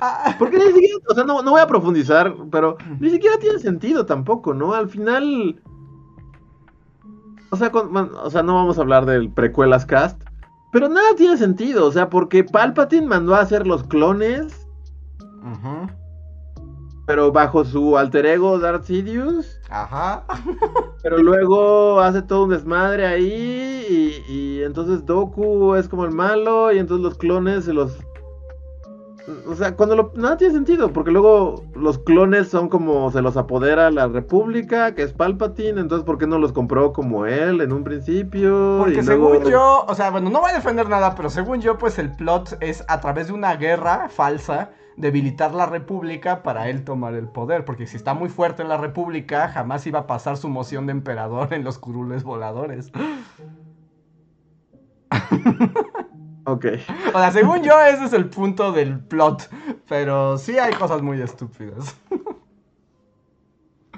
Ah, 0.00 0.34
Porque 0.38 0.58
ni 0.58 0.66
siquiera, 0.72 0.96
o 1.08 1.14
sea, 1.14 1.24
no, 1.24 1.42
no 1.42 1.50
voy 1.52 1.60
a 1.60 1.66
profundizar, 1.66 2.34
pero 2.50 2.76
ni 2.98 3.10
siquiera 3.10 3.38
tiene 3.38 3.58
sentido 3.58 4.06
tampoco, 4.06 4.54
¿no? 4.54 4.74
Al 4.74 4.88
final. 4.88 5.60
O 7.50 7.56
sea, 7.56 7.70
con- 7.70 7.96
o 7.96 8.30
sea, 8.30 8.42
no 8.42 8.54
vamos 8.54 8.78
a 8.78 8.82
hablar 8.82 9.06
del 9.06 9.30
precuelas 9.30 9.84
cast, 9.84 10.22
pero 10.72 10.88
nada 10.88 11.14
tiene 11.16 11.36
sentido, 11.36 11.86
o 11.86 11.92
sea, 11.92 12.08
porque 12.08 12.44
Palpatine 12.44 13.06
mandó 13.06 13.34
a 13.34 13.40
hacer 13.40 13.66
los 13.66 13.82
clones, 13.84 14.66
pero 17.06 17.32
bajo 17.32 17.64
su 17.64 17.98
alter 17.98 18.24
ego 18.26 18.58
Darth 18.60 18.84
Sidious, 18.84 19.58
Ajá. 19.68 20.24
pero 21.02 21.18
luego 21.18 22.00
hace 22.00 22.22
todo 22.22 22.44
un 22.44 22.50
desmadre 22.50 23.04
ahí 23.04 24.22
y, 24.28 24.32
y 24.32 24.62
entonces 24.62 25.04
Doku 25.04 25.74
es 25.74 25.88
como 25.88 26.04
el 26.04 26.12
malo 26.12 26.70
y 26.72 26.78
entonces 26.78 27.02
los 27.02 27.18
clones 27.18 27.64
se 27.64 27.72
los 27.72 27.98
o 29.46 29.54
sea, 29.54 29.76
cuando 29.76 29.96
lo, 29.96 30.12
nada 30.14 30.36
tiene 30.36 30.54
sentido, 30.54 30.92
porque 30.92 31.10
luego 31.10 31.64
los 31.74 31.98
clones 31.98 32.48
son 32.48 32.68
como 32.68 33.10
se 33.10 33.22
los 33.22 33.36
apodera 33.36 33.90
la 33.90 34.08
República, 34.08 34.94
que 34.94 35.02
es 35.02 35.12
Palpatine, 35.12 35.80
entonces 35.80 36.04
¿por 36.04 36.18
qué 36.18 36.26
no 36.26 36.38
los 36.38 36.52
compró 36.52 36.92
como 36.92 37.26
él 37.26 37.60
en 37.60 37.72
un 37.72 37.84
principio? 37.84 38.76
Porque 38.78 39.00
Y 39.00 39.02
luego- 39.02 39.32
según 39.34 39.50
yo, 39.50 39.84
o 39.88 39.94
sea, 39.94 40.10
bueno, 40.10 40.30
no 40.30 40.40
voy 40.40 40.50
a 40.50 40.54
defender 40.54 40.88
nada, 40.88 41.14
pero 41.14 41.30
según 41.30 41.60
yo, 41.60 41.78
pues 41.78 41.98
el 41.98 42.10
plot 42.14 42.56
es 42.60 42.84
a 42.88 43.00
través 43.00 43.28
de 43.28 43.32
una 43.32 43.56
guerra 43.56 44.08
falsa 44.08 44.70
debilitar 44.96 45.54
la 45.54 45.66
república 45.66 46.42
para 46.42 46.68
él 46.68 46.84
tomar 46.84 47.14
el 47.14 47.28
poder, 47.28 47.64
porque 47.64 47.86
si 47.86 47.96
está 47.96 48.12
muy 48.14 48.28
fuerte 48.28 48.64
la 48.64 48.76
república, 48.76 49.48
jamás 49.48 49.86
iba 49.86 50.00
a 50.00 50.06
pasar 50.06 50.36
su 50.36 50.48
moción 50.48 50.86
de 50.86 50.92
emperador 50.92 51.54
en 51.54 51.64
los 51.64 51.78
curules 51.78 52.22
voladores. 52.22 52.92
Ok. 56.50 56.66
O 57.14 57.18
sea, 57.18 57.30
según 57.30 57.62
yo, 57.62 57.80
ese 57.80 58.04
es 58.04 58.12
el 58.12 58.28
punto 58.28 58.72
del 58.72 58.98
plot, 58.98 59.48
pero 59.88 60.36
sí 60.36 60.58
hay 60.58 60.74
cosas 60.74 61.00
muy 61.00 61.20
estúpidas. 61.20 61.94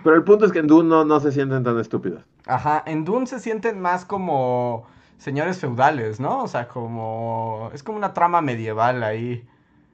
Pero 0.04 0.16
el 0.16 0.24
punto 0.24 0.44
es 0.44 0.52
que 0.52 0.58
en 0.58 0.66
Dune 0.66 0.88
no, 0.88 1.04
no 1.04 1.20
se 1.20 1.32
sienten 1.32 1.62
tan 1.64 1.78
estúpidos. 1.78 2.24
Ajá, 2.46 2.82
en 2.86 3.04
Dune 3.04 3.26
se 3.26 3.38
sienten 3.38 3.80
más 3.80 4.04
como 4.04 4.86
señores 5.16 5.58
feudales, 5.58 6.18
¿no? 6.18 6.42
O 6.42 6.48
sea, 6.48 6.68
como... 6.68 7.70
es 7.72 7.82
como 7.82 7.98
una 7.98 8.12
trama 8.12 8.42
medieval 8.42 9.02
ahí. 9.04 9.46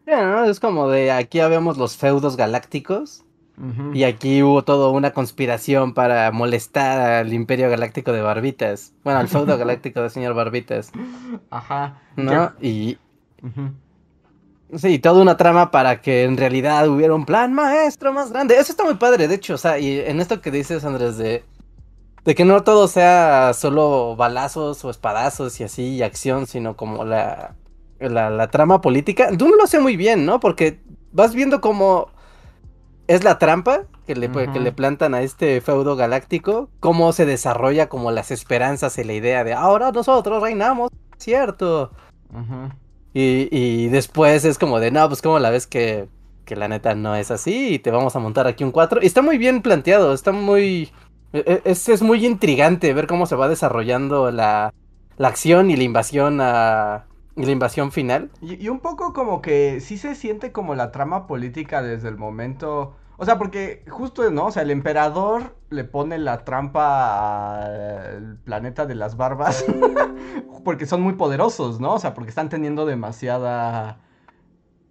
Ya, 0.06 0.26
¿no? 0.26 0.44
Es 0.44 0.58
como 0.58 0.88
de 0.88 1.12
aquí 1.12 1.40
habemos 1.40 1.76
los 1.76 1.96
feudos 1.96 2.36
galácticos. 2.36 3.24
Y 3.92 4.04
aquí 4.04 4.42
hubo 4.42 4.62
toda 4.62 4.90
una 4.90 5.12
conspiración 5.12 5.92
para 5.92 6.30
molestar 6.30 7.00
al 7.00 7.32
Imperio 7.32 7.68
Galáctico 7.68 8.12
de 8.12 8.22
Barbitas. 8.22 8.92
Bueno, 9.02 9.18
al 9.18 9.28
feudo 9.28 9.58
galáctico 9.58 10.00
del 10.00 10.10
señor 10.10 10.34
Barbitas. 10.34 10.92
Ajá. 11.50 12.00
¿No? 12.14 12.52
Y 12.60 12.98
sí, 14.76 14.98
toda 15.00 15.20
una 15.22 15.36
trama 15.36 15.70
para 15.72 16.00
que 16.00 16.24
en 16.24 16.36
realidad 16.36 16.88
hubiera 16.88 17.14
un 17.14 17.24
plan 17.24 17.52
maestro 17.52 18.12
más 18.12 18.30
grande. 18.30 18.56
Eso 18.56 18.70
está 18.70 18.84
muy 18.84 18.94
padre, 18.94 19.26
de 19.26 19.34
hecho. 19.34 19.54
O 19.54 19.58
sea, 19.58 19.78
y 19.78 19.98
en 19.98 20.20
esto 20.20 20.40
que 20.40 20.52
dices, 20.52 20.84
Andrés, 20.84 21.18
de, 21.18 21.44
de 22.24 22.34
que 22.36 22.44
no 22.44 22.62
todo 22.62 22.86
sea 22.86 23.52
solo 23.54 24.14
balazos 24.14 24.84
o 24.84 24.90
espadazos 24.90 25.58
y 25.60 25.64
así, 25.64 25.82
y 25.96 26.02
acción, 26.02 26.46
sino 26.46 26.76
como 26.76 27.04
la, 27.04 27.56
la, 27.98 28.30
la 28.30 28.50
trama 28.50 28.80
política. 28.80 29.30
Dune 29.32 29.56
lo 29.56 29.64
hace 29.64 29.80
muy 29.80 29.96
bien, 29.96 30.24
¿no? 30.26 30.38
Porque 30.38 30.80
vas 31.10 31.34
viendo 31.34 31.60
cómo 31.60 32.10
es 33.08 33.24
la 33.24 33.38
trampa 33.38 33.82
que 34.06 34.14
le, 34.14 34.30
que 34.30 34.44
Ujú. 34.48 34.60
le 34.60 34.72
plantan 34.72 35.14
a 35.14 35.22
este 35.22 35.60
feudo 35.60 35.96
galáctico, 35.96 36.70
cómo 36.80 37.12
se 37.12 37.26
desarrolla 37.26 37.88
como 37.88 38.10
las 38.12 38.30
esperanzas 38.30 38.96
y 38.98 39.04
la 39.04 39.14
idea 39.14 39.44
de 39.44 39.52
ahora 39.54 39.90
nosotros 39.92 40.42
reinamos, 40.42 40.90
cierto. 41.18 41.90
Y, 43.14 43.48
y 43.50 43.88
después 43.88 44.44
es 44.44 44.58
como 44.58 44.78
de, 44.80 44.90
no, 44.90 45.08
pues 45.08 45.22
como 45.22 45.38
la 45.38 45.50
ves 45.50 45.66
que, 45.66 46.08
que 46.44 46.56
la 46.56 46.68
neta 46.68 46.94
no 46.94 47.16
es 47.16 47.30
así 47.30 47.74
y 47.74 47.78
te 47.80 47.90
vamos 47.90 48.14
a 48.16 48.20
montar 48.20 48.46
aquí 48.46 48.64
un 48.64 48.70
4. 48.70 49.00
Y 49.02 49.06
está 49.06 49.22
muy 49.22 49.38
bien 49.38 49.62
planteado, 49.62 50.12
está 50.14 50.32
muy... 50.32 50.92
e- 51.32 51.44
e- 51.46 51.62
Es, 51.64 51.88
es 51.88 52.02
muy 52.02 52.24
intrigante 52.24 52.94
ver 52.94 53.06
cómo 53.06 53.26
se 53.26 53.36
va 53.36 53.48
desarrollando 53.48 54.30
la, 54.30 54.72
la 55.16 55.28
acción 55.28 55.70
y 55.70 55.76
la 55.76 55.82
invasión 55.84 56.40
a... 56.40 57.07
La 57.38 57.50
invasión 57.52 57.92
final. 57.92 58.30
Y, 58.40 58.62
y 58.62 58.68
un 58.68 58.80
poco 58.80 59.12
como 59.12 59.40
que 59.40 59.80
sí 59.80 59.96
se 59.96 60.14
siente 60.14 60.52
como 60.52 60.74
la 60.74 60.90
trama 60.92 61.26
política 61.26 61.82
desde 61.82 62.08
el 62.08 62.16
momento. 62.16 62.96
O 63.16 63.24
sea, 63.24 63.38
porque 63.38 63.84
justo, 63.88 64.30
¿no? 64.30 64.46
O 64.46 64.50
sea, 64.50 64.62
el 64.62 64.70
emperador 64.70 65.56
le 65.70 65.84
pone 65.84 66.18
la 66.18 66.44
trampa 66.44 67.60
al 67.62 68.38
planeta 68.44 68.86
de 68.86 68.94
las 68.94 69.16
barbas. 69.16 69.64
porque 70.64 70.86
son 70.86 71.00
muy 71.00 71.14
poderosos, 71.14 71.80
¿no? 71.80 71.94
O 71.94 71.98
sea, 71.98 72.14
porque 72.14 72.30
están 72.30 72.48
teniendo 72.48 72.86
demasiada 72.86 74.00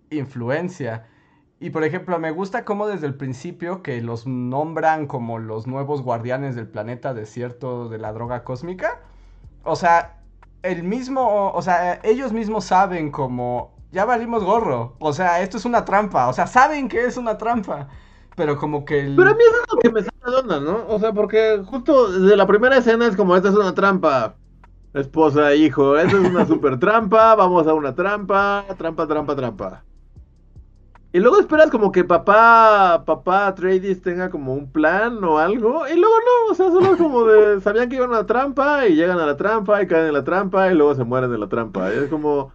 influencia. 0.09 1.05
Y 1.59 1.71
por 1.71 1.83
ejemplo, 1.83 2.19
me 2.19 2.31
gusta 2.31 2.65
cómo 2.65 2.87
desde 2.87 3.07
el 3.07 3.15
principio 3.15 3.81
que 3.81 4.01
los 4.01 4.27
nombran 4.27 5.07
como 5.07 5.39
los 5.39 5.67
nuevos 5.67 6.01
guardianes 6.01 6.55
del 6.55 6.67
planeta 6.67 7.13
desierto 7.13 7.89
de 7.89 7.97
la 7.97 8.13
droga 8.13 8.43
cósmica. 8.43 9.01
O 9.63 9.75
sea, 9.75 10.16
el 10.67 10.83
mismo, 10.83 11.51
o 11.51 11.61
sea, 11.61 11.99
ellos 12.03 12.33
mismos 12.33 12.65
saben 12.65 13.11
como, 13.11 13.73
ya 13.91 14.05
valimos 14.05 14.43
gorro. 14.43 14.95
O 14.99 15.13
sea, 15.13 15.41
esto 15.41 15.57
es 15.57 15.65
una 15.65 15.85
trampa. 15.85 16.27
O 16.27 16.33
sea, 16.33 16.47
saben 16.47 16.87
que 16.89 17.05
es 17.05 17.17
una 17.17 17.37
trampa. 17.37 17.87
Pero 18.35 18.57
como 18.57 18.85
que 18.85 18.99
el... 18.99 19.15
Pero 19.15 19.31
a 19.31 19.33
mí 19.33 19.43
es 19.43 19.73
lo 19.73 19.79
que 19.79 19.89
me 19.91 20.03
saca 20.03 20.31
de 20.31 20.37
onda, 20.37 20.59
¿no? 20.59 20.85
O 20.87 20.99
sea, 20.99 21.11
porque 21.13 21.63
justo 21.65 22.11
desde 22.11 22.35
la 22.37 22.45
primera 22.45 22.77
escena 22.77 23.07
es 23.07 23.15
como, 23.15 23.35
esta 23.35 23.49
es 23.49 23.55
una 23.55 23.73
trampa. 23.73 24.35
Esposa, 24.93 25.53
hijo, 25.53 25.97
esta 25.97 26.17
es 26.17 26.23
una 26.23 26.45
super 26.47 26.79
trampa, 26.79 27.35
vamos 27.35 27.67
a 27.67 27.73
una 27.73 27.93
trampa, 27.95 28.65
trampa, 28.77 29.07
trampa, 29.07 29.35
trampa. 29.35 29.83
Y 31.13 31.19
luego 31.19 31.39
esperas 31.39 31.71
como 31.71 31.91
que 31.91 32.03
papá, 32.03 33.03
papá 33.05 33.47
Atreides 33.47 34.01
tenga 34.01 34.29
como 34.29 34.53
un 34.53 34.71
plan 34.71 35.23
o 35.23 35.37
algo, 35.39 35.87
y 35.87 35.95
luego 35.95 36.15
no, 36.19 36.51
o 36.51 36.55
sea, 36.55 36.67
solo 36.69 36.97
como 36.97 37.23
de, 37.25 37.61
sabían 37.61 37.89
que 37.89 37.95
iban 37.95 38.09
a 38.09 38.19
una 38.19 38.25
trampa 38.27 38.85
y 38.87 38.95
llegan 38.95 39.19
a 39.19 39.25
la 39.25 39.37
trampa 39.37 39.81
y 39.81 39.87
caen 39.87 40.07
en 40.07 40.13
la 40.13 40.23
trampa 40.23 40.69
y 40.71 40.75
luego 40.75 40.95
se 40.95 41.03
mueren 41.05 41.33
en 41.33 41.39
la 41.39 41.49
trampa. 41.49 41.93
Y 41.93 41.97
es 41.97 42.07
como, 42.09 42.51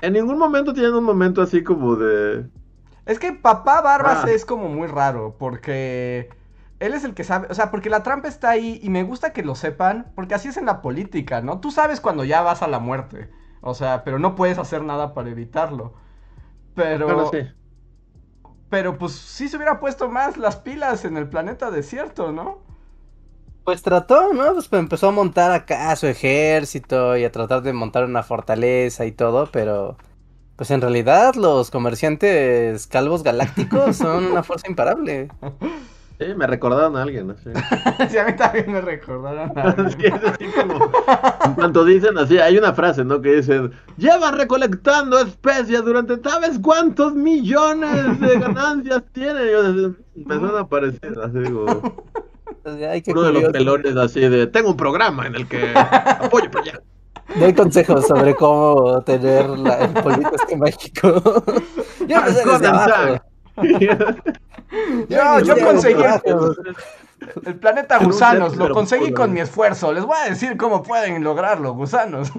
en 0.00 0.12
ningún 0.12 0.38
momento 0.38 0.72
tienen 0.72 0.94
un 0.94 1.04
momento 1.04 1.42
así 1.42 1.62
como 1.64 1.96
de... 1.96 2.48
Es 3.06 3.18
que 3.18 3.32
papá 3.32 3.80
Barbas 3.80 4.24
Ah. 4.24 4.30
es 4.30 4.44
como 4.44 4.68
muy 4.68 4.86
raro, 4.86 5.36
porque 5.38 6.28
él 6.78 6.92
es 6.94 7.04
el 7.04 7.14
que 7.14 7.24
sabe, 7.24 7.48
o 7.50 7.54
sea, 7.54 7.70
porque 7.70 7.90
la 7.90 8.02
trampa 8.02 8.28
está 8.28 8.50
ahí 8.50 8.78
y 8.82 8.90
me 8.90 9.02
gusta 9.02 9.32
que 9.32 9.42
lo 9.42 9.54
sepan, 9.54 10.12
porque 10.14 10.34
así 10.34 10.48
es 10.48 10.56
en 10.58 10.66
la 10.66 10.82
política, 10.82 11.40
¿no? 11.40 11.60
Tú 11.60 11.70
sabes 11.70 12.00
cuando 12.00 12.24
ya 12.24 12.42
vas 12.42 12.62
a 12.62 12.68
la 12.68 12.78
muerte, 12.80 13.30
o 13.62 13.74
sea, 13.74 14.04
pero 14.04 14.18
no 14.18 14.34
puedes 14.34 14.58
hacer 14.58 14.82
nada 14.84 15.14
para 15.14 15.30
evitarlo. 15.30 15.94
Pero, 16.78 17.30
sí. 17.32 17.38
pero 18.68 18.98
pues 18.98 19.12
sí 19.12 19.48
se 19.48 19.56
hubiera 19.56 19.80
puesto 19.80 20.08
más 20.08 20.36
las 20.36 20.56
pilas 20.56 21.04
en 21.04 21.16
el 21.16 21.28
planeta 21.28 21.70
desierto, 21.70 22.32
¿no? 22.32 22.58
Pues 23.64 23.82
trató, 23.82 24.32
¿no? 24.32 24.54
Pues 24.54 24.72
empezó 24.72 25.08
a 25.08 25.12
montar 25.12 25.50
acá 25.52 25.94
su 25.96 26.06
ejército 26.06 27.16
y 27.16 27.24
a 27.24 27.32
tratar 27.32 27.62
de 27.62 27.72
montar 27.74 28.04
una 28.04 28.22
fortaleza 28.22 29.04
y 29.04 29.12
todo, 29.12 29.50
pero 29.50 29.98
pues 30.56 30.70
en 30.70 30.80
realidad 30.80 31.34
los 31.34 31.70
comerciantes 31.70 32.86
calvos 32.86 33.22
galácticos 33.22 33.96
son 33.96 34.26
una 34.26 34.42
fuerza 34.44 34.68
imparable. 34.68 35.28
Sí, 36.18 36.34
me 36.34 36.48
recordaron 36.48 36.96
a 36.96 37.02
alguien, 37.02 37.28
¿no? 37.28 37.34
Sí. 37.36 37.50
sí, 38.10 38.18
a 38.18 38.24
mí 38.24 38.34
también 38.34 38.72
me 38.72 38.80
recordaron 38.80 39.56
a 39.56 39.90
Sí, 39.90 40.06
es 40.06 40.12
así 40.14 40.46
como- 40.46 40.90
En 41.44 41.54
cuanto 41.54 41.84
dicen 41.84 42.18
así, 42.18 42.38
hay 42.38 42.58
una 42.58 42.72
frase, 42.72 43.04
¿no? 43.04 43.20
Que 43.20 43.36
dicen, 43.36 43.70
llevan 43.96 44.36
recolectando 44.36 45.18
especias 45.20 45.84
durante 45.84 46.20
sabes 46.28 46.58
cuántos 46.58 47.14
millones 47.14 48.18
de 48.20 48.38
ganancias 48.38 49.04
tienen. 49.12 49.46
Y 49.46 49.50
yo, 49.52 49.60
así, 49.60 49.96
me 50.16 50.38
suena 50.38 50.66
parecido, 50.66 51.22
así 51.22 51.38
digo, 51.38 51.66
Ay, 52.90 53.00
qué 53.00 53.12
uno 53.12 53.22
de 53.22 53.32
los 53.32 53.52
pelones 53.52 53.96
así 53.96 54.20
de, 54.20 54.46
tengo 54.48 54.70
un 54.70 54.76
programa 54.76 55.26
en 55.26 55.36
el 55.36 55.46
que 55.48 55.72
apoyo 55.74 56.50
para 56.50 56.64
allá. 56.64 56.80
Doy 57.36 57.54
consejos 57.54 58.06
sobre 58.06 58.34
cómo 58.34 59.00
tener 59.02 59.48
la, 59.50 59.84
el 59.84 59.92
político 59.92 60.56
mágico. 60.56 61.44
Yo 62.08 62.16
empecé 62.16 62.44
desde 62.44 62.66
abajo. 62.66 63.24
Yo, 65.08 65.40
yo 65.40 65.58
conseguí 65.64 66.02
el 67.44 67.58
planeta 67.58 67.98
gusanos, 67.98 68.56
lo 68.56 68.70
conseguí 68.70 69.12
con 69.12 69.32
mi 69.32 69.40
esfuerzo. 69.40 69.92
Les 69.92 70.04
voy 70.04 70.16
a 70.24 70.30
decir 70.30 70.56
cómo 70.56 70.82
pueden 70.82 71.22
lograrlo, 71.24 71.74
gusanos. 71.74 72.32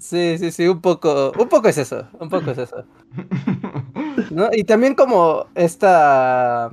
Sí, 0.00 0.38
sí, 0.38 0.52
sí, 0.52 0.68
un 0.68 0.80
poco, 0.80 1.32
un 1.36 1.48
poco 1.48 1.68
es 1.68 1.76
eso, 1.76 2.06
un 2.20 2.28
poco 2.28 2.52
es 2.52 2.58
eso. 2.58 2.84
¿No? 4.30 4.48
Y 4.52 4.64
también 4.64 4.94
como 4.94 5.46
esta, 5.54 6.70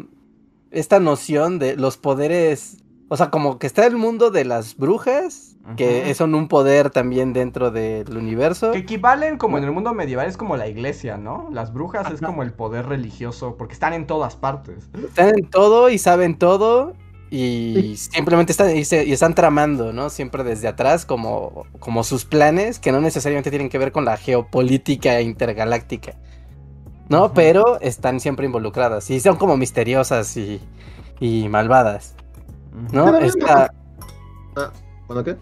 esta 0.72 1.00
noción 1.00 1.58
de 1.58 1.76
los 1.76 1.98
poderes, 1.98 2.78
o 3.08 3.18
sea, 3.18 3.32
como 3.32 3.58
que 3.58 3.66
está 3.66 3.86
el 3.88 3.96
mundo 3.96 4.30
de 4.30 4.46
las 4.46 4.78
brujas, 4.78 5.55
que 5.76 6.14
son 6.14 6.36
un 6.36 6.48
poder 6.48 6.90
también 6.92 7.34
dentro 7.34 7.72
del 7.72 8.16
universo. 8.18 8.72
Que 8.72 8.80
equivalen 8.80 9.38
como 9.38 9.58
en 9.58 9.64
el 9.64 9.72
mundo 9.72 9.94
medieval, 9.94 10.28
es 10.28 10.38
como 10.38 10.58
la 10.58 10.68
iglesia, 10.68 11.18
¿no? 11.18 11.48
Las 11.52 11.74
brujas 11.74 12.12
es 12.12 12.22
como 12.22 12.44
el 12.44 12.54
poder 12.54 12.86
religioso, 12.88 13.56
porque 13.58 13.74
están 13.74 13.94
en 13.94 14.06
todas 14.08 14.36
partes. 14.36 14.90
Están 14.94 15.30
en 15.38 15.50
todo 15.50 15.90
y 15.90 15.98
saben 15.98 16.38
todo 16.38 16.94
y 17.32 17.96
simplemente 17.98 18.52
están, 18.52 18.76
y, 18.78 18.86
se- 18.86 19.06
y 19.06 19.12
están 19.12 19.34
tramando, 19.34 19.92
¿no? 19.92 20.10
Siempre 20.10 20.44
desde 20.44 20.68
atrás 20.68 21.06
como, 21.06 21.66
como 21.80 22.04
sus 22.04 22.26
planes 22.26 22.80
que 22.80 22.92
no 22.92 23.02
necesariamente 23.02 23.50
tienen 23.50 23.70
que 23.70 23.78
ver 23.78 23.92
con 23.92 24.06
la 24.06 24.18
geopolítica 24.18 25.20
intergaláctica. 25.22 26.14
¿no? 27.08 27.34
Pero 27.34 27.80
están 27.82 28.20
siempre 28.20 28.48
involucradas 28.48 29.10
y 29.12 29.20
son 29.20 29.36
como 29.36 29.58
misteriosas 29.58 30.36
y, 30.38 30.60
y 31.20 31.48
malvadas, 31.50 32.16
¿no? 32.92 33.16
Está, 33.20 33.72
¿Bueno 35.08 35.24
qué? 35.24 35.38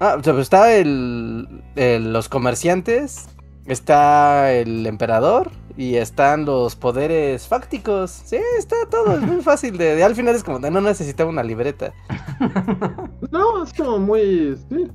Ah, 0.00 0.16
o 0.18 0.22
sea, 0.22 0.32
pues 0.32 0.42
está 0.44 0.74
el, 0.76 1.62
el- 1.76 2.12
los 2.12 2.28
comerciantes, 2.28 3.28
está 3.66 4.52
el 4.52 4.86
emperador 4.86 5.50
y 5.76 5.96
están 5.96 6.44
los 6.44 6.74
poderes 6.76 7.46
fácticos. 7.46 8.10
Sí, 8.10 8.38
está 8.58 8.76
todo, 8.90 9.14
es 9.14 9.22
muy 9.22 9.42
fácil 9.42 9.76
de, 9.78 9.96
de- 9.96 10.04
al 10.04 10.14
final 10.14 10.34
es 10.34 10.44
como 10.44 10.58
de 10.60 10.70
no 10.70 10.80
necesitaba 10.80 11.30
una 11.30 11.42
libreta. 11.42 11.92
No, 13.30 13.62
es 13.64 13.72
como 13.74 13.98
muy. 13.98 14.56
Sí. 14.70 14.86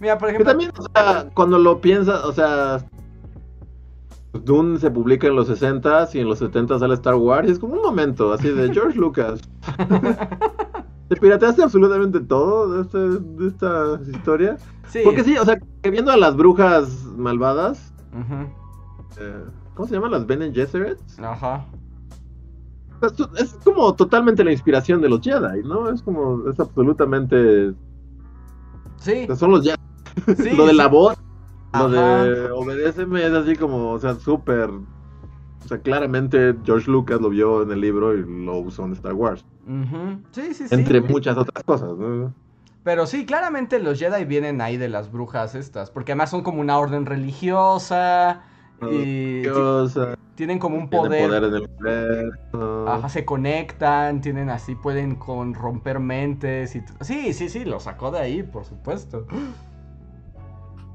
Mira, 0.00 0.18
por 0.18 0.28
Que 0.28 0.34
ejemplo, 0.34 0.50
también, 0.50 0.72
o 0.76 0.82
sea, 0.94 1.28
cuando 1.34 1.58
lo 1.58 1.80
piensas, 1.80 2.24
o 2.24 2.32
sea. 2.32 2.84
Dune 4.32 4.78
se 4.80 4.90
publica 4.90 5.26
en 5.26 5.36
los 5.36 5.46
60 5.46 6.08
y 6.14 6.18
en 6.20 6.28
los 6.28 6.38
70 6.38 6.78
sale 6.78 6.94
Star 6.94 7.14
Wars. 7.16 7.46
Y 7.48 7.52
es 7.52 7.58
como 7.58 7.74
un 7.74 7.82
momento 7.82 8.32
así 8.32 8.48
de 8.48 8.72
George 8.72 8.98
Lucas. 8.98 9.40
¿Te 11.12 11.20
pirateaste 11.20 11.62
absolutamente 11.62 12.20
todo 12.20 12.72
de, 12.72 12.80
este- 12.80 12.98
de 12.98 13.48
esta 13.48 14.00
historia? 14.10 14.56
sí. 14.88 15.00
Porque 15.04 15.22
sí, 15.22 15.36
o 15.36 15.44
sea, 15.44 15.58
que 15.82 15.90
viendo 15.90 16.10
a 16.10 16.16
las 16.16 16.34
brujas 16.34 17.04
malvadas, 17.18 17.92
eh, 19.18 19.44
¿cómo 19.74 19.86
se 19.86 19.94
llaman? 19.94 20.12
Las 20.12 20.26
Bene 20.26 20.50
Gesserit. 20.54 20.96
Ajá. 21.22 21.66
Es, 23.02 23.12
es 23.38 23.58
como 23.62 23.94
totalmente 23.94 24.42
la 24.42 24.52
inspiración 24.52 25.02
de 25.02 25.10
los 25.10 25.20
Jedi, 25.20 25.62
¿no? 25.64 25.90
Es 25.90 26.00
como, 26.02 26.48
es 26.48 26.58
absolutamente. 26.58 27.74
Sí. 28.96 29.26
Son 29.36 29.50
los 29.50 29.62
Jedi. 29.62 29.76
sí, 30.34 30.50
lo 30.56 30.64
de 30.64 30.72
la 30.72 30.86
voz, 30.88 31.18
lo 31.74 31.90
de 31.90 32.50
obedéceme 32.52 33.26
es 33.26 33.34
así 33.34 33.54
como, 33.56 33.90
o 33.90 33.98
sea, 33.98 34.14
súper. 34.14 34.70
O 35.64 35.68
sea, 35.68 35.78
claramente 35.78 36.54
George 36.64 36.90
Lucas 36.90 37.20
lo 37.20 37.30
vio 37.30 37.62
en 37.62 37.70
el 37.70 37.80
libro 37.80 38.14
y 38.14 38.24
lo 38.24 38.58
usó 38.58 38.84
en 38.84 38.92
Star 38.92 39.14
Wars. 39.14 39.44
Sí, 40.32 40.54
sí, 40.54 40.68
sí. 40.68 40.74
Entre 40.74 41.00
muchas 41.00 41.36
otras 41.36 41.64
cosas, 41.64 41.96
¿no? 41.96 42.34
Pero 42.82 43.06
sí, 43.06 43.24
claramente 43.26 43.78
los 43.78 43.98
Jedi 43.98 44.24
vienen 44.24 44.60
ahí 44.60 44.76
de 44.76 44.88
las 44.88 45.12
brujas 45.12 45.54
estas, 45.54 45.90
porque 45.90 46.12
además 46.12 46.30
son 46.30 46.42
como 46.42 46.60
una 46.60 46.78
orden 46.78 47.06
religiosa 47.06 48.42
y 48.90 49.42
sea, 49.88 50.16
tienen 50.34 50.58
como 50.58 50.76
un 50.76 50.90
poder, 50.90 51.28
poder 51.28 51.44
en 51.44 51.54
el 51.54 51.68
universo. 51.78 52.88
ajá, 52.88 53.08
se 53.08 53.24
conectan, 53.24 54.20
tienen 54.20 54.50
así, 54.50 54.74
pueden 54.74 55.14
con 55.14 55.54
romper 55.54 56.00
mentes 56.00 56.74
y 56.74 56.82
sí, 57.02 57.32
sí, 57.32 57.48
sí, 57.48 57.64
lo 57.64 57.78
sacó 57.78 58.10
de 58.10 58.18
ahí, 58.18 58.42
por 58.42 58.64
supuesto. 58.64 59.26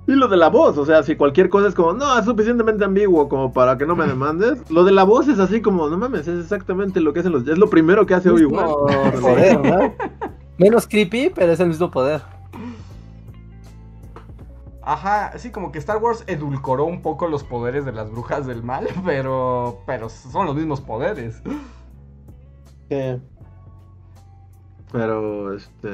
Y 0.07 0.13
lo 0.13 0.29
de 0.29 0.37
la 0.37 0.47
voz, 0.47 0.77
o 0.77 0.85
sea, 0.85 1.03
si 1.03 1.17
cualquier 1.17 1.49
cosa 1.49 1.67
es 1.67 1.75
como, 1.75 1.91
no, 1.91 2.17
es 2.17 2.23
suficientemente 2.23 2.85
ambiguo 2.85 3.27
como 3.27 3.51
para 3.51 3.77
que 3.77 3.85
no 3.85 3.93
me 3.93 4.07
demandes, 4.07 4.71
lo 4.71 4.85
de 4.85 4.93
la 4.93 5.03
voz 5.03 5.27
es 5.27 5.37
así 5.37 5.61
como, 5.61 5.89
no 5.89 5.97
mames, 5.97 6.29
es 6.29 6.43
exactamente 6.43 7.01
lo 7.01 7.11
que 7.11 7.19
hacen 7.19 7.33
los... 7.33 7.45
Es 7.45 7.57
lo 7.57 7.69
primero 7.69 8.05
que 8.05 8.13
hace 8.13 8.29
Obi-Wan. 8.29 8.67
poder, 9.21 9.59
¿no? 9.59 9.93
Menos 10.57 10.87
creepy, 10.87 11.29
pero 11.35 11.51
es 11.51 11.59
el 11.59 11.67
mismo 11.67 11.91
poder. 11.91 12.21
Ajá, 14.81 15.37
sí, 15.37 15.51
como 15.51 15.73
que 15.73 15.79
Star 15.79 15.97
Wars 15.97 16.23
edulcoró 16.27 16.85
un 16.85 17.01
poco 17.01 17.27
los 17.27 17.43
poderes 17.43 17.83
de 17.83 17.91
las 17.91 18.09
brujas 18.09 18.47
del 18.47 18.63
mal, 18.63 18.87
pero 19.05 19.81
pero 19.85 20.07
son 20.07 20.45
los 20.45 20.55
mismos 20.55 20.79
poderes. 20.79 21.41
Sí. 22.89 23.21
Pero, 24.93 25.53
este... 25.53 25.89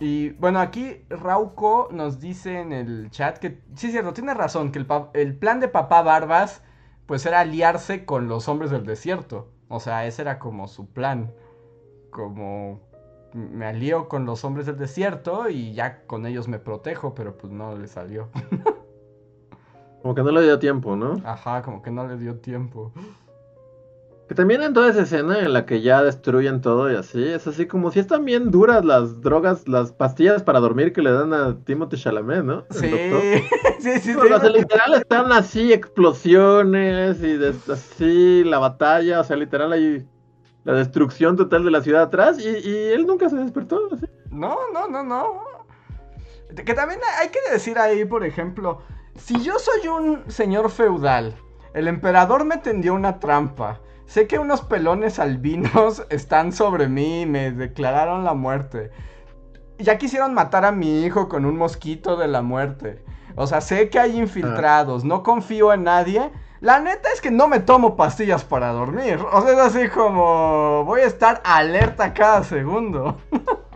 Y 0.00 0.30
bueno, 0.30 0.60
aquí 0.60 1.04
Rauco 1.10 1.88
nos 1.92 2.20
dice 2.20 2.58
en 2.58 2.72
el 2.72 3.10
chat 3.10 3.36
que 3.36 3.60
sí 3.74 3.88
es 3.88 3.92
cierto, 3.92 4.14
tiene 4.14 4.32
razón, 4.32 4.72
que 4.72 4.84
el, 5.12 5.36
plan 5.36 5.60
de 5.60 5.68
papá 5.68 6.00
Barbas 6.00 6.62
pues 7.04 7.26
era 7.26 7.40
aliarse 7.40 8.06
con 8.06 8.26
los 8.26 8.48
hombres 8.48 8.70
del 8.70 8.86
desierto. 8.86 9.48
O 9.68 9.78
sea, 9.78 10.06
ese 10.06 10.22
era 10.22 10.38
como 10.38 10.68
su 10.68 10.88
plan. 10.88 11.32
Como 12.10 12.80
me 13.34 13.66
alío 13.66 14.08
con 14.08 14.24
los 14.24 14.42
hombres 14.44 14.66
del 14.66 14.78
desierto 14.78 15.50
y 15.50 15.74
ya 15.74 16.06
con 16.06 16.24
ellos 16.24 16.48
me 16.48 16.58
protejo, 16.58 17.14
pero 17.14 17.36
pues 17.36 17.52
no 17.52 17.76
le 17.76 17.86
salió. 17.86 18.30
Como 20.02 20.14
que 20.14 20.22
no 20.22 20.30
le 20.30 20.42
dio 20.42 20.58
tiempo, 20.58 20.96
¿no? 20.96 21.20
Ajá, 21.24 21.60
como 21.60 21.82
que 21.82 21.90
no 21.90 22.06
le 22.08 22.16
dio 22.16 22.36
tiempo. 22.36 22.90
Que 24.30 24.36
también 24.36 24.62
en 24.62 24.72
toda 24.74 24.88
esa 24.88 25.02
escena 25.02 25.40
en 25.40 25.52
la 25.52 25.66
que 25.66 25.82
ya 25.82 26.04
destruyen 26.04 26.60
todo 26.60 26.88
y 26.88 26.94
así, 26.94 27.20
es 27.20 27.48
así 27.48 27.66
como 27.66 27.90
si 27.90 27.98
están 27.98 28.24
bien 28.24 28.52
duras 28.52 28.84
las 28.84 29.20
drogas, 29.20 29.66
las 29.66 29.90
pastillas 29.90 30.44
para 30.44 30.60
dormir 30.60 30.92
que 30.92 31.02
le 31.02 31.10
dan 31.10 31.34
a 31.34 31.58
Timothy 31.64 31.96
Chalamet, 31.96 32.44
¿no? 32.44 32.64
Sí, 32.70 32.88
sí, 32.88 33.42
sí, 33.80 33.98
sí. 33.98 34.14
Pero, 34.22 34.36
o 34.36 34.38
sea, 34.38 34.50
literal 34.50 34.94
están 34.94 35.32
así 35.32 35.72
explosiones 35.72 37.20
y 37.24 37.40
así 37.72 38.44
la 38.44 38.60
batalla, 38.60 39.18
o 39.18 39.24
sea, 39.24 39.34
literal 39.34 39.72
hay 39.72 40.06
la 40.62 40.74
destrucción 40.74 41.36
total 41.36 41.64
de 41.64 41.72
la 41.72 41.82
ciudad 41.82 42.02
atrás 42.02 42.38
y, 42.38 42.50
y 42.50 42.76
él 42.92 43.08
nunca 43.08 43.28
se 43.28 43.34
despertó. 43.34 43.80
así. 43.92 44.06
No, 44.30 44.56
no, 44.72 44.86
no, 44.86 45.02
no. 45.02 45.42
Que 46.54 46.72
también 46.72 47.00
hay 47.18 47.30
que 47.30 47.40
decir 47.50 47.80
ahí, 47.80 48.04
por 48.04 48.24
ejemplo, 48.24 48.80
si 49.16 49.42
yo 49.42 49.58
soy 49.58 49.88
un 49.88 50.30
señor 50.30 50.70
feudal, 50.70 51.34
el 51.74 51.88
emperador 51.88 52.44
me 52.44 52.58
tendió 52.58 52.94
una 52.94 53.18
trampa, 53.18 53.80
sé 54.10 54.26
que 54.26 54.40
unos 54.40 54.62
pelones 54.62 55.20
albinos 55.20 56.04
están 56.10 56.52
sobre 56.52 56.88
mí 56.88 57.22
y 57.22 57.26
me 57.26 57.52
declararon 57.52 58.24
la 58.24 58.34
muerte. 58.34 58.90
Ya 59.78 59.98
quisieron 59.98 60.34
matar 60.34 60.64
a 60.64 60.72
mi 60.72 61.04
hijo 61.04 61.28
con 61.28 61.44
un 61.44 61.56
mosquito 61.56 62.16
de 62.16 62.26
la 62.26 62.42
muerte. 62.42 63.04
O 63.36 63.46
sea, 63.46 63.60
sé 63.60 63.88
que 63.88 64.00
hay 64.00 64.18
infiltrados, 64.18 65.04
no 65.04 65.22
confío 65.22 65.72
en 65.72 65.84
nadie. 65.84 66.30
La 66.60 66.80
neta 66.80 67.08
es 67.14 67.20
que 67.20 67.30
no 67.30 67.46
me 67.46 67.60
tomo 67.60 67.96
pastillas 67.96 68.44
para 68.44 68.72
dormir. 68.72 69.20
O 69.32 69.42
sea, 69.42 69.52
es 69.52 69.58
así 69.58 69.88
como 69.88 70.84
voy 70.84 71.02
a 71.02 71.06
estar 71.06 71.40
alerta 71.44 72.12
cada 72.12 72.42
segundo. 72.44 73.16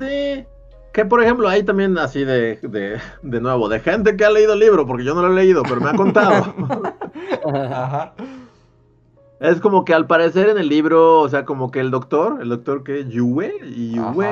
Sí. 0.00 0.46
Que 0.94 1.04
por 1.04 1.22
ejemplo, 1.22 1.46
hay 1.46 1.62
también 1.62 1.98
así 1.98 2.24
de, 2.24 2.56
de, 2.62 2.98
de 3.22 3.40
nuevo, 3.42 3.68
de 3.68 3.80
gente 3.80 4.16
que 4.16 4.24
ha 4.24 4.30
leído 4.30 4.54
el 4.54 4.60
libro, 4.60 4.86
porque 4.86 5.04
yo 5.04 5.14
no 5.14 5.20
lo 5.20 5.30
he 5.30 5.34
leído, 5.34 5.62
pero 5.62 5.78
me 5.78 5.90
ha 5.90 5.92
contado. 5.92 6.54
Ajá. 7.54 8.14
Es 9.40 9.58
como 9.58 9.86
que 9.86 9.94
al 9.94 10.06
parecer 10.06 10.50
en 10.50 10.58
el 10.58 10.68
libro, 10.68 11.20
o 11.20 11.28
sea, 11.28 11.46
como 11.46 11.70
que 11.70 11.80
el 11.80 11.90
doctor, 11.90 12.40
el 12.42 12.50
doctor 12.50 12.84
que 12.84 13.08
Yue, 13.08 13.58
Yue, 13.74 14.26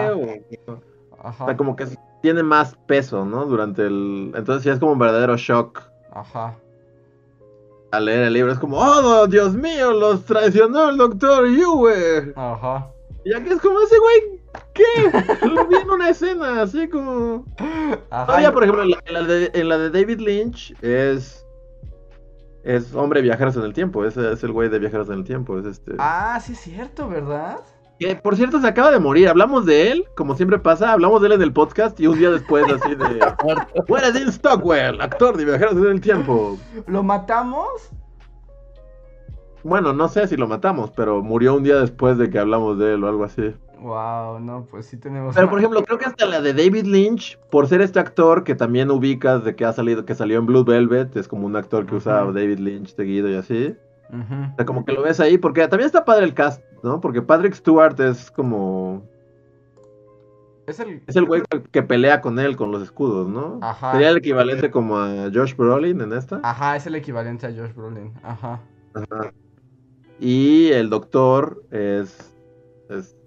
Ajá. 1.18 1.42
o, 1.42 1.46
sea, 1.46 1.56
como 1.56 1.76
que 1.76 1.86
tiene 2.20 2.42
más 2.42 2.76
peso, 2.86 3.24
¿no? 3.24 3.46
Durante 3.46 3.86
el... 3.86 4.32
Entonces 4.34 4.64
sí 4.64 4.68
es 4.68 4.78
como 4.78 4.92
un 4.92 4.98
verdadero 4.98 5.38
shock 5.38 5.80
Ajá. 6.12 6.56
al 7.90 8.04
leer 8.04 8.24
el 8.24 8.34
libro. 8.34 8.52
Es 8.52 8.59
como, 8.59 8.76
oh, 8.78 9.26
Dios 9.26 9.54
mío, 9.54 9.92
los 9.92 10.26
traicionó 10.26 10.90
el 10.90 10.98
doctor 10.98 11.48
Yue. 11.48 12.34
Ajá. 12.36 12.88
Y 13.24 13.32
aquí 13.32 13.48
es 13.48 13.61
como 13.62 13.80
ese 13.80 13.96
güey, 13.98 14.40
¿qué? 14.74 15.46
Lo 15.48 15.66
vi 15.68 15.76
en 15.76 15.88
una 15.88 16.11
escena, 16.11 16.61
así 16.61 16.86
como... 16.86 17.46
Ajá. 18.11 18.26
Todavía, 18.26 18.52
por 18.52 18.62
ejemplo, 18.62 18.82
en 18.82 18.90
la, 18.90 18.98
en 19.06 19.14
la 19.14 19.22
de, 19.22 19.50
en 19.54 19.68
la 19.70 19.78
de 19.78 19.88
David 19.88 20.20
Lynch 20.20 20.74
es... 20.82 21.46
Es 22.64 22.94
hombre 22.94 23.22
viajeros 23.22 23.56
en 23.56 23.62
el 23.62 23.72
tiempo, 23.72 24.04
es, 24.04 24.16
es 24.16 24.42
el 24.42 24.52
güey 24.52 24.68
de 24.68 24.78
viajeros 24.78 25.09
en 25.09 25.14
el 25.14 25.24
tiempo, 25.24 25.59
es 25.59 25.66
este... 25.66 25.94
Ah, 25.98 26.38
sí 26.44 26.52
es 26.52 26.59
cierto, 26.59 27.09
¿verdad? 27.09 27.61
Que 27.98 28.14
por 28.14 28.36
cierto 28.36 28.61
se 28.61 28.68
acaba 28.68 28.92
de 28.92 29.00
morir. 29.00 29.28
Hablamos 29.28 29.66
de 29.66 29.90
él, 29.90 30.04
como 30.16 30.36
siempre 30.36 30.59
pasa, 30.59 30.92
hablamos 30.92 31.20
de 31.20 31.28
él 31.28 31.32
en 31.34 31.42
el 31.42 31.52
podcast 31.52 31.98
y 31.98 32.06
un 32.06 32.18
día 32.18 32.30
después 32.30 32.64
así 32.72 32.94
de. 32.94 33.20
Muere 33.88 34.12
Dean 34.12 34.32
Stockwell, 34.32 35.00
actor 35.00 35.36
de 35.36 35.44
Viajeros 35.44 35.76
en 35.76 35.86
el 35.86 36.00
Tiempo. 36.00 36.59
¿Lo 36.86 37.02
matamos? 37.02 37.90
Bueno, 39.64 39.92
no 39.92 40.09
sé 40.09 40.28
si 40.28 40.36
lo 40.36 40.46
matamos, 40.46 40.92
pero 40.92 41.22
murió 41.22 41.56
un 41.56 41.64
día 41.64 41.76
después 41.76 42.16
de 42.18 42.30
que 42.30 42.38
hablamos 42.38 42.78
de 42.78 42.94
él 42.94 43.02
o 43.02 43.09
algo 43.09 43.24
así. 43.24 43.54
Wow, 43.81 44.41
no, 44.41 44.66
pues 44.70 44.87
sí 44.87 44.97
tenemos. 44.97 45.35
Pero 45.35 45.49
por 45.49 45.59
ejemplo, 45.59 45.83
creo 45.85 45.99
que 45.99 46.07
hasta 46.07 46.26
la 46.26 46.41
de 46.41 46.53
David 46.53 46.85
Lynch, 46.85 47.39
por 47.51 47.68
ser 47.68 47.81
este 47.81 48.01
actor 48.01 48.45
que 48.45 48.55
también 48.55 48.91
ubicas 48.91 49.45
de 49.45 49.55
que 49.55 49.64
ha 49.64 49.72
salido, 49.72 50.05
que 50.05 50.14
salió 50.14 50.39
en 50.39 50.47
Blue 50.47 50.64
Velvet, 50.64 51.16
es 51.16 51.29
como 51.29 51.47
un 51.47 51.57
actor 51.57 51.87
que 51.87 51.95
usa 51.95 52.24
Ujú. 52.24 52.33
David 52.33 52.59
Lynch 52.59 52.95
seguido 52.95 53.29
y 53.29 53.37
así. 53.37 53.76
Ujú. 54.11 54.35
O 54.53 54.57
sea, 54.57 54.66
como 54.66 54.85
que 54.85 54.93
lo 54.93 55.03
ves 55.03 55.20
ahí, 55.20 55.39
porque 55.39 55.66
también 55.68 55.87
está 55.87 56.05
padre 56.05 56.24
el 56.24 56.35
cast, 56.35 56.62
¿no? 56.83 57.01
Porque 57.01 57.22
Patrick 57.22 57.55
Stewart 57.55 57.99
es 58.01 58.31
como. 58.31 59.03
Es 60.66 60.81
el. 60.81 61.03
Es 61.07 61.16
el 61.16 61.24
güey 61.24 61.43
que, 61.49 61.62
que 61.62 61.83
pelea 61.83 62.20
con 62.20 62.39
él, 62.39 62.57
con 62.57 62.72
los 62.72 62.83
escudos, 62.83 63.29
¿no? 63.29 63.59
Ajá. 63.62 63.93
Sería 63.93 64.11
el 64.11 64.16
equivalente 64.16 64.70
como 64.70 64.99
a 64.99 65.31
Josh 65.33 65.55
Brolin 65.55 66.01
en 66.01 66.12
esta. 66.12 66.41
Ajá, 66.43 66.76
es 66.76 66.87
el 66.87 66.95
equivalente 66.95 67.47
a 67.47 67.51
Josh 67.51 67.74
Brolin. 67.74 68.12
Ajá. 68.22 68.61
Ajá. 68.95 69.33
Y 70.20 70.70
el 70.72 70.91
doctor 70.91 71.62
es, 71.70 72.35
es 72.89 73.17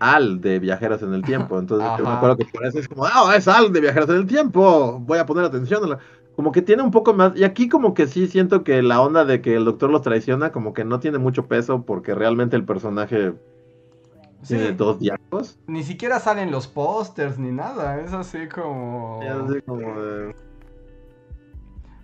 Al 0.00 0.40
de 0.40 0.58
Viajeros 0.58 1.02
en 1.02 1.14
el 1.14 1.22
Tiempo. 1.22 1.58
Entonces 1.60 1.88
yo 1.98 2.04
me 2.04 2.10
acuerdo 2.10 2.36
que 2.38 2.46
por 2.46 2.66
eso 2.66 2.78
es 2.80 2.88
como, 2.88 3.04
ah, 3.06 3.34
es 3.36 3.46
Al 3.46 3.72
de 3.72 3.80
Viajeros 3.80 4.08
en 4.10 4.16
el 4.16 4.26
Tiempo. 4.26 4.98
Voy 5.00 5.18
a 5.18 5.26
poner 5.26 5.44
atención. 5.44 5.84
a 5.84 5.86
la-". 5.86 5.98
Como 6.36 6.52
que 6.52 6.62
tiene 6.62 6.82
un 6.82 6.90
poco 6.90 7.12
más. 7.14 7.36
Y 7.36 7.44
aquí 7.44 7.68
como 7.68 7.92
que 7.94 8.06
sí 8.06 8.26
siento 8.26 8.64
que 8.64 8.82
la 8.82 9.00
onda 9.02 9.24
de 9.24 9.40
que 9.42 9.54
el 9.56 9.64
doctor 9.64 9.90
los 9.90 10.02
traiciona 10.02 10.50
como 10.52 10.72
que 10.72 10.84
no 10.84 10.98
tiene 10.98 11.18
mucho 11.18 11.46
peso 11.46 11.82
porque 11.82 12.14
realmente 12.14 12.56
el 12.56 12.64
personaje 12.64 13.34
Sí, 14.42 14.54
tiene 14.56 14.72
dos 14.72 14.98
diálogos. 14.98 15.58
ni 15.66 15.82
siquiera 15.82 16.18
salen 16.18 16.50
los 16.50 16.66
pósters 16.66 17.38
ni 17.38 17.52
nada. 17.52 18.00
Es 18.00 18.14
así 18.14 18.48
como. 18.48 19.20
Y 19.22 19.26
así 19.26 19.60
como 19.66 20.00
de- 20.00 20.34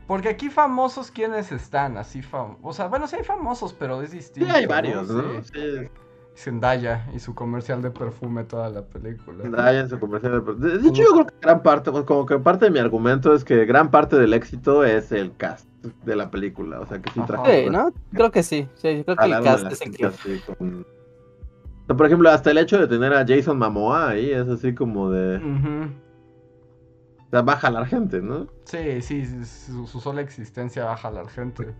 Porque 0.07 0.29
aquí 0.29 0.51
famosos, 0.51 1.11
¿quiénes 1.11 1.51
están? 1.51 1.97
Así 1.97 2.23
fam... 2.23 2.57
O 2.63 2.73
sea, 2.73 2.87
bueno, 2.89 3.09
sí 3.09 3.17
hay 3.17 3.25
famosos, 3.25 3.73
pero 3.73 4.03
es 4.03 4.11
Sí, 4.11 4.19
distinto. 4.19 4.55
hay 4.55 4.67
varios, 4.67 5.09
¿no? 5.09 5.43
Sí. 5.43 5.49
Sí. 5.55 5.89
Zendaya 6.37 7.07
y 7.15 7.19
su 7.19 7.35
comercial 7.35 7.81
de 7.81 7.91
perfume 7.91 8.45
toda 8.45 8.69
la 8.69 8.83
película. 8.83 9.43
Zendaya 9.43 9.81
en 9.81 9.89
su 9.89 9.99
comercial 9.99 10.45
de- 10.45 10.55
De, 10.55 10.79
de 10.79 10.89
hecho, 10.89 11.03
yo 11.03 11.13
creo 11.13 11.27
que 11.27 11.35
gran 11.41 11.63
parte, 11.63 11.91
como 12.05 12.27
que 12.27 12.39
parte 12.39 12.67
de 12.67 12.71
mi 12.71 12.79
argumento 12.79 13.35
es 13.35 13.43
que 13.43 13.65
gran 13.65 13.91
parte 13.91 14.17
del 14.17 14.35
éxito 14.35 14.85
es 14.85 15.13
el 15.13 15.35
cast 15.37 15.67
de 16.05 16.15
la 16.15 16.31
película. 16.31 16.81
O 16.81 16.87
sea, 16.87 17.01
que 17.01 17.11
sí 17.11 17.21
Ajá. 17.21 17.27
trajo. 17.27 17.47
Sí, 17.47 17.71
¿no? 17.71 17.91
Creo 18.13 18.31
que 18.31 18.43
sí. 18.43 18.69
sí 18.75 19.03
creo 19.05 19.17
que 19.17 19.25
el 19.25 19.43
cast 19.43 19.63
la 19.65 19.69
es 19.71 19.81
el 19.81 19.97
que... 19.97 20.05
así 20.07 20.41
con- 20.59 20.83
O 20.83 21.87
sea, 21.87 21.97
por 21.97 22.05
ejemplo, 22.07 22.29
hasta 22.29 22.51
el 22.51 22.59
hecho 22.59 22.79
de 22.79 22.87
tener 22.87 23.15
a 23.15 23.25
Jason 23.27 23.59
Momoa 23.59 24.11
ahí 24.11 24.31
es 24.31 24.47
así 24.49 24.75
como 24.75 25.11
de. 25.11 25.37
O 25.39 27.31
sea, 27.31 27.43
va 27.43 27.55
a 27.55 27.57
jalar 27.57 27.87
gente, 27.87 28.21
¿no? 28.21 28.47
Sí, 28.65 29.01
sí, 29.01 29.25
sí, 29.25 29.45
su, 29.45 29.87
su 29.87 30.01
sola 30.01 30.21
existencia 30.21 30.85
baja 30.85 31.11
la 31.11 31.27
gente. 31.29 31.75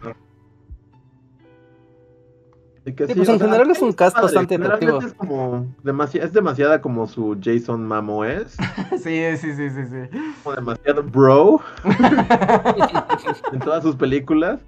Que 2.95 3.07
Sí, 3.09 3.15
pues, 3.15 3.29
en 3.29 3.41
general 3.41 3.69
es 3.71 3.83
un 3.83 3.93
cast 3.93 4.15
padre, 4.15 4.27
bastante 4.27 4.55
atractivo. 4.55 5.01
Es 5.01 5.13
como 5.15 5.67
demasi- 5.83 6.21
es 6.23 6.33
demasiada 6.33 6.81
como 6.81 7.07
su 7.09 7.37
Jason 7.43 7.87
Momoes, 7.87 8.57
Sí, 9.03 9.23
sí, 9.39 9.55
sí, 9.55 9.71
sí, 9.71 9.87
sí. 9.87 10.19
como 10.45 10.55
demasiado 10.57 11.03
bro 11.03 11.61
en 13.53 13.59
todas 13.61 13.83
sus 13.83 13.97
películas. 13.97 14.61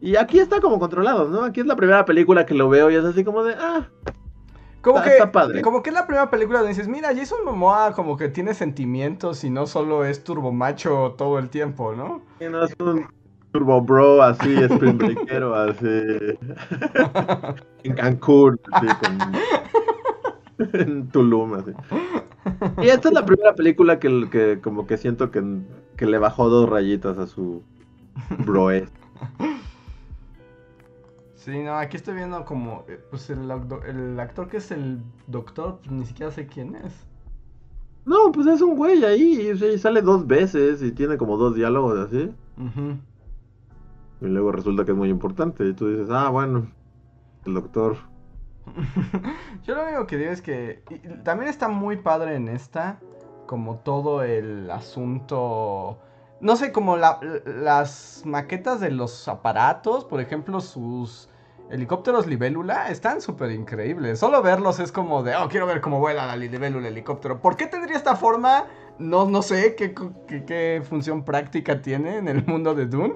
Y 0.00 0.16
aquí 0.16 0.38
está 0.38 0.60
como 0.60 0.78
controlado, 0.78 1.28
¿no? 1.28 1.42
Aquí 1.44 1.60
es 1.60 1.66
la 1.66 1.76
primera 1.76 2.04
película 2.04 2.46
que 2.46 2.54
lo 2.54 2.68
veo 2.68 2.90
y 2.90 2.94
es 2.94 3.04
así 3.04 3.22
como 3.24 3.42
de, 3.42 3.54
ah, 3.58 3.86
Como 4.80 4.96
Está- 4.98 5.10
que, 5.10 5.16
está 5.16 5.32
padre. 5.32 5.60
como 5.60 5.82
que 5.82 5.90
es 5.90 5.94
la 5.94 6.06
primera 6.06 6.30
película 6.30 6.60
donde 6.60 6.72
dices, 6.72 6.88
mira, 6.88 7.08
Jason 7.14 7.44
Momoa 7.44 7.92
como 7.92 8.16
que 8.16 8.28
tiene 8.28 8.54
sentimientos 8.54 9.44
y 9.44 9.50
no 9.50 9.66
solo 9.66 10.04
es 10.06 10.24
turbomacho 10.24 11.16
todo 11.18 11.38
el 11.38 11.50
tiempo, 11.50 11.94
¿no? 11.94 12.22
y 12.40 12.44
no 12.48 12.64
es 12.64 12.74
un 12.80 13.06
turbo 13.52 13.80
bro 13.80 14.22
así, 14.22 14.54
spring 14.56 14.98
breakero 14.98 15.54
así. 15.54 15.86
en 17.84 17.94
Cancún, 17.94 18.60
así, 18.72 18.86
con... 19.02 19.18
en 20.80 21.08
Tulum, 21.08 21.54
así. 21.54 21.72
Y 22.82 22.88
esta 22.88 23.08
es 23.08 23.14
la 23.14 23.24
primera 23.24 23.54
película 23.54 23.98
que, 23.98 24.28
que 24.30 24.60
como 24.60 24.86
que 24.86 24.96
siento 24.96 25.30
que, 25.30 25.42
que 25.96 26.06
le 26.06 26.18
bajó 26.18 26.48
dos 26.48 26.68
rayitas 26.68 27.18
a 27.18 27.26
su 27.26 27.62
broe. 28.44 28.88
Sí, 31.34 31.58
no, 31.62 31.78
aquí 31.78 31.96
estoy 31.96 32.14
viendo 32.14 32.44
como, 32.44 32.84
eh, 32.86 33.00
pues 33.08 33.30
el, 33.30 33.50
el 33.86 34.20
actor 34.20 34.48
que 34.48 34.58
es 34.58 34.70
el 34.70 35.00
doctor, 35.26 35.78
pues 35.78 35.90
ni 35.90 36.04
siquiera 36.04 36.30
sé 36.30 36.46
quién 36.46 36.76
es. 36.76 36.92
No, 38.04 38.30
pues 38.32 38.46
es 38.46 38.60
un 38.60 38.76
güey 38.76 39.04
ahí, 39.04 39.50
y, 39.50 39.78
sale 39.78 40.02
dos 40.02 40.26
veces 40.26 40.82
y 40.82 40.92
tiene 40.92 41.16
como 41.16 41.36
dos 41.36 41.54
diálogos 41.54 41.98
así. 41.98 42.30
Ujú. 42.58 42.98
Y 44.20 44.26
luego 44.26 44.52
resulta 44.52 44.84
que 44.84 44.92
es 44.92 44.96
muy 44.96 45.08
importante. 45.08 45.64
Y 45.66 45.72
tú 45.74 45.88
dices, 45.88 46.08
ah, 46.10 46.28
bueno, 46.28 46.70
el 47.46 47.54
doctor. 47.54 47.96
Yo 49.64 49.74
lo 49.74 49.84
único 49.84 50.06
que 50.06 50.16
digo 50.18 50.30
es 50.30 50.42
que 50.42 50.82
también 51.24 51.48
está 51.50 51.68
muy 51.68 51.96
padre 51.96 52.36
en 52.36 52.48
esta, 52.48 53.00
como 53.46 53.76
todo 53.78 54.22
el 54.22 54.70
asunto, 54.70 55.98
no 56.40 56.56
sé, 56.56 56.70
como 56.72 56.96
la- 56.96 57.18
las 57.44 58.22
maquetas 58.24 58.80
de 58.80 58.90
los 58.90 59.26
aparatos, 59.28 60.04
por 60.04 60.20
ejemplo, 60.20 60.60
sus 60.60 61.28
helicópteros 61.70 62.26
libélula, 62.26 62.90
están 62.90 63.20
súper 63.20 63.52
increíbles. 63.52 64.18
Solo 64.18 64.42
verlos 64.42 64.80
es 64.80 64.92
como 64.92 65.22
de, 65.22 65.36
oh, 65.36 65.48
quiero 65.48 65.66
ver 65.66 65.80
cómo 65.80 65.98
vuela 66.00 66.26
la 66.26 66.36
libélula 66.36 66.88
helicóptero. 66.88 67.40
¿Por 67.40 67.56
qué 67.56 67.66
tendría 67.66 67.96
esta 67.96 68.16
forma? 68.16 68.64
No, 69.00 69.28
no 69.28 69.40
sé 69.42 69.74
qué, 69.76 69.94
qué, 70.28 70.44
qué 70.44 70.82
función 70.88 71.24
práctica 71.24 71.80
tiene 71.80 72.18
en 72.18 72.28
el 72.28 72.44
mundo 72.46 72.74
de 72.74 72.84
Dune, 72.86 73.14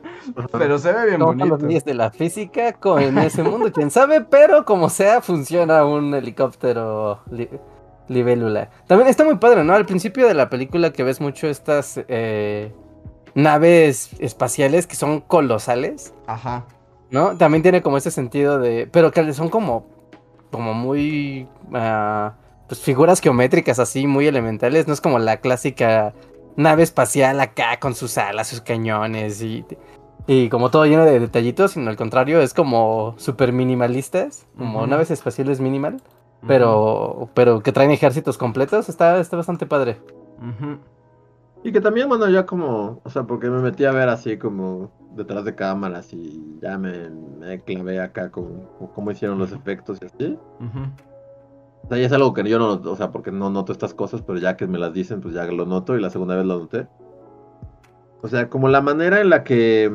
pero 0.50 0.78
se 0.78 0.92
ve 0.92 1.06
bien 1.06 1.18
No, 1.20 1.26
bonito. 1.26 1.58
los 1.58 1.84
de 1.84 1.94
la 1.94 2.10
física 2.10 2.72
con, 2.72 3.02
en 3.02 3.18
ese 3.18 3.42
mundo, 3.42 3.70
quién 3.70 3.90
sabe, 3.90 4.22
pero 4.22 4.64
como 4.64 4.88
sea, 4.88 5.20
funciona 5.20 5.84
un 5.84 6.14
helicóptero 6.14 7.20
li- 7.30 7.50
libélula. 8.08 8.70
También 8.86 9.08
está 9.08 9.24
muy 9.24 9.36
padre, 9.36 9.62
¿no? 9.62 9.74
Al 9.74 9.84
principio 9.84 10.26
de 10.26 10.34
la 10.34 10.48
película 10.48 10.90
que 10.92 11.02
ves 11.04 11.20
mucho 11.20 11.48
estas 11.48 12.00
eh, 12.08 12.72
naves 13.34 14.10
espaciales 14.20 14.86
que 14.86 14.96
son 14.96 15.20
colosales, 15.20 16.14
Ajá. 16.26 16.64
¿no? 17.10 17.36
También 17.36 17.62
tiene 17.62 17.82
como 17.82 17.98
ese 17.98 18.10
sentido 18.10 18.58
de... 18.58 18.88
Pero 18.90 19.10
que 19.12 19.32
son 19.34 19.48
como... 19.50 19.86
Como 20.50 20.72
muy... 20.72 21.48
ah, 21.74 22.34
pues 22.74 22.84
figuras 22.84 23.20
geométricas 23.20 23.78
así, 23.78 24.08
muy 24.08 24.26
elementales. 24.26 24.88
No 24.88 24.94
es 24.94 25.00
como 25.00 25.20
la 25.20 25.36
clásica 25.36 26.12
nave 26.56 26.82
espacial 26.82 27.38
acá 27.40 27.78
con 27.78 27.94
sus 27.94 28.18
alas, 28.18 28.48
sus 28.48 28.60
cañones 28.60 29.42
y... 29.42 29.64
Y 30.26 30.48
como 30.48 30.70
todo 30.70 30.86
lleno 30.86 31.04
de 31.04 31.20
detallitos, 31.20 31.72
sino 31.72 31.90
al 31.90 31.96
contrario, 31.96 32.40
es 32.40 32.54
como 32.54 33.14
súper 33.18 33.52
minimalistas, 33.52 34.46
como 34.56 34.78
Ujú. 34.78 34.86
naves 34.86 35.10
espaciales 35.10 35.60
minimal, 35.60 36.00
pero, 36.46 37.28
pero 37.34 37.62
que 37.62 37.72
traen 37.72 37.90
ejércitos 37.90 38.38
completos, 38.38 38.88
está, 38.88 39.20
está 39.20 39.36
bastante 39.36 39.66
padre. 39.66 39.98
Y 41.62 41.72
que 41.72 41.80
también, 41.82 42.08
bueno, 42.08 42.26
ya 42.30 42.46
como, 42.46 43.02
o 43.04 43.10
sea, 43.10 43.24
porque 43.24 43.50
me 43.50 43.60
metí 43.60 43.84
a 43.84 43.92
ver 43.92 44.08
así 44.08 44.38
como 44.38 44.90
detrás 45.14 45.44
de 45.44 45.54
cámaras 45.54 46.10
y 46.14 46.58
ya 46.62 46.78
me, 46.78 47.10
me 47.38 47.60
clavé 47.60 48.00
acá 48.00 48.30
con, 48.30 48.66
con 48.78 48.88
cómo 48.88 49.10
hicieron 49.10 49.38
los 49.38 49.52
efectos 49.52 49.98
y 50.00 50.06
así. 50.06 50.38
Ujú. 50.58 50.86
O 51.84 51.88
sea, 51.88 51.98
y 51.98 52.04
es 52.04 52.12
algo 52.12 52.32
que 52.32 52.42
yo 52.48 52.58
no, 52.58 52.72
o 52.90 52.96
sea, 52.96 53.10
porque 53.10 53.30
no 53.30 53.50
noto 53.50 53.72
estas 53.72 53.92
cosas, 53.94 54.22
pero 54.22 54.38
ya 54.38 54.56
que 54.56 54.66
me 54.66 54.78
las 54.78 54.92
dicen, 54.94 55.20
pues 55.20 55.34
ya 55.34 55.44
lo 55.44 55.66
noto 55.66 55.96
y 55.96 56.00
la 56.00 56.10
segunda 56.10 56.34
vez 56.34 56.46
lo 56.46 56.58
noté. 56.58 56.86
O 58.22 58.28
sea, 58.28 58.48
como 58.48 58.68
la 58.68 58.80
manera 58.80 59.20
en 59.20 59.28
la 59.28 59.44
que, 59.44 59.92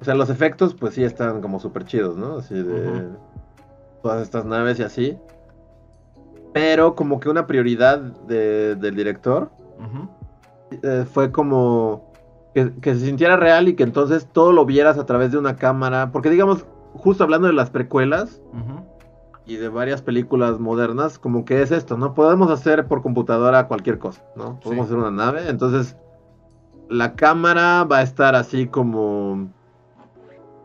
o 0.00 0.04
sea, 0.04 0.14
los 0.14 0.30
efectos, 0.30 0.74
pues 0.74 0.94
sí 0.94 1.04
están 1.04 1.42
como 1.42 1.60
súper 1.60 1.84
chidos, 1.84 2.16
¿no? 2.16 2.38
Así 2.38 2.54
de 2.54 3.08
todas 4.02 4.22
estas 4.22 4.46
naves 4.46 4.78
y 4.78 4.82
así. 4.82 5.18
Pero 6.54 6.94
como 6.94 7.20
que 7.20 7.28
una 7.28 7.46
prioridad 7.46 7.98
de- 7.98 8.74
del 8.76 8.94
director 8.94 9.50
eh, 10.82 11.04
fue 11.10 11.32
como 11.32 12.12
que, 12.54 12.72
que 12.80 12.94
se 12.94 13.06
sintiera 13.06 13.36
real 13.36 13.68
y 13.68 13.74
que 13.76 13.82
entonces 13.82 14.26
todo 14.32 14.52
lo 14.52 14.64
vieras 14.66 14.98
a 14.98 15.06
través 15.06 15.32
de 15.32 15.38
una 15.38 15.56
cámara. 15.56 16.12
Porque 16.12 16.30
digamos, 16.30 16.64
justo 16.94 17.24
hablando 17.24 17.46
de 17.46 17.52
las 17.54 17.70
precuelas 17.70 18.40
Ujú. 18.52 18.84
Y 19.46 19.56
de 19.56 19.68
varias 19.68 20.02
películas 20.02 20.58
modernas, 20.60 21.18
como 21.18 21.44
que 21.44 21.62
es 21.62 21.70
esto, 21.72 21.96
¿no? 21.96 22.14
Podemos 22.14 22.50
hacer 22.50 22.86
por 22.86 23.02
computadora 23.02 23.66
cualquier 23.66 23.98
cosa, 23.98 24.22
¿no? 24.36 24.60
Podemos 24.60 24.86
Sí. 24.86 24.94
hacer 24.94 24.98
una 24.98 25.10
nave, 25.10 25.48
entonces 25.48 25.96
la 26.88 27.14
cámara 27.16 27.84
va 27.84 27.98
a 27.98 28.02
estar 28.02 28.34
así 28.34 28.66
como... 28.66 29.48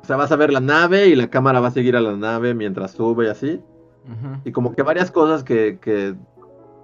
O 0.04 0.06
sea, 0.08 0.16
vas 0.16 0.32
a 0.32 0.36
ver 0.38 0.54
la 0.54 0.60
nave 0.62 1.08
y 1.08 1.16
la 1.16 1.30
cámara 1.30 1.60
va 1.60 1.68
a 1.68 1.72
seguir 1.72 1.98
a 1.98 2.02
la 2.02 2.16
nave 2.16 2.54
mientras 2.54 2.92
sube 2.92 3.26
y 3.26 3.30
así. 3.30 3.62
Y 4.46 4.52
como 4.54 4.74
que 4.74 4.82
varias 4.84 5.12
cosas 5.12 5.44
que, 5.44 5.80
que, 5.82 6.16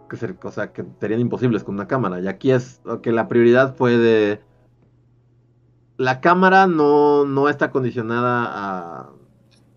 que, 0.10 0.18
ser- 0.18 0.36
o 0.44 0.52
sea, 0.52 0.74
que 0.74 0.84
serían 1.00 1.22
imposibles 1.22 1.64
con 1.64 1.76
una 1.76 1.88
cámara. 1.88 2.20
Y 2.20 2.28
aquí 2.28 2.52
es 2.52 2.82
que 3.02 3.14
la 3.14 3.30
prioridad 3.30 3.76
fue 3.76 3.98
de... 3.98 4.42
La 5.98 6.20
cámara 6.20 6.68
no, 6.68 7.24
no 7.26 7.48
está 7.48 7.72
condicionada 7.72 8.44
a, 8.46 9.10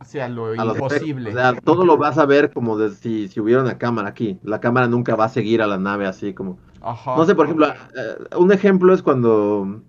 Hacia 0.06 0.28
lo 0.28 0.46
a 0.46 0.56
imposible. 0.56 1.30
O 1.30 1.32
sea, 1.32 1.54
todo 1.60 1.84
lo 1.84 1.96
vas 1.96 2.16
a 2.16 2.26
ver 2.26 2.52
como 2.52 2.78
de 2.78 2.90
si, 2.90 3.26
si 3.28 3.40
hubiera 3.40 3.60
una 3.62 3.76
cámara 3.76 4.08
aquí. 4.08 4.38
La 4.44 4.60
cámara 4.60 4.86
nunca 4.86 5.16
va 5.16 5.24
a 5.24 5.28
seguir 5.28 5.60
a 5.62 5.66
la 5.66 5.78
nave 5.78 6.06
así 6.06 6.32
como... 6.32 6.58
Ajá. 6.80 7.16
No 7.16 7.24
sé, 7.24 7.34
por 7.34 7.46
ejemplo, 7.46 7.66
eh, 7.68 8.36
un 8.38 8.52
ejemplo 8.52 8.94
es 8.94 9.02
cuando 9.02 9.82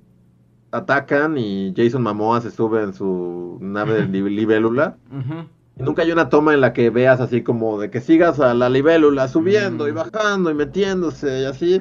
atacan 0.71 1.37
y 1.37 1.73
Jason 1.75 2.01
Momoa 2.03 2.41
se 2.41 2.51
sube 2.51 2.81
en 2.83 2.93
su 2.93 3.57
nave 3.61 3.93
de 3.93 4.05
li- 4.07 4.29
libélula. 4.35 4.97
Ujú. 5.11 5.45
Y 5.79 5.83
nunca 5.83 6.01
hay 6.01 6.11
una 6.11 6.29
toma 6.29 6.53
en 6.55 6.61
la 6.61 6.73
que 6.73 6.89
veas 6.89 7.19
así 7.21 7.43
como 7.43 7.79
de 7.79 7.91
que 7.91 8.01
sigas 8.01 8.39
a 8.39 8.53
la 8.55 8.69
libélula 8.69 9.27
subiendo 9.27 9.87
y 9.87 9.91
Mm. 9.91 9.95
bajando 9.95 10.49
y 10.49 10.55
metiéndose 10.55 11.41
y 11.41 11.45
así. 11.45 11.75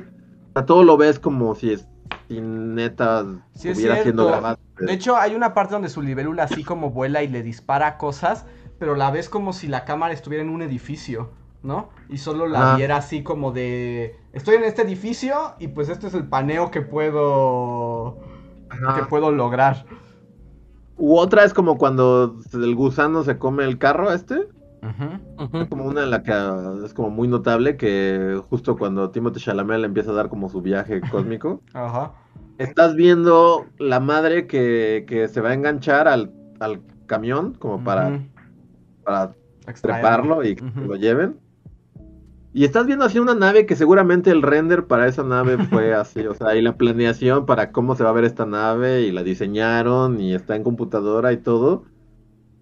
O 0.50 0.52
sea, 0.52 0.66
todo 0.66 0.84
lo 0.84 0.96
ves 0.98 1.18
como 1.18 1.54
si, 1.54 1.72
es, 1.72 1.88
si 2.28 2.40
neta 2.40 3.24
Sí, 3.54 3.68
es 3.68 3.78
estuviera 3.78 4.02
siendo 4.02 4.26
grabado. 4.26 4.58
De 4.78 4.92
hecho, 4.92 5.16
hay 5.16 5.34
una 5.34 5.54
parte 5.54 5.74
donde 5.74 5.88
su 5.88 6.02
libélula 6.02 6.44
así 6.44 6.64
como 6.64 6.90
vuela 6.90 7.22
y 7.22 7.28
le 7.28 7.42
dispara 7.42 7.98
cosas, 7.98 8.46
pero 8.78 8.94
la 8.94 9.10
ves 9.10 9.28
como 9.28 9.52
si 9.52 9.68
la 9.68 9.84
cámara 9.84 10.12
estuviera 10.12 10.42
en 10.44 10.50
un 10.50 10.62
edificio, 10.62 11.30
¿no? 11.62 11.90
Y 12.08 12.18
solo 12.18 12.46
la 12.46 12.76
viera 12.76 12.96
así 12.96 13.22
como 13.22 13.52
de... 13.52 14.16
Estoy 14.32 14.56
en 14.56 14.64
este 14.64 14.82
edificio 14.82 15.54
y 15.58 15.68
pues 15.68 15.88
este 15.88 16.08
es 16.08 16.14
el 16.14 16.28
paneo 16.28 16.70
que 16.70 16.82
puedo... 16.82 18.18
que 18.96 19.04
puedo 19.04 19.30
lograr. 19.30 19.86
U 20.98 21.16
otra 21.16 21.44
es 21.44 21.52
como 21.52 21.76
cuando 21.78 22.38
el 22.52 22.74
gusano 22.74 23.22
se 23.22 23.38
come 23.38 23.64
el 23.64 23.78
carro 23.78 24.12
este. 24.12 24.48
Ujú. 25.38 25.68
Como 25.68 25.84
una 25.84 26.04
en 26.04 26.10
la 26.10 26.22
que 26.22 26.84
es 26.84 26.94
como 26.94 27.10
muy 27.10 27.28
notable 27.28 27.76
que 27.76 28.40
justo 28.48 28.76
cuando 28.76 29.10
Timothy 29.10 29.40
Chalamet 29.40 29.80
le 29.80 29.86
empieza 29.86 30.10
a 30.10 30.14
dar 30.14 30.28
como 30.28 30.48
su 30.48 30.62
viaje 30.62 31.00
cósmico. 31.10 31.62
Ajá. 31.72 32.12
Estás 32.58 32.94
viendo 32.94 33.66
la 33.78 34.00
madre 34.00 34.46
que, 34.46 35.04
que 35.06 35.28
se 35.28 35.40
va 35.40 35.50
a 35.50 35.54
enganchar 35.54 36.08
al, 36.08 36.32
al 36.60 36.80
camión 37.06 37.54
como 37.54 37.82
para, 37.84 38.20
para 39.04 39.34
treparlo 39.82 40.44
y 40.44 40.56
que 40.56 40.64
lo 40.80 40.96
lleven. 40.96 41.38
Y 42.56 42.64
estás 42.64 42.86
viendo 42.86 43.04
así 43.04 43.18
una 43.18 43.34
nave 43.34 43.66
que 43.66 43.76
seguramente 43.76 44.30
el 44.30 44.40
render 44.40 44.86
para 44.86 45.06
esa 45.06 45.22
nave 45.22 45.58
fue 45.70 45.92
así, 45.92 46.26
o 46.26 46.32
sea, 46.32 46.56
y 46.56 46.62
la 46.62 46.78
planeación 46.78 47.44
para 47.44 47.70
cómo 47.70 47.94
se 47.96 48.02
va 48.02 48.08
a 48.08 48.14
ver 48.14 48.24
esta 48.24 48.46
nave 48.46 49.02
y 49.02 49.12
la 49.12 49.22
diseñaron 49.22 50.18
y 50.20 50.34
está 50.34 50.56
en 50.56 50.62
computadora 50.62 51.34
y 51.34 51.36
todo. 51.36 51.84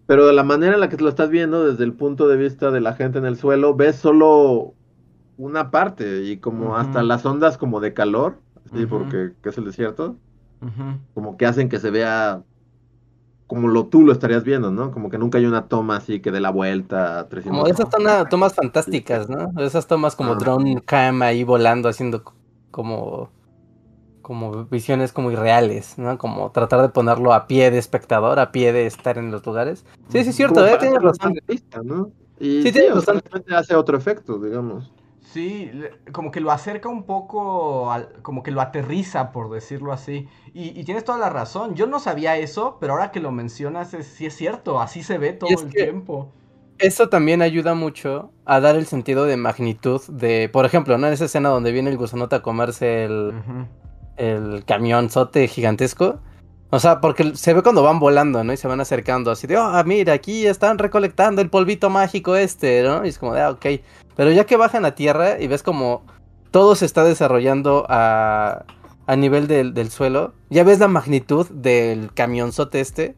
Pero 0.07 0.27
de 0.27 0.33
la 0.35 0.43
manera 0.45 0.75
en 0.75 0.81
la 0.81 0.89
que 0.89 0.97
lo 0.99 1.09
estás 1.09 1.31
viendo 1.31 1.65
desde 1.67 1.85
el 1.85 1.93
punto 1.95 2.29
de 2.29 2.37
vista 2.37 2.71
de 2.71 2.81
la 2.81 2.95
gente 2.95 3.19
en 3.19 3.25
el 3.25 3.37
suelo, 3.37 3.75
ves 3.75 3.97
solo 3.97 4.75
una 5.39 5.71
parte 5.71 6.23
y 6.25 6.37
como 6.39 6.77
hasta 6.77 7.03
las 7.03 7.25
ondas 7.27 7.57
como 7.59 7.81
de 7.81 7.95
calor, 7.95 8.37
Ujú. 8.73 8.87
porque 8.89 9.33
que 9.43 9.49
es 9.49 9.59
el 9.59 9.65
desierto, 9.65 10.17
como 11.15 11.37
que 11.37 11.47
hacen 11.47 11.69
que 11.69 11.79
se 11.79 11.91
vea 11.91 12.43
como 13.47 13.69
lo 13.69 13.87
tú 13.87 14.03
lo 14.03 14.13
estarías 14.13 14.43
viendo, 14.45 14.71
¿no? 14.71 14.91
Como 14.91 15.11
que 15.11 15.19
nunca 15.19 15.39
hay 15.39 15.47
una 15.47 15.69
toma 15.69 15.97
así 15.97 16.21
que 16.21 16.31
dé 16.31 16.41
la 16.41 16.51
vuelta 16.51 17.21
a 17.21 17.29
300 17.29 17.61
Como 17.63 17.73
esas 17.73 17.91
toma- 17.91 18.29
tomas 18.29 18.55
fantásticas, 18.55 19.29
¿no? 19.29 19.53
Esas 19.63 19.87
tomas 19.87 20.17
como 20.17 20.35
drone 20.35 20.81
cam 20.83 21.23
ahí 21.23 21.45
volando, 21.45 21.89
haciendo 21.89 22.23
como, 22.71 23.31
como 24.25 24.65
visiones 24.65 25.13
como 25.13 25.31
irreales, 25.31 25.97
¿no? 25.99 26.19
Como 26.19 26.51
tratar 26.51 26.83
de 26.83 26.89
ponerlo 26.89 27.33
a 27.33 27.47
pie 27.47 27.71
de 27.71 27.79
espectador, 27.79 28.41
a 28.41 28.51
pie 28.51 28.73
de 28.73 28.87
estar 28.87 29.17
en 29.19 29.31
los 29.31 29.47
lugares. 29.47 29.85
Sí, 30.09 30.25
sí, 30.25 30.31
es 30.31 30.35
cierto, 30.37 30.67
¿eh? 30.67 30.77
Tienes 30.81 31.01
razón. 31.01 31.37
realista, 31.47 31.81
¿no? 31.85 32.11
Y 32.41 32.63
Sí, 32.63 32.73
sí, 32.73 32.81
realmente 32.89 33.55
hace 33.55 33.77
otro 33.77 33.97
efecto, 33.97 34.39
digamos. 34.41 34.93
Sí, 35.21 35.71
como 36.13 36.31
que 36.31 36.41
lo 36.41 36.51
acerca 36.51 36.89
un 36.89 37.05
poco, 37.05 37.93
al- 37.93 38.09
como 38.23 38.43
que 38.43 38.51
lo 38.51 38.61
aterriza, 38.61 39.31
por 39.33 39.51
decirlo 39.51 39.93
así. 39.93 40.29
Y, 40.53 40.79
y 40.79 40.85
tienes 40.85 41.05
toda 41.05 41.19
la 41.19 41.31
razón. 41.31 41.75
Yo 41.75 41.87
no 41.87 42.01
sabía 42.01 42.37
eso, 42.37 42.79
pero 42.81 42.95
ahora 42.95 43.11
que 43.11 43.21
lo 43.21 43.31
mencionas, 43.33 43.95
es, 43.95 44.07
sí 44.07 44.27
es 44.27 44.35
cierto, 44.35 44.81
así 44.81 45.03
se 45.03 45.19
ve 45.19 45.33
todo 45.33 45.51
el 45.51 45.71
tiempo. 45.73 46.31
Eso 46.79 47.09
también 47.09 47.41
ayuda 47.41 47.75
mucho 47.75 48.33
a 48.45 48.59
dar 48.61 48.75
el 48.77 48.87
sentido 48.87 49.25
de 49.27 49.37
magnitud 49.37 50.03
de, 50.09 50.49
por 50.53 50.67
ejemplo, 50.67 50.99
¿no? 50.99 51.07
En 51.07 51.13
esa 51.13 51.27
escena 51.27 51.49
donde 51.49 51.71
viene 51.73 51.91
el 51.91 51.97
gusanote 51.97 52.35
a 52.37 52.43
comerse 52.43 53.05
el. 53.05 53.33
El 54.17 54.65
camionzote 54.65 55.49
gigantesco. 55.49 56.21
O 56.71 56.81
sea, 56.81 57.01
porque 57.01 57.37
se 57.37 57.55
ve 57.55 57.63
cuando 57.63 57.83
van 57.83 58.01
volando, 58.01 58.43
¿no? 58.43 58.53
Y 58.53 58.57
se 58.57 58.67
van 58.67 58.81
acercando 58.81 59.31
así 59.31 59.47
de, 59.47 59.57
ah, 59.57 59.83
mira, 59.87 60.13
aquí 60.13 60.47
están 60.47 60.79
recolectando 60.79 61.41
el 61.41 61.49
polvito 61.49 61.89
mágico 61.89 62.35
este, 62.35 62.83
¿no? 62.83 63.05
Y 63.05 63.11
es 63.11 63.19
como 63.19 63.35
de, 63.35 63.43
ah, 63.43 63.51
ok. 63.51 63.67
Pero 64.17 64.33
ya 64.33 64.45
que 64.45 64.57
bajan 64.57 64.85
a 64.85 64.95
tierra 64.95 65.41
y 65.41 65.47
ves 65.47 65.63
como 65.63 66.03
todo 66.51 66.75
se 66.75 66.87
está 66.87 67.05
desarrollando 67.05 67.87
a, 67.89 68.65
a 69.07 69.17
nivel 69.17 69.47
del, 69.47 69.75
del 69.75 69.91
suelo, 69.91 70.35
ya 70.51 70.65
ves 70.65 70.79
la 70.79 70.89
magnitud 70.89 71.49
del 71.51 72.13
camionzote 72.13 72.81
este, 72.81 73.15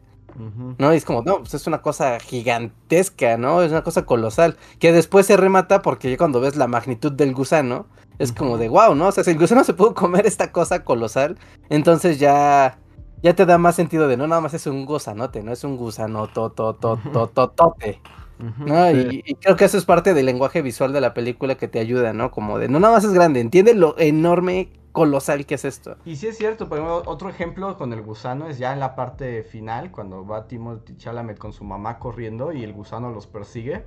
¿no? 0.77 0.93
Y 0.93 0.97
es 0.97 1.05
como, 1.05 1.23
no, 1.23 1.39
pues 1.39 1.53
es 1.53 1.67
una 1.67 1.81
cosa 1.81 2.19
gigantesca, 2.19 3.37
¿no? 3.37 3.61
Es 3.61 3.71
una 3.71 3.83
cosa 3.83 4.05
colosal. 4.05 4.57
Que 4.79 4.91
después 4.91 5.25
se 5.25 5.37
remata 5.37 5.81
porque 5.81 6.11
ya 6.11 6.17
cuando 6.17 6.39
ves 6.39 6.55
la 6.55 6.67
magnitud 6.67 7.11
del 7.11 7.33
gusano, 7.33 7.87
es 8.19 8.31
como 8.31 8.57
de 8.57 8.69
wow, 8.69 8.95
¿no? 8.95 9.07
O 9.07 9.11
sea, 9.11 9.23
si 9.23 9.31
el 9.31 9.39
gusano 9.39 9.63
se 9.65 9.73
pudo 9.73 9.93
comer 9.93 10.25
esta 10.25 10.51
cosa 10.51 10.83
colosal, 10.83 11.37
entonces 11.69 12.19
ya. 12.19 12.79
Ya 13.23 13.33
te 13.35 13.47
da 13.47 13.57
más 13.57 13.75
sentido 13.75 14.07
de 14.07 14.15
no 14.15 14.27
nada 14.27 14.41
más 14.41 14.53
es 14.53 14.67
un 14.67 14.85
gusanote, 14.85 15.41
no 15.41 15.51
es 15.51 15.63
un 15.63 15.75
gusano 15.75 16.27
to, 16.27 16.51
to, 16.51 16.75
to, 16.75 16.99
to, 17.11 17.27
to, 17.29 17.49
tote. 17.49 17.99
¿no? 18.37 18.91
Sí. 18.91 19.23
Y, 19.25 19.31
y 19.31 19.35
creo 19.35 19.55
que 19.55 19.65
eso 19.65 19.77
es 19.79 19.85
parte 19.85 20.13
del 20.13 20.27
lenguaje 20.27 20.61
visual 20.61 20.93
de 20.93 21.01
la 21.01 21.15
película 21.15 21.55
que 21.55 21.67
te 21.67 21.79
ayuda, 21.79 22.13
¿no? 22.13 22.29
Como 22.29 22.59
de 22.59 22.69
no 22.69 22.79
nada 22.79 22.93
más 22.93 23.03
es 23.03 23.13
grande, 23.13 23.39
entiende 23.39 23.73
lo 23.73 23.97
enorme, 23.97 24.69
colosal 24.97 25.45
que 25.45 25.55
es 25.55 25.65
esto. 25.65 25.97
Y 26.05 26.15
sí 26.15 26.27
es 26.27 26.37
cierto, 26.37 26.67
por 26.69 26.79
ejemplo, 26.79 27.03
otro 27.05 27.29
ejemplo 27.29 27.77
con 27.77 27.93
el 27.93 28.01
gusano 28.01 28.47
es 28.47 28.57
ya 28.57 28.73
en 28.73 28.79
la 28.79 28.95
parte 28.95 29.43
final, 29.43 29.91
cuando 29.91 30.25
va 30.25 30.47
Timothy 30.47 30.97
Chalamet 30.97 31.37
con 31.37 31.53
su 31.53 31.63
mamá 31.63 31.99
corriendo 31.99 32.51
y 32.51 32.63
el 32.63 32.73
gusano 32.73 33.11
los 33.11 33.27
persigue. 33.27 33.85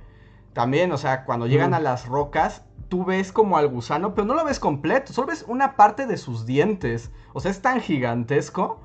También, 0.53 0.91
o 0.91 0.97
sea, 0.97 1.25
cuando 1.25 1.47
llegan 1.47 1.71
Mm. 1.71 1.73
a 1.73 1.79
las 1.79 2.07
rocas, 2.07 2.63
tú 2.89 3.05
ves 3.05 3.31
como 3.31 3.57
al 3.57 3.67
gusano, 3.67 4.13
pero 4.15 4.25
no 4.27 4.35
lo 4.35 4.45
ves 4.45 4.59
completo, 4.59 5.13
solo 5.13 5.27
ves 5.27 5.45
una 5.47 5.75
parte 5.75 6.07
de 6.07 6.17
sus 6.17 6.45
dientes. 6.45 7.11
O 7.33 7.39
sea, 7.41 7.51
es 7.51 7.61
tan 7.61 7.81
gigantesco 7.81 8.79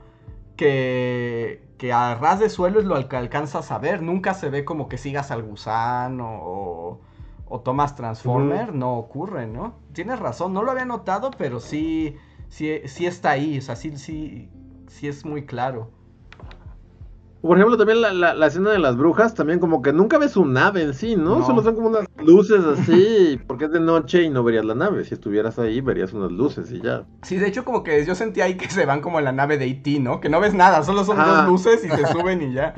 que, 0.57 1.68
que 1.79 1.93
a 1.93 2.14
ras 2.14 2.41
de 2.41 2.49
suelo 2.51 2.81
es 2.81 2.87
lo 2.87 3.09
que 3.09 3.16
alcanzas 3.16 3.70
a 3.72 3.79
ver. 3.79 4.03
Nunca 4.03 4.35
se 4.35 4.49
ve 4.51 4.64
como 4.64 4.89
que 4.89 4.99
sigas 4.99 5.31
al 5.31 5.43
gusano 5.43 6.39
o, 6.43 7.01
o 7.49 7.61
tomas 7.61 7.95
Transformer, 7.97 8.75
no 8.75 8.95
ocurre, 8.97 9.47
¿no? 9.47 9.75
Tienes 9.93 10.19
razón, 10.19 10.53
no 10.53 10.63
lo 10.63 10.71
había 10.73 10.85
notado, 10.85 11.31
pero 11.39 11.61
sí, 11.61 12.17
sí, 12.49 12.81
sí 12.87 13.07
está 13.07 13.31
ahí, 13.31 13.59
o 13.59 13.63
sea, 13.63 13.77
sí, 13.77 13.97
sí, 13.97 14.49
sí 14.89 15.09
es 15.09 15.25
muy 15.25 15.47
claro. 15.47 15.91
Por 17.43 17.57
ejemplo, 17.59 17.77
también 17.77 18.01
la, 18.01 18.13
la, 18.13 18.35
la 18.35 18.47
escena 18.49 18.71
de 18.73 18.81
las 18.81 18.97
brujas, 18.97 19.35
también 19.35 19.61
como 19.61 19.81
que 19.81 19.93
nunca 19.93 20.19
ves 20.19 20.37
un 20.37 20.53
nave 20.55 20.83
en 20.83 20.95
sí, 20.95 21.15
¿no? 21.15 21.39
No. 21.39 21.47
Solo 21.47 21.63
son 21.63 21.77
como 21.77 21.89
unas 21.89 22.07
luces 22.19 22.65
así, 22.65 23.39
porque 23.47 23.67
es 23.67 23.71
de 23.71 23.79
noche 23.79 24.25
y 24.25 24.31
no 24.31 24.43
verías 24.43 24.65
la 24.65 24.75
nave. 24.75 25.05
Si 25.05 25.15
estuvieras 25.15 25.57
ahí, 25.61 25.81
verías 25.81 26.13
unas 26.13 26.33
luces 26.33 26.73
y 26.73 26.81
ya. 26.81 27.05
Sí, 27.23 27.37
de 27.37 27.47
hecho 27.47 27.65
como 27.65 27.85
que 27.85 28.05
yo 28.05 28.17
sentí 28.17 28.41
ahí 28.41 28.57
que 28.57 28.69
se 28.69 28.85
van 28.85 29.01
como 29.01 29.21
en 29.21 29.27
la 29.27 29.33
nave 29.33 29.59
de 29.59 29.67
E.T., 29.67 30.01
¿no? 30.01 30.19
Que 30.21 30.29
no 30.29 30.41
ves 30.41 30.55
nada, 30.55 30.83
solo 30.83 31.05
son 31.05 31.21
Ah. 31.21 31.27
dos 31.27 31.47
luces 31.47 31.85
y 31.85 31.89
se 31.89 32.07
suben 32.13 32.43
y 32.43 32.53
ya. 32.53 32.75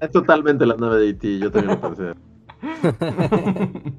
Es 0.00 0.10
totalmente 0.10 0.66
la 0.66 0.76
nave 0.76 0.98
de 0.98 1.08
E.T., 1.10 1.38
yo 1.38 1.50
también 1.50 1.80
lo 1.80 1.80
pensé. 1.94 2.12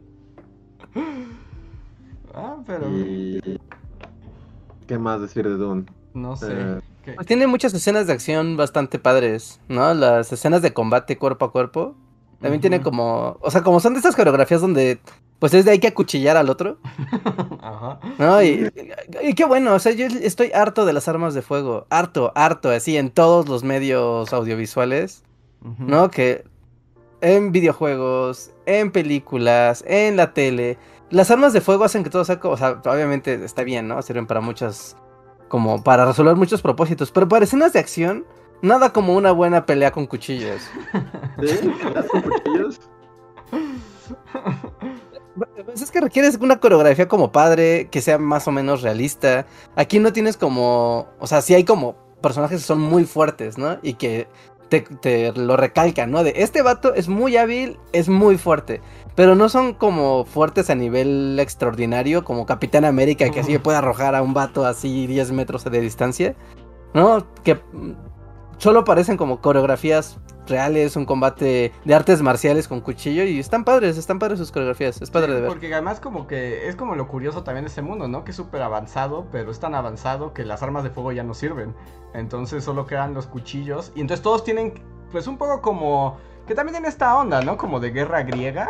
ah, 2.33 2.57
pero 2.65 2.89
Y... 2.89 3.59
¿Qué 4.87 4.97
más 4.97 5.21
decir 5.21 5.47
de 5.47 5.55
Dune? 5.55 5.85
no 6.13 6.35
sé. 6.35 6.47
Eh. 6.51 6.81
Pues 7.15 7.27
tiene 7.27 7.47
muchas 7.47 7.73
escenas 7.73 8.07
de 8.07 8.13
acción 8.13 8.57
bastante 8.57 8.99
padres, 8.99 9.59
¿no? 9.67 9.93
Las 9.93 10.31
escenas 10.31 10.61
de 10.61 10.73
combate 10.73 11.17
cuerpo 11.17 11.45
a 11.45 11.51
cuerpo. 11.51 11.95
También 12.41 12.61
tiene 12.61 12.81
como, 12.81 13.37
o 13.41 13.51
sea, 13.51 13.63
como 13.63 13.79
son 13.81 13.93
de 13.93 13.99
estas 13.99 14.15
coreografías 14.15 14.61
donde, 14.61 14.99
pues 15.39 15.53
es 15.53 15.65
de 15.65 15.71
hay 15.71 15.79
que 15.79 15.89
acuchillar 15.89 16.37
al 16.37 16.49
otro, 16.49 16.77
Ajá. 17.61 17.99
¿no? 18.17 18.41
Y, 18.41 18.71
y 19.21 19.33
qué 19.33 19.43
bueno, 19.43 19.73
o 19.73 19.79
sea, 19.79 19.91
yo 19.91 20.05
estoy 20.05 20.51
harto 20.53 20.85
de 20.85 20.93
las 20.93 21.09
armas 21.09 21.33
de 21.33 21.41
fuego, 21.41 21.85
harto, 21.89 22.31
harto, 22.35 22.69
así 22.69 22.95
en 22.95 23.09
todos 23.11 23.49
los 23.49 23.63
medios 23.63 24.31
audiovisuales. 24.31 25.23
¿no? 25.61 26.09
Que 26.09 26.45
en 27.21 27.51
videojuegos, 27.51 28.51
en 28.65 28.91
películas, 28.91 29.83
en 29.87 30.15
la 30.15 30.33
tele, 30.33 30.77
las 31.09 31.31
armas 31.31 31.53
de 31.53 31.61
fuego 31.61 31.83
hacen 31.83 32.03
que 32.03 32.09
todo 32.09 32.23
sea, 32.23 32.39
o 32.41 32.57
sea, 32.57 32.81
obviamente 32.85 33.43
está 33.43 33.63
bien, 33.63 33.87
¿no? 33.87 34.01
Sirven 34.01 34.27
para 34.27 34.41
muchas, 34.41 34.95
como 35.47 35.83
para 35.83 36.05
resolver 36.05 36.35
muchos 36.35 36.61
propósitos, 36.61 37.11
pero 37.11 37.27
para 37.27 37.45
escenas 37.45 37.73
de 37.73 37.79
acción, 37.79 38.25
nada 38.61 38.93
como 38.93 39.15
una 39.15 39.31
buena 39.31 39.65
pelea 39.65 39.91
con 39.91 40.05
cuchillos. 40.05 40.61
¿Sí? 41.41 41.71
¿Estás 41.85 42.05
con 42.07 42.21
cuchillos? 42.21 42.79
Pues 45.65 45.81
es 45.81 45.91
que 45.91 46.01
requieres 46.01 46.37
una 46.41 46.59
coreografía 46.59 47.07
como 47.07 47.31
padre, 47.31 47.87
que 47.89 48.01
sea 48.01 48.17
más 48.17 48.47
o 48.47 48.51
menos 48.51 48.81
realista. 48.81 49.45
Aquí 49.75 49.99
no 49.99 50.11
tienes 50.13 50.37
como, 50.37 51.07
o 51.19 51.27
sea, 51.27 51.41
sí 51.41 51.53
hay 51.53 51.63
como 51.63 51.95
personajes 52.21 52.59
que 52.59 52.67
son 52.67 52.81
muy 52.81 53.05
fuertes, 53.05 53.57
¿no? 53.57 53.79
Y 53.81 53.93
que 53.93 54.27
te, 54.69 54.81
te 54.81 55.31
lo 55.33 55.57
recalcan, 55.57 56.11
¿no? 56.11 56.23
De 56.23 56.33
este 56.37 56.61
vato 56.61 56.93
es 56.93 57.07
muy 57.07 57.37
hábil, 57.37 57.77
es 57.91 58.07
muy 58.09 58.37
fuerte. 58.37 58.81
Pero 59.15 59.35
no 59.35 59.49
son 59.49 59.73
como 59.73 60.23
fuertes 60.23 60.69
a 60.69 60.75
nivel 60.75 61.37
extraordinario, 61.39 62.23
como 62.23 62.45
Capitán 62.45 62.85
América, 62.85 63.29
que 63.29 63.41
así 63.41 63.57
puede 63.57 63.77
arrojar 63.77 64.15
a 64.15 64.21
un 64.21 64.33
vato 64.33 64.65
así 64.65 65.07
10 65.07 65.31
metros 65.33 65.65
de 65.65 65.81
distancia. 65.81 66.35
¿No? 66.93 67.27
Que 67.43 67.59
solo 68.57 68.83
parecen 68.85 69.17
como 69.17 69.41
coreografías 69.41 70.19
reales, 70.49 70.95
un 70.95 71.05
combate 71.05 71.71
de 71.85 71.95
artes 71.95 72.21
marciales 72.21 72.67
con 72.67 72.81
cuchillo 72.81 73.23
y 73.23 73.39
están 73.39 73.63
padres, 73.63 73.97
están 73.97 74.19
padres 74.19 74.39
sus 74.39 74.51
coreografías, 74.51 75.01
es 75.01 75.09
padre 75.09 75.27
Sí, 75.27 75.33
de 75.33 75.41
ver. 75.41 75.49
Porque 75.49 75.73
además 75.73 75.99
como 75.99 76.27
que 76.27 76.67
es 76.67 76.75
como 76.75 76.95
lo 76.95 77.07
curioso 77.07 77.43
también 77.43 77.65
de 77.65 77.71
ese 77.71 77.81
mundo, 77.81 78.07
¿no? 78.07 78.23
Que 78.23 78.31
es 78.31 78.37
súper 78.37 78.61
avanzado, 78.61 79.27
pero 79.31 79.51
es 79.51 79.59
tan 79.59 79.75
avanzado 79.75 80.33
que 80.33 80.45
las 80.45 80.63
armas 80.63 80.83
de 80.83 80.89
fuego 80.89 81.11
ya 81.11 81.23
no 81.23 81.33
sirven. 81.33 81.73
Entonces 82.13 82.63
solo 82.63 82.85
quedan 82.85 83.13
los 83.13 83.27
cuchillos. 83.27 83.91
Y 83.95 84.01
entonces 84.01 84.23
todos 84.23 84.43
tienen, 84.43 84.73
pues 85.11 85.27
un 85.27 85.37
poco 85.37 85.61
como 85.61 86.17
Que 86.47 86.55
también 86.55 86.73
tiene 86.73 86.87
esta 86.89 87.15
onda, 87.17 87.41
¿no? 87.41 87.57
Como 87.57 87.79
de 87.79 87.91
guerra 87.91 88.23
griega. 88.23 88.69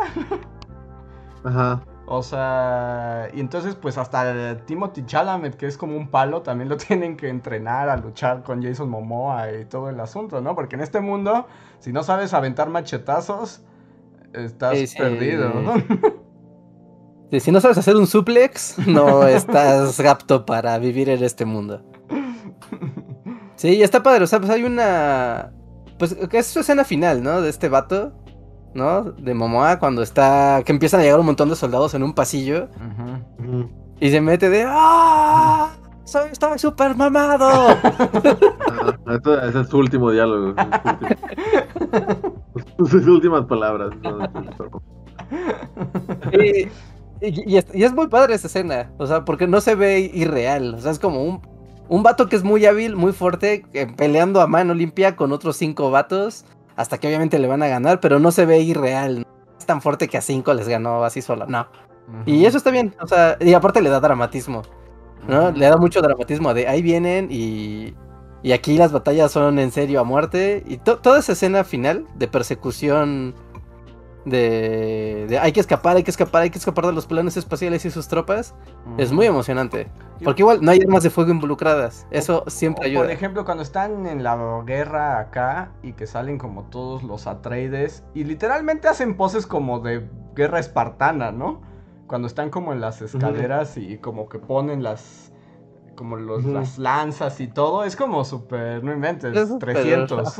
Ajá. 1.43 1.81
O 2.11 2.23
sea, 2.23 3.29
y 3.35 3.39
entonces 3.39 3.75
pues 3.75 3.99
hasta 3.99 4.65
Timothy 4.65 5.05
Chalamet, 5.05 5.55
que 5.55 5.67
es 5.67 5.77
como 5.77 5.95
un 5.95 6.09
palo, 6.09 6.41
también 6.41 6.67
lo 6.67 6.75
tienen 6.87 7.15
que 7.15 7.29
entrenar 7.29 7.87
a 7.87 7.97
luchar 7.97 8.41
con 8.41 8.63
Jason 8.63 8.89
Momoa 8.89 9.51
y 9.51 9.65
todo 9.65 9.89
el 9.89 9.99
asunto, 9.99 10.41
¿no? 10.41 10.55
Porque 10.55 10.75
en 10.75 10.81
este 10.81 11.01
mundo, 11.01 11.45
si 11.77 11.93
no 11.93 12.01
sabes 12.01 12.33
aventar 12.33 12.67
machetazos, 12.69 13.61
estás 14.33 14.95
perdido. 14.95 15.53
Sí, 17.29 17.39
Si 17.41 17.51
no 17.51 17.61
sabes 17.61 17.77
hacer 17.77 17.95
un 17.95 18.07
suplex, 18.07 18.79
no 18.87 19.27
estás 19.27 19.99
apto 19.99 20.47
para 20.47 20.79
vivir 20.79 21.09
en 21.09 21.23
este 21.23 21.45
mundo. 21.45 21.83
Sí, 23.55 23.83
está 23.83 24.01
padre, 24.01 24.23
o 24.23 24.27
sea, 24.27 24.39
pues 24.39 24.49
hay 24.49 24.63
una... 24.63 25.53
Pues 25.99 26.17
es 26.31 26.47
su 26.47 26.61
escena 26.61 26.83
final, 26.83 27.21
¿no? 27.21 27.39
De 27.41 27.51
este 27.51 27.69
vato, 27.69 28.13
¿no? 28.73 29.03
De 29.03 29.33
Momoa, 29.33 29.79
cuando 29.79 30.01
está... 30.01 30.61
Que 30.65 30.71
empiezan 30.71 30.99
a 31.01 31.03
llegar 31.03 31.19
un 31.19 31.25
montón 31.25 31.49
de 31.49 31.55
soldados 31.55 31.93
en 31.93 32.03
un 32.03 32.13
pasillo 32.13 32.67
y 33.99 34.09
se 34.11 34.21
mete 34.21 34.49
de... 34.49 34.65
¡Ah! 34.67 35.71
Soy, 36.05 36.29
estoy 36.31 36.57
súper 36.59 36.95
mamado. 36.95 37.47
Ah, 39.05 39.15
eso- 39.15 39.41
ese 39.41 39.61
es 39.61 39.67
su 39.69 39.77
último 39.79 40.11
diálogo. 40.11 40.53
Sus, 42.77 42.89
sus 42.91 43.07
últimas 43.07 43.45
palabras. 43.45 43.91
y, 46.31 46.61
y- 47.25 47.53
y 47.53 47.57
es, 47.57 47.65
y 47.73 47.83
es 47.83 47.93
muy 47.93 48.07
padre 48.07 48.35
esa 48.35 48.47
escena, 48.47 48.91
o 48.97 49.07
sea, 49.07 49.25
porque 49.25 49.47
no 49.47 49.61
se 49.61 49.75
ve 49.75 49.99
irreal, 50.13 50.75
o 50.75 50.79
sea, 50.79 50.91
es 50.91 50.99
como 50.99 51.23
un, 51.23 51.41
un 51.87 52.03
vato 52.03 52.27
que 52.29 52.35
es 52.35 52.43
muy 52.43 52.65
hábil, 52.65 52.95
muy 52.95 53.11
fuerte, 53.13 53.65
eh, 53.73 53.87
peleando 53.97 54.41
a 54.41 54.47
mano 54.47 54.73
limpia 54.73 55.15
con 55.15 55.31
otros 55.31 55.57
cinco 55.57 55.91
vatos, 55.91 56.45
hasta 56.79 56.97
que 56.97 57.07
obviamente 57.07 57.37
le 57.39 57.47
van 57.47 57.61
a 57.61 57.67
ganar, 57.67 57.99
pero 57.99 58.19
no 58.19 58.31
se 58.31 58.45
ve 58.45 58.59
irreal, 58.59 59.19
no 59.19 59.25
es 59.59 59.65
tan 59.65 59.81
fuerte 59.81 60.07
que 60.07 60.17
a 60.17 60.21
cinco 60.21 60.53
les 60.53 60.67
ganó 60.67 61.03
así 61.03 61.21
solo, 61.21 61.45
no. 61.45 61.67
Y 62.25 62.45
eso 62.45 62.57
está 62.57 62.71
bien, 62.71 62.95
o 63.01 63.05
sea, 63.07 63.37
y 63.39 63.53
aparte 63.53 63.81
le 63.81 63.89
da 63.89 63.99
dramatismo, 63.99 64.63
¿no? 65.27 65.51
Le 65.51 65.65
da 65.67 65.77
mucho 65.77 66.01
dramatismo 66.01 66.53
de 66.53 66.67
ahí 66.67 66.81
vienen 66.81 67.27
y, 67.29 67.93
y 68.41 68.51
aquí 68.53 68.77
las 68.77 68.91
batallas 68.91 69.31
son 69.31 69.59
en 69.59 69.71
serio 69.71 69.99
a 69.99 70.03
muerte. 70.03 70.63
Y 70.65 70.77
to- 70.77 70.97
toda 70.97 71.19
esa 71.19 71.33
escena 71.33 71.63
final 71.63 72.07
de 72.15 72.27
persecución 72.27 73.35
de, 74.29 75.25
de 75.27 75.39
hay 75.39 75.51
que 75.51 75.59
escapar, 75.59 75.97
hay 75.97 76.03
que 76.03 76.11
escapar, 76.11 76.43
hay 76.43 76.49
que 76.49 76.57
escapar 76.57 76.85
de 76.85 76.93
los 76.93 77.05
planes 77.05 77.37
espaciales 77.37 77.85
y 77.85 77.91
sus 77.91 78.07
tropas 78.07 78.55
es 78.97 79.11
muy 79.11 79.25
emocionante. 79.25 79.87
Porque 80.23 80.41
igual 80.41 80.59
no 80.61 80.71
hay 80.71 80.79
armas 80.81 81.03
de 81.03 81.09
fuego 81.09 81.31
involucradas. 81.31 82.05
Eso 82.11 82.43
siempre 82.47 82.83
O, 82.83 82.87
ayuda. 82.87 83.01
Por 83.03 83.11
ejemplo, 83.11 83.45
cuando 83.45 83.63
están 83.63 84.05
en 84.05 84.23
la 84.23 84.63
guerra 84.65 85.19
acá 85.19 85.71
y 85.81 85.93
que 85.93 86.07
salen 86.07 86.37
como 86.37 86.63
todos 86.63 87.03
los 87.03 87.27
Atreides 87.27 88.03
y 88.13 88.23
literalmente 88.25 88.87
hacen 88.87 89.15
poses 89.15 89.47
como 89.47 89.79
de 89.79 90.07
guerra 90.35 90.59
espartana, 90.59 91.31
¿no? 91.31 91.61
Cuando 92.07 92.27
están 92.27 92.49
como 92.49 92.73
en 92.73 92.81
las 92.81 93.01
escaleras 93.01 93.77
y 93.77 93.97
como 93.97 94.29
que 94.29 94.39
ponen 94.39 94.83
las 94.83 95.31
como 95.95 96.15
los, 96.15 96.45
las 96.45 96.77
lanzas 96.77 97.41
y 97.41 97.47
todo, 97.47 97.83
es 97.83 97.97
como 97.97 98.23
súper, 98.23 98.81
no 98.83 98.93
inventes, 98.93 99.35
Es 99.35 99.49
súper 99.49 99.73
300. 99.73 100.33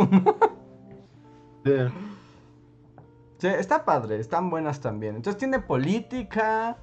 Sí. 3.40 3.48
Está 3.48 3.84
padre, 3.86 4.20
están 4.20 4.50
buenas 4.50 4.80
también. 4.80 5.16
Entonces 5.16 5.40
tiene 5.40 5.60
política, 5.60 6.78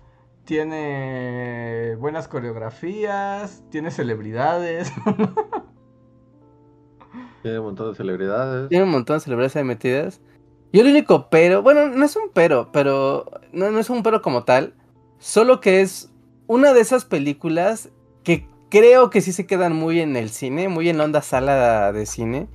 tiene 0.45 1.97
buenas 2.01 2.29
coreografías, 2.29 3.63
tiene 3.71 3.91
celebridades. 3.91 4.93
Tiene 7.43 7.61
un 7.61 7.67
montón 7.67 7.91
de 7.91 7.97
celebridades. 7.97 8.69
Tiene 8.71 8.85
un 8.85 8.91
montón 8.91 9.19
de 9.19 9.21
celebridades 9.21 9.55
ahí 9.55 9.63
metidas. 9.63 10.21
Y 10.73 10.81
el 10.81 10.89
único 10.89 11.31
pero, 11.31 11.63
bueno, 11.63 11.87
no 11.89 12.05
es 12.05 12.17
un 12.17 12.31
pero, 12.35 12.73
pero 12.73 13.31
no, 13.53 13.71
no 13.71 13.79
es 13.79 13.89
un 13.89 14.03
pero 14.03 14.21
como 14.21 14.43
tal. 14.43 14.75
Solo 15.19 15.61
que 15.61 15.81
es 15.81 16.13
una 16.49 16.73
de 16.73 16.81
esas 16.81 17.05
películas 17.05 17.91
que 18.25 18.49
creo 18.69 19.11
que 19.11 19.21
sí 19.21 19.33
se 19.33 19.47
quedan 19.47 19.77
muy 19.77 20.01
en 20.01 20.17
el 20.17 20.31
cine, 20.31 20.69
muy 20.69 20.89
en 20.89 20.99
la 20.99 21.05
onda 21.05 21.23
sala 21.23 21.93
de 21.93 22.05
cine. 22.05 22.49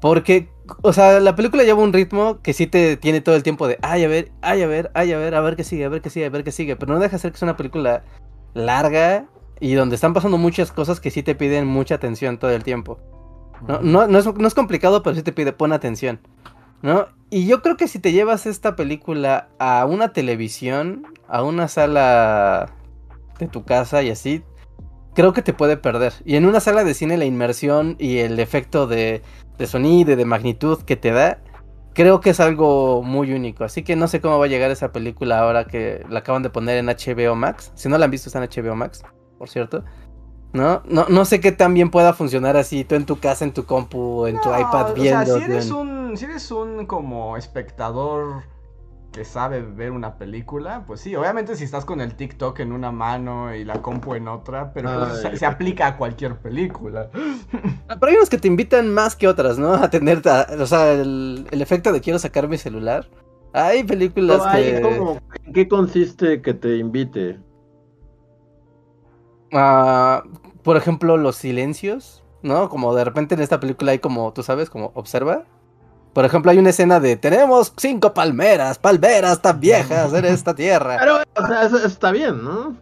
Porque, 0.00 0.48
o 0.82 0.92
sea, 0.92 1.20
la 1.20 1.34
película 1.34 1.64
lleva 1.64 1.82
un 1.82 1.92
ritmo 1.92 2.40
que 2.42 2.52
sí 2.52 2.66
te 2.66 2.96
tiene 2.96 3.20
todo 3.20 3.34
el 3.34 3.42
tiempo 3.42 3.66
de, 3.66 3.78
ay, 3.82 4.04
a 4.04 4.08
ver, 4.08 4.32
ay, 4.42 4.62
a 4.62 4.66
ver, 4.66 4.90
ay, 4.94 5.12
a 5.12 5.18
ver, 5.18 5.34
a 5.34 5.40
ver 5.40 5.56
qué 5.56 5.64
sigue, 5.64 5.84
a 5.84 5.88
ver 5.88 6.02
qué 6.02 6.10
sigue, 6.10 6.26
a 6.26 6.30
ver 6.30 6.44
qué 6.44 6.52
sigue. 6.52 6.76
Pero 6.76 6.94
no 6.94 7.00
deja 7.00 7.16
de 7.16 7.18
ser 7.18 7.32
que 7.32 7.36
es 7.36 7.42
una 7.42 7.56
película 7.56 8.04
larga 8.54 9.26
y 9.60 9.74
donde 9.74 9.94
están 9.94 10.14
pasando 10.14 10.38
muchas 10.38 10.72
cosas 10.72 11.00
que 11.00 11.10
sí 11.10 11.22
te 11.22 11.34
piden 11.34 11.66
mucha 11.66 11.96
atención 11.96 12.38
todo 12.38 12.50
el 12.50 12.62
tiempo. 12.62 12.98
No, 13.66 13.80
no, 13.80 14.06
no, 14.06 14.18
es, 14.18 14.26
no 14.26 14.46
es 14.46 14.54
complicado, 14.54 15.02
pero 15.02 15.14
sí 15.16 15.22
te 15.22 15.32
pide, 15.32 15.52
pon 15.52 15.72
atención. 15.72 16.20
¿No? 16.82 17.06
Y 17.30 17.46
yo 17.46 17.62
creo 17.62 17.76
que 17.76 17.86
si 17.86 18.00
te 18.00 18.12
llevas 18.12 18.46
esta 18.46 18.74
película 18.74 19.48
a 19.60 19.86
una 19.86 20.12
televisión, 20.12 21.06
a 21.28 21.44
una 21.44 21.68
sala 21.68 22.74
de 23.38 23.46
tu 23.46 23.64
casa 23.64 24.02
y 24.02 24.10
así, 24.10 24.42
creo 25.14 25.32
que 25.32 25.42
te 25.42 25.52
puede 25.52 25.76
perder. 25.76 26.12
Y 26.24 26.36
en 26.36 26.46
una 26.46 26.60
sala 26.60 26.84
de 26.84 26.94
cine 26.94 27.16
la 27.16 27.24
inmersión 27.24 27.96
y 27.98 28.18
el 28.18 28.38
efecto 28.40 28.86
de, 28.86 29.22
de 29.58 29.66
sonido 29.66 30.12
y 30.12 30.16
de 30.16 30.24
magnitud 30.24 30.82
que 30.82 30.96
te 30.96 31.10
da, 31.10 31.38
creo 31.94 32.20
que 32.20 32.30
es 32.30 32.40
algo 32.40 33.02
muy 33.02 33.32
único. 33.32 33.64
Así 33.64 33.82
que 33.82 33.96
no 33.96 34.08
sé 34.08 34.20
cómo 34.20 34.38
va 34.38 34.46
a 34.46 34.48
llegar 34.48 34.70
esa 34.70 34.92
película 34.92 35.38
ahora 35.38 35.66
que 35.66 36.04
la 36.08 36.20
acaban 36.20 36.42
de 36.42 36.50
poner 36.50 36.78
en 36.78 36.86
HBO 36.86 37.34
Max. 37.34 37.72
Si 37.74 37.88
no 37.88 37.98
la 37.98 38.06
han 38.06 38.10
visto 38.10 38.28
está 38.28 38.42
en 38.42 38.48
HBO 38.50 38.74
Max, 38.74 39.02
por 39.38 39.48
cierto. 39.48 39.84
¿No? 40.52 40.82
No, 40.84 41.06
no 41.08 41.24
sé 41.24 41.40
qué 41.40 41.50
tan 41.50 41.72
bien 41.72 41.90
pueda 41.90 42.12
funcionar 42.12 42.58
así, 42.58 42.84
tú 42.84 42.94
en 42.94 43.06
tu 43.06 43.18
casa, 43.18 43.44
en 43.44 43.52
tu 43.52 43.64
compu, 43.64 44.26
en 44.26 44.38
tu 44.42 44.50
iPad 44.50 44.90
O 44.90 44.94
viendo. 44.94 45.24
sea, 45.24 45.38
si 45.38 45.50
eres 45.50 45.70
un, 45.70 46.16
si 46.16 46.26
eres 46.26 46.50
un 46.50 46.84
como 46.84 47.38
espectador 47.38 48.42
que 49.12 49.24
sabe 49.24 49.62
ver 49.62 49.92
una 49.92 50.16
película, 50.18 50.84
pues 50.86 51.00
sí, 51.00 51.14
obviamente 51.16 51.56
si 51.56 51.64
estás 51.64 51.84
con 51.84 52.00
el 52.00 52.16
TikTok 52.16 52.60
en 52.60 52.72
una 52.72 52.90
mano 52.92 53.54
y 53.54 53.64
la 53.64 53.82
compu 53.82 54.14
en 54.14 54.28
otra, 54.28 54.72
pero 54.72 54.92
pues, 54.92 55.18
se, 55.20 55.36
se 55.36 55.46
aplica 55.46 55.86
a 55.88 55.96
cualquier 55.98 56.38
película. 56.38 57.10
Ah, 57.88 57.96
Pero 57.98 58.10
hay 58.10 58.16
unos 58.16 58.30
que 58.30 58.38
te 58.38 58.48
invitan 58.48 58.92
más 58.92 59.16
que 59.16 59.28
otras, 59.28 59.58
¿no? 59.58 59.74
A 59.74 59.90
tener, 59.90 60.26
a- 60.28 60.46
o 60.58 60.66
sea, 60.66 60.92
el, 60.92 61.46
el 61.50 61.62
efecto 61.62 61.92
de 61.92 62.00
quiero 62.00 62.18
sacar 62.18 62.48
mi 62.48 62.58
celular. 62.58 63.08
Hay 63.52 63.84
películas 63.84 64.38
No, 64.38 64.44
hay 64.44 64.74
que... 64.74 64.80
como- 64.80 65.18
¿En 65.44 65.52
qué 65.52 65.68
consiste 65.68 66.42
que 66.42 66.54
te 66.54 66.76
invite? 66.76 67.38
ah, 69.52 70.24
por 70.62 70.76
ejemplo, 70.76 71.16
los 71.16 71.36
silencios, 71.36 72.22
¿no? 72.42 72.68
Como 72.68 72.94
de 72.94 73.04
repente 73.04 73.34
en 73.34 73.40
esta 73.40 73.60
película 73.60 73.92
hay 73.92 73.98
como, 73.98 74.32
tú 74.32 74.42
sabes, 74.42 74.70
como 74.70 74.92
observa. 74.94 75.44
Por 76.12 76.24
ejemplo, 76.24 76.50
hay 76.50 76.58
una 76.58 76.70
escena 76.70 77.00
de 77.00 77.16
tenemos 77.16 77.72
cinco 77.76 78.12
palmeras, 78.12 78.78
palmeras 78.78 79.40
tan 79.40 79.60
viejas 79.60 80.12
en 80.12 80.26
esta 80.26 80.54
tierra. 80.54 80.98
Pero, 81.00 81.16
o 81.36 81.46
sea, 81.46 81.64
eso, 81.64 81.78
está 81.78 82.12
bien, 82.12 82.44
¿no? 82.44 82.76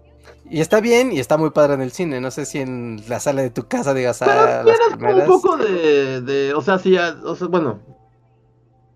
Y 0.48 0.60
está 0.60 0.80
bien 0.80 1.12
y 1.12 1.20
está 1.20 1.36
muy 1.38 1.50
padre 1.50 1.74
en 1.74 1.80
el 1.80 1.92
cine. 1.92 2.20
No 2.20 2.32
sé 2.32 2.44
si 2.44 2.58
en 2.58 3.00
la 3.08 3.20
sala 3.20 3.42
de 3.42 3.50
tu 3.50 3.68
casa 3.68 3.94
digas, 3.94 4.18
Pero 4.18 4.32
ah, 4.32 4.64
las 4.64 5.14
un 5.14 5.26
poco 5.26 5.56
de, 5.56 6.22
de, 6.22 6.54
o 6.54 6.60
sea, 6.60 6.78
sí, 6.78 6.96
ah, 6.96 7.16
o 7.24 7.36
sea, 7.36 7.46
bueno, 7.46 7.78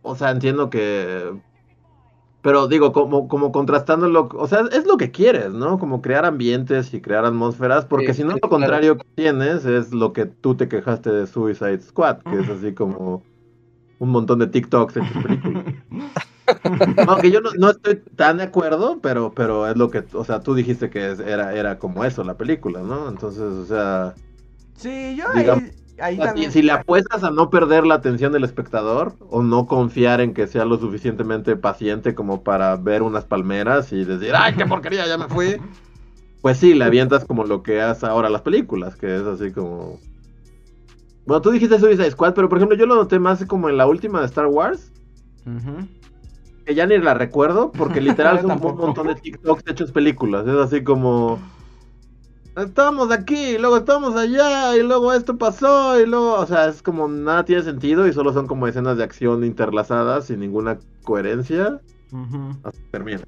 o 0.03 0.17
sea, 0.17 0.31
entiendo 0.31 0.69
que, 0.69 1.33
pero 2.43 2.67
digo, 2.67 2.93
como, 2.93 3.29
como 3.29 3.53
contrastándolo, 3.53 4.29
o 4.35 4.49
sea, 4.49 4.65
es 4.73 4.85
lo 4.87 4.97
que 4.97 5.11
quieres, 5.13 5.51
¿no? 5.51 5.79
Como 5.79 6.03
crear 6.03 6.25
ambientes 6.27 6.93
y 6.93 7.01
crear 7.01 7.25
atmósferas, 7.25 7.87
porque 7.87 8.13
Sí, 8.13 8.23
si 8.23 8.25
no, 8.25 8.35
sí, 8.35 8.41
lo 8.43 8.49
claro. 8.49 8.51
contrario 8.51 8.99
que 8.99 9.07
tienes 9.15 9.65
es 9.65 9.93
lo 9.95 10.13
que 10.13 10.27
tú 10.27 10.57
te 10.57 10.69
quejaste 10.69 11.11
de 11.11 11.27
Suicide 11.27 11.81
Squad, 11.81 12.19
que 12.19 12.41
es 12.41 12.49
así 12.51 12.75
como 12.75 13.23
un 13.99 14.11
montón 14.11 14.39
de 14.41 14.47
TikToks 14.49 14.97
hechos 14.97 15.23
películas. 15.23 15.65
Aunque 17.09 17.31
yo 17.31 17.41
no, 17.41 17.51
no 17.59 17.71
estoy 17.71 17.97
tan 18.17 18.37
de 18.39 18.45
acuerdo, 18.45 18.99
pero, 19.01 19.33
pero 19.35 19.67
es 19.69 19.77
lo 19.77 19.91
que, 19.91 20.05
o 20.13 20.25
sea, 20.25 20.43
tú 20.43 20.55
dijiste 20.55 20.91
que 20.91 21.13
es- 21.13 21.21
era, 21.21 21.55
era 21.55 21.79
como 21.79 22.05
eso 22.05 22.23
la 22.25 22.37
película, 22.37 22.81
¿no? 22.81 23.09
Entonces, 23.09 23.43
o 23.43 23.65
sea... 23.65 24.15
Sí, 24.77 25.17
yo 25.17 25.25
Digamos, 25.35 25.65
ahí, 25.99 26.19
también... 26.19 26.53
si 26.53 26.63
le 26.63 26.73
apuestas 26.73 27.25
a 27.25 27.31
no 27.31 27.49
perder 27.49 27.87
la 27.87 27.95
atención 27.95 28.33
del 28.33 28.45
espectador 28.45 29.15
o 29.31 29.43
no 29.43 29.67
confiar 29.67 30.21
en 30.21 30.35
que 30.35 30.47
sea 30.47 30.65
lo 30.65 30.79
suficientemente 30.79 31.57
paciente 31.57 32.15
como 32.15 32.43
para 32.43 32.77
ver 32.77 33.03
unas 33.03 33.25
palmeras 33.25 33.93
y 33.93 34.05
decir, 34.05 34.33
¡ay, 34.37 34.55
qué 34.55 34.67
porquería, 34.67 35.07
ya 35.07 35.17
me 35.17 35.29
fui! 35.29 35.57
Pues 36.43 36.59
sí, 36.59 36.75
le 36.75 36.85
avientas 36.85 37.25
como 37.25 37.45
lo 37.45 37.63
que 37.63 37.81
hace 37.81 38.07
ahora 38.07 38.29
las 38.29 38.43
películas, 38.43 38.97
que 38.97 39.17
es 39.17 39.23
así 39.23 39.51
como... 39.53 39.99
Bueno, 41.27 41.41
tú 41.41 41.51
dijiste 41.51 41.79
Suicide 41.79 42.11
Squad, 42.11 42.35
pero 42.35 42.49
por 42.49 42.59
ejemplo 42.59 42.77
yo 42.77 42.87
lo 42.87 42.97
noté 42.97 43.19
más 43.19 43.45
como 43.47 43.69
en 43.69 43.77
la 43.77 43.87
última 43.87 44.21
de 44.21 44.27
Star 44.27 44.47
Wars, 44.47 44.93
Ujú. 45.47 45.87
que 46.67 46.75
ya 46.75 46.87
ni 46.87 46.99
la 46.99 47.15
recuerdo, 47.15 47.73
porque 47.73 48.01
literal 48.01 48.41
son 48.41 48.53
un 48.53 48.77
montón 48.77 49.07
de 49.07 49.15
TikToks 49.15 49.63
hechos 49.67 49.93
películas. 49.93 50.47
Es 50.47 50.57
así 50.57 50.85
como. 50.85 51.39
Estábamos 52.57 53.11
aquí, 53.11 53.35
y 53.35 53.59
luego 53.59 53.79
estábamos 53.79 54.15
allá, 54.15 54.77
y 54.77 54.83
luego 54.83 55.13
esto 55.13 55.37
pasó, 55.37 55.99
y 56.01 56.07
luego. 56.07 56.35
O 56.35 56.47
sea, 56.47 56.69
es 56.69 56.83
como 56.83 57.09
nada 57.09 57.45
tiene 57.45 57.63
sentido 57.63 58.07
y 58.07 58.13
solo 58.13 58.33
son 58.33 58.47
como 58.47 58.69
escenas 58.69 58.97
de 58.97 59.03
acción 59.05 59.45
interlazadas 59.45 60.27
sin 60.27 60.41
ninguna 60.41 60.79
coherencia. 61.03 61.81
Ujú. 62.13 62.51
Hasta 62.63 62.71
que 62.71 62.89
termina. 62.93 63.23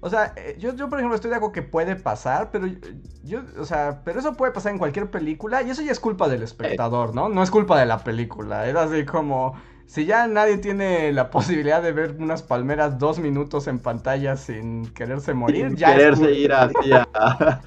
O 0.00 0.08
sea, 0.10 0.32
eh, 0.36 0.56
yo, 0.60 0.74
yo 0.76 0.88
por 0.88 0.98
ejemplo 0.98 1.16
estoy 1.16 1.30
de 1.30 1.36
acuerdo 1.36 1.52
que 1.52 1.62
puede 1.62 1.96
pasar, 1.96 2.50
pero 2.52 2.66
yo, 2.66 2.76
yo, 3.24 3.40
o 3.58 3.64
sea, 3.64 4.02
pero 4.04 4.20
eso 4.20 4.34
puede 4.34 4.52
pasar 4.52 4.72
en 4.72 4.78
cualquier 4.78 5.10
película 5.10 5.62
y 5.62 5.70
eso 5.70 5.82
ya 5.82 5.90
es 5.92 5.98
culpa 6.00 6.28
del 6.28 6.42
espectador, 6.44 7.14
¿no? 7.14 7.28
No 7.28 7.42
es 7.42 7.50
culpa 7.50 7.78
de 7.80 7.86
la 7.86 7.98
película, 8.04 8.68
es 8.68 8.76
así 8.76 9.04
como, 9.04 9.54
si 9.86 10.04
ya 10.06 10.28
nadie 10.28 10.58
tiene 10.58 11.12
la 11.12 11.30
posibilidad 11.32 11.82
de 11.82 11.90
ver 11.90 12.14
unas 12.18 12.42
palmeras 12.44 12.98
dos 13.00 13.18
minutos 13.18 13.66
en 13.66 13.80
pantalla 13.80 14.36
sin 14.36 14.86
quererse 14.92 15.34
morir, 15.34 15.66
Sin 15.70 15.76
ya 15.78 15.88
es 15.88 15.96
quererse 15.96 16.32
ir 16.32 16.52
así 16.52 16.92
a, 16.92 17.08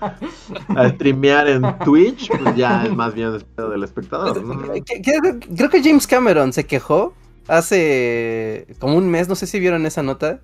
a 0.70 0.90
streamear 0.90 1.50
en 1.50 1.80
Twitch, 1.80 2.30
pues 2.30 2.56
ya 2.56 2.86
es 2.86 2.96
más 2.96 3.14
bien 3.14 3.32
del 3.58 3.84
espectador. 3.84 4.42
que- 4.86 5.02
Creo 5.02 5.70
que 5.70 5.84
James 5.84 6.08
Cameron 6.08 6.54
se 6.54 6.66
quejó 6.66 7.14
hace 7.50 8.68
como 8.80 8.96
un 8.96 9.10
mes, 9.10 9.28
no 9.28 9.36
sé 9.36 9.48
si 9.48 9.60
vieron 9.60 9.86
esa 9.86 10.02
nota, 10.02 10.40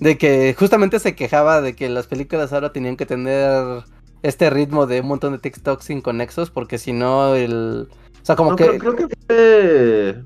de 0.00 0.18
que 0.18 0.54
justamente 0.58 0.98
se 0.98 1.14
quejaba 1.14 1.60
de 1.60 1.76
que 1.76 1.88
las 1.88 2.06
películas 2.06 2.52
ahora 2.52 2.72
tenían 2.72 2.96
que 2.96 3.06
tener 3.06 3.84
este 4.22 4.50
ritmo 4.50 4.86
de 4.86 5.00
un 5.02 5.08
montón 5.08 5.32
de 5.32 5.38
TikToks 5.38 5.90
inconexos, 5.90 6.50
porque 6.50 6.78
si 6.78 6.92
no 6.92 7.34
el... 7.36 7.88
O 8.22 8.24
sea, 8.24 8.36
como 8.36 8.50
No, 8.50 8.56
que... 8.56 8.66
creo, 8.66 8.78
creo 8.78 8.96
que 8.96 9.06
fue 9.28 10.24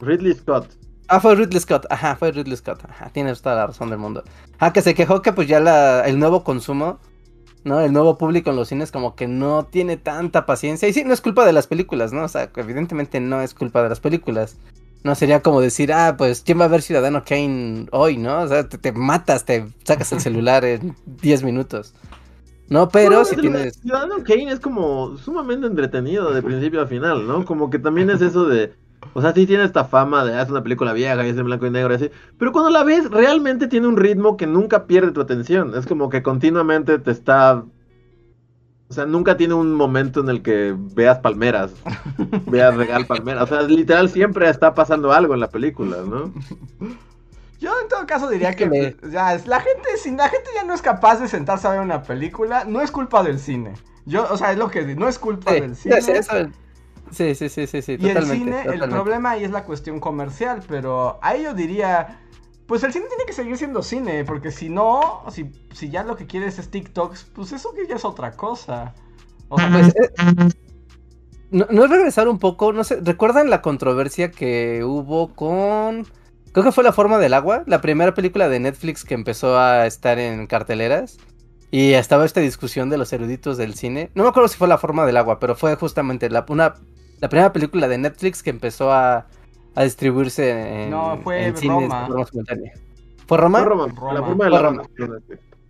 Ridley 0.00 0.34
Scott. 0.34 0.74
Ah, 1.08 1.20
fue 1.20 1.34
Ridley 1.34 1.60
Scott, 1.60 1.86
ajá, 1.90 2.16
fue 2.16 2.32
Ridley 2.32 2.56
Scott, 2.56 2.84
ajá, 2.88 3.10
tienes 3.10 3.42
toda 3.42 3.56
la 3.56 3.66
razón 3.66 3.90
del 3.90 3.98
mundo. 3.98 4.24
Ah, 4.58 4.72
que 4.72 4.82
se 4.82 4.94
quejó 4.94 5.20
que 5.22 5.32
pues 5.32 5.48
ya 5.48 5.60
la, 5.60 6.02
el 6.06 6.18
nuevo 6.18 6.44
consumo, 6.44 6.98
¿no? 7.64 7.80
El 7.80 7.92
nuevo 7.92 8.18
público 8.18 8.50
en 8.50 8.56
los 8.56 8.68
cines 8.68 8.90
como 8.90 9.14
que 9.14 9.28
no 9.28 9.66
tiene 9.66 9.96
tanta 9.98 10.46
paciencia. 10.46 10.88
Y 10.88 10.94
sí, 10.94 11.04
no 11.04 11.12
es 11.14 11.20
culpa 11.20 11.44
de 11.46 11.52
las 11.52 11.66
películas, 11.66 12.12
¿no? 12.12 12.24
O 12.24 12.28
sea, 12.28 12.50
evidentemente 12.56 13.20
no 13.20 13.42
es 13.42 13.54
culpa 13.54 13.82
de 13.82 13.90
las 13.90 14.00
películas. 14.00 14.58
No 15.04 15.14
sería 15.14 15.42
como 15.42 15.60
decir, 15.60 15.92
ah, 15.92 16.16
pues, 16.16 16.42
¿quién 16.42 16.58
va 16.58 16.64
a 16.64 16.68
ver 16.68 16.80
Ciudadano 16.82 17.24
Kane 17.24 17.86
hoy, 17.92 18.16
no? 18.16 18.40
O 18.40 18.48
sea, 18.48 18.68
te, 18.68 18.78
te 18.78 18.90
matas, 18.90 19.44
te 19.44 19.66
sacas 19.84 20.10
el 20.12 20.20
celular 20.20 20.64
en 20.64 20.96
10 21.20 21.42
minutos. 21.44 21.94
No, 22.68 22.88
pero 22.88 23.24
si 23.26 23.36
tienes... 23.36 23.74
Ciudadano 23.76 24.24
Kane 24.24 24.50
es 24.50 24.60
como 24.60 25.18
sumamente 25.18 25.66
entretenido 25.66 26.32
de 26.32 26.42
principio 26.42 26.80
a 26.80 26.86
final, 26.86 27.26
¿no? 27.26 27.44
Como 27.44 27.68
que 27.68 27.78
también 27.78 28.08
es 28.08 28.22
eso 28.22 28.46
de. 28.46 28.72
O 29.12 29.20
sea, 29.20 29.34
sí 29.34 29.46
tiene 29.46 29.64
esta 29.64 29.84
fama 29.84 30.24
de, 30.24 30.34
ah, 30.34 30.42
es 30.42 30.48
una 30.48 30.62
película 30.62 30.94
vieja 30.94 31.24
y 31.26 31.28
es 31.28 31.36
en 31.36 31.44
blanco 31.44 31.66
y 31.66 31.70
negro 31.70 31.92
y 31.92 31.96
así. 31.96 32.10
Pero 32.38 32.52
cuando 32.52 32.70
la 32.70 32.82
ves, 32.82 33.10
realmente 33.10 33.68
tiene 33.68 33.86
un 33.86 33.98
ritmo 33.98 34.38
que 34.38 34.46
nunca 34.46 34.86
pierde 34.86 35.12
tu 35.12 35.20
atención. 35.20 35.74
Es 35.76 35.86
como 35.86 36.08
que 36.08 36.22
continuamente 36.22 36.98
te 36.98 37.10
está. 37.10 37.64
O 38.94 38.96
sea, 38.96 39.06
nunca 39.06 39.36
tiene 39.36 39.54
un 39.54 39.74
momento 39.74 40.20
en 40.20 40.28
el 40.28 40.40
que 40.40 40.72
veas 40.78 41.18
palmeras. 41.18 41.72
veas 42.46 42.76
regal 42.76 43.06
palmeras. 43.06 43.42
O 43.42 43.46
sea, 43.48 43.62
literal 43.62 44.08
siempre 44.08 44.48
está 44.48 44.72
pasando 44.72 45.12
algo 45.12 45.34
en 45.34 45.40
la 45.40 45.48
película, 45.48 45.96
¿no? 46.06 46.32
Yo 47.58 47.72
en 47.82 47.88
todo 47.88 48.06
caso 48.06 48.28
diría 48.30 48.54
que 48.54 48.66
Híjole. 48.66 48.96
ya, 49.10 49.34
es- 49.34 49.48
la 49.48 49.58
gente, 49.58 49.96
si 50.00 50.12
la 50.12 50.28
gente 50.28 50.48
ya 50.54 50.62
no 50.62 50.74
es 50.74 50.80
capaz 50.80 51.16
de 51.16 51.26
sentarse 51.26 51.66
a 51.66 51.70
ver 51.72 51.80
una 51.80 52.04
película, 52.04 52.64
no 52.64 52.82
es 52.82 52.92
culpa 52.92 53.24
del 53.24 53.40
cine. 53.40 53.74
Yo, 54.06 54.28
o 54.30 54.36
sea, 54.36 54.52
es 54.52 54.58
lo 54.58 54.70
que 54.70 54.82
no 54.94 55.08
es 55.08 55.18
culpa 55.18 55.52
Sí, 55.52 55.60
del 55.60 55.74
cine. 55.74 56.00
sí, 56.00 56.12
eso- 56.12 56.32
sí, 57.10 57.34
sí, 57.34 57.48
sí, 57.48 57.66
sí, 57.66 57.82
sí, 57.82 57.92
y 57.98 58.08
el 58.08 58.14
totalmente, 58.14 58.62
cine, 58.62 58.74
el 58.74 58.88
problema 58.88 59.30
ahí 59.30 59.42
es 59.42 59.50
la 59.50 59.64
cuestión 59.64 59.98
comercial, 59.98 60.62
pero 60.68 61.18
ahí 61.20 61.42
yo 61.42 61.52
diría, 61.52 62.20
pues 62.66 62.82
el 62.84 62.92
cine 62.92 63.06
tiene 63.08 63.24
que 63.26 63.32
seguir 63.32 63.56
siendo 63.58 63.82
cine, 63.82 64.24
porque 64.24 64.50
si 64.50 64.68
no, 64.68 65.24
si, 65.30 65.50
si 65.72 65.90
ya 65.90 66.02
lo 66.04 66.16
que 66.16 66.26
quieres 66.26 66.58
es 66.58 66.70
TikToks, 66.70 67.24
pues 67.34 67.52
eso 67.52 67.72
que 67.74 67.86
ya 67.86 67.96
es 67.96 68.04
otra 68.04 68.32
cosa. 68.32 68.94
O 69.48 69.58
sea, 69.58 69.70
Pues, 69.70 69.88
eh, 69.88 70.10
no, 71.50 71.66
no 71.70 71.84
es 71.84 71.90
regresar 71.90 72.28
un 72.28 72.38
poco, 72.38 72.72
no 72.72 72.84
sé, 72.84 73.00
¿recuerdan 73.02 73.50
la 73.50 73.62
controversia 73.62 74.30
que 74.30 74.82
hubo 74.84 75.34
con... 75.34 76.06
Creo 76.52 76.64
que 76.64 76.72
fue 76.72 76.84
La 76.84 76.92
Forma 76.92 77.18
del 77.18 77.34
Agua, 77.34 77.64
la 77.66 77.80
primera 77.80 78.14
película 78.14 78.48
de 78.48 78.60
Netflix 78.60 79.04
que 79.04 79.14
empezó 79.14 79.58
a 79.58 79.86
estar 79.86 80.18
en 80.18 80.46
carteleras. 80.46 81.18
Y 81.70 81.94
estaba 81.94 82.24
esta 82.24 82.40
discusión 82.40 82.88
de 82.90 82.98
los 82.98 83.12
eruditos 83.12 83.56
del 83.56 83.74
cine. 83.74 84.10
No 84.14 84.22
me 84.22 84.28
acuerdo 84.28 84.48
si 84.48 84.56
fue 84.56 84.68
La 84.68 84.78
Forma 84.78 85.06
del 85.06 85.16
Agua, 85.16 85.40
pero 85.40 85.56
fue 85.56 85.74
justamente 85.76 86.30
la, 86.30 86.46
una, 86.48 86.74
la 87.20 87.28
primera 87.28 87.52
película 87.52 87.88
de 87.88 87.98
Netflix 87.98 88.42
que 88.42 88.50
empezó 88.50 88.92
a, 88.92 89.26
a 89.74 89.82
distribuirse 89.84 90.84
en, 90.84 90.90
No, 90.90 91.18
fue 91.22 91.46
en 91.46 91.56
cines 91.56 91.82
Roma. 91.82 92.00
de 92.02 92.06
forma 92.08 92.26
simultánea. 92.26 92.72
¿Fue 93.26 93.38
Roma? 93.38 93.58
Fue 93.60 93.68
Roma, 93.68 93.86
Roma. 93.94 94.12
La 94.14 94.22
forma 94.22 94.44
de 94.44 94.50
la 94.50 94.62
Roma. 94.62 94.82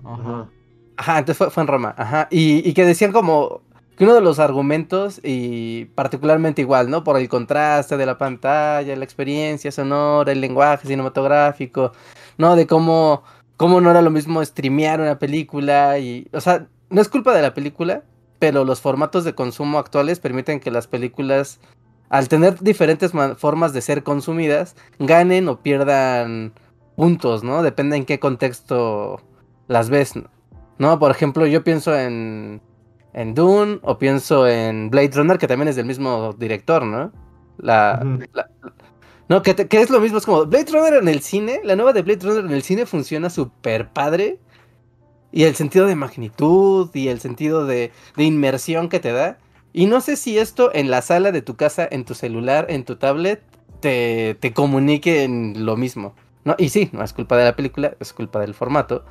ajá. 0.05 0.49
Ajá, 0.97 1.19
entonces 1.19 1.37
fue, 1.39 1.51
fue 1.51 1.63
en 1.63 1.67
Roma, 1.67 1.95
ajá. 1.99 2.29
Y, 2.31 2.69
y 2.69 2.73
que 2.73 2.85
decían 2.85 3.11
como 3.11 3.63
que 3.97 4.05
uno 4.05 4.15
de 4.15 4.21
los 4.21 4.39
argumentos, 4.39 5.21
y 5.25 5.87
particularmente 5.87 6.63
igual, 6.63 6.89
¿no? 6.91 7.03
Por 7.05 7.17
el 7.17 7.29
contraste 7.29 7.97
de 7.97 8.07
la 8.07 8.17
pantalla, 8.19 8.95
la 8.97 9.05
experiencia 9.05 9.71
sonora, 9.73 10.31
el 10.33 10.41
lenguaje 10.41 10.87
cinematográfico, 10.87 11.93
¿no? 12.39 12.55
De 12.57 12.67
cómo, 12.67 13.23
cómo 13.57 13.81
no 13.81 13.91
era 13.91 14.03
lo 14.03 14.11
mismo 14.11 14.45
streamear 14.45 15.01
una 15.01 15.19
película 15.19 15.99
y, 15.99 16.29
o 16.33 16.41
sea, 16.41 16.67
no 16.91 17.01
es 17.01 17.09
culpa 17.09 17.35
de 17.35 17.43
la 17.43 17.55
película, 17.55 18.03
pero 18.39 18.65
los 18.65 18.81
formatos 18.81 19.25
de 19.25 19.35
consumo 19.35 19.79
actuales 19.79 20.21
permiten 20.21 20.61
que 20.61 20.71
las 20.71 20.87
películas, 20.87 21.61
al 22.15 22.29
tener 22.29 22.61
diferentes 22.61 23.13
ma- 23.13 23.35
formas 23.35 23.73
de 23.73 23.81
ser 23.81 24.03
consumidas, 24.05 24.77
ganen 24.99 25.49
o 25.49 25.61
pierdan 25.61 26.53
puntos, 26.97 27.43
¿no? 27.43 27.63
Depende 27.63 27.97
en 27.97 28.05
qué 28.05 28.19
contexto 28.21 29.21
las 29.67 29.91
ves, 29.91 30.15
¿no? 30.15 30.31
¿no? 30.79 30.99
Por 30.99 31.11
ejemplo, 31.11 31.45
yo 31.47 31.65
pienso 31.65 31.93
en, 31.97 32.61
en 33.15 33.35
Dune 33.35 33.81
o 33.83 33.99
pienso 33.99 34.47
en 34.47 34.91
Blade 34.91 35.11
Runner, 35.15 35.39
que 35.39 35.49
también 35.49 35.69
es 35.69 35.77
del 35.77 35.87
mismo 35.87 36.33
director, 36.39 36.85
¿no? 36.85 37.11
La, 37.59 38.01
no, 39.29 39.43
que, 39.43 39.55
te- 39.55 39.67
que 39.67 39.81
es 39.81 39.91
lo 39.91 40.01
mismo, 40.01 40.19
es 40.19 40.25
como 40.27 40.47
Blade 40.47 40.71
Runner 40.73 40.95
en 40.95 41.09
el 41.09 41.21
cine, 41.21 41.61
la 41.65 41.75
nueva 41.75 41.93
de 41.93 42.03
Blade 42.03 42.21
Runner 42.27 42.45
en 42.45 42.53
el 42.53 42.63
cine 42.63 42.87
funciona 42.87 43.29
súper 43.29 43.89
padre. 43.93 44.39
Y 45.33 45.43
el 45.43 45.57
sentido 45.57 45.87
de 45.87 45.97
magnitud 45.97 46.91
y 46.95 47.09
el 47.09 47.19
sentido 47.19 47.67
de, 47.67 47.91
de 48.17 48.23
inmersión 48.23 48.89
que 48.89 49.01
te 49.01 49.11
da. 49.11 49.39
Y 49.75 49.87
no 49.87 50.01
sé 50.01 50.15
si 50.15 50.39
esto 50.39 50.71
en 50.73 50.89
la 50.89 51.03
sala 51.03 51.33
de 51.33 51.43
tu 51.43 51.57
casa, 51.57 51.87
en 51.91 52.05
tu 52.05 52.15
celular, 52.15 52.67
en 52.69 52.85
tu 52.85 52.95
tablet, 52.95 53.43
te, 53.81 54.37
te 54.39 54.53
comunique 54.53 55.25
en 55.25 55.67
lo 55.67 55.77
mismo. 55.77 56.15
¿no? 56.45 56.55
Y 56.59 56.69
sí, 56.69 56.91
no 56.93 57.03
es 57.03 57.13
culpa 57.13 57.37
de 57.37 57.45
la 57.45 57.57
película, 57.57 57.97
es 57.99 58.13
culpa 58.13 58.39
del 58.39 58.55
formato. 58.55 59.05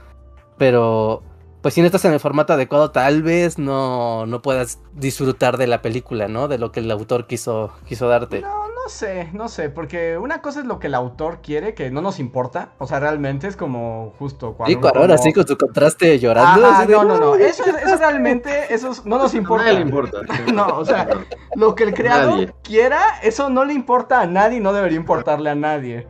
Pero, 0.58 1.22
pues 1.64 1.74
si 1.74 1.80
no 1.82 1.88
estás 1.88 2.06
en 2.06 2.14
el 2.14 2.20
formato 2.20 2.54
adecuado, 2.54 2.92
tal 2.92 3.24
vez 3.24 3.58
no, 3.58 4.28
no 4.28 4.42
puedas 4.44 4.80
disfrutar 4.94 5.58
de 5.58 5.66
la 5.66 5.82
película, 5.82 6.28
¿no? 6.28 6.48
De 6.48 6.60
lo 6.60 6.72
que 6.72 6.82
el 6.82 6.92
autor 6.92 7.26
quiso, 7.26 7.72
quiso 7.88 8.08
darte. 8.08 8.42
No, 8.42 8.68
no 8.68 8.90
sé, 8.90 9.30
no 9.32 9.48
sé, 9.48 9.70
porque 9.70 10.18
una 10.18 10.42
cosa 10.42 10.60
es 10.60 10.66
lo 10.66 10.78
que 10.78 10.88
el 10.88 10.94
autor 10.94 11.40
quiere, 11.42 11.74
que 11.74 11.90
no 11.90 12.02
nos 12.02 12.20
importa. 12.20 12.74
O 12.80 12.86
sea, 12.86 13.00
realmente 13.00 13.48
es 13.48 13.56
como 13.56 14.14
justo 14.20 14.56
cuando. 14.56 14.72
Y 14.72 14.76
Cuarón 14.80 15.04
como- 15.04 15.14
así 15.16 15.32
con 15.32 15.48
su 15.48 15.58
contraste 15.58 16.20
llorando. 16.20 16.66
Ajá, 16.68 16.80
así 16.80 16.88
de, 16.88 16.94
no, 16.96 17.04
no, 17.06 17.18
no. 17.18 17.34
"Ay, 17.36 17.44
Eso, 17.44 17.64
es- 17.66 17.76
eso 17.82 17.96
realmente, 17.96 18.74
eso 18.74 18.92
es- 18.92 19.06
no 19.06 19.18
nos 19.18 19.34
A 19.34 19.38
importa. 19.38 19.64
nadie 19.64 19.78
le 19.80 19.86
importa. 19.86 20.18
No, 20.54 20.68
o 20.80 20.86
sea, 20.86 21.08
Lo 21.56 21.76
que 21.76 21.86
el 21.86 21.94
creador 21.94 22.32
Nadie. 22.34 22.54
quiera, 22.64 23.02
eso 23.22 23.50
no 23.50 23.64
le 23.64 23.74
importa 23.74 24.20
a 24.20 24.26
nadie 24.28 24.58
y 24.58 24.60
no 24.60 24.74
debería 24.74 24.98
importarle 24.98 25.50
a 25.50 25.56
nadie. 25.56 26.08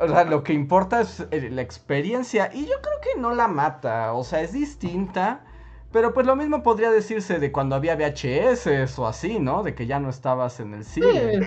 O 0.00 0.08
sea, 0.08 0.24
lo 0.24 0.42
que 0.42 0.52
importa 0.52 1.00
es 1.00 1.26
eh, 1.30 1.50
la 1.50 1.62
experiencia 1.62 2.50
y 2.52 2.66
yo 2.66 2.74
creo 2.80 3.00
que 3.02 3.20
no 3.20 3.34
la 3.34 3.48
mata. 3.48 4.12
O 4.12 4.24
sea, 4.24 4.42
es 4.42 4.52
distinta. 4.52 5.44
Pero 5.90 6.12
pues 6.12 6.26
lo 6.26 6.36
mismo 6.36 6.62
podría 6.62 6.90
decirse 6.90 7.38
de 7.38 7.50
cuando 7.50 7.74
había 7.74 7.96
VHS 7.96 8.98
o 8.98 9.06
así, 9.06 9.38
¿no? 9.38 9.62
De 9.62 9.74
que 9.74 9.86
ya 9.86 9.98
no 9.98 10.10
estabas 10.10 10.60
en 10.60 10.74
el 10.74 10.84
cine. 10.84 11.40
Sí. 11.40 11.46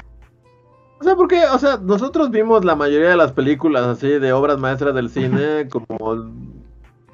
O 0.99 1.03
sea, 1.03 1.15
porque, 1.15 1.45
o 1.45 1.57
sea, 1.57 1.77
nosotros 1.77 2.29
vimos 2.29 2.63
la 2.65 2.75
mayoría 2.75 3.09
de 3.09 3.17
las 3.17 3.31
películas 3.31 3.85
así 3.85 4.07
de 4.07 4.33
obras 4.33 4.59
maestras 4.59 4.93
del 4.93 5.09
cine, 5.09 5.67
como 5.67 6.31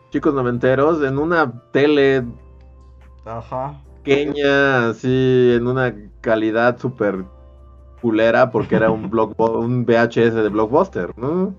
chicos 0.09 0.33
noventeros, 0.33 1.01
en 1.03 1.17
una 1.17 1.53
tele 1.71 2.25
Ajá. 3.25 3.79
pequeña, 4.03 4.89
así, 4.89 5.53
en 5.55 5.67
una 5.67 5.95
calidad 6.21 6.77
súper 6.79 7.23
culera, 8.01 8.51
porque 8.51 8.75
era 8.75 8.91
un, 8.91 9.05
un 9.37 9.85
VHS 9.85 10.33
de 10.33 10.49
blockbuster, 10.49 11.17
¿no? 11.17 11.55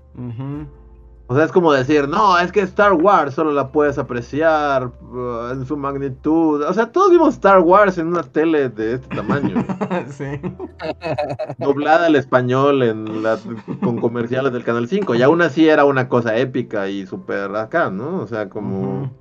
O 1.31 1.35
sea, 1.35 1.45
es 1.45 1.51
como 1.51 1.71
decir, 1.71 2.07
no, 2.09 2.39
es 2.39 2.51
que 2.51 2.61
Star 2.61 2.93
Wars 2.93 3.35
solo 3.35 3.51
la 3.51 3.71
puedes 3.71 3.99
apreciar 3.99 4.87
uh, 4.87 5.51
en 5.51 5.63
su 5.63 5.77
magnitud. 5.77 6.63
O 6.63 6.73
sea, 6.73 6.91
todos 6.91 7.11
vimos 7.11 7.35
Star 7.35 7.59
Wars 7.59 7.99
en 7.99 8.07
una 8.07 8.23
tele 8.23 8.67
de 8.69 8.93
este 8.93 9.15
tamaño. 9.15 9.63
sí. 10.09 10.25
doblada 11.59 12.07
al 12.07 12.15
español 12.15 12.81
en 12.81 13.21
la, 13.21 13.37
con 13.79 14.01
comerciales 14.01 14.51
del 14.51 14.63
Canal 14.63 14.87
5. 14.87 15.13
Y 15.13 15.21
aún 15.21 15.43
así 15.43 15.69
era 15.69 15.85
una 15.85 16.09
cosa 16.09 16.35
épica 16.35 16.89
y 16.89 17.05
súper 17.05 17.55
acá, 17.55 17.91
¿no? 17.91 18.21
O 18.21 18.25
sea, 18.25 18.49
como... 18.49 19.11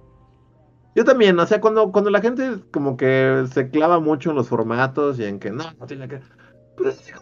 Yo 0.94 1.04
también, 1.04 1.38
o 1.38 1.44
sea, 1.44 1.60
cuando, 1.60 1.92
cuando 1.92 2.08
la 2.08 2.22
gente 2.22 2.56
como 2.70 2.96
que 2.96 3.44
se 3.52 3.68
clava 3.68 4.00
mucho 4.00 4.30
en 4.30 4.36
los 4.36 4.48
formatos 4.48 5.18
y 5.18 5.24
en 5.24 5.38
que 5.38 5.50
no, 5.50 5.64
no 5.78 5.84
tiene 5.84 6.08
que... 6.08 6.20
Pues, 6.78 7.12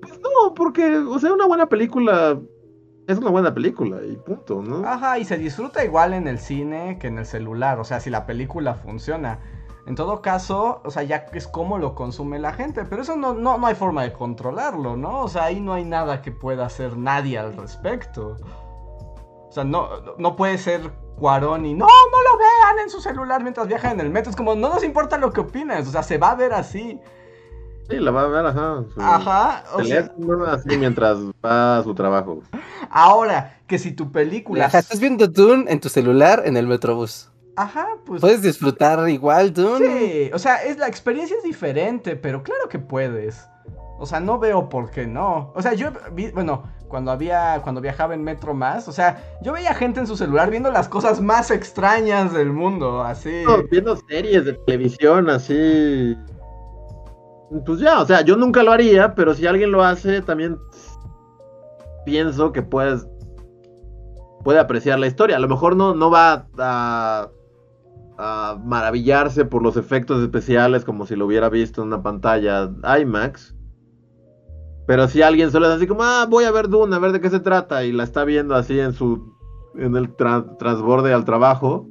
pues 0.00 0.20
no, 0.20 0.54
porque, 0.54 0.96
o 0.96 1.18
sea, 1.18 1.32
una 1.32 1.46
buena 1.46 1.68
película 1.68 2.38
es 3.06 3.18
una 3.18 3.30
buena 3.30 3.52
película 3.52 3.98
y 4.04 4.16
punto, 4.16 4.62
¿no? 4.62 4.86
Ajá, 4.86 5.18
y 5.18 5.24
se 5.24 5.36
disfruta 5.36 5.84
igual 5.84 6.14
en 6.14 6.28
el 6.28 6.38
cine 6.38 6.98
que 7.00 7.08
en 7.08 7.18
el 7.18 7.26
celular, 7.26 7.80
o 7.80 7.84
sea, 7.84 8.00
si 8.00 8.10
la 8.10 8.26
película 8.26 8.74
funciona. 8.74 9.40
En 9.86 9.96
todo 9.96 10.22
caso, 10.22 10.80
o 10.84 10.90
sea, 10.92 11.02
ya 11.02 11.26
es 11.32 11.48
como 11.48 11.78
lo 11.78 11.96
consume 11.96 12.38
la 12.38 12.52
gente, 12.52 12.84
pero 12.84 13.02
eso 13.02 13.16
no, 13.16 13.34
no, 13.34 13.58
no 13.58 13.66
hay 13.66 13.74
forma 13.74 14.04
de 14.04 14.12
controlarlo, 14.12 14.96
¿no? 14.96 15.22
O 15.22 15.28
sea, 15.28 15.44
ahí 15.44 15.60
no 15.60 15.72
hay 15.72 15.84
nada 15.84 16.22
que 16.22 16.30
pueda 16.30 16.66
hacer 16.66 16.96
nadie 16.96 17.36
al 17.36 17.56
respecto. 17.56 18.36
O 19.48 19.52
sea, 19.52 19.64
no, 19.64 19.88
no 20.18 20.36
puede 20.36 20.56
ser 20.58 20.92
Cuarón 21.18 21.66
y 21.66 21.74
no, 21.74 21.86
no 21.86 22.32
lo 22.32 22.38
vean 22.38 22.78
en 22.84 22.90
su 22.90 23.00
celular 23.00 23.42
mientras 23.42 23.66
viajan 23.66 23.92
en 23.98 24.06
el 24.06 24.10
metro. 24.10 24.30
Es 24.30 24.36
como, 24.36 24.54
no 24.54 24.68
nos 24.68 24.84
importa 24.84 25.18
lo 25.18 25.32
que 25.32 25.40
opinas, 25.40 25.88
o 25.88 25.90
sea, 25.90 26.04
se 26.04 26.16
va 26.16 26.30
a 26.30 26.36
ver 26.36 26.52
así. 26.52 27.00
Sí, 27.88 27.98
la 27.98 28.10
va 28.10 28.22
a 28.22 28.26
ver, 28.28 28.46
ajá. 28.46 28.84
su 28.94 29.00
Ajá, 29.00 29.64
o 29.74 29.84
sea, 29.84 30.08
teléfono, 30.08 30.44
así 30.46 30.76
mientras 30.78 31.18
va 31.44 31.78
a 31.78 31.82
su 31.82 31.94
trabajo. 31.94 32.42
ahora 32.90 33.58
que 33.66 33.78
si 33.78 33.92
tu 33.92 34.10
película... 34.12 34.66
Ajá, 34.66 34.78
estás 34.78 35.00
viendo 35.00 35.26
Dune 35.26 35.64
en 35.70 35.80
tu 35.80 35.88
celular 35.88 36.42
en 36.44 36.56
el 36.56 36.66
Metrobús. 36.66 37.30
Ajá, 37.56 37.86
pues... 38.06 38.20
Puedes 38.20 38.42
disfrutar 38.42 39.08
igual 39.08 39.52
Dune. 39.52 39.86
Sí, 39.86 40.30
o 40.32 40.38
sea, 40.38 40.62
es, 40.62 40.78
la 40.78 40.88
experiencia 40.88 41.36
es 41.36 41.42
diferente, 41.42 42.16
pero 42.16 42.42
claro 42.42 42.68
que 42.68 42.78
puedes. 42.78 43.46
O 43.98 44.06
sea, 44.06 44.20
no 44.20 44.38
veo 44.38 44.68
por 44.68 44.90
qué 44.90 45.06
no. 45.06 45.52
O 45.54 45.62
sea, 45.62 45.74
yo 45.74 45.90
vi, 46.12 46.30
bueno, 46.30 46.64
cuando 46.88 47.10
había, 47.10 47.60
cuando 47.62 47.80
viajaba 47.80 48.14
en 48.14 48.24
Metro 48.24 48.52
Más, 48.52 48.88
o 48.88 48.92
sea, 48.92 49.22
yo 49.42 49.52
veía 49.52 49.74
gente 49.74 50.00
en 50.00 50.06
su 50.06 50.16
celular 50.16 50.50
viendo 50.50 50.70
las 50.70 50.88
cosas 50.88 51.20
más 51.20 51.50
extrañas 51.50 52.32
del 52.32 52.52
mundo, 52.52 53.02
así. 53.02 53.42
No, 53.46 53.62
viendo 53.70 53.96
series 54.08 54.44
de 54.44 54.54
televisión 54.54 55.30
así. 55.30 56.16
Pues 57.66 57.80
ya, 57.80 58.00
o 58.00 58.06
sea, 58.06 58.22
yo 58.22 58.36
nunca 58.36 58.62
lo 58.62 58.72
haría, 58.72 59.14
pero 59.14 59.34
si 59.34 59.46
alguien 59.46 59.72
lo 59.72 59.82
hace, 59.82 60.22
también 60.22 60.58
pienso 62.04 62.52
que 62.52 62.62
puedes. 62.62 63.06
Puede 64.42 64.58
apreciar 64.58 64.98
la 64.98 65.06
historia. 65.06 65.36
A 65.36 65.40
lo 65.40 65.48
mejor 65.48 65.76
no, 65.76 65.94
no 65.94 66.10
va 66.10 66.48
a, 66.58 67.28
a 68.18 68.58
maravillarse 68.64 69.44
por 69.44 69.62
los 69.62 69.76
efectos 69.76 70.22
especiales 70.22 70.84
como 70.84 71.06
si 71.06 71.14
lo 71.14 71.26
hubiera 71.26 71.48
visto 71.48 71.82
en 71.82 71.88
una 71.88 72.02
pantalla 72.02 72.70
IMAX. 73.00 73.54
Pero 74.86 75.06
si 75.06 75.22
alguien 75.22 75.52
solo 75.52 75.66
es 75.66 75.76
así 75.76 75.86
como, 75.86 76.02
ah, 76.02 76.26
voy 76.28 76.44
a 76.44 76.50
ver 76.50 76.68
Dune, 76.68 76.96
a 76.96 76.98
ver 76.98 77.12
de 77.12 77.20
qué 77.20 77.30
se 77.30 77.38
trata, 77.38 77.84
y 77.84 77.92
la 77.92 78.02
está 78.02 78.24
viendo 78.24 78.56
así 78.56 78.80
en 78.80 78.92
su. 78.94 79.32
en 79.76 79.94
el 79.96 80.16
tra- 80.16 80.56
transborde 80.58 81.12
al 81.12 81.24
trabajo 81.24 81.86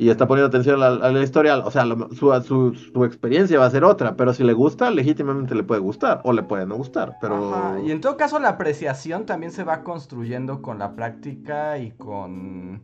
y 0.00 0.08
está 0.08 0.26
poniendo 0.26 0.48
atención 0.48 0.82
a 0.82 1.10
la, 1.10 1.22
historia, 1.22 1.58
o 1.58 1.70
sea, 1.70 1.84
lo- 1.84 2.08
su, 2.14 2.32
su, 2.42 2.74
su 2.74 3.04
experiencia 3.04 3.58
va 3.58 3.66
a 3.66 3.70
ser 3.70 3.84
otra, 3.84 4.16
pero 4.16 4.32
si 4.32 4.42
le 4.42 4.54
gusta, 4.54 4.90
legítimamente 4.90 5.54
le 5.54 5.62
puede 5.62 5.82
gustar, 5.82 6.22
o 6.24 6.32
le 6.32 6.42
puede 6.42 6.64
no 6.64 6.76
gustar, 6.76 7.18
pero... 7.20 7.78
Y 7.84 7.90
en 7.90 8.00
todo 8.00 8.16
caso 8.16 8.38
la 8.38 8.48
apreciación 8.48 9.26
también 9.26 9.52
se 9.52 9.62
va 9.62 9.82
construyendo 9.82 10.62
con 10.62 10.78
la 10.78 10.96
práctica 10.96 11.76
y 11.76 11.90
con, 11.90 12.80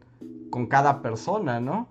con 0.50 0.66
cada 0.66 1.00
persona, 1.00 1.58
¿no? 1.58 1.88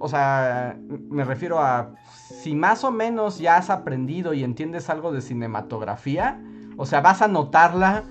O 0.00 0.08
sea, 0.08 0.76
me 1.10 1.24
refiero 1.24 1.60
a 1.60 1.94
si 2.42 2.56
más 2.56 2.82
o 2.82 2.90
menos 2.90 3.38
ya 3.38 3.58
has 3.58 3.70
aprendido 3.70 4.34
y 4.34 4.42
entiendes 4.42 4.90
algo 4.90 5.12
de 5.12 5.20
cinematografía, 5.20 6.42
o 6.76 6.86
sea, 6.86 7.00
vas 7.02 7.22
a 7.22 7.28
notarla 7.28 8.02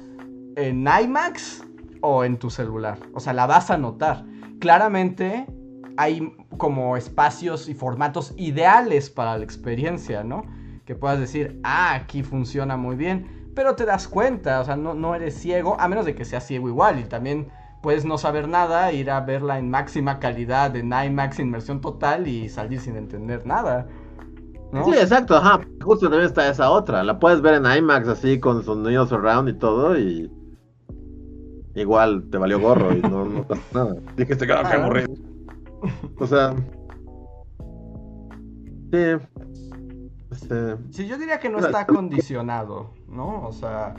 en 0.55 0.87
IMAX 0.87 1.65
o 1.99 2.23
en 2.23 2.37
tu 2.37 2.49
celular. 2.49 2.97
O 3.13 3.19
sea, 3.19 3.33
la 3.33 3.45
vas 3.45 3.69
a 3.71 3.77
notar. 3.77 4.23
Claramente 4.59 5.47
hay 5.97 6.35
como 6.57 6.97
espacios 6.97 7.69
y 7.69 7.73
formatos 7.73 8.33
ideales 8.37 9.09
para 9.09 9.37
la 9.37 9.43
experiencia, 9.43 10.23
¿no? 10.23 10.43
Que 10.85 10.95
puedas 10.95 11.19
decir, 11.19 11.59
ah, 11.63 11.93
aquí 11.95 12.23
funciona 12.23 12.77
muy 12.77 12.95
bien, 12.95 13.49
pero 13.55 13.75
te 13.75 13.85
das 13.85 14.07
cuenta, 14.07 14.61
o 14.61 14.65
sea, 14.65 14.75
no, 14.75 14.93
no 14.93 15.15
eres 15.15 15.35
ciego, 15.35 15.79
a 15.79 15.87
menos 15.87 16.05
de 16.05 16.15
que 16.15 16.25
seas 16.25 16.45
ciego 16.45 16.67
igual, 16.67 16.99
y 16.99 17.03
también 17.03 17.47
puedes 17.81 18.05
no 18.05 18.17
saber 18.17 18.47
nada, 18.47 18.91
ir 18.91 19.09
a 19.09 19.21
verla 19.21 19.57
en 19.57 19.69
máxima 19.69 20.19
calidad, 20.19 20.75
en 20.75 20.91
IMAX, 20.91 21.39
inmersión 21.39 21.81
total, 21.81 22.27
y 22.27 22.49
salir 22.49 22.79
sin 22.79 22.97
entender 22.97 23.45
nada. 23.45 23.87
¿no? 24.71 24.83
Sí, 24.85 24.91
exacto, 24.91 25.37
ajá, 25.37 25.61
justo 25.81 26.09
también 26.09 26.27
está 26.27 26.49
esa 26.49 26.69
otra, 26.69 27.03
la 27.03 27.19
puedes 27.19 27.41
ver 27.41 27.55
en 27.55 27.65
IMAX 27.65 28.07
así 28.07 28.39
con 28.39 28.63
sonidos 28.63 29.09
surround 29.09 29.49
y 29.49 29.53
todo 29.53 29.97
y... 29.97 30.31
Igual 31.75 32.23
te 32.31 32.37
valió 32.37 32.57
gorro 32.57 32.95
y 32.95 33.01
no, 33.01 33.25
no 33.25 33.43
pasa 33.43 33.61
nada. 33.73 33.95
Dijiste 34.15 34.47
que 34.47 34.53
ah, 34.53 34.63
qué 34.63 34.77
aburrido. 34.77 35.13
O 36.19 36.27
sea... 36.27 36.55
Sí. 38.91 39.25
Este... 40.31 40.77
Sí, 40.91 41.07
yo 41.07 41.17
diría 41.17 41.39
que 41.39 41.49
no 41.49 41.59
está 41.59 41.85
condicionado, 41.85 42.93
¿no? 43.07 43.45
O 43.47 43.51
sea, 43.51 43.95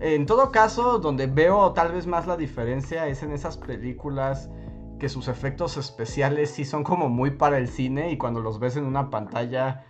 en 0.00 0.26
todo 0.26 0.50
caso, 0.52 0.98
donde 0.98 1.26
veo 1.26 1.72
tal 1.72 1.92
vez 1.92 2.06
más 2.06 2.26
la 2.26 2.36
diferencia 2.36 3.08
es 3.08 3.22
en 3.22 3.32
esas 3.32 3.56
películas 3.56 4.50
que 4.98 5.08
sus 5.08 5.28
efectos 5.28 5.76
especiales 5.76 6.50
sí 6.50 6.64
son 6.64 6.84
como 6.84 7.08
muy 7.08 7.30
para 7.30 7.58
el 7.58 7.68
cine 7.68 8.10
y 8.10 8.18
cuando 8.18 8.40
los 8.40 8.58
ves 8.58 8.76
en 8.76 8.84
una 8.84 9.10
pantalla 9.10 9.84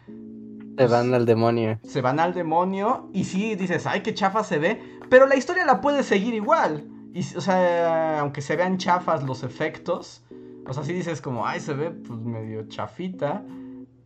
Te 0.76 0.86
van 0.86 1.14
al 1.14 1.26
demonio. 1.26 1.78
se 1.82 2.00
van 2.02 2.20
al 2.20 2.34
demonio 2.34 3.09
y 3.12 3.24
sí 3.24 3.55
dices, 3.55 3.86
ay, 3.86 4.02
qué 4.02 4.14
chafa 4.14 4.44
se 4.44 4.59
ve, 4.59 4.80
pero 5.09 5.26
la 5.26 5.36
historia 5.36 5.64
la 5.64 5.80
puedes 5.80 6.06
seguir 6.06 6.34
igual. 6.34 6.86
Y, 7.14 7.20
o 7.36 7.40
sea, 7.40 8.20
aunque 8.20 8.42
se 8.42 8.56
vean 8.56 8.76
chafas 8.76 9.24
los 9.24 9.42
efectos, 9.42 10.22
o 10.69 10.73
sea, 10.73 10.85
sí 10.85 10.93
dices 10.93 11.20
como, 11.20 11.47
ay, 11.47 11.61
se 11.61 11.74
ve 11.74 11.90
pues 11.90 12.20
medio 12.20 12.69
chafita, 12.69 13.43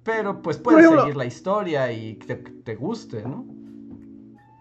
pero 0.02 0.42
pues 0.42 0.58
puedes 0.58 0.88
seguir 0.88 1.16
la 1.16 1.24
historia 1.26 1.90
y 1.92 2.14
te, 2.14 2.36
te 2.36 2.74
guste, 2.76 3.22
¿no? 3.22 3.44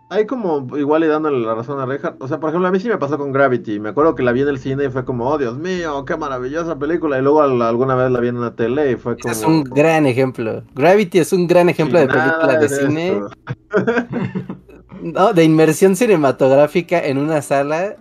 Hay 0.09 0.25
como, 0.25 0.67
igual 0.77 1.05
y 1.05 1.07
dándole 1.07 1.39
la 1.39 1.55
razón 1.55 1.79
a 1.79 1.85
Reinhardt, 1.85 2.21
o 2.21 2.27
sea, 2.27 2.37
por 2.37 2.49
ejemplo, 2.49 2.67
a 2.67 2.71
mí 2.71 2.81
sí 2.81 2.89
me 2.89 2.97
pasó 2.97 3.17
con 3.17 3.31
Gravity, 3.31 3.79
me 3.79 3.89
acuerdo 3.89 4.13
que 4.13 4.23
la 4.23 4.33
vi 4.33 4.41
en 4.41 4.49
el 4.49 4.59
cine 4.59 4.83
y 4.83 4.89
fue 4.89 5.05
como, 5.05 5.29
oh, 5.29 5.37
Dios 5.37 5.57
mío, 5.57 6.03
qué 6.03 6.17
maravillosa 6.17 6.77
película, 6.77 7.17
y 7.17 7.21
luego 7.21 7.41
al- 7.41 7.61
alguna 7.61 7.95
vez 7.95 8.11
la 8.11 8.19
vi 8.19 8.27
en 8.27 8.35
una 8.37 8.53
tele 8.53 8.91
y 8.91 8.95
fue 8.97 9.17
como... 9.17 9.31
Es 9.31 9.41
un 9.45 9.63
gran 9.63 10.05
ejemplo. 10.05 10.63
Gravity 10.75 11.19
es 11.19 11.31
un 11.31 11.47
gran 11.47 11.69
ejemplo 11.69 11.97
de 11.97 12.07
película 12.07 12.57
de 12.59 12.67
cine. 12.67 13.21
¿no? 15.01 15.33
de 15.33 15.43
inmersión 15.43 15.95
cinematográfica 15.95 17.03
en 17.05 17.17
una 17.17 17.41
sala 17.41 17.95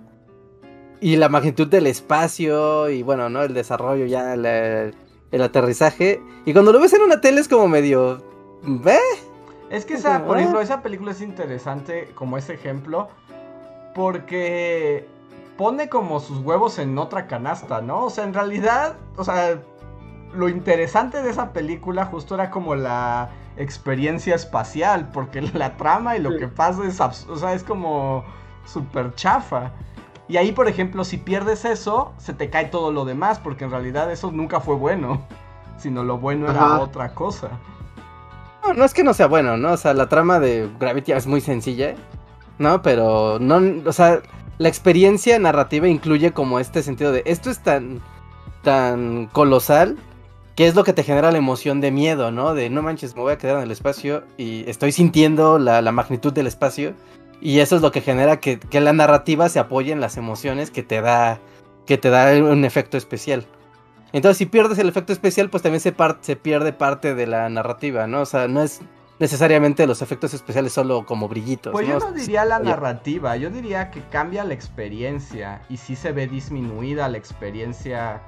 y 1.01 1.17
la 1.17 1.29
magnitud 1.29 1.67
del 1.69 1.87
espacio 1.87 2.91
y 2.91 3.03
bueno, 3.03 3.29
¿no? 3.29 3.43
El 3.43 3.55
desarrollo 3.55 4.07
ya, 4.07 4.37
la- 4.37 4.91
el 5.33 5.43
aterrizaje. 5.43 6.23
Y 6.45 6.53
cuando 6.53 6.73
lo 6.73 6.81
ves 6.81 6.93
en 6.93 7.03
una 7.03 7.21
tele 7.21 7.41
es 7.41 7.49
como 7.49 7.69
medio... 7.69 8.23
¿Ve? 8.63 8.99
Es 9.71 9.85
que 9.87 9.95
esa, 9.95 10.25
por 10.27 10.37
¿Eh? 10.37 10.41
ejemplo, 10.41 10.61
esa 10.61 10.83
película 10.83 11.13
es 11.13 11.21
interesante 11.23 12.11
como 12.15 12.37
ese 12.37 12.55
ejemplo 12.55 13.09
porque 13.95 15.07
pone 15.57 15.89
como 15.89 16.21
sus 16.21 16.39
huevos 16.39 16.79
en 16.79 16.97
otra 16.99 17.27
canasta, 17.27 17.81
¿no? 17.81 18.05
O 18.05 18.11
sea, 18.11 18.25
en 18.25 18.35
realidad, 18.35 18.95
o 19.17 19.25
sea, 19.25 19.61
lo 20.35 20.49
interesante 20.49 21.23
de 21.23 21.31
esa 21.31 21.53
película 21.53 22.07
justo 22.07 22.35
era 22.35 22.51
como 22.51 22.75
la 22.75 23.31
experiencia 23.57 24.35
espacial, 24.35 25.11
porque 25.13 25.43
la 25.55 25.77
trama 25.77 26.17
y 26.17 26.21
lo 26.21 26.33
Sí. 26.33 26.39
que 26.39 26.49
pasa 26.49 26.85
es, 26.87 27.01
abs- 27.01 27.29
o 27.29 27.37
sea, 27.37 27.53
es 27.55 27.63
como 27.63 28.25
súper 28.65 29.15
chafa. 29.15 29.73
Y 30.31 30.36
ahí, 30.36 30.52
por 30.52 30.69
ejemplo, 30.69 31.02
si 31.02 31.16
pierdes 31.16 31.65
eso, 31.65 32.12
se 32.19 32.32
te 32.32 32.51
cae 32.51 32.66
todo 32.66 32.93
lo 32.93 33.05
demás, 33.05 33.40
porque 33.40 33.65
en 33.65 33.73
realidad 33.73 34.12
eso 34.12 34.31
nunca 34.31 34.61
fue 34.61 34.77
bueno, 34.77 35.27
sino 35.77 36.05
lo 36.05 36.19
bueno 36.19 36.48
era 36.48 36.78
otra 36.78 37.12
cosa. 37.15 37.51
No, 38.62 38.74
no 38.74 38.85
es 38.85 38.94
que 38.94 39.02
no 39.02 39.12
sea 39.12 39.27
bueno, 39.27 39.57
¿no? 39.57 39.73
O 39.73 39.77
sea, 39.77 39.93
la 39.93 40.09
trama 40.09 40.39
de 40.39 40.70
Gravity 40.78 41.11
es 41.11 41.27
muy 41.27 41.40
sencilla, 41.40 41.97
¿no? 42.59 42.81
Pero 42.81 43.40
no, 43.40 43.61
o 43.85 43.93
sea, 43.93 44.20
la 44.59 44.69
experiencia 44.69 45.36
narrativa 45.40 45.89
incluye 45.89 46.32
como 46.32 46.61
este 46.61 46.85
sentido 46.85 47.11
de 47.11 47.24
esto 47.27 47.51
es 47.51 47.59
tan, 47.59 48.01
tan 48.62 49.27
colosal 49.32 49.98
que 50.55 50.69
es 50.69 50.77
lo 50.77 50.85
que 50.85 50.93
te 50.93 51.02
genera 51.02 51.32
la 51.32 51.39
emoción 51.39 51.81
de 51.81 51.90
miedo, 51.90 52.31
¿no? 52.31 52.55
De 52.55 52.70
no 52.70 52.82
manches, 52.82 53.16
me 53.16 53.23
voy 53.23 53.32
a 53.32 53.39
quedar 53.39 53.57
en 53.57 53.62
el 53.65 53.70
espacio 53.73 54.23
y 54.36 54.69
estoy 54.70 54.93
sintiendo 54.93 55.59
la, 55.59 55.82
la 55.82 55.90
magnitud 55.90 56.32
del 56.32 56.47
espacio 56.47 56.94
y 57.41 57.61
eso 57.61 57.77
es 57.77 57.83
lo 57.83 57.93
que 57.93 58.01
genera 58.01 58.39
que, 58.39 58.59
que 58.59 58.81
la 58.81 58.93
narrativa 58.93 59.49
se 59.49 59.59
apoye 59.59 59.93
en 59.93 60.01
las 60.01 60.17
emociones 60.17 60.71
que 60.71 60.83
te 60.83 61.01
da, 61.01 61.39
que 61.87 61.99
te 61.99 62.11
da 62.11 62.33
un 62.43 62.65
efecto 62.65 62.97
especial. 62.97 63.47
Entonces, 64.12 64.39
si 64.39 64.47
pierdes 64.47 64.79
el 64.79 64.89
efecto 64.89 65.12
especial, 65.12 65.51
pues 65.51 65.62
también 65.62 65.81
se, 65.81 65.95
se 66.21 66.37
pierde 66.37 66.73
parte 66.73 67.15
de 67.15 67.27
la 67.27 67.49
narrativa, 67.49 68.07
¿no? 68.07 68.23
O 68.23 68.27
sea, 68.27 68.49
no 68.49 68.62
es 68.62 68.81
necesariamente 69.21 69.87
los 69.87 70.03
efectos 70.03 70.35
especiales 70.35 70.73
solo 70.73 71.05
como 71.07 71.29
brillitos. 71.29 71.73
Pues 71.73 71.87
yo 71.87 71.99
no 71.99 72.11
diría 72.11 72.45
la 72.45 72.59
narrativa, 72.59 73.37
yo 73.37 73.51
diría 73.51 73.91
que 73.91 74.03
cambia 74.09 74.45
la 74.45 74.55
experiencia 74.55 75.62
y 75.69 75.77
sí 75.77 75.95
se 75.95 76.11
ve 76.12 76.27
disminuida 76.27 77.09
la 77.09 77.19
experiencia. 77.19 78.21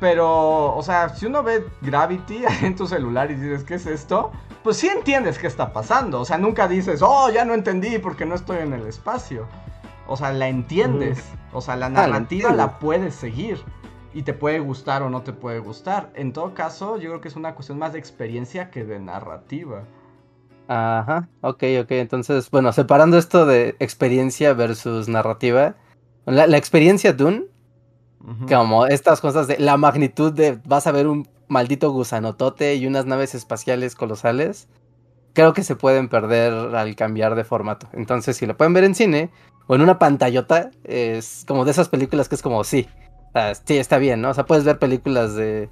Pero, 0.00 0.74
o 0.74 0.82
sea, 0.82 1.10
si 1.10 1.26
uno 1.26 1.42
ve 1.42 1.64
Gravity 1.82 2.44
en 2.62 2.74
tu 2.74 2.86
celular 2.86 3.30
y 3.30 3.34
dices, 3.34 3.64
¿qué 3.64 3.74
es 3.74 3.86
esto? 3.86 4.32
Pues 4.62 4.76
sí 4.76 4.88
entiendes 4.88 5.38
qué 5.38 5.46
está 5.46 5.72
pasando. 5.72 6.20
O 6.20 6.24
sea, 6.24 6.38
nunca 6.38 6.68
dices, 6.68 7.00
oh, 7.02 7.30
ya 7.30 7.44
no 7.44 7.54
entendí 7.54 7.98
porque 7.98 8.26
no 8.26 8.34
estoy 8.34 8.58
en 8.58 8.72
el 8.72 8.86
espacio. 8.86 9.46
O 10.06 10.16
sea, 10.16 10.32
la 10.32 10.48
entiendes. 10.48 11.24
O 11.52 11.60
sea, 11.60 11.76
la 11.76 11.88
la 11.88 12.06
narrativa 12.06 12.52
la 12.52 12.78
puedes 12.78 13.14
seguir. 13.14 13.62
Y 14.12 14.22
te 14.22 14.34
puede 14.34 14.58
gustar 14.58 15.02
o 15.02 15.10
no 15.10 15.22
te 15.22 15.32
puede 15.32 15.60
gustar. 15.60 16.10
En 16.14 16.32
todo 16.32 16.52
caso, 16.52 16.96
yo 16.98 17.10
creo 17.10 17.20
que 17.20 17.28
es 17.28 17.36
una 17.36 17.54
cuestión 17.54 17.78
más 17.78 17.92
de 17.92 18.00
experiencia 18.00 18.70
que 18.70 18.84
de 18.84 18.98
narrativa. 18.98 19.84
Ajá, 20.66 21.28
ok, 21.40 21.64
ok. 21.82 21.90
Entonces, 21.92 22.50
bueno, 22.50 22.72
separando 22.72 23.18
esto 23.18 23.46
de 23.46 23.76
experiencia 23.78 24.52
versus 24.52 25.08
narrativa, 25.08 25.74
la, 26.26 26.46
la 26.46 26.56
experiencia 26.56 27.12
Dune, 27.12 27.46
como 28.48 28.86
estas 28.86 29.20
cosas 29.20 29.48
de 29.48 29.58
la 29.58 29.76
magnitud 29.76 30.32
de 30.32 30.60
vas 30.66 30.86
a 30.86 30.92
ver 30.92 31.06
un 31.06 31.26
maldito 31.50 31.90
gusanotote 31.92 32.76
y 32.76 32.86
unas 32.86 33.06
naves 33.06 33.34
espaciales 33.34 33.94
colosales, 33.94 34.68
creo 35.34 35.52
que 35.52 35.62
se 35.64 35.76
pueden 35.76 36.08
perder 36.08 36.52
al 36.52 36.96
cambiar 36.96 37.34
de 37.34 37.44
formato. 37.44 37.88
Entonces, 37.92 38.36
si 38.38 38.46
lo 38.46 38.56
pueden 38.56 38.72
ver 38.74 38.84
en 38.84 38.94
cine 38.94 39.30
o 39.66 39.74
en 39.74 39.82
una 39.82 39.98
pantallota, 39.98 40.70
es 40.84 41.44
como 41.46 41.64
de 41.66 41.72
esas 41.72 41.88
películas 41.90 42.28
que 42.28 42.36
es 42.36 42.42
como, 42.42 42.64
sí, 42.64 42.88
sí, 43.66 43.78
está 43.78 43.98
bien, 43.98 44.22
¿no? 44.22 44.30
O 44.30 44.34
sea, 44.34 44.46
puedes 44.46 44.64
ver 44.64 44.78
películas 44.78 45.34
de, 45.34 45.68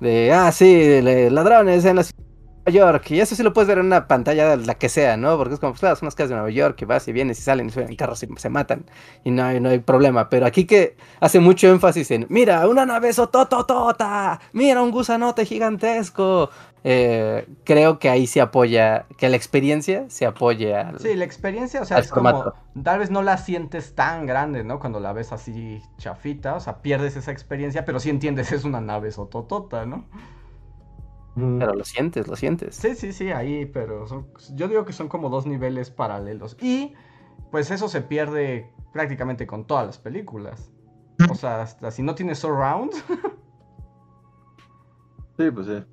de 0.00 0.32
ah, 0.32 0.52
sí, 0.52 1.00
le- 1.02 1.30
ladrones 1.30 1.84
en 1.84 1.96
la 1.96 2.04
ciudad 2.04 2.22
York, 2.70 3.10
y 3.10 3.20
eso 3.20 3.34
sí 3.34 3.42
lo 3.42 3.52
puedes 3.52 3.68
ver 3.68 3.78
en 3.78 3.86
una 3.86 4.06
pantalla 4.06 4.56
la 4.56 4.74
que 4.74 4.88
sea, 4.88 5.16
¿no? 5.16 5.36
Porque 5.36 5.54
es 5.54 5.60
como, 5.60 5.72
pues, 5.72 5.80
claro, 5.80 5.96
son 5.96 6.06
las 6.06 6.14
calles 6.14 6.30
de 6.30 6.36
Nueva 6.36 6.50
York, 6.50 6.80
y 6.82 6.84
vas 6.84 7.06
y 7.08 7.12
vienes 7.12 7.38
y 7.38 7.42
salen 7.42 7.66
y 7.68 7.70
suben 7.70 7.88
en 7.88 7.96
carros 7.96 8.22
y 8.22 8.28
se 8.36 8.48
matan, 8.48 8.84
y 9.24 9.30
no 9.30 9.44
hay, 9.44 9.60
no 9.60 9.68
hay 9.68 9.80
problema. 9.80 10.28
Pero 10.28 10.46
aquí 10.46 10.64
que 10.64 10.96
hace 11.20 11.40
mucho 11.40 11.68
énfasis 11.68 12.10
en, 12.10 12.26
mira, 12.28 12.68
una 12.68 12.86
nave 12.86 13.12
sotototota, 13.12 14.40
mira, 14.52 14.82
un 14.82 14.90
gusanote 14.90 15.44
gigantesco. 15.44 16.50
Eh, 16.84 17.46
creo 17.62 18.00
que 18.00 18.10
ahí 18.10 18.26
se 18.26 18.40
apoya, 18.40 19.06
que 19.16 19.28
la 19.28 19.36
experiencia 19.36 20.04
se 20.08 20.26
apoya 20.26 20.88
al, 20.88 20.98
Sí, 20.98 21.14
la 21.14 21.24
experiencia, 21.24 21.80
o 21.80 21.84
sea, 21.84 21.98
es 21.98 22.10
como, 22.10 22.54
tal 22.82 22.98
vez 22.98 23.10
no 23.10 23.22
la 23.22 23.38
sientes 23.38 23.94
tan 23.94 24.26
grande, 24.26 24.64
¿no? 24.64 24.80
Cuando 24.80 24.98
la 24.98 25.12
ves 25.12 25.32
así 25.32 25.80
chafita, 25.98 26.54
o 26.56 26.60
sea, 26.60 26.78
pierdes 26.82 27.16
esa 27.16 27.30
experiencia, 27.30 27.84
pero 27.84 28.00
sí 28.00 28.10
entiendes, 28.10 28.50
es 28.50 28.64
una 28.64 28.80
nave 28.80 29.12
sototota, 29.12 29.86
¿no? 29.86 30.06
Pero 31.34 31.74
lo 31.74 31.84
sientes, 31.84 32.28
lo 32.28 32.36
sientes. 32.36 32.74
Sí, 32.76 32.94
sí, 32.94 33.12
sí, 33.12 33.30
ahí, 33.30 33.64
pero 33.66 34.06
son- 34.06 34.28
yo 34.54 34.68
digo 34.68 34.84
que 34.84 34.92
son 34.92 35.08
como 35.08 35.30
dos 35.30 35.46
niveles 35.46 35.90
paralelos. 35.90 36.56
Y 36.60 36.94
pues 37.50 37.70
eso 37.70 37.88
se 37.88 38.02
pierde 38.02 38.70
prácticamente 38.92 39.46
con 39.46 39.66
todas 39.66 39.86
las 39.86 39.98
películas. 39.98 40.70
O 41.30 41.34
sea, 41.34 41.62
hasta 41.62 41.90
si 41.90 42.02
no 42.02 42.14
tienes 42.14 42.38
surround, 42.40 42.92
Sí, 45.38 45.50
pues 45.50 45.66
sí. 45.66 45.84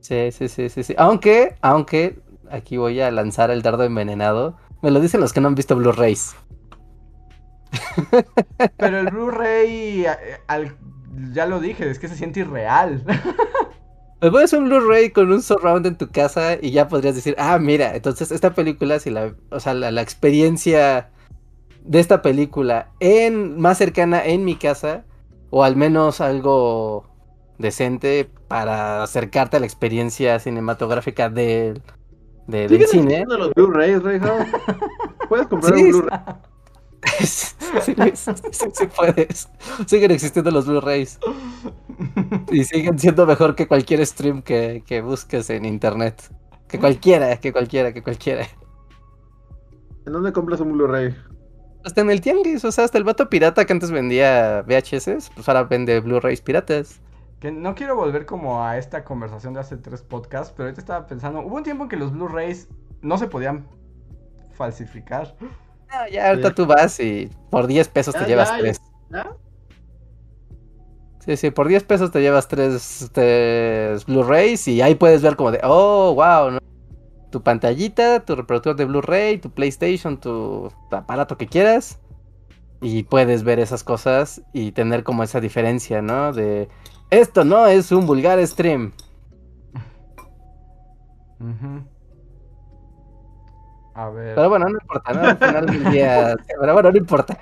Sí, 0.00 0.32
sí, 0.32 0.48
sí, 0.48 0.68
sí, 0.68 0.82
sí. 0.84 0.94
Aunque, 0.98 1.56
aunque, 1.62 2.20
aquí 2.50 2.76
voy 2.76 3.00
a 3.00 3.10
lanzar 3.10 3.50
el 3.50 3.62
dardo 3.62 3.84
envenenado. 3.84 4.56
Me 4.82 4.90
lo 4.90 5.00
dicen 5.00 5.20
los 5.22 5.32
que 5.32 5.40
no 5.40 5.48
han 5.48 5.54
visto 5.54 5.74
Blu-rays. 5.76 6.36
pero 8.76 8.98
el 8.98 9.06
Blu-ray, 9.10 10.04
al- 10.46 10.76
ya 11.32 11.46
lo 11.46 11.58
dije, 11.60 11.88
es 11.90 11.98
que 11.98 12.08
se 12.08 12.16
siente 12.16 12.40
irreal. 12.40 13.02
Me 14.24 14.30
pones 14.30 14.54
un 14.54 14.64
Blu-ray 14.64 15.10
con 15.10 15.30
un 15.30 15.42
surround 15.42 15.86
en 15.86 15.96
tu 15.98 16.08
casa 16.08 16.56
y 16.58 16.70
ya 16.70 16.88
podrías 16.88 17.14
decir, 17.14 17.34
ah, 17.38 17.58
mira, 17.58 17.94
entonces 17.94 18.32
esta 18.32 18.54
película, 18.54 18.98
si 18.98 19.10
la, 19.10 19.34
o 19.50 19.60
sea, 19.60 19.74
la, 19.74 19.90
la 19.90 20.00
experiencia 20.00 21.10
de 21.84 22.00
esta 22.00 22.22
película 22.22 22.88
en 23.00 23.60
más 23.60 23.76
cercana 23.76 24.24
en 24.24 24.46
mi 24.46 24.56
casa, 24.56 25.04
o 25.50 25.62
al 25.62 25.76
menos 25.76 26.22
algo 26.22 27.04
decente 27.58 28.30
para 28.48 29.02
acercarte 29.02 29.58
a 29.58 29.60
la 29.60 29.66
experiencia 29.66 30.38
cinematográfica 30.40 31.28
del, 31.28 31.82
de- 32.46 32.66
del 32.68 32.70
¿Siguen 32.70 32.88
cine. 32.88 33.24
los 33.28 33.52
Blu-rays? 33.52 34.00
Puedes 35.28 35.46
comprar 35.48 35.74
Sí, 35.76 35.84
un. 35.84 35.90
Blu-ray. 35.92 36.18
sí, 37.82 37.94
sí, 38.14 38.32
sí, 38.50 38.66
sí 38.72 38.86
puedes. 38.94 39.48
Siguen 39.86 40.10
existiendo 40.10 40.50
los 40.50 40.66
Blu-rays. 40.66 41.18
Y 42.50 42.64
siguen 42.64 42.98
siendo 42.98 43.26
mejor 43.26 43.54
que 43.54 43.66
cualquier 43.66 44.04
stream 44.06 44.42
que, 44.42 44.82
que 44.86 45.00
busques 45.00 45.50
en 45.50 45.64
internet. 45.64 46.22
Que 46.68 46.78
cualquiera, 46.78 47.36
que 47.38 47.52
cualquiera, 47.52 47.92
que 47.92 48.02
cualquiera. 48.02 48.46
¿En 50.06 50.12
dónde 50.12 50.32
compras 50.32 50.60
un 50.60 50.72
Blu-ray? 50.72 51.14
Hasta 51.84 52.00
en 52.00 52.10
el 52.10 52.20
tianguis, 52.20 52.64
o 52.64 52.72
sea, 52.72 52.84
hasta 52.84 52.98
el 52.98 53.04
vato 53.04 53.28
pirata 53.28 53.64
que 53.64 53.72
antes 53.72 53.90
vendía 53.90 54.64
VHS, 54.66 55.30
pues 55.34 55.48
ahora 55.48 55.64
vende 55.64 56.00
Blu-rays 56.00 56.40
piratas. 56.40 57.00
Que 57.40 57.52
no 57.52 57.74
quiero 57.74 57.94
volver 57.94 58.24
como 58.24 58.62
a 58.64 58.78
esta 58.78 59.04
conversación 59.04 59.54
de 59.54 59.60
hace 59.60 59.76
tres 59.76 60.02
podcasts, 60.02 60.52
pero 60.56 60.64
ahorita 60.64 60.80
estaba 60.80 61.06
pensando, 61.06 61.40
hubo 61.40 61.56
un 61.56 61.62
tiempo 61.62 61.84
en 61.84 61.90
que 61.90 61.96
los 61.96 62.12
Blu-rays 62.12 62.68
no 63.02 63.18
se 63.18 63.28
podían 63.28 63.66
falsificar. 64.52 65.36
Ya 66.10 66.28
ahorita 66.28 66.48
Sí. 66.48 66.54
tú 66.54 66.66
vas 66.66 67.00
y 67.00 67.30
por 67.50 67.66
10 67.66 67.88
pesos 67.88 68.14
te 68.14 68.24
llevas 68.26 68.50
ya, 68.50 68.58
tres. 68.58 68.80
¿Ya? 69.10 69.32
Sí, 71.20 71.36
sí, 71.38 71.50
por 71.50 71.68
10 71.68 71.84
pesos 71.84 72.10
te 72.10 72.20
llevas 72.20 72.48
tres, 72.48 73.10
tres 73.12 74.04
Blu-rays 74.04 74.68
y 74.68 74.82
ahí 74.82 74.94
puedes 74.94 75.22
ver 75.22 75.36
como 75.36 75.50
de, 75.50 75.60
oh, 75.62 76.14
wow, 76.14 76.50
¿no? 76.50 76.58
Tu 77.30 77.42
pantallita, 77.42 78.24
tu 78.24 78.36
reproductor 78.36 78.76
de 78.76 78.84
Blu-ray, 78.84 79.38
tu 79.38 79.50
PlayStation, 79.50 80.18
tu 80.20 80.70
aparato 80.90 81.38
que 81.38 81.46
quieras. 81.46 81.98
Y 82.82 83.04
puedes 83.04 83.44
ver 83.44 83.58
esas 83.58 83.82
cosas 83.82 84.42
y 84.52 84.72
tener 84.72 85.02
como 85.04 85.22
esa 85.22 85.40
diferencia, 85.40 86.02
¿no? 86.02 86.34
De, 86.34 86.68
esto 87.10 87.44
no 87.44 87.66
es 87.66 87.90
un 87.90 88.06
vulgar 88.06 88.46
stream. 88.46 88.92
Ujú. 91.40 91.84
A 93.94 94.10
ver. 94.10 94.34
Pero 94.34 94.48
bueno, 94.48 94.66
no 94.66 94.78
importa, 94.80 95.12
¿no? 95.12 95.28
Al 95.28 95.38
final 95.38 95.66
del 95.66 95.92
día... 95.92 96.34
Pero 96.60 96.72
bueno, 96.72 96.90
no 96.90 96.98
importa. 96.98 97.38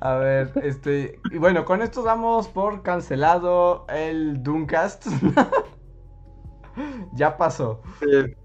A 0.00 0.14
ver, 0.14 0.52
este. 0.62 1.20
Y 1.30 1.38
bueno, 1.38 1.64
con 1.64 1.82
esto 1.82 2.02
damos 2.02 2.48
por 2.48 2.82
cancelado 2.82 3.86
el 3.88 4.42
Dooncast. 4.42 5.06
ya 7.12 7.36
pasó. 7.36 7.82
Eh, 8.00 8.36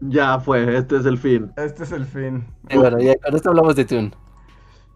ya 0.00 0.38
fue, 0.40 0.76
este 0.76 0.96
es 0.96 1.06
el 1.06 1.18
fin. 1.18 1.52
Este 1.56 1.84
es 1.84 1.92
el 1.92 2.06
fin. 2.06 2.46
Y 2.68 2.76
bueno, 2.76 2.98
ya 2.98 3.16
con 3.16 3.34
esto 3.34 3.50
hablamos 3.50 3.76
de 3.76 3.84
Tune. 3.84 4.12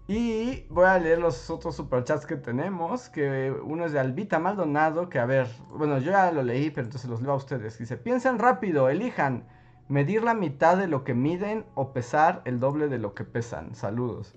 Y 0.08 0.64
voy 0.68 0.86
a 0.86 0.98
leer 0.98 1.18
los 1.18 1.50
otros 1.50 1.74
superchats 1.74 2.26
que 2.26 2.36
tenemos. 2.36 3.08
Que 3.08 3.52
uno 3.64 3.86
es 3.86 3.92
de 3.92 4.00
Albita 4.00 4.38
Maldonado. 4.38 5.08
Que 5.08 5.18
a 5.18 5.26
ver, 5.26 5.48
bueno, 5.70 5.98
yo 5.98 6.12
ya 6.12 6.30
lo 6.30 6.42
leí, 6.42 6.70
pero 6.70 6.86
entonces 6.86 7.10
los 7.10 7.22
leo 7.22 7.32
a 7.32 7.36
ustedes. 7.36 7.78
Dice: 7.78 7.96
Piensen 7.96 8.38
rápido, 8.38 8.88
elijan 8.88 9.48
medir 9.88 10.22
la 10.22 10.34
mitad 10.34 10.76
de 10.76 10.88
lo 10.88 11.04
que 11.04 11.14
miden 11.14 11.64
o 11.74 11.92
pesar 11.92 12.42
el 12.44 12.60
doble 12.60 12.88
de 12.88 12.98
lo 12.98 13.14
que 13.14 13.24
pesan. 13.24 13.74
Saludos. 13.74 14.36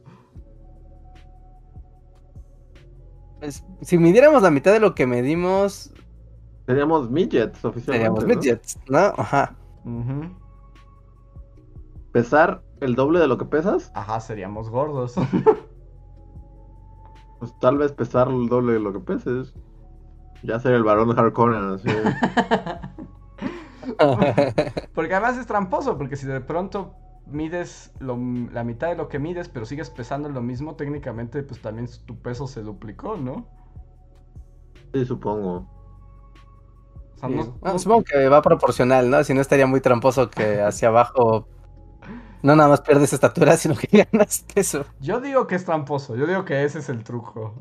Pues, 3.39 3.65
si 3.81 3.97
midiéramos 3.97 4.41
la 4.43 4.51
mitad 4.51 4.73
de 4.73 4.79
lo 4.79 4.95
que 4.95 5.07
medimos, 5.07 5.93
Teníamos 6.65 7.09
midgets 7.09 7.65
oficialmente. 7.65 8.21
seríamos 8.21 8.23
¿no? 8.23 8.27
midgets, 8.27 8.79
¿no? 8.89 8.99
Ajá. 9.17 9.55
¿Pesar 12.11 12.61
el 12.81 12.95
doble 12.95 13.19
de 13.19 13.27
lo 13.27 13.37
que 13.37 13.45
pesas? 13.45 13.91
Ajá, 13.95 14.19
seríamos 14.19 14.69
gordos. 14.69 15.15
Pues 17.39 17.57
tal 17.59 17.77
vez 17.77 17.93
pesar 17.93 18.27
el 18.27 18.49
doble 18.49 18.73
de 18.73 18.81
lo 18.81 18.91
que 18.91 18.99
peses. 18.99 19.53
Ya 20.43 20.59
ser 20.59 20.73
el 20.73 20.83
varón 20.83 21.17
Harkonnen, 21.17 21.73
así. 21.73 21.87
Porque 24.93 25.13
además 25.15 25.37
es 25.37 25.47
tramposo, 25.47 25.97
porque 25.97 26.15
si 26.15 26.27
de 26.27 26.41
pronto 26.41 26.95
mides 27.25 27.91
lo- 27.99 28.17
la 28.51 28.63
mitad 28.63 28.87
de 28.89 28.95
lo 28.95 29.07
que 29.07 29.19
mides, 29.19 29.49
pero 29.49 29.65
sigues 29.65 29.89
pesando 29.89 30.29
lo 30.29 30.41
mismo, 30.41 30.75
técnicamente 30.75 31.43
pues 31.43 31.61
también 31.61 31.87
tu 32.05 32.21
peso 32.21 32.47
se 32.47 32.61
duplicó, 32.61 33.17
¿no? 33.17 33.45
Sí, 34.93 35.05
supongo. 35.05 35.67
O 37.15 37.17
sea, 37.17 37.29
Sí. 37.29 37.35
no- 37.35 37.57
Bueno, 37.61 37.73
no- 37.73 37.79
supongo 37.79 38.03
que 38.03 38.29
va 38.29 38.41
proporcional, 38.41 39.09
¿no? 39.09 39.23
Si 39.23 39.33
no 39.33 39.41
estaría 39.41 39.67
muy 39.67 39.81
tramposo 39.81 40.29
que 40.29 40.61
hacia 40.61 40.87
abajo 40.89 41.47
no 42.41 42.55
nada 42.55 42.69
más 42.69 42.81
pierdes 42.81 43.13
estatura, 43.13 43.57
sino 43.57 43.75
que 43.75 43.87
ganas 44.11 44.45
peso. 44.53 44.85
yo 44.99 45.19
digo 45.21 45.47
que 45.47 45.55
es 45.55 45.65
tramposo, 45.65 46.15
yo 46.15 46.25
digo 46.27 46.45
que 46.45 46.63
ese 46.63 46.79
es 46.79 46.89
el 46.89 47.03
truco. 47.03 47.55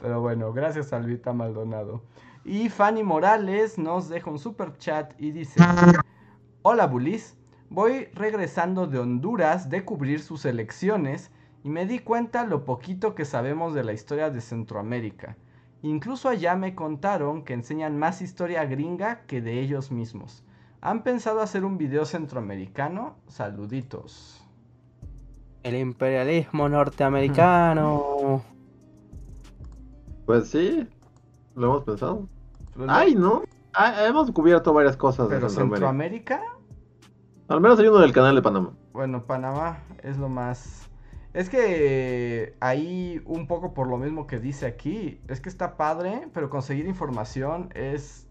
Pero 0.00 0.20
bueno, 0.20 0.52
gracias 0.52 0.92
Alvita 0.92 1.32
Maldonado. 1.32 2.02
Y 2.44 2.68
Fanny 2.68 3.02
Morales 3.02 3.78
nos 3.78 4.08
deja 4.08 4.30
un 4.30 4.38
super 4.38 4.76
chat 4.78 5.12
y 5.18 5.32
dice: 5.32 5.60
Hola 6.62 6.86
Bulis, 6.86 7.36
voy 7.70 8.06
regresando 8.14 8.86
de 8.86 8.98
Honduras 8.98 9.68
de 9.68 9.84
cubrir 9.84 10.20
sus 10.20 10.44
elecciones 10.44 11.30
y 11.64 11.70
me 11.70 11.86
di 11.86 11.98
cuenta 11.98 12.44
lo 12.44 12.64
poquito 12.64 13.14
que 13.14 13.24
sabemos 13.24 13.74
de 13.74 13.84
la 13.84 13.92
historia 13.92 14.30
de 14.30 14.40
Centroamérica. 14.40 15.36
Incluso 15.82 16.28
allá 16.28 16.56
me 16.56 16.74
contaron 16.74 17.44
que 17.44 17.54
enseñan 17.54 17.98
más 17.98 18.22
historia 18.22 18.64
gringa 18.64 19.20
que 19.26 19.40
de 19.40 19.60
ellos 19.60 19.92
mismos. 19.92 20.42
¿Han 20.80 21.02
pensado 21.02 21.40
hacer 21.40 21.64
un 21.64 21.78
video 21.78 22.04
centroamericano? 22.04 23.16
Saluditos. 23.28 24.44
El 25.62 25.76
imperialismo 25.76 26.68
norteamericano. 26.68 28.42
Pues 30.26 30.50
sí, 30.50 30.86
lo 31.58 31.66
hemos 31.66 31.84
pensado. 31.84 32.28
Pero- 32.74 32.86
Ay, 32.88 33.14
¿no? 33.14 33.42
Ah, 33.74 34.06
hemos 34.06 34.30
cubierto 34.30 34.72
varias 34.72 34.96
cosas 34.96 35.28
de 35.28 35.36
Pero 35.36 35.48
Centroamérica. 35.48 36.38
Centroamérica, 36.38 36.42
Al 37.48 37.60
menos 37.60 37.78
hay 37.78 37.86
uno 37.88 37.98
del 37.98 38.12
canal 38.12 38.34
de 38.34 38.42
Panamá. 38.42 38.72
bueno, 38.92 39.24
Panamá 39.24 39.78
es 40.02 40.16
lo 40.18 40.28
más... 40.28 40.88
Es 41.34 41.48
que 41.50 42.54
ahí 42.60 43.20
un 43.26 43.46
poco 43.46 43.74
por 43.74 43.86
lo 43.88 43.96
mismo 43.98 44.26
que 44.26 44.38
dice 44.40 44.66
aquí, 44.66 45.20
es 45.28 45.40
que 45.40 45.48
está 45.48 45.76
padre, 45.76 46.28
pero 46.32 46.48
conseguir 46.50 46.86
información 46.86 47.68
es 47.74 48.26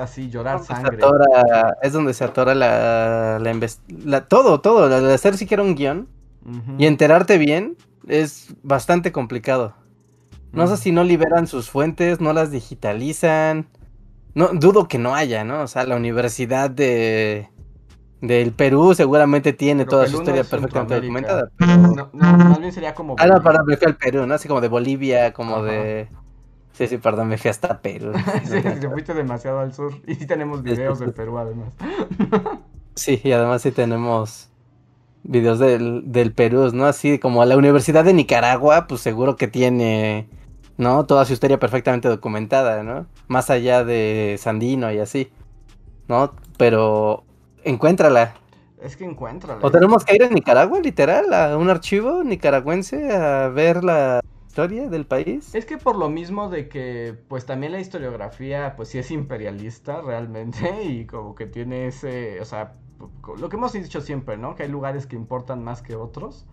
así 0.00 0.28
llorar 0.30 0.60
sangre. 0.64 0.96
atora- 0.98 1.76
es 1.82 1.92
donde 1.92 2.14
se 2.14 2.24
atora 2.24 2.54
la, 2.54 3.38
la, 3.40 3.52
inves- 3.52 3.80
la- 3.88 4.26
todo, 4.26 4.60
todo, 4.60 4.88
la 4.88 5.00
de 5.00 5.14
hacer 5.14 5.36
siquiera 5.36 5.62
un 5.62 5.74
guion 5.76 6.08
y 6.78 6.86
enterarte 6.86 7.38
bien 7.38 7.76
es 8.08 8.54
bastante 8.62 9.12
complicado. 9.12 9.74
No 10.54 10.66
sé 10.66 10.76
si 10.76 10.92
no 10.92 11.04
liberan 11.04 11.46
sus 11.46 11.70
fuentes, 11.70 12.20
no 12.20 12.32
las 12.32 12.50
digitalizan. 12.50 13.66
No, 14.34 14.48
dudo 14.52 14.88
que 14.88 14.98
no 14.98 15.14
haya, 15.14 15.44
¿no? 15.44 15.62
O 15.62 15.66
sea, 15.66 15.84
la 15.84 15.96
Universidad 15.96 16.70
de 16.70 17.50
del 18.20 18.52
Perú 18.52 18.94
seguramente 18.94 19.52
tiene 19.52 19.84
Pero 19.84 19.90
toda 19.90 20.04
Perú 20.04 20.10
su 20.12 20.16
no 20.16 20.22
historia 20.22 20.40
es 20.42 20.48
perfectamente 20.48 20.94
documentada. 20.94 21.50
No, 21.58 22.10
no, 22.10 22.10
más 22.12 22.58
bien 22.58 22.72
sería 22.72 22.94
como... 22.94 23.16
Ah, 23.18 23.26
no, 23.26 23.42
para 23.42 23.62
me 23.64 23.76
fui 23.76 23.86
al 23.86 23.96
Perú, 23.96 24.26
¿no? 24.26 24.34
Así 24.34 24.48
como 24.48 24.62
de 24.62 24.68
Bolivia, 24.68 25.34
como 25.34 25.56
Ajá. 25.56 25.64
de 25.64 26.08
Sí, 26.74 26.88
sí, 26.88 26.98
perdón, 26.98 27.28
me 27.28 27.38
fui 27.38 27.50
hasta 27.50 27.80
Perú. 27.80 28.12
sí, 28.44 28.60
te 28.60 28.90
fuiste 28.90 29.14
demasiado 29.14 29.60
al 29.60 29.72
sur. 29.72 29.94
Y 30.08 30.16
sí 30.16 30.26
tenemos 30.26 30.62
videos 30.62 30.98
de 30.98 31.08
Perú, 31.12 31.38
además. 31.38 31.72
sí, 32.96 33.20
y 33.22 33.30
además 33.30 33.62
sí 33.62 33.70
tenemos 33.70 34.50
videos 35.22 35.60
del, 35.60 36.02
del 36.10 36.32
Perú, 36.32 36.68
¿no? 36.72 36.86
Así 36.86 37.20
como 37.20 37.44
la 37.44 37.56
Universidad 37.56 38.04
de 38.04 38.12
Nicaragua, 38.12 38.88
pues 38.88 39.02
seguro 39.02 39.36
que 39.36 39.46
tiene, 39.46 40.28
¿no? 40.76 41.06
Toda 41.06 41.24
su 41.24 41.32
historia 41.32 41.58
perfectamente 41.58 42.08
documentada, 42.08 42.82
¿no? 42.82 43.06
Más 43.28 43.50
allá 43.50 43.84
de 43.84 44.36
Sandino 44.38 44.92
y 44.92 44.98
así, 44.98 45.30
¿no? 46.08 46.34
Pero 46.58 47.24
encuéntrala. 47.64 48.34
Es 48.82 48.96
que 48.96 49.04
encuéntrala. 49.04 49.60
O 49.62 49.70
tenemos 49.70 50.04
que 50.04 50.14
ir 50.14 50.24
a 50.24 50.28
Nicaragua, 50.28 50.78
literal, 50.80 51.32
a 51.32 51.56
un 51.56 51.70
archivo 51.70 52.22
nicaragüense 52.22 53.12
a 53.12 53.48
ver 53.48 53.82
la 53.82 54.20
historia 54.46 54.88
del 54.88 55.06
país. 55.06 55.54
Es 55.54 55.64
que 55.64 55.78
por 55.78 55.96
lo 55.96 56.08
mismo 56.10 56.48
de 56.48 56.68
que, 56.68 57.16
pues 57.28 57.46
también 57.46 57.72
la 57.72 57.80
historiografía, 57.80 58.74
pues 58.76 58.90
sí 58.90 58.98
es 58.98 59.10
imperialista 59.10 60.00
realmente 60.02 60.82
y 60.84 61.06
como 61.06 61.34
que 61.34 61.46
tiene 61.46 61.86
ese, 61.86 62.40
o 62.40 62.44
sea, 62.44 62.74
lo 63.38 63.48
que 63.48 63.56
hemos 63.56 63.72
dicho 63.72 64.00
siempre, 64.00 64.36
¿no? 64.36 64.54
Que 64.54 64.64
hay 64.64 64.68
lugares 64.68 65.06
que 65.06 65.16
importan 65.16 65.64
más 65.64 65.82
que 65.82 65.96
otros. 65.96 66.46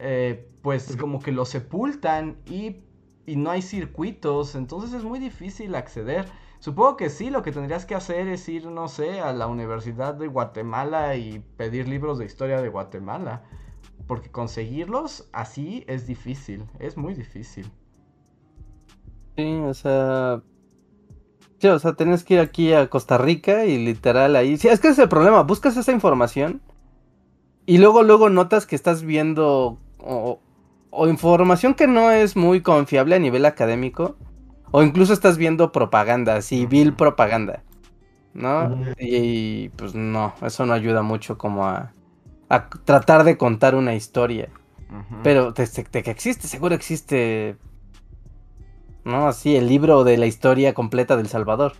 Eh, 0.00 0.48
pues 0.62 0.96
como 0.96 1.20
que 1.20 1.32
lo 1.32 1.44
sepultan 1.44 2.36
y, 2.46 2.82
y, 3.26 3.36
no 3.36 3.50
hay 3.50 3.62
circuitos, 3.62 4.54
entonces 4.54 4.92
es 4.92 5.04
muy 5.04 5.18
difícil 5.18 5.74
acceder. 5.74 6.26
Supongo 6.58 6.96
que 6.96 7.10
sí, 7.10 7.30
lo 7.30 7.42
que 7.42 7.52
tendrías 7.52 7.86
que 7.86 7.94
hacer 7.94 8.28
es 8.28 8.48
ir, 8.48 8.66
no 8.66 8.88
sé, 8.88 9.20
a 9.20 9.32
la 9.32 9.46
Universidad 9.46 10.14
de 10.14 10.28
Guatemala 10.28 11.16
y 11.16 11.40
pedir 11.56 11.88
libros 11.88 12.18
de 12.18 12.24
historia 12.24 12.60
de 12.62 12.68
Guatemala. 12.68 13.42
Porque 14.06 14.30
conseguirlos 14.30 15.28
así 15.32 15.84
es 15.88 16.06
difícil, 16.06 16.64
es 16.78 16.96
muy 16.96 17.14
difícil. 17.14 17.70
Sí, 19.36 19.60
o 19.64 19.74
sea, 19.74 20.42
o 21.70 21.78
sea, 21.78 21.92
tienes 21.94 22.24
que 22.24 22.34
ir 22.34 22.40
aquí 22.40 22.72
a 22.72 22.88
Costa 22.90 23.18
Rica 23.18 23.64
y 23.64 23.84
literal 23.84 24.36
ahí. 24.36 24.56
Sí, 24.56 24.68
es 24.68 24.80
que 24.80 24.88
es 24.88 24.98
el 24.98 25.08
problema. 25.08 25.42
Buscas 25.42 25.76
esa 25.76 25.92
información 25.92 26.60
y 27.66 27.78
luego, 27.78 28.02
luego 28.02 28.28
notas 28.28 28.66
que 28.66 28.74
estás 28.74 29.02
viendo 29.02 29.78
información 31.08 31.74
que 31.74 31.86
no 31.86 32.10
es 32.10 32.36
muy 32.36 32.60
confiable 32.60 33.16
a 33.16 33.18
nivel 33.18 33.44
académico. 33.44 34.16
O 34.70 34.82
incluso 34.82 35.12
estás 35.12 35.36
viendo 35.36 35.72
propaganda, 35.72 36.40
civil 36.42 36.94
propaganda. 36.94 37.62
¿No? 38.34 38.78
y, 38.98 39.68
pues 39.70 39.94
no, 39.94 40.32
eso 40.40 40.64
no 40.64 40.72
ayuda 40.72 41.02
mucho 41.02 41.36
como 41.36 41.66
a, 41.66 41.92
a 42.48 42.70
tratar 42.70 43.24
de 43.24 43.36
contar 43.36 43.74
una 43.74 43.94
historia. 43.94 44.48
Pero 45.22 45.52
de, 45.52 45.66
de, 45.66 46.02
que 46.02 46.10
existe, 46.10 46.48
seguro 46.48 46.74
existe 46.74 47.56
¿no? 49.04 49.26
Así, 49.26 49.56
el 49.56 49.68
libro 49.68 50.04
de 50.04 50.16
la 50.16 50.26
historia 50.26 50.74
completa 50.74 51.16
del 51.16 51.28
Salvador. 51.28 51.72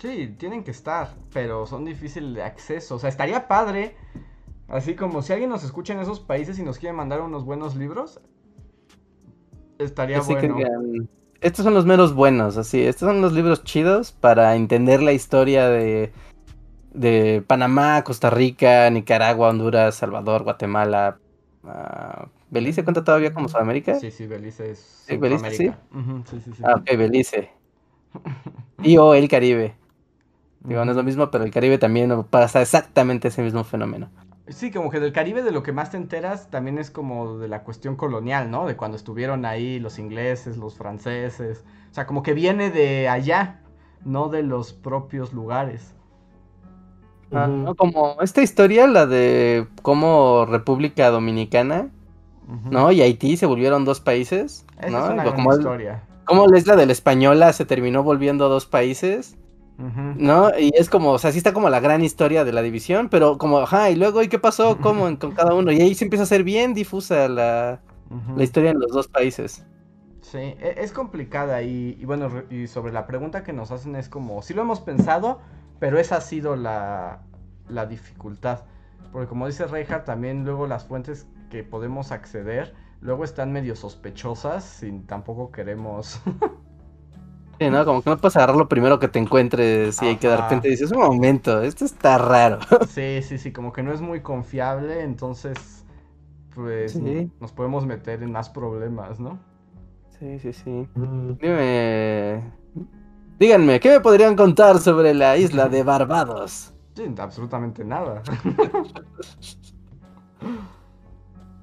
Sí, 0.00 0.34
tienen 0.38 0.62
que 0.62 0.70
estar, 0.70 1.14
pero 1.32 1.66
son 1.66 1.84
difíciles 1.84 2.34
de 2.34 2.42
acceso. 2.42 2.96
O 2.96 2.98
sea, 2.98 3.08
estaría 3.08 3.48
padre, 3.48 3.96
así 4.68 4.94
como 4.94 5.22
si 5.22 5.32
alguien 5.32 5.50
nos 5.50 5.64
escucha 5.64 5.92
en 5.92 6.00
esos 6.00 6.20
países 6.20 6.58
y 6.58 6.62
nos 6.62 6.78
quiere 6.78 6.94
mandar 6.94 7.20
unos 7.20 7.44
buenos 7.44 7.76
libros, 7.76 8.20
estaría 9.78 10.20
bueno. 10.20 10.56
estos 11.40 11.64
son 11.64 11.74
los 11.74 11.86
menos 11.86 12.14
buenos, 12.14 12.56
así, 12.56 12.82
estos 12.82 13.08
son 13.08 13.20
los 13.20 13.32
libros 13.32 13.64
chidos 13.64 14.12
para 14.12 14.54
entender 14.54 15.02
la 15.02 15.12
historia 15.12 15.68
de, 15.68 16.12
de 16.92 17.42
Panamá, 17.46 18.04
Costa 18.04 18.30
Rica, 18.30 18.88
Nicaragua, 18.90 19.48
Honduras, 19.48 19.94
Salvador, 19.96 20.44
Guatemala, 20.44 21.18
uh, 21.64 22.28
¿Belice 22.50 22.82
cuenta 22.82 23.04
todavía 23.04 23.32
como 23.34 23.48
Sudamérica? 23.48 23.96
Sí, 23.96 24.10
sí, 24.10 24.26
Belice 24.26 24.70
es. 24.70 24.78
Sí, 25.06 25.16
Belice, 25.16 25.50
sí. 25.50 25.70
sí, 26.30 26.40
sí, 26.40 26.52
sí. 26.54 26.62
Ah, 26.64 26.76
ok, 26.76 26.96
Belice. 26.96 27.50
y 28.82 28.96
o 28.96 29.14
el 29.14 29.28
Caribe. 29.28 29.74
Digo, 30.60 30.84
no 30.84 30.90
es 30.90 30.96
lo 30.96 31.02
mismo, 31.02 31.30
pero 31.30 31.44
el 31.44 31.50
Caribe 31.50 31.78
también 31.78 32.24
pasa 32.24 32.62
exactamente 32.62 33.28
ese 33.28 33.42
mismo 33.42 33.64
fenómeno. 33.64 34.08
Sí, 34.50 34.70
como 34.70 34.90
que 34.90 35.00
del 35.00 35.12
Caribe 35.12 35.42
de 35.42 35.50
lo 35.50 35.62
que 35.62 35.72
más 35.72 35.90
te 35.90 35.96
enteras 35.96 36.50
también 36.50 36.78
es 36.78 36.90
como 36.90 37.38
de 37.38 37.48
la 37.48 37.62
cuestión 37.62 37.96
colonial, 37.96 38.50
¿no? 38.50 38.66
De 38.66 38.76
cuando 38.76 38.96
estuvieron 38.96 39.44
ahí 39.44 39.78
los 39.78 39.98
ingleses, 39.98 40.56
los 40.56 40.76
franceses. 40.76 41.64
O 41.90 41.94
sea, 41.94 42.06
como 42.06 42.22
que 42.22 42.34
viene 42.34 42.70
de 42.70 43.08
allá, 43.08 43.60
no 44.04 44.28
de 44.28 44.42
los 44.42 44.72
propios 44.72 45.32
lugares. 45.32 45.94
Ah, 47.32 47.74
como 47.76 48.16
esta 48.22 48.40
historia, 48.40 48.86
la 48.86 49.06
de 49.06 49.66
cómo 49.82 50.46
República 50.46 51.10
Dominicana 51.10 51.90
¿no? 52.70 52.90
Y 52.92 53.02
Haití 53.02 53.36
se 53.36 53.46
volvieron 53.46 53.84
dos 53.84 54.00
países, 54.00 54.64
¿no? 54.80 55.04
Es 55.04 55.10
una 55.10 55.24
como, 55.24 55.52
historia. 55.52 56.02
como 56.24 56.46
la 56.46 56.58
isla 56.58 56.76
de 56.76 56.86
la 56.86 56.92
española 56.92 57.52
se 57.52 57.64
terminó 57.64 58.02
volviendo 58.02 58.48
dos 58.48 58.66
países, 58.66 59.36
¿no? 59.78 60.50
Y 60.58 60.72
es 60.74 60.90
como, 60.90 61.12
o 61.12 61.18
sea, 61.18 61.32
sí 61.32 61.38
está 61.38 61.52
como 61.52 61.70
la 61.70 61.80
gran 61.80 62.02
historia 62.02 62.44
de 62.44 62.52
la 62.52 62.62
división, 62.62 63.08
pero 63.08 63.38
como, 63.38 63.58
ajá, 63.60 63.90
y 63.90 63.96
luego, 63.96 64.22
¿y 64.22 64.28
qué 64.28 64.38
pasó? 64.38 64.80
¿Cómo 64.80 65.18
con 65.18 65.32
cada 65.32 65.54
uno? 65.54 65.72
Y 65.72 65.80
ahí 65.80 65.94
se 65.94 66.04
empieza 66.04 66.24
a 66.24 66.26
ser 66.26 66.44
bien 66.44 66.74
difusa 66.74 67.28
la, 67.28 67.82
la 68.34 68.44
historia 68.44 68.70
en 68.72 68.80
los 68.80 68.92
dos 68.92 69.08
países. 69.08 69.64
Sí, 70.20 70.38
e, 70.38 70.74
es 70.78 70.92
complicada 70.92 71.62
y, 71.62 71.96
y, 71.98 72.04
bueno, 72.04 72.44
y 72.50 72.66
sobre 72.66 72.92
la 72.92 73.06
pregunta 73.06 73.42
que 73.44 73.52
nos 73.52 73.70
hacen 73.70 73.96
es 73.96 74.08
como, 74.08 74.42
sí 74.42 74.54
lo 74.54 74.62
hemos 74.62 74.80
pensado, 74.80 75.40
pero 75.78 75.98
esa 75.98 76.16
ha 76.16 76.20
sido 76.20 76.56
la, 76.56 77.22
la 77.68 77.86
dificultad. 77.86 78.64
Porque 79.12 79.28
como 79.28 79.46
dice 79.46 79.66
Reinhardt, 79.66 80.04
también 80.04 80.44
luego 80.44 80.66
las 80.66 80.84
fuentes 80.86 81.28
que 81.50 81.64
podemos 81.64 82.12
acceder, 82.12 82.74
luego 83.00 83.24
están 83.24 83.52
medio 83.52 83.76
sospechosas 83.76 84.82
y 84.82 84.92
tampoco 85.00 85.50
queremos... 85.50 86.20
Sí, 87.58 87.70
¿no? 87.70 87.84
Como 87.84 88.02
que 88.02 88.10
no 88.10 88.16
puedes 88.18 88.36
agarrar 88.36 88.56
lo 88.56 88.68
primero 88.68 88.98
que 88.98 89.08
te 89.08 89.18
encuentres 89.18 90.00
y 90.02 90.06
hay 90.06 90.16
que 90.16 90.28
de 90.28 90.36
repente 90.36 90.68
dices, 90.68 90.92
un 90.92 90.98
momento, 90.98 91.62
esto 91.62 91.84
está 91.84 92.18
raro. 92.18 92.58
Sí, 92.88 93.20
sí, 93.22 93.38
sí, 93.38 93.52
como 93.52 93.72
que 93.72 93.82
no 93.82 93.92
es 93.92 94.00
muy 94.00 94.20
confiable, 94.20 95.02
entonces 95.02 95.84
pues 96.54 96.96
nos 97.40 97.52
podemos 97.52 97.86
meter 97.86 98.22
en 98.22 98.32
más 98.32 98.48
problemas, 98.48 99.20
¿no? 99.20 99.38
Sí, 100.18 100.38
sí, 100.38 100.52
sí. 100.52 100.88
Mm. 100.94 101.32
Dime... 101.40 102.42
Díganme, 103.38 103.78
¿qué 103.78 103.90
me 103.90 104.00
podrían 104.00 104.34
contar 104.34 104.78
sobre 104.78 105.14
la 105.14 105.36
isla 105.36 105.68
de 105.68 105.82
Barbados? 105.84 106.72
Sí, 106.94 107.04
absolutamente 107.18 107.84
nada. 107.84 108.22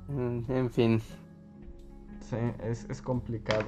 Mm, 0.07 0.43
en 0.49 0.69
fin. 0.69 1.01
Sí, 2.19 2.35
es, 2.63 3.01
complicado. 3.01 3.65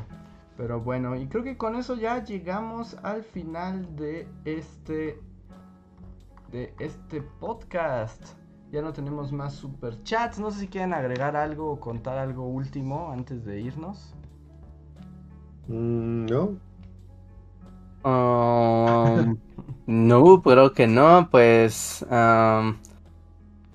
Pero 0.57 0.81
bueno, 0.81 1.15
y 1.15 1.27
creo 1.27 1.43
que 1.43 1.55
con 1.55 1.75
eso 1.75 1.95
ya 1.95 2.23
llegamos 2.23 2.97
al 3.03 3.23
final 3.23 3.95
de 3.95 4.27
este 4.43 5.21
de 6.51 6.73
este 6.79 7.21
podcast. 7.21 8.35
Ya 8.71 8.81
no 8.81 8.91
tenemos 8.91 9.31
más 9.31 9.53
super 9.53 10.01
chats. 10.03 10.39
No 10.39 10.49
sé 10.51 10.61
si 10.61 10.67
quieren 10.67 10.93
agregar 10.93 11.35
algo 11.35 11.71
o 11.71 11.79
contar 11.79 12.17
algo 12.17 12.47
último 12.47 13.11
antes 13.11 13.45
de 13.45 13.61
irnos. 13.61 14.13
Mm, 15.67 16.25
no. 16.25 16.57
Um, 18.03 19.37
no, 19.85 20.41
creo 20.41 20.73
que 20.73 20.87
no. 20.87 21.29
Pues 21.29 22.05
um, 22.09 22.75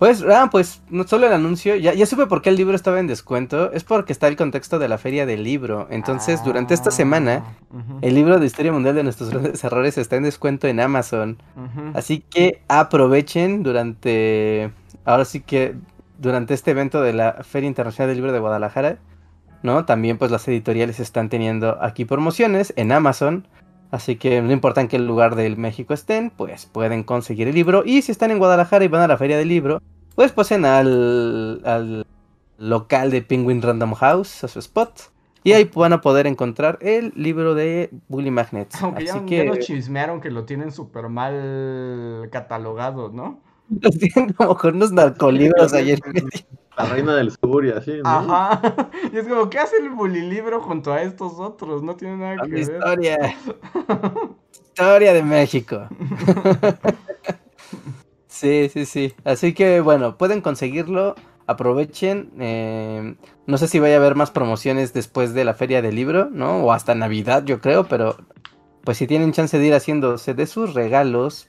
pues, 0.02 0.24
ah, 0.28 0.48
pues, 0.50 0.82
no 0.90 1.06
solo 1.06 1.28
el 1.28 1.32
anuncio, 1.32 1.76
ya, 1.76 1.94
ya 1.94 2.06
supe 2.06 2.26
por 2.26 2.42
qué 2.42 2.50
el 2.50 2.56
libro 2.56 2.74
estaba 2.74 2.98
en 2.98 3.06
descuento, 3.06 3.70
es 3.70 3.84
porque 3.84 4.12
está 4.12 4.26
el 4.26 4.34
contexto 4.34 4.80
de 4.80 4.88
la 4.88 4.98
feria 4.98 5.26
del 5.26 5.44
libro. 5.44 5.86
Entonces, 5.90 6.42
durante 6.42 6.74
esta 6.74 6.90
semana, 6.90 7.44
ah, 7.72 7.98
el 8.00 8.16
libro 8.16 8.40
de 8.40 8.46
Historia 8.46 8.72
Mundial 8.72 8.96
de 8.96 9.04
nuestros 9.04 9.30
grandes 9.30 9.62
errores 9.62 9.98
está 9.98 10.16
en 10.16 10.24
descuento 10.24 10.66
en 10.66 10.80
Amazon. 10.80 11.40
Así 11.94 12.18
que 12.18 12.62
aprovechen 12.66 13.62
durante, 13.62 14.72
ahora 15.04 15.24
sí 15.24 15.38
que, 15.38 15.76
durante 16.18 16.54
este 16.54 16.72
evento 16.72 17.00
de 17.00 17.12
la 17.12 17.34
Feria 17.44 17.68
Internacional 17.68 18.08
del 18.08 18.16
Libro 18.16 18.32
de 18.32 18.40
Guadalajara, 18.40 18.98
¿no? 19.62 19.84
También 19.84 20.18
pues 20.18 20.32
las 20.32 20.48
editoriales 20.48 20.98
están 20.98 21.28
teniendo 21.28 21.78
aquí 21.80 22.06
promociones 22.06 22.72
en 22.74 22.90
Amazon. 22.90 23.46
Así 23.92 24.16
que 24.16 24.40
no 24.40 24.52
importa 24.52 24.80
en 24.80 24.88
qué 24.88 24.98
lugar 24.98 25.36
del 25.36 25.58
México 25.58 25.92
estén, 25.92 26.30
pues 26.30 26.64
pueden 26.64 27.04
conseguir 27.04 27.46
el 27.46 27.54
libro. 27.54 27.82
Y 27.84 28.00
si 28.00 28.10
están 28.10 28.30
en 28.30 28.38
Guadalajara 28.38 28.84
y 28.84 28.88
van 28.88 29.02
a 29.02 29.06
la 29.06 29.18
feria 29.18 29.36
del 29.36 29.48
libro, 29.48 29.82
pues 30.14 30.32
pasen 30.32 30.64
al, 30.64 31.60
al 31.66 32.06
local 32.56 33.10
de 33.10 33.20
Penguin 33.20 33.60
Random 33.60 33.92
House, 33.92 34.44
a 34.44 34.48
su 34.48 34.58
spot. 34.60 35.12
Y 35.44 35.52
ahí 35.52 35.70
van 35.74 35.92
a 35.92 36.00
poder 36.00 36.26
encontrar 36.26 36.78
el 36.80 37.12
libro 37.16 37.54
de 37.54 37.90
Bully 38.08 38.30
Magnets. 38.30 38.82
Aunque 38.82 39.04
ya, 39.04 39.26
que... 39.26 39.44
ya 39.44 39.58
chismearon 39.58 40.22
que 40.22 40.30
lo 40.30 40.44
tienen 40.44 40.72
súper 40.72 41.10
mal 41.10 42.28
catalogado, 42.30 43.10
¿no? 43.10 43.40
Los 43.80 43.98
tienen 43.98 44.32
como 44.32 44.56
con 44.56 44.76
unos 44.76 44.92
narcolibros 44.92 45.72
ayer. 45.72 46.00
La 46.76 46.86
reina 46.86 47.14
del 47.14 47.30
sur 47.30 47.64
y 47.64 47.70
así, 47.70 47.92
¿no? 48.02 48.08
Ajá. 48.08 48.90
Y 49.12 49.18
es 49.18 49.28
como, 49.28 49.50
¿qué 49.50 49.58
hace 49.58 49.76
el 49.76 49.90
bulilibro 49.90 50.60
junto 50.60 50.92
a 50.92 51.02
estos 51.02 51.38
otros? 51.38 51.82
No 51.82 51.96
tiene 51.96 52.16
nada 52.16 52.36
que 52.42 52.50
ver. 52.50 52.60
Historia. 52.60 53.36
historia 54.52 55.12
de 55.12 55.22
México. 55.22 55.86
sí, 58.26 58.70
sí, 58.72 58.86
sí. 58.86 59.14
Así 59.24 59.52
que, 59.52 59.80
bueno, 59.80 60.16
pueden 60.16 60.40
conseguirlo 60.40 61.14
aprovechen. 61.46 62.30
eh, 62.38 63.16
no 63.46 63.58
sé 63.58 63.68
si 63.68 63.78
vaya 63.78 63.96
a 63.96 63.98
haber 63.98 64.14
más 64.14 64.30
promociones 64.30 64.94
después 64.94 65.34
de 65.34 65.44
la 65.44 65.54
feria 65.54 65.82
del 65.82 65.96
libro, 65.96 66.30
¿no? 66.30 66.64
O 66.64 66.72
hasta 66.72 66.94
Navidad, 66.94 67.44
yo 67.44 67.60
creo, 67.60 67.84
pero 67.84 68.16
pues 68.84 68.96
si 68.98 69.06
tienen 69.06 69.32
chance 69.32 69.58
de 69.58 69.66
ir 69.66 69.74
haciéndose 69.74 70.34
de 70.34 70.46
sus 70.46 70.74
regalos 70.74 71.48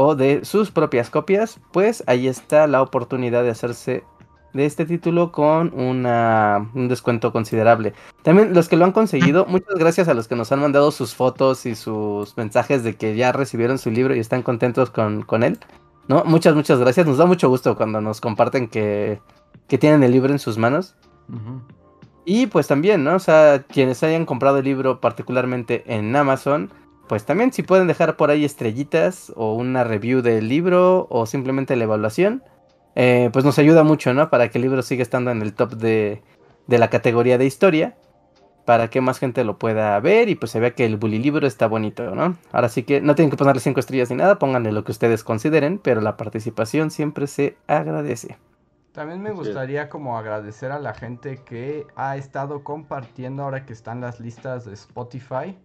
o 0.00 0.14
de 0.14 0.44
sus 0.44 0.70
propias 0.70 1.10
copias, 1.10 1.58
pues 1.72 2.04
ahí 2.06 2.28
está 2.28 2.68
la 2.68 2.82
oportunidad 2.82 3.42
de 3.42 3.50
hacerse 3.50 4.04
de 4.52 4.64
este 4.64 4.86
título 4.86 5.32
con 5.32 5.74
una, 5.74 6.70
un 6.72 6.86
descuento 6.86 7.32
considerable. 7.32 7.94
También 8.22 8.54
los 8.54 8.68
que 8.68 8.76
lo 8.76 8.84
han 8.84 8.92
conseguido, 8.92 9.44
muchas 9.46 9.74
gracias 9.74 10.06
a 10.06 10.14
los 10.14 10.28
que 10.28 10.36
nos 10.36 10.52
han 10.52 10.60
mandado 10.60 10.92
sus 10.92 11.16
fotos 11.16 11.66
y 11.66 11.74
sus 11.74 12.36
mensajes 12.36 12.84
de 12.84 12.94
que 12.94 13.16
ya 13.16 13.32
recibieron 13.32 13.76
su 13.76 13.90
libro 13.90 14.14
y 14.14 14.20
están 14.20 14.42
contentos 14.42 14.90
con, 14.90 15.22
con 15.22 15.42
él. 15.42 15.58
¿No? 16.06 16.22
Muchas, 16.24 16.54
muchas 16.54 16.78
gracias. 16.78 17.04
Nos 17.04 17.18
da 17.18 17.26
mucho 17.26 17.48
gusto 17.48 17.76
cuando 17.76 18.00
nos 18.00 18.20
comparten 18.20 18.68
que, 18.68 19.20
que 19.66 19.78
tienen 19.78 20.04
el 20.04 20.12
libro 20.12 20.32
en 20.32 20.38
sus 20.38 20.58
manos. 20.58 20.94
Y 22.24 22.46
pues 22.46 22.68
también, 22.68 23.02
¿no? 23.02 23.16
O 23.16 23.18
sea, 23.18 23.64
quienes 23.64 24.00
hayan 24.04 24.26
comprado 24.26 24.58
el 24.58 24.64
libro 24.64 25.00
particularmente 25.00 25.82
en 25.92 26.14
Amazon, 26.14 26.70
pues 27.08 27.24
también 27.24 27.52
si 27.52 27.62
pueden 27.62 27.88
dejar 27.88 28.16
por 28.16 28.30
ahí 28.30 28.44
estrellitas 28.44 29.32
o 29.36 29.54
una 29.54 29.84
review 29.84 30.22
del 30.22 30.48
libro 30.48 31.06
o 31.10 31.26
simplemente 31.26 31.74
la 31.76 31.84
evaluación, 31.84 32.42
eh, 32.94 33.30
pues 33.32 33.44
nos 33.44 33.58
ayuda 33.58 33.82
mucho, 33.82 34.14
¿no? 34.14 34.30
Para 34.30 34.50
que 34.50 34.58
el 34.58 34.62
libro 34.62 34.82
siga 34.82 35.02
estando 35.02 35.30
en 35.30 35.42
el 35.42 35.54
top 35.54 35.74
de, 35.74 36.22
de 36.66 36.78
la 36.78 36.90
categoría 36.90 37.38
de 37.38 37.46
historia, 37.46 37.96
para 38.64 38.90
que 38.90 39.00
más 39.00 39.18
gente 39.18 39.44
lo 39.44 39.58
pueda 39.58 39.98
ver 39.98 40.28
y 40.28 40.34
pues 40.34 40.52
se 40.52 40.60
vea 40.60 40.72
que 40.74 40.84
el 40.84 40.98
bully 40.98 41.18
libro 41.18 41.46
está 41.46 41.66
bonito, 41.66 42.14
¿no? 42.14 42.36
Ahora 42.52 42.68
sí 42.68 42.82
que 42.82 43.00
no 43.00 43.14
tienen 43.14 43.30
que 43.30 43.36
ponerle 43.38 43.60
cinco 43.60 43.80
estrellas 43.80 44.10
ni 44.10 44.16
nada, 44.16 44.38
pónganle 44.38 44.72
lo 44.72 44.84
que 44.84 44.92
ustedes 44.92 45.24
consideren, 45.24 45.78
pero 45.78 46.02
la 46.02 46.18
participación 46.18 46.90
siempre 46.90 47.26
se 47.26 47.56
agradece. 47.66 48.36
También 48.92 49.22
me 49.22 49.30
gustaría 49.30 49.88
como 49.88 50.18
agradecer 50.18 50.72
a 50.72 50.78
la 50.80 50.92
gente 50.92 51.44
que 51.44 51.86
ha 51.94 52.16
estado 52.16 52.64
compartiendo 52.64 53.44
ahora 53.44 53.64
que 53.64 53.72
están 53.72 54.00
las 54.00 54.18
listas 54.18 54.64
de 54.64 54.74
Spotify. 54.74 55.56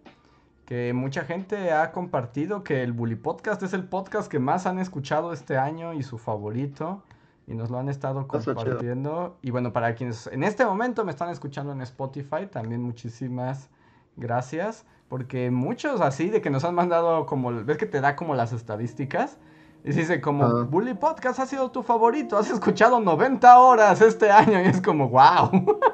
Que 0.66 0.92
mucha 0.94 1.24
gente 1.24 1.72
ha 1.72 1.92
compartido 1.92 2.64
que 2.64 2.82
el 2.82 2.92
Bully 2.92 3.16
Podcast 3.16 3.62
es 3.62 3.74
el 3.74 3.84
podcast 3.84 4.30
que 4.30 4.38
más 4.38 4.66
han 4.66 4.78
escuchado 4.78 5.32
este 5.32 5.58
año 5.58 5.92
y 5.92 6.02
su 6.02 6.16
favorito. 6.16 7.02
Y 7.46 7.54
nos 7.54 7.70
lo 7.70 7.78
han 7.78 7.90
estado 7.90 8.26
compartiendo. 8.26 9.36
Y 9.42 9.50
bueno, 9.50 9.74
para 9.74 9.94
quienes 9.94 10.26
en 10.28 10.42
este 10.42 10.64
momento 10.64 11.04
me 11.04 11.10
están 11.10 11.28
escuchando 11.28 11.72
en 11.72 11.82
Spotify, 11.82 12.46
también 12.50 12.82
muchísimas 12.82 13.68
gracias. 14.16 14.86
Porque 15.08 15.50
muchos 15.50 16.00
así 16.00 16.30
de 16.30 16.40
que 16.40 16.48
nos 16.48 16.64
han 16.64 16.74
mandado 16.74 17.26
como, 17.26 17.52
ves 17.64 17.76
que 17.76 17.86
te 17.86 18.00
da 18.00 18.16
como 18.16 18.34
las 18.34 18.52
estadísticas. 18.52 19.36
Y 19.84 19.92
dice 19.92 20.22
como. 20.22 20.64
Bully 20.64 20.94
Podcast 20.94 21.40
ha 21.40 21.46
sido 21.46 21.70
tu 21.70 21.82
favorito, 21.82 22.38
has 22.38 22.50
escuchado 22.50 23.00
90 23.00 23.58
horas 23.58 24.00
este 24.00 24.30
año. 24.30 24.62
Y 24.62 24.64
es 24.64 24.80
como, 24.80 25.10
wow. 25.10 25.78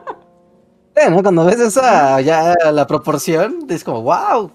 ¿no? 1.09 1.23
Cuando 1.23 1.45
ves 1.47 1.61
esa, 1.61 2.21
ya 2.21 2.55
la 2.73 2.87
proporción, 2.87 3.59
es 3.69 3.85
como, 3.85 4.03
wow, 4.03 4.51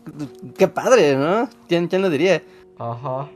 qué 0.58 0.68
padre, 0.68 1.16
¿no? 1.16 1.50
¿Quién, 1.68 1.88
quién 1.88 2.02
lo 2.02 2.10
diría? 2.10 2.44
Ajá. 2.78 3.30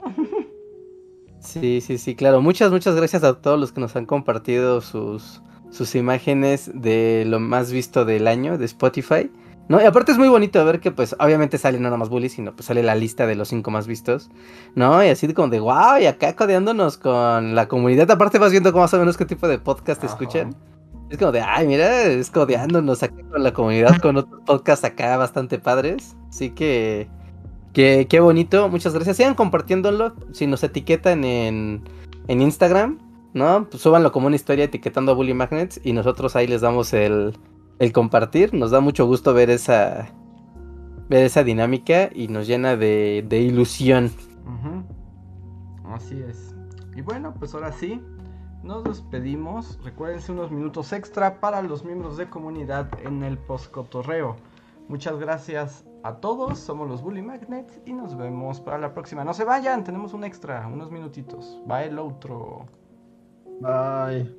Sí, 1.39 1.81
sí, 1.81 1.97
sí, 1.97 2.15
claro. 2.15 2.41
Muchas, 2.41 2.69
muchas 2.69 2.95
gracias 2.95 3.23
a 3.23 3.41
todos 3.41 3.59
los 3.59 3.71
que 3.71 3.81
nos 3.81 3.95
han 3.95 4.05
compartido 4.05 4.81
sus, 4.81 5.41
sus 5.71 5.95
imágenes 5.95 6.69
de 6.73 7.23
lo 7.25 7.39
más 7.39 7.71
visto 7.71 8.05
del 8.05 8.27
año 8.27 8.57
de 8.57 8.65
Spotify. 8.65 9.31
¿No? 9.69 9.79
Y 9.79 9.85
aparte 9.85 10.11
es 10.11 10.17
muy 10.17 10.27
bonito 10.29 10.65
ver 10.65 10.79
que, 10.79 10.89
pues, 10.89 11.15
obviamente 11.19 11.59
sale 11.59 11.77
no 11.77 11.83
nada 11.83 11.97
más 11.97 12.09
Bully, 12.09 12.27
sino 12.29 12.55
pues 12.55 12.65
sale 12.65 12.81
la 12.81 12.95
lista 12.95 13.27
de 13.27 13.35
los 13.35 13.49
cinco 13.49 13.69
más 13.69 13.85
vistos. 13.85 14.29
¿No? 14.75 15.03
Y 15.03 15.09
así 15.09 15.27
de 15.27 15.35
como 15.35 15.49
de, 15.49 15.59
wow, 15.59 15.99
y 16.01 16.07
acá 16.07 16.35
codeándonos 16.35 16.97
con 16.97 17.53
la 17.53 17.67
comunidad. 17.67 18.09
Aparte 18.09 18.39
vas 18.39 18.51
viendo 18.51 18.71
más 18.73 18.93
o 18.93 18.99
menos 18.99 19.15
qué 19.15 19.25
tipo 19.25 19.47
de 19.47 19.59
podcast 19.59 20.03
escuchan. 20.03 20.55
Es 21.09 21.17
como 21.17 21.31
de, 21.31 21.41
ay, 21.41 21.67
mira, 21.67 22.03
es 22.03 22.29
codeándonos 22.29 23.01
acá 23.01 23.15
con 23.31 23.43
la 23.43 23.51
comunidad, 23.51 23.97
con 23.97 24.17
otros 24.17 24.41
podcasts 24.45 24.85
acá 24.85 25.17
bastante 25.17 25.57
padres. 25.57 26.15
Así 26.29 26.51
que, 26.51 27.07
que 27.73 28.05
qué 28.07 28.19
bonito, 28.19 28.69
muchas 28.69 28.93
gracias. 28.93 29.17
Sigan 29.17 29.33
compartiéndolo, 29.33 30.13
si 30.31 30.45
nos 30.45 30.63
etiquetan 30.63 31.23
en, 31.23 31.83
en 32.27 32.41
Instagram, 32.41 32.99
¿no? 33.33 33.67
Pues 33.69 33.81
súbanlo 33.81 34.11
como 34.11 34.27
una 34.27 34.35
historia 34.35 34.65
etiquetando 34.65 35.11
a 35.11 35.15
Bully 35.15 35.33
Magnets 35.33 35.81
y 35.83 35.93
nosotros 35.93 36.35
ahí 36.35 36.45
les 36.45 36.61
damos 36.61 36.93
el, 36.93 37.35
el 37.79 37.91
compartir. 37.91 38.53
Nos 38.53 38.69
da 38.69 38.79
mucho 38.79 39.07
gusto 39.07 39.33
ver 39.33 39.49
esa, 39.49 40.09
ver 41.09 41.23
esa 41.23 41.43
dinámica 41.43 42.11
y 42.13 42.27
nos 42.27 42.45
llena 42.45 42.75
de, 42.75 43.25
de 43.27 43.39
ilusión. 43.39 44.11
Así 45.85 46.21
es. 46.21 46.53
Y 46.95 47.01
bueno, 47.01 47.33
pues 47.39 47.55
ahora 47.55 47.71
sí, 47.71 47.99
nos 48.63 48.83
despedimos. 48.83 49.79
Recuérdense 49.83 50.31
unos 50.31 50.51
minutos 50.51 50.93
extra 50.93 51.39
para 51.39 51.61
los 51.61 51.83
miembros 51.83 52.17
de 52.17 52.29
comunidad 52.29 52.89
en 53.03 53.23
el 53.23 53.37
postcotorreo. 53.37 54.35
Muchas 54.87 55.19
gracias 55.19 55.85
a 56.03 56.15
todos, 56.15 56.57
somos 56.59 56.87
los 56.87 57.01
Bully 57.01 57.21
Magnets 57.21 57.79
y 57.85 57.93
nos 57.93 58.17
vemos 58.17 58.59
para 58.59 58.77
la 58.77 58.93
próxima. 58.93 59.23
No 59.23 59.33
se 59.33 59.43
vayan, 59.43 59.83
tenemos 59.83 60.13
un 60.13 60.23
extra, 60.23 60.67
unos 60.67 60.91
minutitos. 60.91 61.61
Va 61.69 61.83
el 61.83 61.99
otro. 61.99 62.65
Bye. 63.61 64.38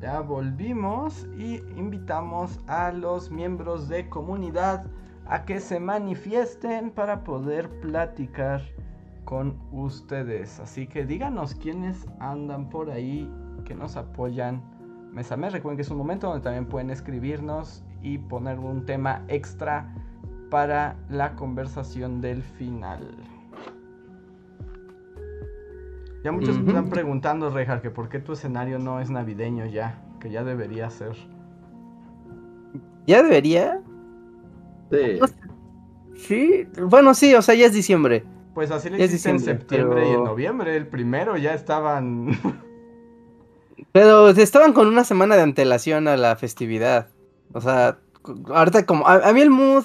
Ya 0.00 0.20
volvimos 0.20 1.26
y 1.36 1.56
invitamos 1.76 2.60
a 2.68 2.92
los 2.92 3.30
miembros 3.30 3.88
de 3.88 4.08
comunidad 4.08 4.86
a 5.26 5.44
que 5.44 5.58
se 5.58 5.80
manifiesten 5.80 6.90
para 6.90 7.24
poder 7.24 7.68
platicar 7.80 8.62
con 9.24 9.58
ustedes. 9.72 10.60
Así 10.60 10.86
que 10.86 11.04
díganos 11.04 11.54
quiénes 11.54 12.06
andan 12.20 12.68
por 12.70 12.90
ahí 12.90 13.28
que 13.64 13.74
nos 13.74 13.96
apoyan 13.96 14.62
mes 15.12 15.32
a 15.32 15.36
mes. 15.36 15.52
Recuerden 15.52 15.76
que 15.76 15.82
es 15.82 15.90
un 15.90 15.98
momento 15.98 16.28
donde 16.28 16.44
también 16.44 16.66
pueden 16.66 16.90
escribirnos 16.90 17.82
y 18.00 18.18
poner 18.18 18.60
un 18.60 18.86
tema 18.86 19.24
extra 19.26 19.92
para 20.48 20.96
la 21.10 21.34
conversación 21.34 22.20
del 22.20 22.42
final. 22.42 23.37
Ya 26.24 26.32
muchos 26.32 26.56
Ujú. 26.56 26.68
están 26.68 26.90
preguntando, 26.90 27.50
Rejar, 27.50 27.80
que 27.80 27.90
por 27.90 28.08
qué 28.08 28.18
tu 28.18 28.32
escenario 28.32 28.78
no 28.78 29.00
es 29.00 29.10
navideño 29.10 29.66
ya, 29.66 30.02
que 30.20 30.30
ya 30.30 30.42
debería 30.42 30.90
ser. 30.90 31.16
¿Ya 33.06 33.22
debería? 33.22 33.80
Sí. 34.90 35.20
Sí. 36.16 36.68
Bueno, 36.82 37.14
sí, 37.14 37.34
o 37.34 37.42
sea, 37.42 37.54
ya 37.54 37.66
es 37.66 37.72
diciembre. 37.72 38.24
Pues 38.54 38.70
así 38.70 38.90
le 38.90 39.04
hiciste 39.04 39.30
en 39.30 39.38
septiembre 39.38 40.10
y 40.10 40.14
en 40.14 40.24
noviembre. 40.24 40.76
El 40.76 40.88
primero 40.88 41.36
ya 41.36 41.54
estaban. 41.54 42.30
Pero 43.92 44.28
estaban 44.30 44.72
con 44.72 44.88
una 44.88 45.04
semana 45.04 45.36
de 45.36 45.42
antelación 45.42 46.08
a 46.08 46.16
la 46.16 46.34
festividad. 46.36 47.08
O 47.52 47.60
sea, 47.60 47.98
ahorita 48.48 48.84
como... 48.84 49.06
A, 49.06 49.28
a 49.28 49.32
mí 49.32 49.40
el 49.40 49.50
mood 49.50 49.84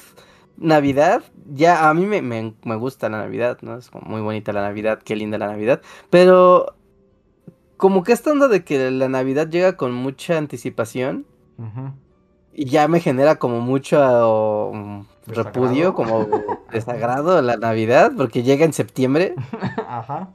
Navidad, 0.58 1.24
ya 1.52 1.90
a 1.90 1.94
mí 1.94 2.06
me, 2.06 2.22
me- 2.22 2.54
me 2.64 2.76
gusta 2.76 3.10
la 3.10 3.18
Navidad, 3.20 3.58
¿no? 3.62 3.78
Es 3.78 3.90
como 3.90 4.08
muy 4.10 4.22
bonita 4.22 4.54
la 4.54 4.62
Navidad, 4.62 5.00
qué 5.04 5.16
linda 5.16 5.38
la 5.38 5.48
Navidad. 5.48 5.82
Pero 6.10 6.76
como 7.78 8.04
que 8.04 8.14
esta 8.14 8.32
onda 8.32 8.48
de 8.48 8.64
que 8.64 8.92
la 8.92 9.10
Navidad 9.10 9.50
llega 9.50 9.76
con 9.78 9.94
mucha 9.94 10.38
anticipación 10.38 11.26
y 12.54 12.66
ya 12.66 12.88
me 12.88 13.00
genera 13.00 13.38
como 13.38 13.60
mucho 13.62 14.70
um, 14.70 15.06
repudio, 15.28 15.94
como 15.94 16.28
desagrado 16.72 17.42
la 17.42 17.58
Navidad, 17.58 18.12
porque 18.16 18.44
llega 18.44 18.64
en 18.66 18.74
septiembre. 18.74 19.36
Ajá. 19.88 20.30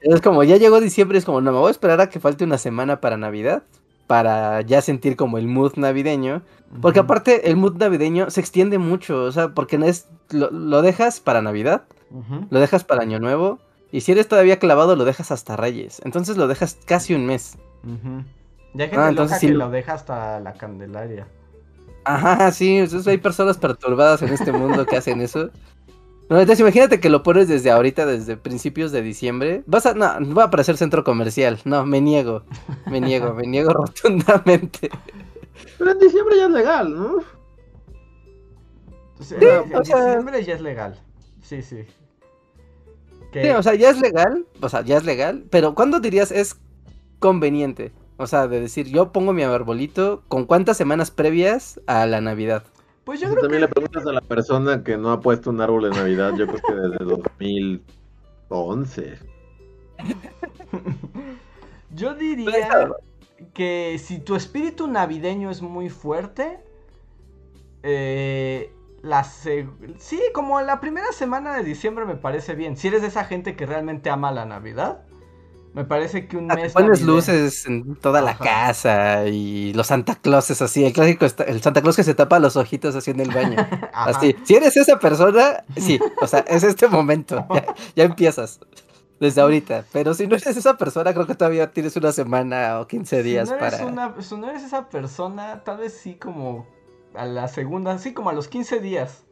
Es 0.00 0.20
como, 0.20 0.44
ya 0.44 0.56
llegó 0.56 0.80
diciembre, 0.80 1.18
es 1.18 1.24
como, 1.24 1.40
no, 1.40 1.52
me 1.52 1.58
voy 1.58 1.68
a 1.68 1.72
esperar 1.72 2.00
a 2.00 2.08
que 2.08 2.20
falte 2.20 2.44
una 2.44 2.56
semana 2.58 3.00
para 3.00 3.16
Navidad, 3.16 3.64
para 4.08 4.62
ya 4.62 4.82
sentir 4.82 5.14
como 5.14 5.38
el 5.38 5.46
mood 5.46 5.74
navideño. 5.76 6.42
Porque 6.82 6.98
aparte, 6.98 7.48
el 7.48 7.56
mood 7.56 7.76
navideño 7.76 8.28
se 8.30 8.40
extiende 8.40 8.78
mucho, 8.78 9.22
o 9.22 9.32
sea, 9.32 9.50
porque 9.54 9.78
no 9.78 9.86
es, 9.86 10.08
lo, 10.30 10.50
lo 10.50 10.82
dejas 10.82 11.20
para 11.20 11.40
Navidad, 11.40 11.84
lo 12.50 12.58
dejas 12.60 12.82
para 12.84 13.02
Año 13.02 13.20
Nuevo, 13.20 13.58
y 13.92 14.00
si 14.02 14.12
eres 14.12 14.28
todavía 14.28 14.58
clavado, 14.58 14.96
lo 14.96 15.04
dejas 15.06 15.30
hasta 15.30 15.56
Reyes. 15.56 16.02
Entonces 16.04 16.36
lo 16.36 16.46
dejas 16.48 16.76
casi 16.84 17.14
un 17.14 17.24
mes. 17.24 17.56
Ujú. 17.84 18.24
Ya 18.74 18.84
hay 18.84 18.90
gente 18.90 18.96
Ah, 18.96 19.08
entonces 19.08 19.38
que 19.40 19.48
lo- 19.48 19.58
lo 19.66 19.70
deja 19.70 19.94
hasta 19.94 20.40
la 20.40 20.52
Candelaria. 20.54 21.26
Ajá, 22.04 22.50
sí, 22.52 22.76
entonces 22.78 23.06
hay 23.06 23.18
personas 23.18 23.56
perturbadas 23.58 24.20
en 24.22 24.28
este 24.30 24.52
mundo 24.52 24.84
que 24.86 24.96
hacen 24.96 25.20
eso. 25.20 25.50
No, 26.28 26.38
entonces 26.38 26.60
imagínate 26.60 27.00
que 27.00 27.08
lo 27.08 27.22
pones 27.22 27.48
desde 27.48 27.70
ahorita, 27.70 28.04
desde 28.04 28.36
principios 28.36 28.92
de 28.92 29.00
diciembre. 29.02 29.62
Vas 29.66 29.86
a, 29.86 29.94
no, 29.94 30.34
va 30.34 30.42
a 30.42 30.46
aparecer 30.46 30.76
centro 30.76 31.02
comercial. 31.04 31.58
No, 31.64 31.86
me 31.86 32.00
niego. 32.02 32.42
Me 32.86 33.00
niego, 33.00 33.32
me 33.32 33.46
niego 33.46 33.70
rotundamente. 33.72 34.90
Pero 35.78 35.92
en 35.92 35.98
diciembre 35.98 36.36
ya 36.36 36.44
es 36.44 36.50
legal, 36.50 36.94
¿no? 36.94 37.16
Sí, 39.20 39.34
en 39.40 39.74
o 39.74 39.84
sea- 39.84 40.04
diciembre 40.06 40.44
ya 40.44 40.54
es 40.54 40.60
legal. 40.60 41.00
Sí, 41.42 41.62
sí. 41.62 41.84
Sí, 43.32 43.48
o 43.50 43.62
sea, 43.62 43.74
ya 43.74 43.90
es 43.90 44.00
legal. 44.00 44.46
O 44.60 44.68
sea, 44.68 44.82
ya 44.82 44.96
es 44.96 45.04
legal. 45.04 45.44
Pero 45.50 45.74
¿cuándo 45.74 46.00
dirías 46.00 46.30
es 46.30 46.56
conveniente? 47.18 47.92
O 48.16 48.26
sea, 48.26 48.48
de 48.48 48.60
decir, 48.60 48.86
yo 48.88 49.12
pongo 49.12 49.32
mi 49.32 49.42
arbolito 49.42 50.22
con 50.28 50.44
cuántas 50.44 50.76
semanas 50.76 51.10
previas 51.10 51.80
a 51.86 52.06
la 52.06 52.20
Navidad. 52.20 52.64
Pues 53.08 53.20
yo 53.20 53.30
creo 53.30 53.40
también 53.40 53.62
que... 53.62 53.68
le 53.68 53.72
preguntas 53.72 54.06
a 54.06 54.12
la 54.12 54.20
persona 54.20 54.84
que 54.84 54.98
no 54.98 55.10
ha 55.10 55.20
puesto 55.20 55.48
un 55.48 55.62
árbol 55.62 55.84
de 55.84 55.90
Navidad, 55.96 56.34
yo 56.36 56.46
creo 56.46 56.60
que 56.60 56.74
desde 56.74 57.06
2011. 57.06 59.18
Yo 61.90 62.14
diría 62.14 62.90
que 63.54 63.98
si 63.98 64.18
tu 64.18 64.36
espíritu 64.36 64.88
navideño 64.88 65.50
es 65.50 65.62
muy 65.62 65.88
fuerte, 65.88 66.60
eh, 67.82 68.74
la 69.00 69.24
sí, 69.24 70.20
como 70.34 70.60
la 70.60 70.78
primera 70.78 71.10
semana 71.12 71.56
de 71.56 71.64
diciembre 71.64 72.04
me 72.04 72.16
parece 72.16 72.54
bien. 72.54 72.76
Si 72.76 72.88
eres 72.88 73.00
de 73.00 73.08
esa 73.08 73.24
gente 73.24 73.56
que 73.56 73.64
realmente 73.64 74.10
ama 74.10 74.32
la 74.32 74.44
Navidad, 74.44 75.07
me 75.74 75.84
parece 75.84 76.26
que 76.26 76.36
un 76.36 76.50
Ah, 76.50 76.56
te 76.56 76.62
mes 76.62 76.72
pones 76.72 77.00
navideño- 77.02 77.06
luces 77.06 77.66
en 77.66 77.94
toda 77.96 78.20
la 78.20 78.32
Ajá. 78.32 78.44
casa 78.44 79.26
y 79.26 79.72
los 79.74 79.86
Santa 79.88 80.16
Clauses 80.16 80.60
así, 80.62 80.84
el 80.84 80.92
clásico, 80.92 81.24
está- 81.26 81.44
el 81.44 81.60
Santa 81.62 81.82
Claus 81.82 81.96
que 81.96 82.02
se 82.04 82.14
tapa 82.14 82.38
los 82.38 82.56
ojitos 82.56 82.94
así 82.94 83.10
en 83.10 83.20
el 83.20 83.30
baño. 83.30 83.56
Ajá. 83.92 84.10
Así, 84.18 84.34
si 84.44 84.54
eres 84.54 84.76
esa 84.76 84.98
persona, 84.98 85.64
sí, 85.76 85.98
o 86.20 86.26
sea, 86.26 86.40
es 86.40 86.62
este 86.64 86.88
momento, 86.88 87.46
ya, 87.54 87.64
ya 87.96 88.04
empiezas 88.04 88.60
desde 89.20 89.40
ahorita, 89.40 89.84
pero 89.92 90.14
si 90.14 90.26
no 90.26 90.36
eres 90.36 90.56
esa 90.56 90.76
persona, 90.76 91.12
creo 91.12 91.26
que 91.26 91.34
todavía 91.34 91.70
tienes 91.72 91.96
una 91.96 92.12
semana 92.12 92.80
o 92.80 92.86
15 92.86 93.22
días 93.22 93.48
si 93.48 93.54
no 93.54 93.60
para... 93.60 93.84
una- 93.86 94.14
si 94.22 94.36
no 94.36 94.48
eres 94.50 94.62
esa 94.62 94.88
persona, 94.88 95.62
tal 95.64 95.78
vez 95.78 95.92
sí 95.92 96.14
como 96.14 96.66
a 97.14 97.24
la 97.26 97.48
segunda, 97.48 97.98
sí 97.98 98.12
como 98.14 98.30
a 98.30 98.32
los 98.32 98.48
15 98.48 98.80
días. 98.80 99.24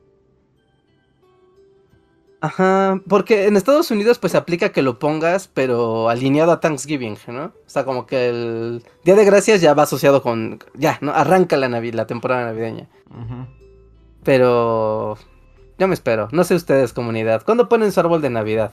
Ajá, 2.47 3.01
porque 3.09 3.47
en 3.47 3.57
Estados 3.57 3.91
Unidos 3.91 4.19
pues 4.21 4.35
aplica 4.37 4.69
que 4.71 4.83
lo 4.83 4.99
pongas, 5.01 5.49
pero 5.49 6.09
alineado 6.09 6.53
a 6.53 6.61
Thanksgiving, 6.61 7.17
¿no? 7.29 7.47
O 7.47 7.53
sea, 7.69 7.85
como 7.85 8.07
que 8.07 8.29
el 8.29 8.85
Día 9.05 9.17
de 9.17 9.25
Gracias 9.25 9.61
ya 9.61 9.75
va 9.75 9.83
asociado 9.83 10.23
con, 10.23 10.61
ya, 10.75 10.99
¿no? 11.01 11.13
Arranca 11.13 11.57
la, 11.57 11.69
navi- 11.69 11.93
la 11.93 12.07
temporada 12.07 12.45
navideña. 12.45 12.89
Ujú. 13.11 13.47
Pero 14.23 15.17
yo 15.79 15.89
me 15.89 15.95
espero. 15.95 16.29
No 16.31 16.45
sé 16.45 16.55
ustedes, 16.55 16.93
comunidad. 16.93 17.43
¿Cuándo 17.45 17.69
ponen 17.69 17.91
su 17.91 17.99
árbol 18.01 18.23
de 18.23 18.31
Navidad? 18.31 18.71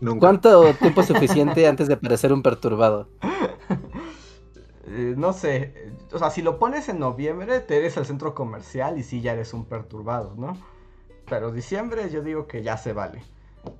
Nunca. 0.00 0.20
¿Cuánto 0.20 0.74
tiempo 0.80 1.00
es 1.00 1.06
suficiente 1.06 1.66
antes 1.66 1.88
de 1.88 1.96
parecer 1.96 2.32
un 2.32 2.42
perturbado? 2.42 3.08
Eh, 4.86 5.14
no 5.16 5.32
sé, 5.32 5.72
o 6.12 6.18
sea, 6.18 6.28
si 6.28 6.42
lo 6.42 6.58
pones 6.58 6.90
en 6.90 6.98
noviembre, 6.98 7.60
te 7.60 7.78
eres 7.78 7.96
al 7.96 8.04
centro 8.04 8.34
comercial 8.34 8.98
y 8.98 9.02
sí 9.02 9.22
ya 9.22 9.32
eres 9.32 9.54
un 9.54 9.64
perturbado, 9.64 10.34
¿no? 10.36 10.58
Pero 11.34 11.50
diciembre 11.50 12.08
yo 12.10 12.22
digo 12.22 12.46
que 12.46 12.62
ya 12.62 12.76
se 12.76 12.92
vale. 12.92 13.20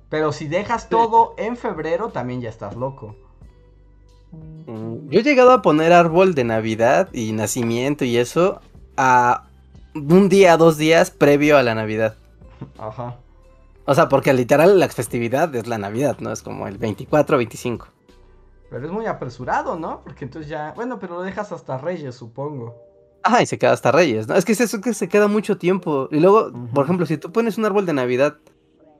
Pero 0.09 0.33
si 0.33 0.49
dejas 0.49 0.89
todo 0.89 1.35
en 1.37 1.55
febrero, 1.55 2.09
también 2.09 2.41
ya 2.41 2.49
estás 2.49 2.75
loco. 2.75 3.15
Mm, 4.67 5.07
Yo 5.07 5.21
he 5.21 5.23
llegado 5.23 5.53
a 5.53 5.61
poner 5.61 5.93
árbol 5.93 6.35
de 6.35 6.43
Navidad 6.43 7.07
y 7.13 7.31
nacimiento 7.31 8.03
y 8.03 8.17
eso 8.17 8.59
a 8.97 9.45
un 9.93 10.27
día, 10.27 10.57
dos 10.57 10.77
días 10.77 11.11
previo 11.11 11.57
a 11.57 11.63
la 11.63 11.75
Navidad. 11.75 12.17
Ajá. 12.77 13.19
O 13.85 13.95
sea, 13.95 14.09
porque 14.09 14.33
literal 14.33 14.77
la 14.77 14.89
festividad 14.89 15.55
es 15.55 15.65
la 15.65 15.77
Navidad, 15.77 16.17
¿no? 16.19 16.33
Es 16.33 16.43
como 16.43 16.67
el 16.67 16.77
24 16.77 17.37
25. 17.37 17.87
Pero 18.69 18.85
es 18.85 18.91
muy 18.91 19.05
apresurado, 19.05 19.79
¿no? 19.79 20.01
Porque 20.03 20.25
entonces 20.25 20.49
ya, 20.49 20.73
bueno, 20.75 20.99
pero 20.99 21.15
lo 21.15 21.21
dejas 21.21 21.53
hasta 21.53 21.77
Reyes, 21.77 22.15
supongo. 22.15 22.75
Ajá, 23.25 23.41
y 23.41 23.47
se 23.47 23.57
queda 23.57 23.71
hasta 23.71 23.91
Reyes, 23.91 24.27
¿no? 24.27 24.35
Es 24.35 24.45
que 24.45 24.51
es 24.51 24.61
eso 24.61 24.81
que 24.81 24.93
se 24.93 25.09
queda 25.09 25.27
mucho 25.27 25.57
tiempo. 25.57 26.07
Y 26.11 26.19
luego, 26.19 26.51
por 26.75 26.85
ejemplo, 26.85 27.07
si 27.07 27.17
tú 27.17 27.31
pones 27.31 27.57
un 27.57 27.65
árbol 27.65 27.87
de 27.87 27.93
Navidad 27.93 28.37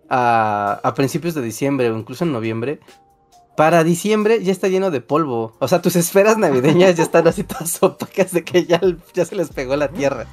a, 0.09 0.79
a 0.83 0.93
principios 0.95 1.35
de 1.35 1.43
diciembre 1.43 1.91
o 1.91 1.97
incluso 1.97 2.23
en 2.23 2.31
noviembre, 2.31 2.79
para 3.55 3.83
diciembre 3.83 4.43
ya 4.43 4.51
está 4.51 4.67
lleno 4.67 4.89
de 4.89 4.99
polvo. 4.99 5.53
O 5.59 5.67
sea, 5.67 5.79
tus 5.79 5.95
esferas 5.95 6.39
navideñas 6.39 6.95
ya 6.95 7.03
están 7.03 7.27
así 7.27 7.43
todas 7.43 7.77
opacas 7.83 8.31
de 8.31 8.43
que 8.43 8.65
ya, 8.65 8.81
ya 9.13 9.25
se 9.25 9.35
les 9.35 9.49
pegó 9.49 9.75
la 9.75 9.89
tierra. 9.89 10.25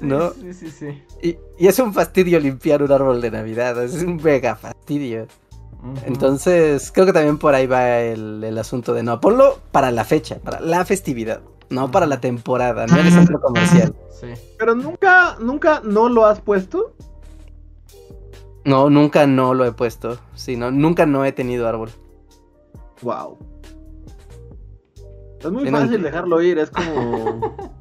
¿No? 0.00 0.30
Sí, 0.34 0.54
sí, 0.54 0.70
sí. 0.70 1.02
Y, 1.20 1.38
y 1.58 1.66
es 1.66 1.76
un 1.80 1.92
fastidio 1.92 2.38
limpiar 2.38 2.84
un 2.84 2.92
árbol 2.92 3.20
de 3.20 3.32
Navidad, 3.32 3.82
es 3.82 3.94
un 3.94 4.14
mega 4.22 4.54
fastidio. 4.54 5.26
Entonces, 6.06 6.92
creo 6.92 7.04
que 7.06 7.12
también 7.12 7.38
por 7.38 7.56
ahí 7.56 7.66
va 7.66 7.98
el, 7.98 8.44
el 8.44 8.58
asunto 8.58 8.94
de 8.94 9.02
no, 9.02 9.20
ponlo 9.20 9.58
para 9.72 9.90
la 9.90 10.04
fecha, 10.04 10.38
para 10.38 10.60
la 10.60 10.84
festividad, 10.84 11.40
no 11.70 11.90
para 11.90 12.06
la 12.06 12.20
temporada, 12.20 12.86
no 12.86 12.98
en 12.98 13.06
el 13.06 13.12
centro 13.12 13.40
comercial. 13.40 13.94
Sí. 14.10 14.28
Pero 14.58 14.74
nunca, 14.74 15.36
nunca 15.40 15.80
no 15.84 16.08
lo 16.08 16.26
has 16.26 16.40
puesto. 16.40 16.94
No, 18.64 18.90
nunca 18.90 19.26
no 19.26 19.54
lo 19.54 19.64
he 19.64 19.72
puesto. 19.72 20.18
Sí, 20.34 20.56
no, 20.56 20.70
nunca 20.70 21.06
no 21.06 21.24
he 21.24 21.32
tenido 21.32 21.68
árbol. 21.68 21.90
Wow. 23.02 23.38
Es 25.40 25.50
muy 25.50 25.70
fácil 25.70 26.02
dejarlo 26.02 26.42
ir, 26.42 26.58
es 26.58 26.70
como. 26.70 27.54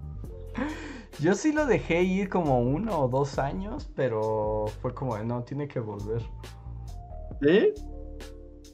Yo 1.19 1.33
sí 1.33 1.51
lo 1.51 1.65
dejé 1.65 2.03
ir 2.03 2.29
como 2.29 2.59
uno 2.59 2.99
o 2.99 3.07
dos 3.07 3.39
años, 3.39 3.89
pero 3.95 4.65
fue 4.81 4.93
como 4.93 5.17
no, 5.17 5.43
tiene 5.43 5.67
que 5.67 5.79
volver. 5.79 6.21
¿Sí? 7.41 7.73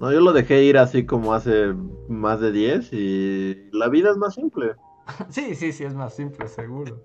No, 0.01 0.11
yo 0.11 0.19
lo 0.19 0.33
dejé 0.33 0.63
ir 0.63 0.77
así 0.77 1.05
como 1.05 1.33
hace 1.33 1.73
más 2.09 2.41
de 2.41 2.51
10 2.51 2.91
y 2.91 3.69
la 3.71 3.87
vida 3.87 4.11
es 4.11 4.17
más 4.17 4.33
simple. 4.33 4.75
Sí, 5.29 5.55
sí, 5.55 5.71
sí, 5.71 5.83
es 5.83 5.93
más 5.93 6.13
simple, 6.13 6.47
seguro. 6.47 7.01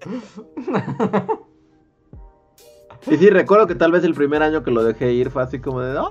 Y 3.10 3.16
sí, 3.16 3.30
recuerdo 3.30 3.66
que 3.66 3.74
tal 3.74 3.92
vez 3.92 4.04
el 4.04 4.14
primer 4.14 4.42
año 4.42 4.62
que 4.62 4.70
lo 4.70 4.82
dejé 4.84 5.12
ir 5.12 5.30
fue 5.30 5.42
así 5.42 5.60
como 5.60 5.80
de, 5.80 5.94
no, 5.94 6.10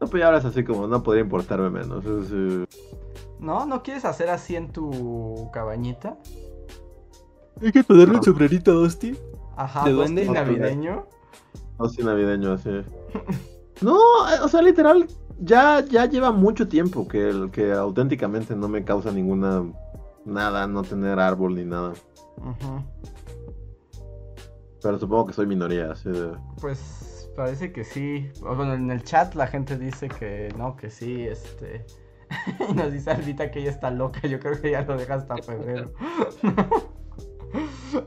no, 0.00 0.06
pues 0.06 0.20
ya 0.20 0.26
ahora 0.26 0.38
es 0.38 0.44
así 0.44 0.64
como, 0.64 0.86
no 0.86 1.02
podría 1.02 1.22
importarme 1.22 1.70
menos. 1.70 2.04
Es, 2.04 2.30
eh, 2.32 2.64
¿No? 3.40 3.66
¿No 3.66 3.82
quieres 3.82 4.04
hacer 4.04 4.30
así 4.30 4.54
en 4.56 4.70
tu 4.70 5.50
cabañita? 5.52 6.18
Hay 7.62 7.72
que 7.72 7.82
ponerle 7.84 8.16
un 8.18 8.22
sombrerito, 8.22 8.72
Dosti. 8.74 9.16
Ajá, 9.56 9.84
¿De 9.84 9.92
Dosti 9.92 10.24
dónde? 10.24 10.30
navideño. 10.40 11.06
así 11.78 12.02
navideño, 12.02 12.52
así. 12.52 12.70
No, 13.82 13.96
eh, 14.30 14.38
o 14.42 14.48
sea, 14.48 14.62
literal, 14.62 15.06
ya, 15.40 15.84
ya 15.84 16.06
lleva 16.06 16.30
mucho 16.30 16.68
tiempo 16.68 17.08
que, 17.08 17.28
el- 17.28 17.50
que 17.50 17.72
auténticamente 17.72 18.54
no 18.54 18.68
me 18.68 18.84
causa 18.84 19.10
ninguna, 19.10 19.64
nada, 20.24 20.66
no 20.66 20.82
tener 20.82 21.18
árbol 21.18 21.54
ni 21.54 21.64
nada. 21.64 21.92
Pero 24.82 24.98
supongo 24.98 25.26
que 25.26 25.32
soy 25.32 25.46
minoría, 25.46 25.92
así 25.92 26.10
de... 26.10 26.36
Pues 26.60 27.30
parece 27.36 27.72
que 27.72 27.84
sí. 27.84 28.30
Bueno, 28.40 28.74
en 28.74 28.90
el 28.90 29.02
chat 29.02 29.34
la 29.34 29.46
gente 29.46 29.78
dice 29.78 30.08
que 30.08 30.52
no, 30.56 30.76
que 30.76 30.90
sí, 30.90 31.26
este. 31.26 31.86
y 32.68 32.72
nos 32.74 32.92
dice 32.92 33.10
Albita 33.10 33.50
que 33.50 33.60
ella 33.60 33.70
está 33.70 33.90
loca. 33.90 34.26
Yo 34.26 34.38
creo 34.40 34.60
que 34.60 34.70
ya 34.70 34.82
lo 34.82 34.96
deja 34.96 35.14
hasta 35.14 35.36
febrero. 35.38 35.92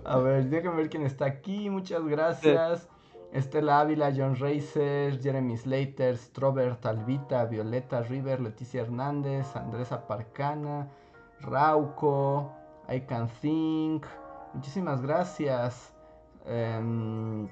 A 0.06 0.18
ver, 0.18 0.50
déjenme 0.50 0.78
ver 0.78 0.90
quién 0.90 1.04
está 1.04 1.26
aquí. 1.26 1.70
Muchas 1.70 2.06
gracias. 2.06 2.88
Estela 3.34 3.82
Ávila, 3.82 4.14
John 4.16 4.36
Racer, 4.36 5.20
Jeremy 5.22 5.58
Slater, 5.58 6.18
Strobert, 6.18 6.86
Albita, 6.86 7.46
Violeta 7.46 8.02
River, 8.02 8.40
Leticia 8.40 8.82
Hernández, 8.82 9.56
Andrés 9.56 9.92
Aparcana, 9.92 10.90
Rauco, 11.42 12.52
I 12.90 13.02
Can 13.02 13.30
Think. 13.42 14.06
Muchísimas 14.54 15.02
gracias. 15.02 15.94
Em, 16.46 17.48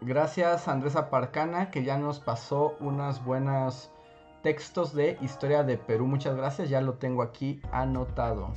gracias 0.00 0.66
Andrés 0.66 0.96
Aparcana 0.96 1.70
que 1.70 1.84
ya 1.84 1.96
nos 1.96 2.18
pasó 2.18 2.74
unos 2.80 3.24
buenos 3.24 3.90
textos 4.42 4.94
de 4.94 5.16
historia 5.22 5.62
de 5.62 5.78
Perú. 5.78 6.06
Muchas 6.06 6.36
gracias, 6.36 6.68
ya 6.68 6.80
lo 6.80 6.94
tengo 6.94 7.22
aquí 7.22 7.62
anotado. 7.72 8.52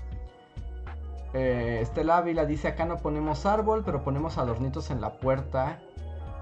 Eh, 1.34 1.80
Estela 1.82 2.18
Ávila 2.18 2.46
dice 2.46 2.68
acá 2.68 2.86
no 2.86 2.98
ponemos 2.98 3.46
árbol, 3.46 3.84
pero 3.86 4.04
ponemos 4.04 4.38
adornitos 4.38 4.92
en 4.92 5.02
la 5.02 5.20
puerta 5.20 5.80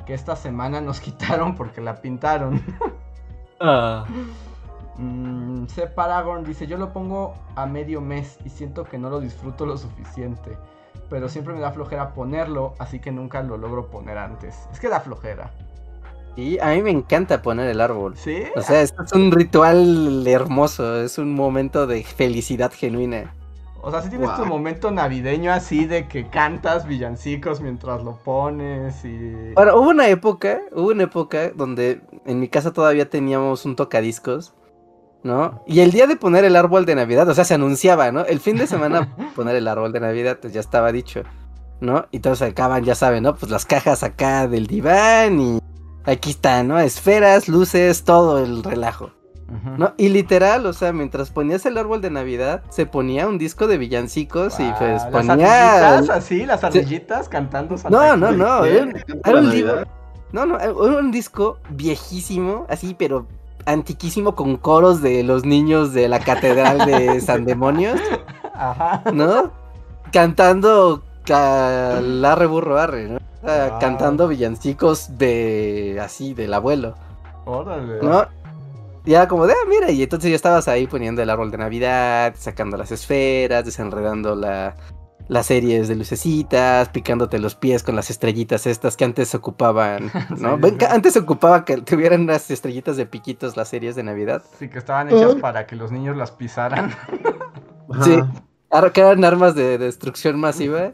que 0.06 0.14
esta 0.14 0.36
semana 0.36 0.82
nos 0.82 1.00
quitaron 1.02 1.56
porque 1.56 1.82
la 1.82 2.02
pintaron. 2.02 2.62
Ah. 3.60 4.06
Mm, 4.98 5.66
C. 5.68 5.88
Paragon 5.88 6.44
dice, 6.44 6.68
yo 6.68 6.78
lo 6.78 6.94
pongo 6.94 7.36
a 7.56 7.66
medio 7.66 8.02
mes 8.02 8.38
y 8.46 8.50
siento 8.50 8.86
que 8.86 8.98
no 8.98 9.10
lo 9.10 9.20
disfruto 9.20 9.66
lo 9.66 9.78
suficiente. 9.78 10.58
Pero 11.10 11.30
siempre 11.30 11.54
me 11.54 11.60
da 11.60 11.72
flojera 11.72 12.14
ponerlo, 12.14 12.74
así 12.80 13.00
que 13.00 13.12
nunca 13.12 13.44
lo 13.44 13.58
logro 13.58 13.88
poner 13.88 14.18
antes. 14.18 14.56
Es 14.72 14.80
que 14.80 14.90
da 14.90 15.00
flojera. 15.00 15.52
Y 16.36 16.60
a 16.60 16.68
mí 16.68 16.82
me 16.82 16.90
encanta 16.90 17.42
poner 17.42 17.70
el 17.70 17.80
árbol. 17.80 18.18
¿Sí? 18.18 18.44
O 18.56 18.62
sea, 18.62 18.82
esto 18.82 19.04
es 19.04 19.14
un 19.14 19.32
ritual 19.32 20.26
hermoso, 20.28 21.02
es 21.02 21.18
un 21.18 21.34
momento 21.34 21.88
de 21.88 22.04
felicidad 22.04 22.72
genuina. 22.74 23.34
O 23.82 23.92
sea, 23.92 24.02
si 24.02 24.10
tienes 24.10 24.36
tu 24.36 24.48
momento 24.48 24.90
navideño 24.90 25.54
así 25.54 25.86
de 25.86 26.08
que 26.08 26.28
cantas 26.28 26.88
villancicos 26.88 27.62
mientras 27.62 28.04
lo 28.04 28.18
pones 28.18 29.06
y... 29.06 29.54
Bueno, 29.54 29.76
hubo 29.76 29.92
una 29.92 30.08
época, 30.08 30.60
hubo 30.72 30.88
una 30.88 31.04
época 31.04 31.52
donde 31.52 32.02
en 32.26 32.40
mi 32.40 32.48
casa 32.48 32.74
todavía 32.74 33.08
teníamos 33.08 33.64
un 33.64 33.76
tocadiscos, 33.76 34.56
¿no? 35.26 35.64
Y 35.66 35.80
el 35.80 35.92
día 35.92 36.06
de 36.06 36.16
poner 36.16 36.46
el 36.46 36.56
árbol 36.56 36.86
de 36.86 36.94
Navidad, 36.94 37.28
o 37.28 37.34
sea, 37.34 37.44
se 37.46 37.56
anunciaba, 37.56 38.12
¿no? 38.12 38.24
El 38.26 38.40
fin 38.40 38.58
de 38.58 38.68
semana 38.68 39.14
poner 39.36 39.56
el 39.56 39.68
árbol 39.68 39.92
de 39.92 40.00
Navidad, 40.00 40.38
pues 40.40 40.54
ya 40.54 40.60
estaba 40.60 40.92
dicho, 40.92 41.24
¿no? 41.82 42.06
Y 42.12 42.20
todos 42.20 42.40
sacaban, 42.40 42.84
ya 42.84 42.94
saben, 42.94 43.24
¿no? 43.24 43.36
Pues 43.36 43.52
las 43.52 43.66
cajas 43.66 44.04
acá 44.04 44.48
del 44.48 44.68
diván 44.68 45.40
y 45.40 45.60
aquí 46.06 46.30
está, 46.30 46.62
¿no? 46.64 46.80
Esferas, 46.80 47.48
luces, 47.48 48.04
todo 48.04 48.38
el 48.38 48.64
relajo. 48.64 49.12
¿no? 49.78 49.94
Y 49.98 50.10
literal, 50.10 50.66
o 50.66 50.74
sea, 50.74 50.92
mientras 50.92 51.30
ponías 51.30 51.66
el 51.68 51.78
árbol 51.78 52.02
de 52.02 52.10
Navidad, 52.10 52.64
se 52.70 52.88
ponía 52.88 53.28
un 53.28 53.38
disco 53.38 53.68
de 53.68 53.78
villancicos 53.78 54.60
y 54.60 54.64
Ah, 54.64 54.76
pues 54.78 55.04
Las 55.04 55.12
ponía... 55.12 55.88
ardillitas 55.88 56.18
así, 56.18 56.46
las 56.48 56.64
ardillitas 56.64 57.30
cantando 57.30 57.78
Santa 57.78 58.16
No, 58.16 58.18
no, 58.18 58.32
no. 58.32 58.66
No, 60.32 60.46
no, 60.46 60.60
era 60.60 60.74
un 61.00 61.12
disco 61.12 61.60
viejísimo, 61.70 62.66
así, 62.70 62.96
pero 62.98 63.28
antiquísimo 63.66 64.36
con 64.36 64.58
coros 64.58 65.02
de 65.02 65.24
los 65.24 65.46
niños 65.46 65.94
de 65.94 66.08
la 66.08 66.20
catedral 66.20 66.86
de 66.86 67.20
San 67.22 67.46
Demonios, 67.46 68.00
Ajá. 68.54 69.04
¿no? 69.14 69.52
Cantando 70.12 71.04
ca- 71.26 71.98
Arre 71.98 72.46
burro 72.46 72.78
arre, 72.80 73.08
¿no? 73.10 73.18
O 73.44 73.48
sea, 73.48 73.70
Wow. 73.70 73.80
Cantando 73.80 74.28
villancicos 74.28 75.18
de 75.18 76.00
así, 76.02 76.34
del 76.34 76.54
abuelo, 76.54 76.96
Órale. 77.46 78.00
¿no? 78.02 78.26
Y 79.06 79.14
era 79.14 79.28
como 79.28 79.46
de, 79.46 79.54
ah, 79.54 79.68
mira, 79.70 79.92
y 79.92 80.02
entonces 80.02 80.32
ya 80.32 80.36
estabas 80.36 80.68
ahí 80.68 80.88
poniendo 80.88 81.22
el 81.22 81.30
árbol 81.30 81.52
de 81.52 81.60
Navidad, 81.60 82.34
sacando 82.38 82.76
las 82.76 82.92
esferas, 82.92 83.64
desenredando 83.64 84.36
la, 84.36 84.76
las 85.28 85.48
series 85.48 85.88
de 85.88 85.96
lucecitas, 85.96 86.90
picándote 86.90 87.40
los 87.40 87.56
pies 87.56 87.84
con 87.84 87.96
las 87.96 88.10
estrellitas 88.10 88.68
estas 88.68 88.96
que 88.96 89.06
antes 89.06 89.30
se 89.30 89.38
ocupaban, 89.38 90.12
¿no? 90.38 90.56
Sí, 90.56 90.62
Ven 90.62 90.72
sí. 90.72 90.78
que 90.78 90.86
antes 90.86 91.14
se 91.14 91.20
ocupaba 91.20 91.66
que 91.66 91.78
tuvieran 91.78 92.22
unas 92.22 92.50
estrellitas 92.52 92.98
de 92.98 93.06
piquitos 93.06 93.58
las 93.58 93.70
series 93.70 93.96
de 93.96 94.04
Navidad. 94.04 94.44
Sí, 94.60 94.70
que 94.70 94.78
estaban 94.78 95.10
hechas 95.10 95.36
para 95.36 95.66
que 95.66 95.76
los 95.76 95.92
niños 95.92 96.16
las 96.18 96.32
pisaran. 96.32 96.94
Sí. 98.04 98.20
Que 98.94 99.02
eran 99.02 99.24
armas 99.24 99.56
de 99.56 99.78
destrucción 99.78 100.40
masiva, 100.40 100.92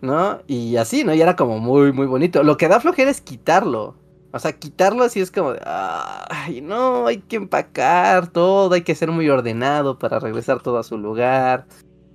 ¿no? 0.00 0.40
Y 0.46 0.76
así, 0.76 1.04
¿no? 1.04 1.12
Y 1.12 1.20
era 1.20 1.36
como 1.36 1.58
muy, 1.58 1.92
muy 1.92 2.06
bonito. 2.06 2.42
Lo 2.42 2.56
que 2.56 2.68
da 2.68 2.80
flojera 2.80 3.10
es 3.10 3.20
quitarlo. 3.20 3.96
O 4.32 4.38
sea, 4.38 4.52
quitarlo 4.52 5.04
así 5.04 5.20
es 5.20 5.30
como 5.30 5.52
de, 5.52 5.60
ay, 5.64 6.60
no, 6.60 7.06
hay 7.06 7.18
que 7.18 7.36
empacar 7.36 8.26
todo, 8.26 8.74
hay 8.74 8.82
que 8.82 8.96
ser 8.96 9.12
muy 9.12 9.28
ordenado 9.28 9.98
para 9.98 10.18
regresar 10.18 10.60
todo 10.60 10.78
a 10.78 10.82
su 10.82 10.98
lugar, 10.98 11.66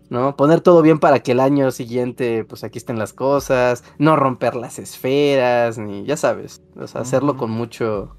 ¿no? 0.10 0.36
Poner 0.36 0.62
todo 0.62 0.82
bien 0.82 1.00
para 1.00 1.20
que 1.20 1.34
el 1.34 1.40
año 1.40 1.72
siguiente, 1.72 2.44
pues 2.46 2.64
aquí 2.64 2.78
estén 2.78 3.00
las 3.00 3.14
cosas, 3.14 3.84
no 3.98 4.16
romper 4.16 4.56
las 4.56 4.80
esferas, 4.80 5.78
ni, 5.78 6.06
ya 6.06 6.18
sabes, 6.18 6.62
o 6.76 6.88
sea, 6.88 7.02
hacerlo 7.02 7.38
con 7.38 7.52
mucho, 7.52 8.16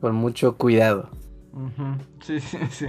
con 0.00 0.14
mucho 0.14 0.56
cuidado. 0.56 1.10
Sí, 2.22 2.40
sí, 2.40 2.58
sí. 2.70 2.86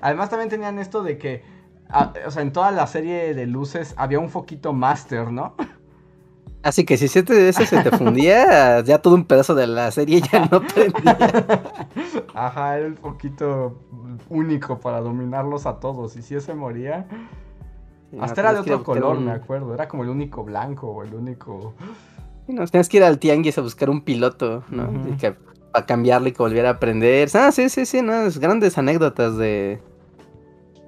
Además 0.00 0.30
también 0.30 0.48
tenían 0.48 0.78
esto 0.78 1.02
de 1.02 1.18
que, 1.18 1.44
ah, 1.88 2.12
o 2.26 2.30
sea, 2.30 2.42
en 2.42 2.52
toda 2.52 2.70
la 2.72 2.86
serie 2.86 3.34
de 3.34 3.46
luces 3.46 3.94
había 3.96 4.18
un 4.18 4.28
foquito 4.28 4.72
máster, 4.72 5.30
¿no? 5.30 5.54
Así 6.62 6.84
que 6.84 6.98
si 6.98 7.08
se 7.08 7.22
te, 7.22 7.48
ese 7.48 7.64
se 7.64 7.82
te 7.82 7.90
fundía, 7.90 8.80
ya 8.82 8.98
todo 8.98 9.14
un 9.14 9.24
pedazo 9.24 9.54
de 9.54 9.66
la 9.66 9.90
serie 9.90 10.20
ya 10.30 10.46
no 10.50 10.60
prendía. 10.60 11.16
Ajá, 12.34 12.76
era 12.76 12.86
el 12.86 12.96
foquito 12.96 13.80
único 14.28 14.78
para 14.78 15.00
dominarlos 15.00 15.64
a 15.64 15.80
todos. 15.80 16.16
Y 16.16 16.22
si 16.22 16.34
ese 16.34 16.52
moría, 16.54 17.06
hasta 18.20 18.42
era 18.42 18.52
de 18.52 18.60
otro 18.60 18.82
color, 18.82 19.16
un- 19.16 19.24
me 19.24 19.32
acuerdo. 19.32 19.72
Era 19.72 19.88
como 19.88 20.02
el 20.02 20.10
único 20.10 20.44
blanco 20.44 20.88
o 20.88 21.02
el 21.02 21.14
único... 21.14 21.72
Sí, 22.46 22.52
no, 22.52 22.66
Tenías 22.66 22.88
que 22.90 22.98
ir 22.98 23.04
al 23.04 23.18
tianguis 23.18 23.56
a 23.56 23.62
buscar 23.62 23.88
un 23.88 24.02
piloto, 24.02 24.62
¿no? 24.68 24.84
Ujú. 24.90 25.08
Y 25.14 25.16
que, 25.16 25.34
para 25.72 25.86
cambiarle 25.86 26.28
y 26.28 26.32
que 26.32 26.42
volviera 26.42 26.68
a 26.68 26.72
aprender. 26.72 27.28
Ah, 27.34 27.52
sí, 27.52 27.70
sí, 27.70 27.86
sí, 27.86 28.02
no, 28.02 28.12
es 28.22 28.38
grandes 28.38 28.76
anécdotas 28.76 29.36
de. 29.38 29.80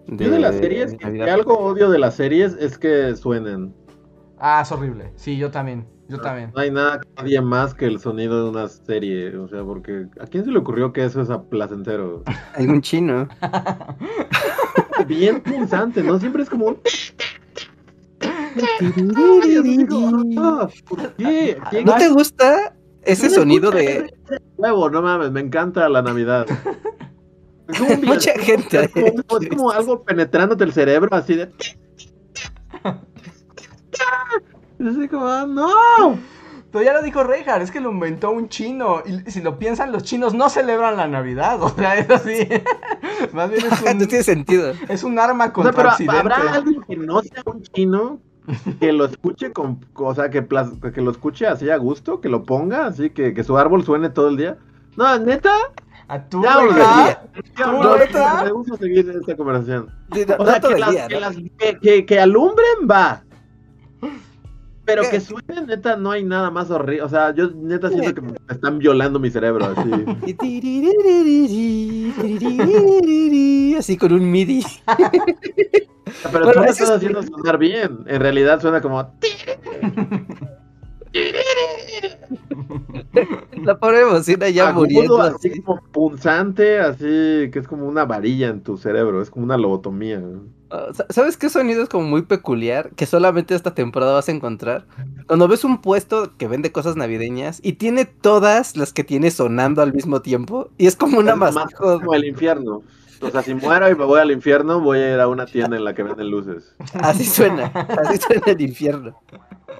Yo 0.08 0.30
de 0.30 0.38
las 0.40 0.56
series, 0.56 0.96
algo 1.30 1.58
odio 1.58 1.88
de 1.88 1.98
las 1.98 2.16
series 2.16 2.54
es 2.54 2.76
que 2.76 3.14
suenen. 3.16 3.72
Ah, 4.44 4.62
es 4.62 4.72
horrible. 4.72 5.12
Sí, 5.14 5.36
yo 5.36 5.52
también. 5.52 5.86
Yo 6.08 6.18
también. 6.18 6.50
No 6.52 6.60
hay 6.60 6.72
nada 6.72 7.00
odie 7.16 7.40
más 7.40 7.74
que 7.74 7.86
el 7.86 8.00
sonido 8.00 8.42
de 8.42 8.50
una 8.50 8.66
serie. 8.66 9.36
O 9.36 9.46
sea, 9.46 9.62
porque 9.62 10.08
¿a 10.20 10.26
quién 10.26 10.44
se 10.44 10.50
le 10.50 10.58
ocurrió 10.58 10.92
que 10.92 11.04
eso 11.04 11.22
es 11.22 11.28
placentero? 11.48 12.24
Hay 12.56 12.66
un 12.66 12.82
chino. 12.82 13.28
Bien 15.06 15.40
punzante, 15.40 16.02
¿no? 16.02 16.18
Siempre 16.18 16.42
es 16.42 16.50
como 16.50 16.66
un... 16.66 16.80
Ah, 20.36 20.68
¿Por 20.88 21.14
qué? 21.14 21.56
¿Quién- 21.70 21.84
¿No 21.84 21.94
te 21.94 22.08
gusta 22.08 22.74
ese 23.02 23.28
¿Quién 23.28 23.32
sonido 23.32 23.70
de 23.70 23.94
ese 23.94 24.42
Huevo, 24.56 24.90
no 24.90 25.02
mames, 25.02 25.30
me 25.30 25.40
encanta 25.40 25.88
la 25.88 26.02
Navidad. 26.02 26.46
Es 27.68 27.78
como 27.78 27.94
un 27.94 28.04
mucha 28.04 28.32
gente? 28.40 28.90
Es 28.92 29.22
como, 29.24 29.40
es 29.40 29.48
como 29.48 29.70
algo 29.70 30.02
penetrándote 30.02 30.64
el 30.64 30.72
cerebro 30.72 31.08
así 31.14 31.36
de. 31.36 31.48
Es 34.82 34.96
así 34.96 35.08
como, 35.08 35.26
ah, 35.26 35.46
no. 35.48 36.18
Pero 36.72 36.84
ya 36.84 36.92
lo 36.94 37.02
dijo 37.02 37.22
Reinhardt, 37.22 37.62
es 37.62 37.70
que 37.70 37.80
lo 37.80 37.90
inventó 37.90 38.30
un 38.30 38.48
chino. 38.48 39.02
Y 39.06 39.30
si 39.30 39.42
lo 39.42 39.58
piensan, 39.58 39.92
los 39.92 40.02
chinos 40.04 40.32
no 40.34 40.48
celebran 40.48 40.96
la 40.96 41.06
Navidad. 41.06 41.62
O 41.62 41.68
sea, 41.68 41.96
es 41.98 42.08
así. 42.10 42.48
Más 43.32 43.50
bien 43.50 43.66
es 43.66 43.82
no 43.84 43.90
un, 43.90 44.08
tiene 44.08 44.24
sentido. 44.24 44.72
es 44.88 45.04
un 45.04 45.18
arma 45.18 45.44
O 45.44 45.46
sea, 45.46 45.52
contra 45.52 45.72
pero 45.74 45.88
Occidente. 45.90 46.18
habrá 46.18 46.36
alguien 46.54 46.82
que 46.82 46.96
no 46.96 47.20
sea 47.22 47.42
un 47.44 47.62
chino 47.62 48.20
que 48.80 48.92
lo 48.92 49.04
escuche 49.04 49.52
con, 49.52 49.84
o 49.94 50.14
sea, 50.14 50.30
que, 50.30 50.42
plas- 50.42 50.72
que 50.92 51.00
lo 51.00 51.10
escuche 51.12 51.46
así 51.46 51.70
a 51.70 51.76
gusto, 51.76 52.20
que 52.20 52.28
lo 52.28 52.42
ponga, 52.42 52.86
así 52.86 53.10
que, 53.10 53.34
que 53.34 53.44
su 53.44 53.56
árbol 53.56 53.84
suene 53.84 54.08
todo 54.10 54.28
el 54.30 54.36
día. 54.36 54.56
No, 54.96 55.16
neta, 55.18 55.52
¿A 56.08 56.20
tú, 56.24 56.42
ya? 56.42 56.56
Ya, 57.56 57.64
¿Tú, 57.64 57.70
no, 57.82 57.96
neta? 57.96 58.42
me 58.44 58.50
gusta 58.50 58.76
seguir 58.78 59.08
esta 59.20 59.36
conversación. 59.36 59.90
Sí, 60.12 60.24
no- 60.26 60.36
O 60.38 60.44
sea, 60.44 60.54
no 60.56 60.60
todo 60.60 60.68
que, 60.70 60.74
el 60.74 60.80
las- 60.80 60.90
día, 60.90 61.06
que 61.08 61.14
¿no? 61.14 61.20
las- 61.20 61.36
que- 61.36 61.78
que- 61.80 62.06
que 62.06 62.18
alumbren 62.20 62.88
va. 62.90 63.22
Pero 64.84 65.02
¿Qué? 65.02 65.10
que 65.10 65.20
suene, 65.20 65.62
neta, 65.66 65.96
no 65.96 66.10
hay 66.10 66.24
nada 66.24 66.50
más 66.50 66.70
horrible. 66.70 67.02
O 67.02 67.08
sea, 67.08 67.32
yo 67.34 67.50
neta 67.54 67.88
siento 67.88 68.14
que 68.14 68.20
me 68.20 68.32
están 68.48 68.78
violando 68.78 69.18
mi 69.20 69.30
cerebro. 69.30 69.66
Así. 69.76 69.90
Así 73.78 73.96
con 73.96 74.12
un 74.12 74.30
MIDI. 74.30 74.64
Pero 74.86 76.44
Bueno, 76.44 76.52
tú 76.52 76.60
eso 76.62 76.70
estás 76.70 76.88
es- 76.90 76.96
haciendo 76.96 77.22
sonar 77.22 77.58
bien. 77.58 78.00
En 78.06 78.20
realidad 78.20 78.60
suena 78.60 78.80
como. 78.80 79.12
La 83.64 83.78
pobre 83.78 84.04
bocina 84.04 84.48
ya 84.48 84.68
agudo, 84.68 84.84
muriendo. 84.84 85.20
así 85.20 85.48
así. 85.50 85.62
como 85.62 85.80
punzante, 85.92 86.80
así 86.80 87.50
que 87.52 87.58
es 87.60 87.68
como 87.68 87.86
una 87.86 88.04
varilla 88.04 88.48
en 88.48 88.62
tu 88.62 88.76
cerebro. 88.76 89.20
Es 89.22 89.30
como 89.30 89.44
una 89.44 89.56
lobotomía. 89.56 90.22
Ah, 90.70 90.86
sa- 90.94 91.06
¿Sabes 91.10 91.36
qué 91.36 91.48
sonido 91.50 91.82
es 91.82 91.88
como 91.88 92.06
muy 92.06 92.22
peculiar? 92.22 92.90
Que 92.96 93.06
solamente 93.06 93.54
esta 93.54 93.74
temporada 93.74 94.14
vas 94.14 94.28
a 94.28 94.32
encontrar. 94.32 94.86
Cuando 95.26 95.48
ves 95.48 95.64
un 95.64 95.80
puesto 95.82 96.36
que 96.38 96.48
vende 96.48 96.72
cosas 96.72 96.96
navideñas 96.96 97.60
y 97.62 97.74
tiene 97.74 98.04
todas 98.06 98.76
las 98.76 98.92
que 98.92 99.04
tiene 99.04 99.30
sonando 99.30 99.82
al 99.82 99.92
mismo 99.92 100.22
tiempo. 100.22 100.70
Y 100.78 100.86
es 100.86 100.96
como 100.96 101.18
una 101.18 101.36
más 101.36 101.54
como 101.76 102.14
el 102.14 102.24
infierno. 102.24 102.82
O 103.20 103.30
sea, 103.30 103.42
si 103.42 103.54
muero 103.54 103.88
y 103.88 103.94
me 103.94 104.04
voy 104.04 104.18
al 104.18 104.32
infierno, 104.32 104.80
voy 104.80 104.98
a 104.98 105.14
ir 105.14 105.20
a 105.20 105.28
una 105.28 105.46
tienda 105.46 105.76
en 105.76 105.84
la 105.84 105.94
que 105.94 106.02
venden 106.02 106.28
luces. 106.28 106.74
Así 106.94 107.24
suena. 107.24 107.66
Así 107.66 108.18
suena 108.18 108.42
el 108.46 108.60
infierno. 108.60 109.16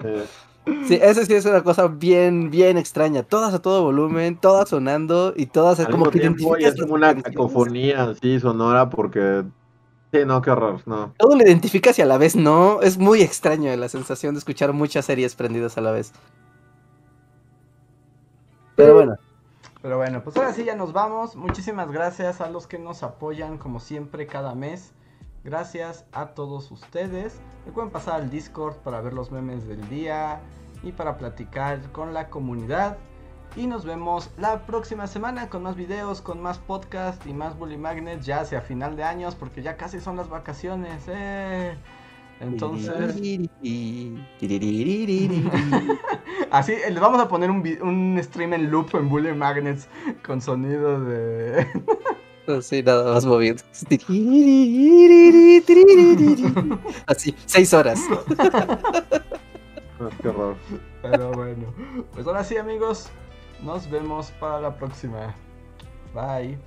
Eh, 0.04 0.24
Sí, 0.64 0.98
eso 1.02 1.24
sí 1.24 1.34
es 1.34 1.44
una 1.44 1.62
cosa 1.64 1.88
bien, 1.88 2.50
bien 2.50 2.78
extraña. 2.78 3.24
Todas 3.24 3.52
a 3.52 3.60
todo 3.60 3.82
volumen, 3.82 4.36
todas 4.36 4.68
sonando 4.68 5.32
y 5.36 5.46
todas 5.46 5.80
al 5.80 5.86
como 5.86 6.04
mismo 6.04 6.10
que 6.12 6.20
tiempo, 6.20 6.56
es 6.56 6.80
como 6.80 6.94
una 6.94 7.20
cacofonía 7.20 8.04
así 8.04 8.38
sonora 8.38 8.88
porque. 8.88 9.44
Sí, 10.12 10.20
no, 10.24 10.40
qué 10.42 10.50
horror, 10.50 10.80
no. 10.86 11.14
Todo 11.16 11.36
lo 11.36 11.42
identificas 11.42 11.98
y 11.98 12.02
a 12.02 12.06
la 12.06 12.18
vez 12.18 12.36
no. 12.36 12.80
Es 12.82 12.98
muy 12.98 13.22
extraño 13.22 13.74
la 13.74 13.88
sensación 13.88 14.34
de 14.34 14.38
escuchar 14.38 14.72
muchas 14.72 15.06
series 15.06 15.34
prendidas 15.34 15.78
a 15.78 15.80
la 15.80 15.90
vez. 15.90 16.12
Pero 18.76 18.94
bueno, 18.94 19.16
Pero 19.80 19.96
bueno, 19.96 20.22
pues 20.22 20.36
ahora 20.36 20.52
sí 20.52 20.64
ya 20.64 20.76
nos 20.76 20.92
vamos. 20.92 21.34
Muchísimas 21.34 21.90
gracias 21.90 22.40
a 22.40 22.48
los 22.48 22.66
que 22.66 22.78
nos 22.78 23.02
apoyan 23.02 23.58
como 23.58 23.80
siempre 23.80 24.26
cada 24.26 24.54
mes. 24.54 24.92
Gracias 25.44 26.04
a 26.12 26.28
todos 26.28 26.70
ustedes. 26.70 27.40
Recuerden 27.66 27.92
pasar 27.92 28.20
al 28.20 28.30
Discord 28.30 28.76
para 28.76 29.00
ver 29.00 29.12
los 29.12 29.32
memes 29.32 29.66
del 29.66 29.88
día 29.88 30.40
y 30.84 30.92
para 30.92 31.18
platicar 31.18 31.80
con 31.90 32.14
la 32.14 32.28
comunidad. 32.28 32.96
Y 33.56 33.66
nos 33.66 33.84
vemos 33.84 34.30
la 34.38 34.64
próxima 34.66 35.06
semana 35.06 35.48
con 35.48 35.64
más 35.64 35.76
videos, 35.76 36.22
con 36.22 36.40
más 36.40 36.58
podcast 36.58 37.26
y 37.26 37.34
más 37.34 37.58
Bully 37.58 37.76
Magnets 37.76 38.24
ya 38.24 38.40
hacia 38.40 38.60
final 38.60 38.96
de 38.96 39.02
años 39.02 39.34
porque 39.34 39.62
ya 39.62 39.76
casi 39.76 40.00
son 40.00 40.16
las 40.16 40.28
vacaciones. 40.28 41.04
¡eh! 41.08 41.76
Entonces, 42.40 43.16
así 46.50 46.74
les 46.88 47.00
vamos 47.00 47.20
a 47.20 47.28
poner 47.28 47.50
un, 47.50 47.62
un 47.82 48.18
stream 48.22 48.54
en 48.54 48.70
loop 48.70 48.94
en 48.94 49.08
Bully 49.08 49.34
Magnets 49.34 49.88
con 50.24 50.40
sonido 50.40 51.00
de 51.04 51.66
Sí, 52.62 52.82
nada 52.82 53.14
más 53.14 53.24
moviendo. 53.24 53.62
Así, 57.06 57.34
seis 57.46 57.72
horas. 57.72 58.00
Ah, 58.38 60.08
Qué 60.20 60.28
horror. 60.28 60.56
Pero 61.02 61.32
bueno, 61.32 61.72
pues 62.12 62.26
ahora 62.26 62.44
sí 62.44 62.56
amigos, 62.56 63.08
nos 63.62 63.88
vemos 63.90 64.30
para 64.32 64.60
la 64.60 64.76
próxima. 64.76 65.34
Bye. 66.14 66.58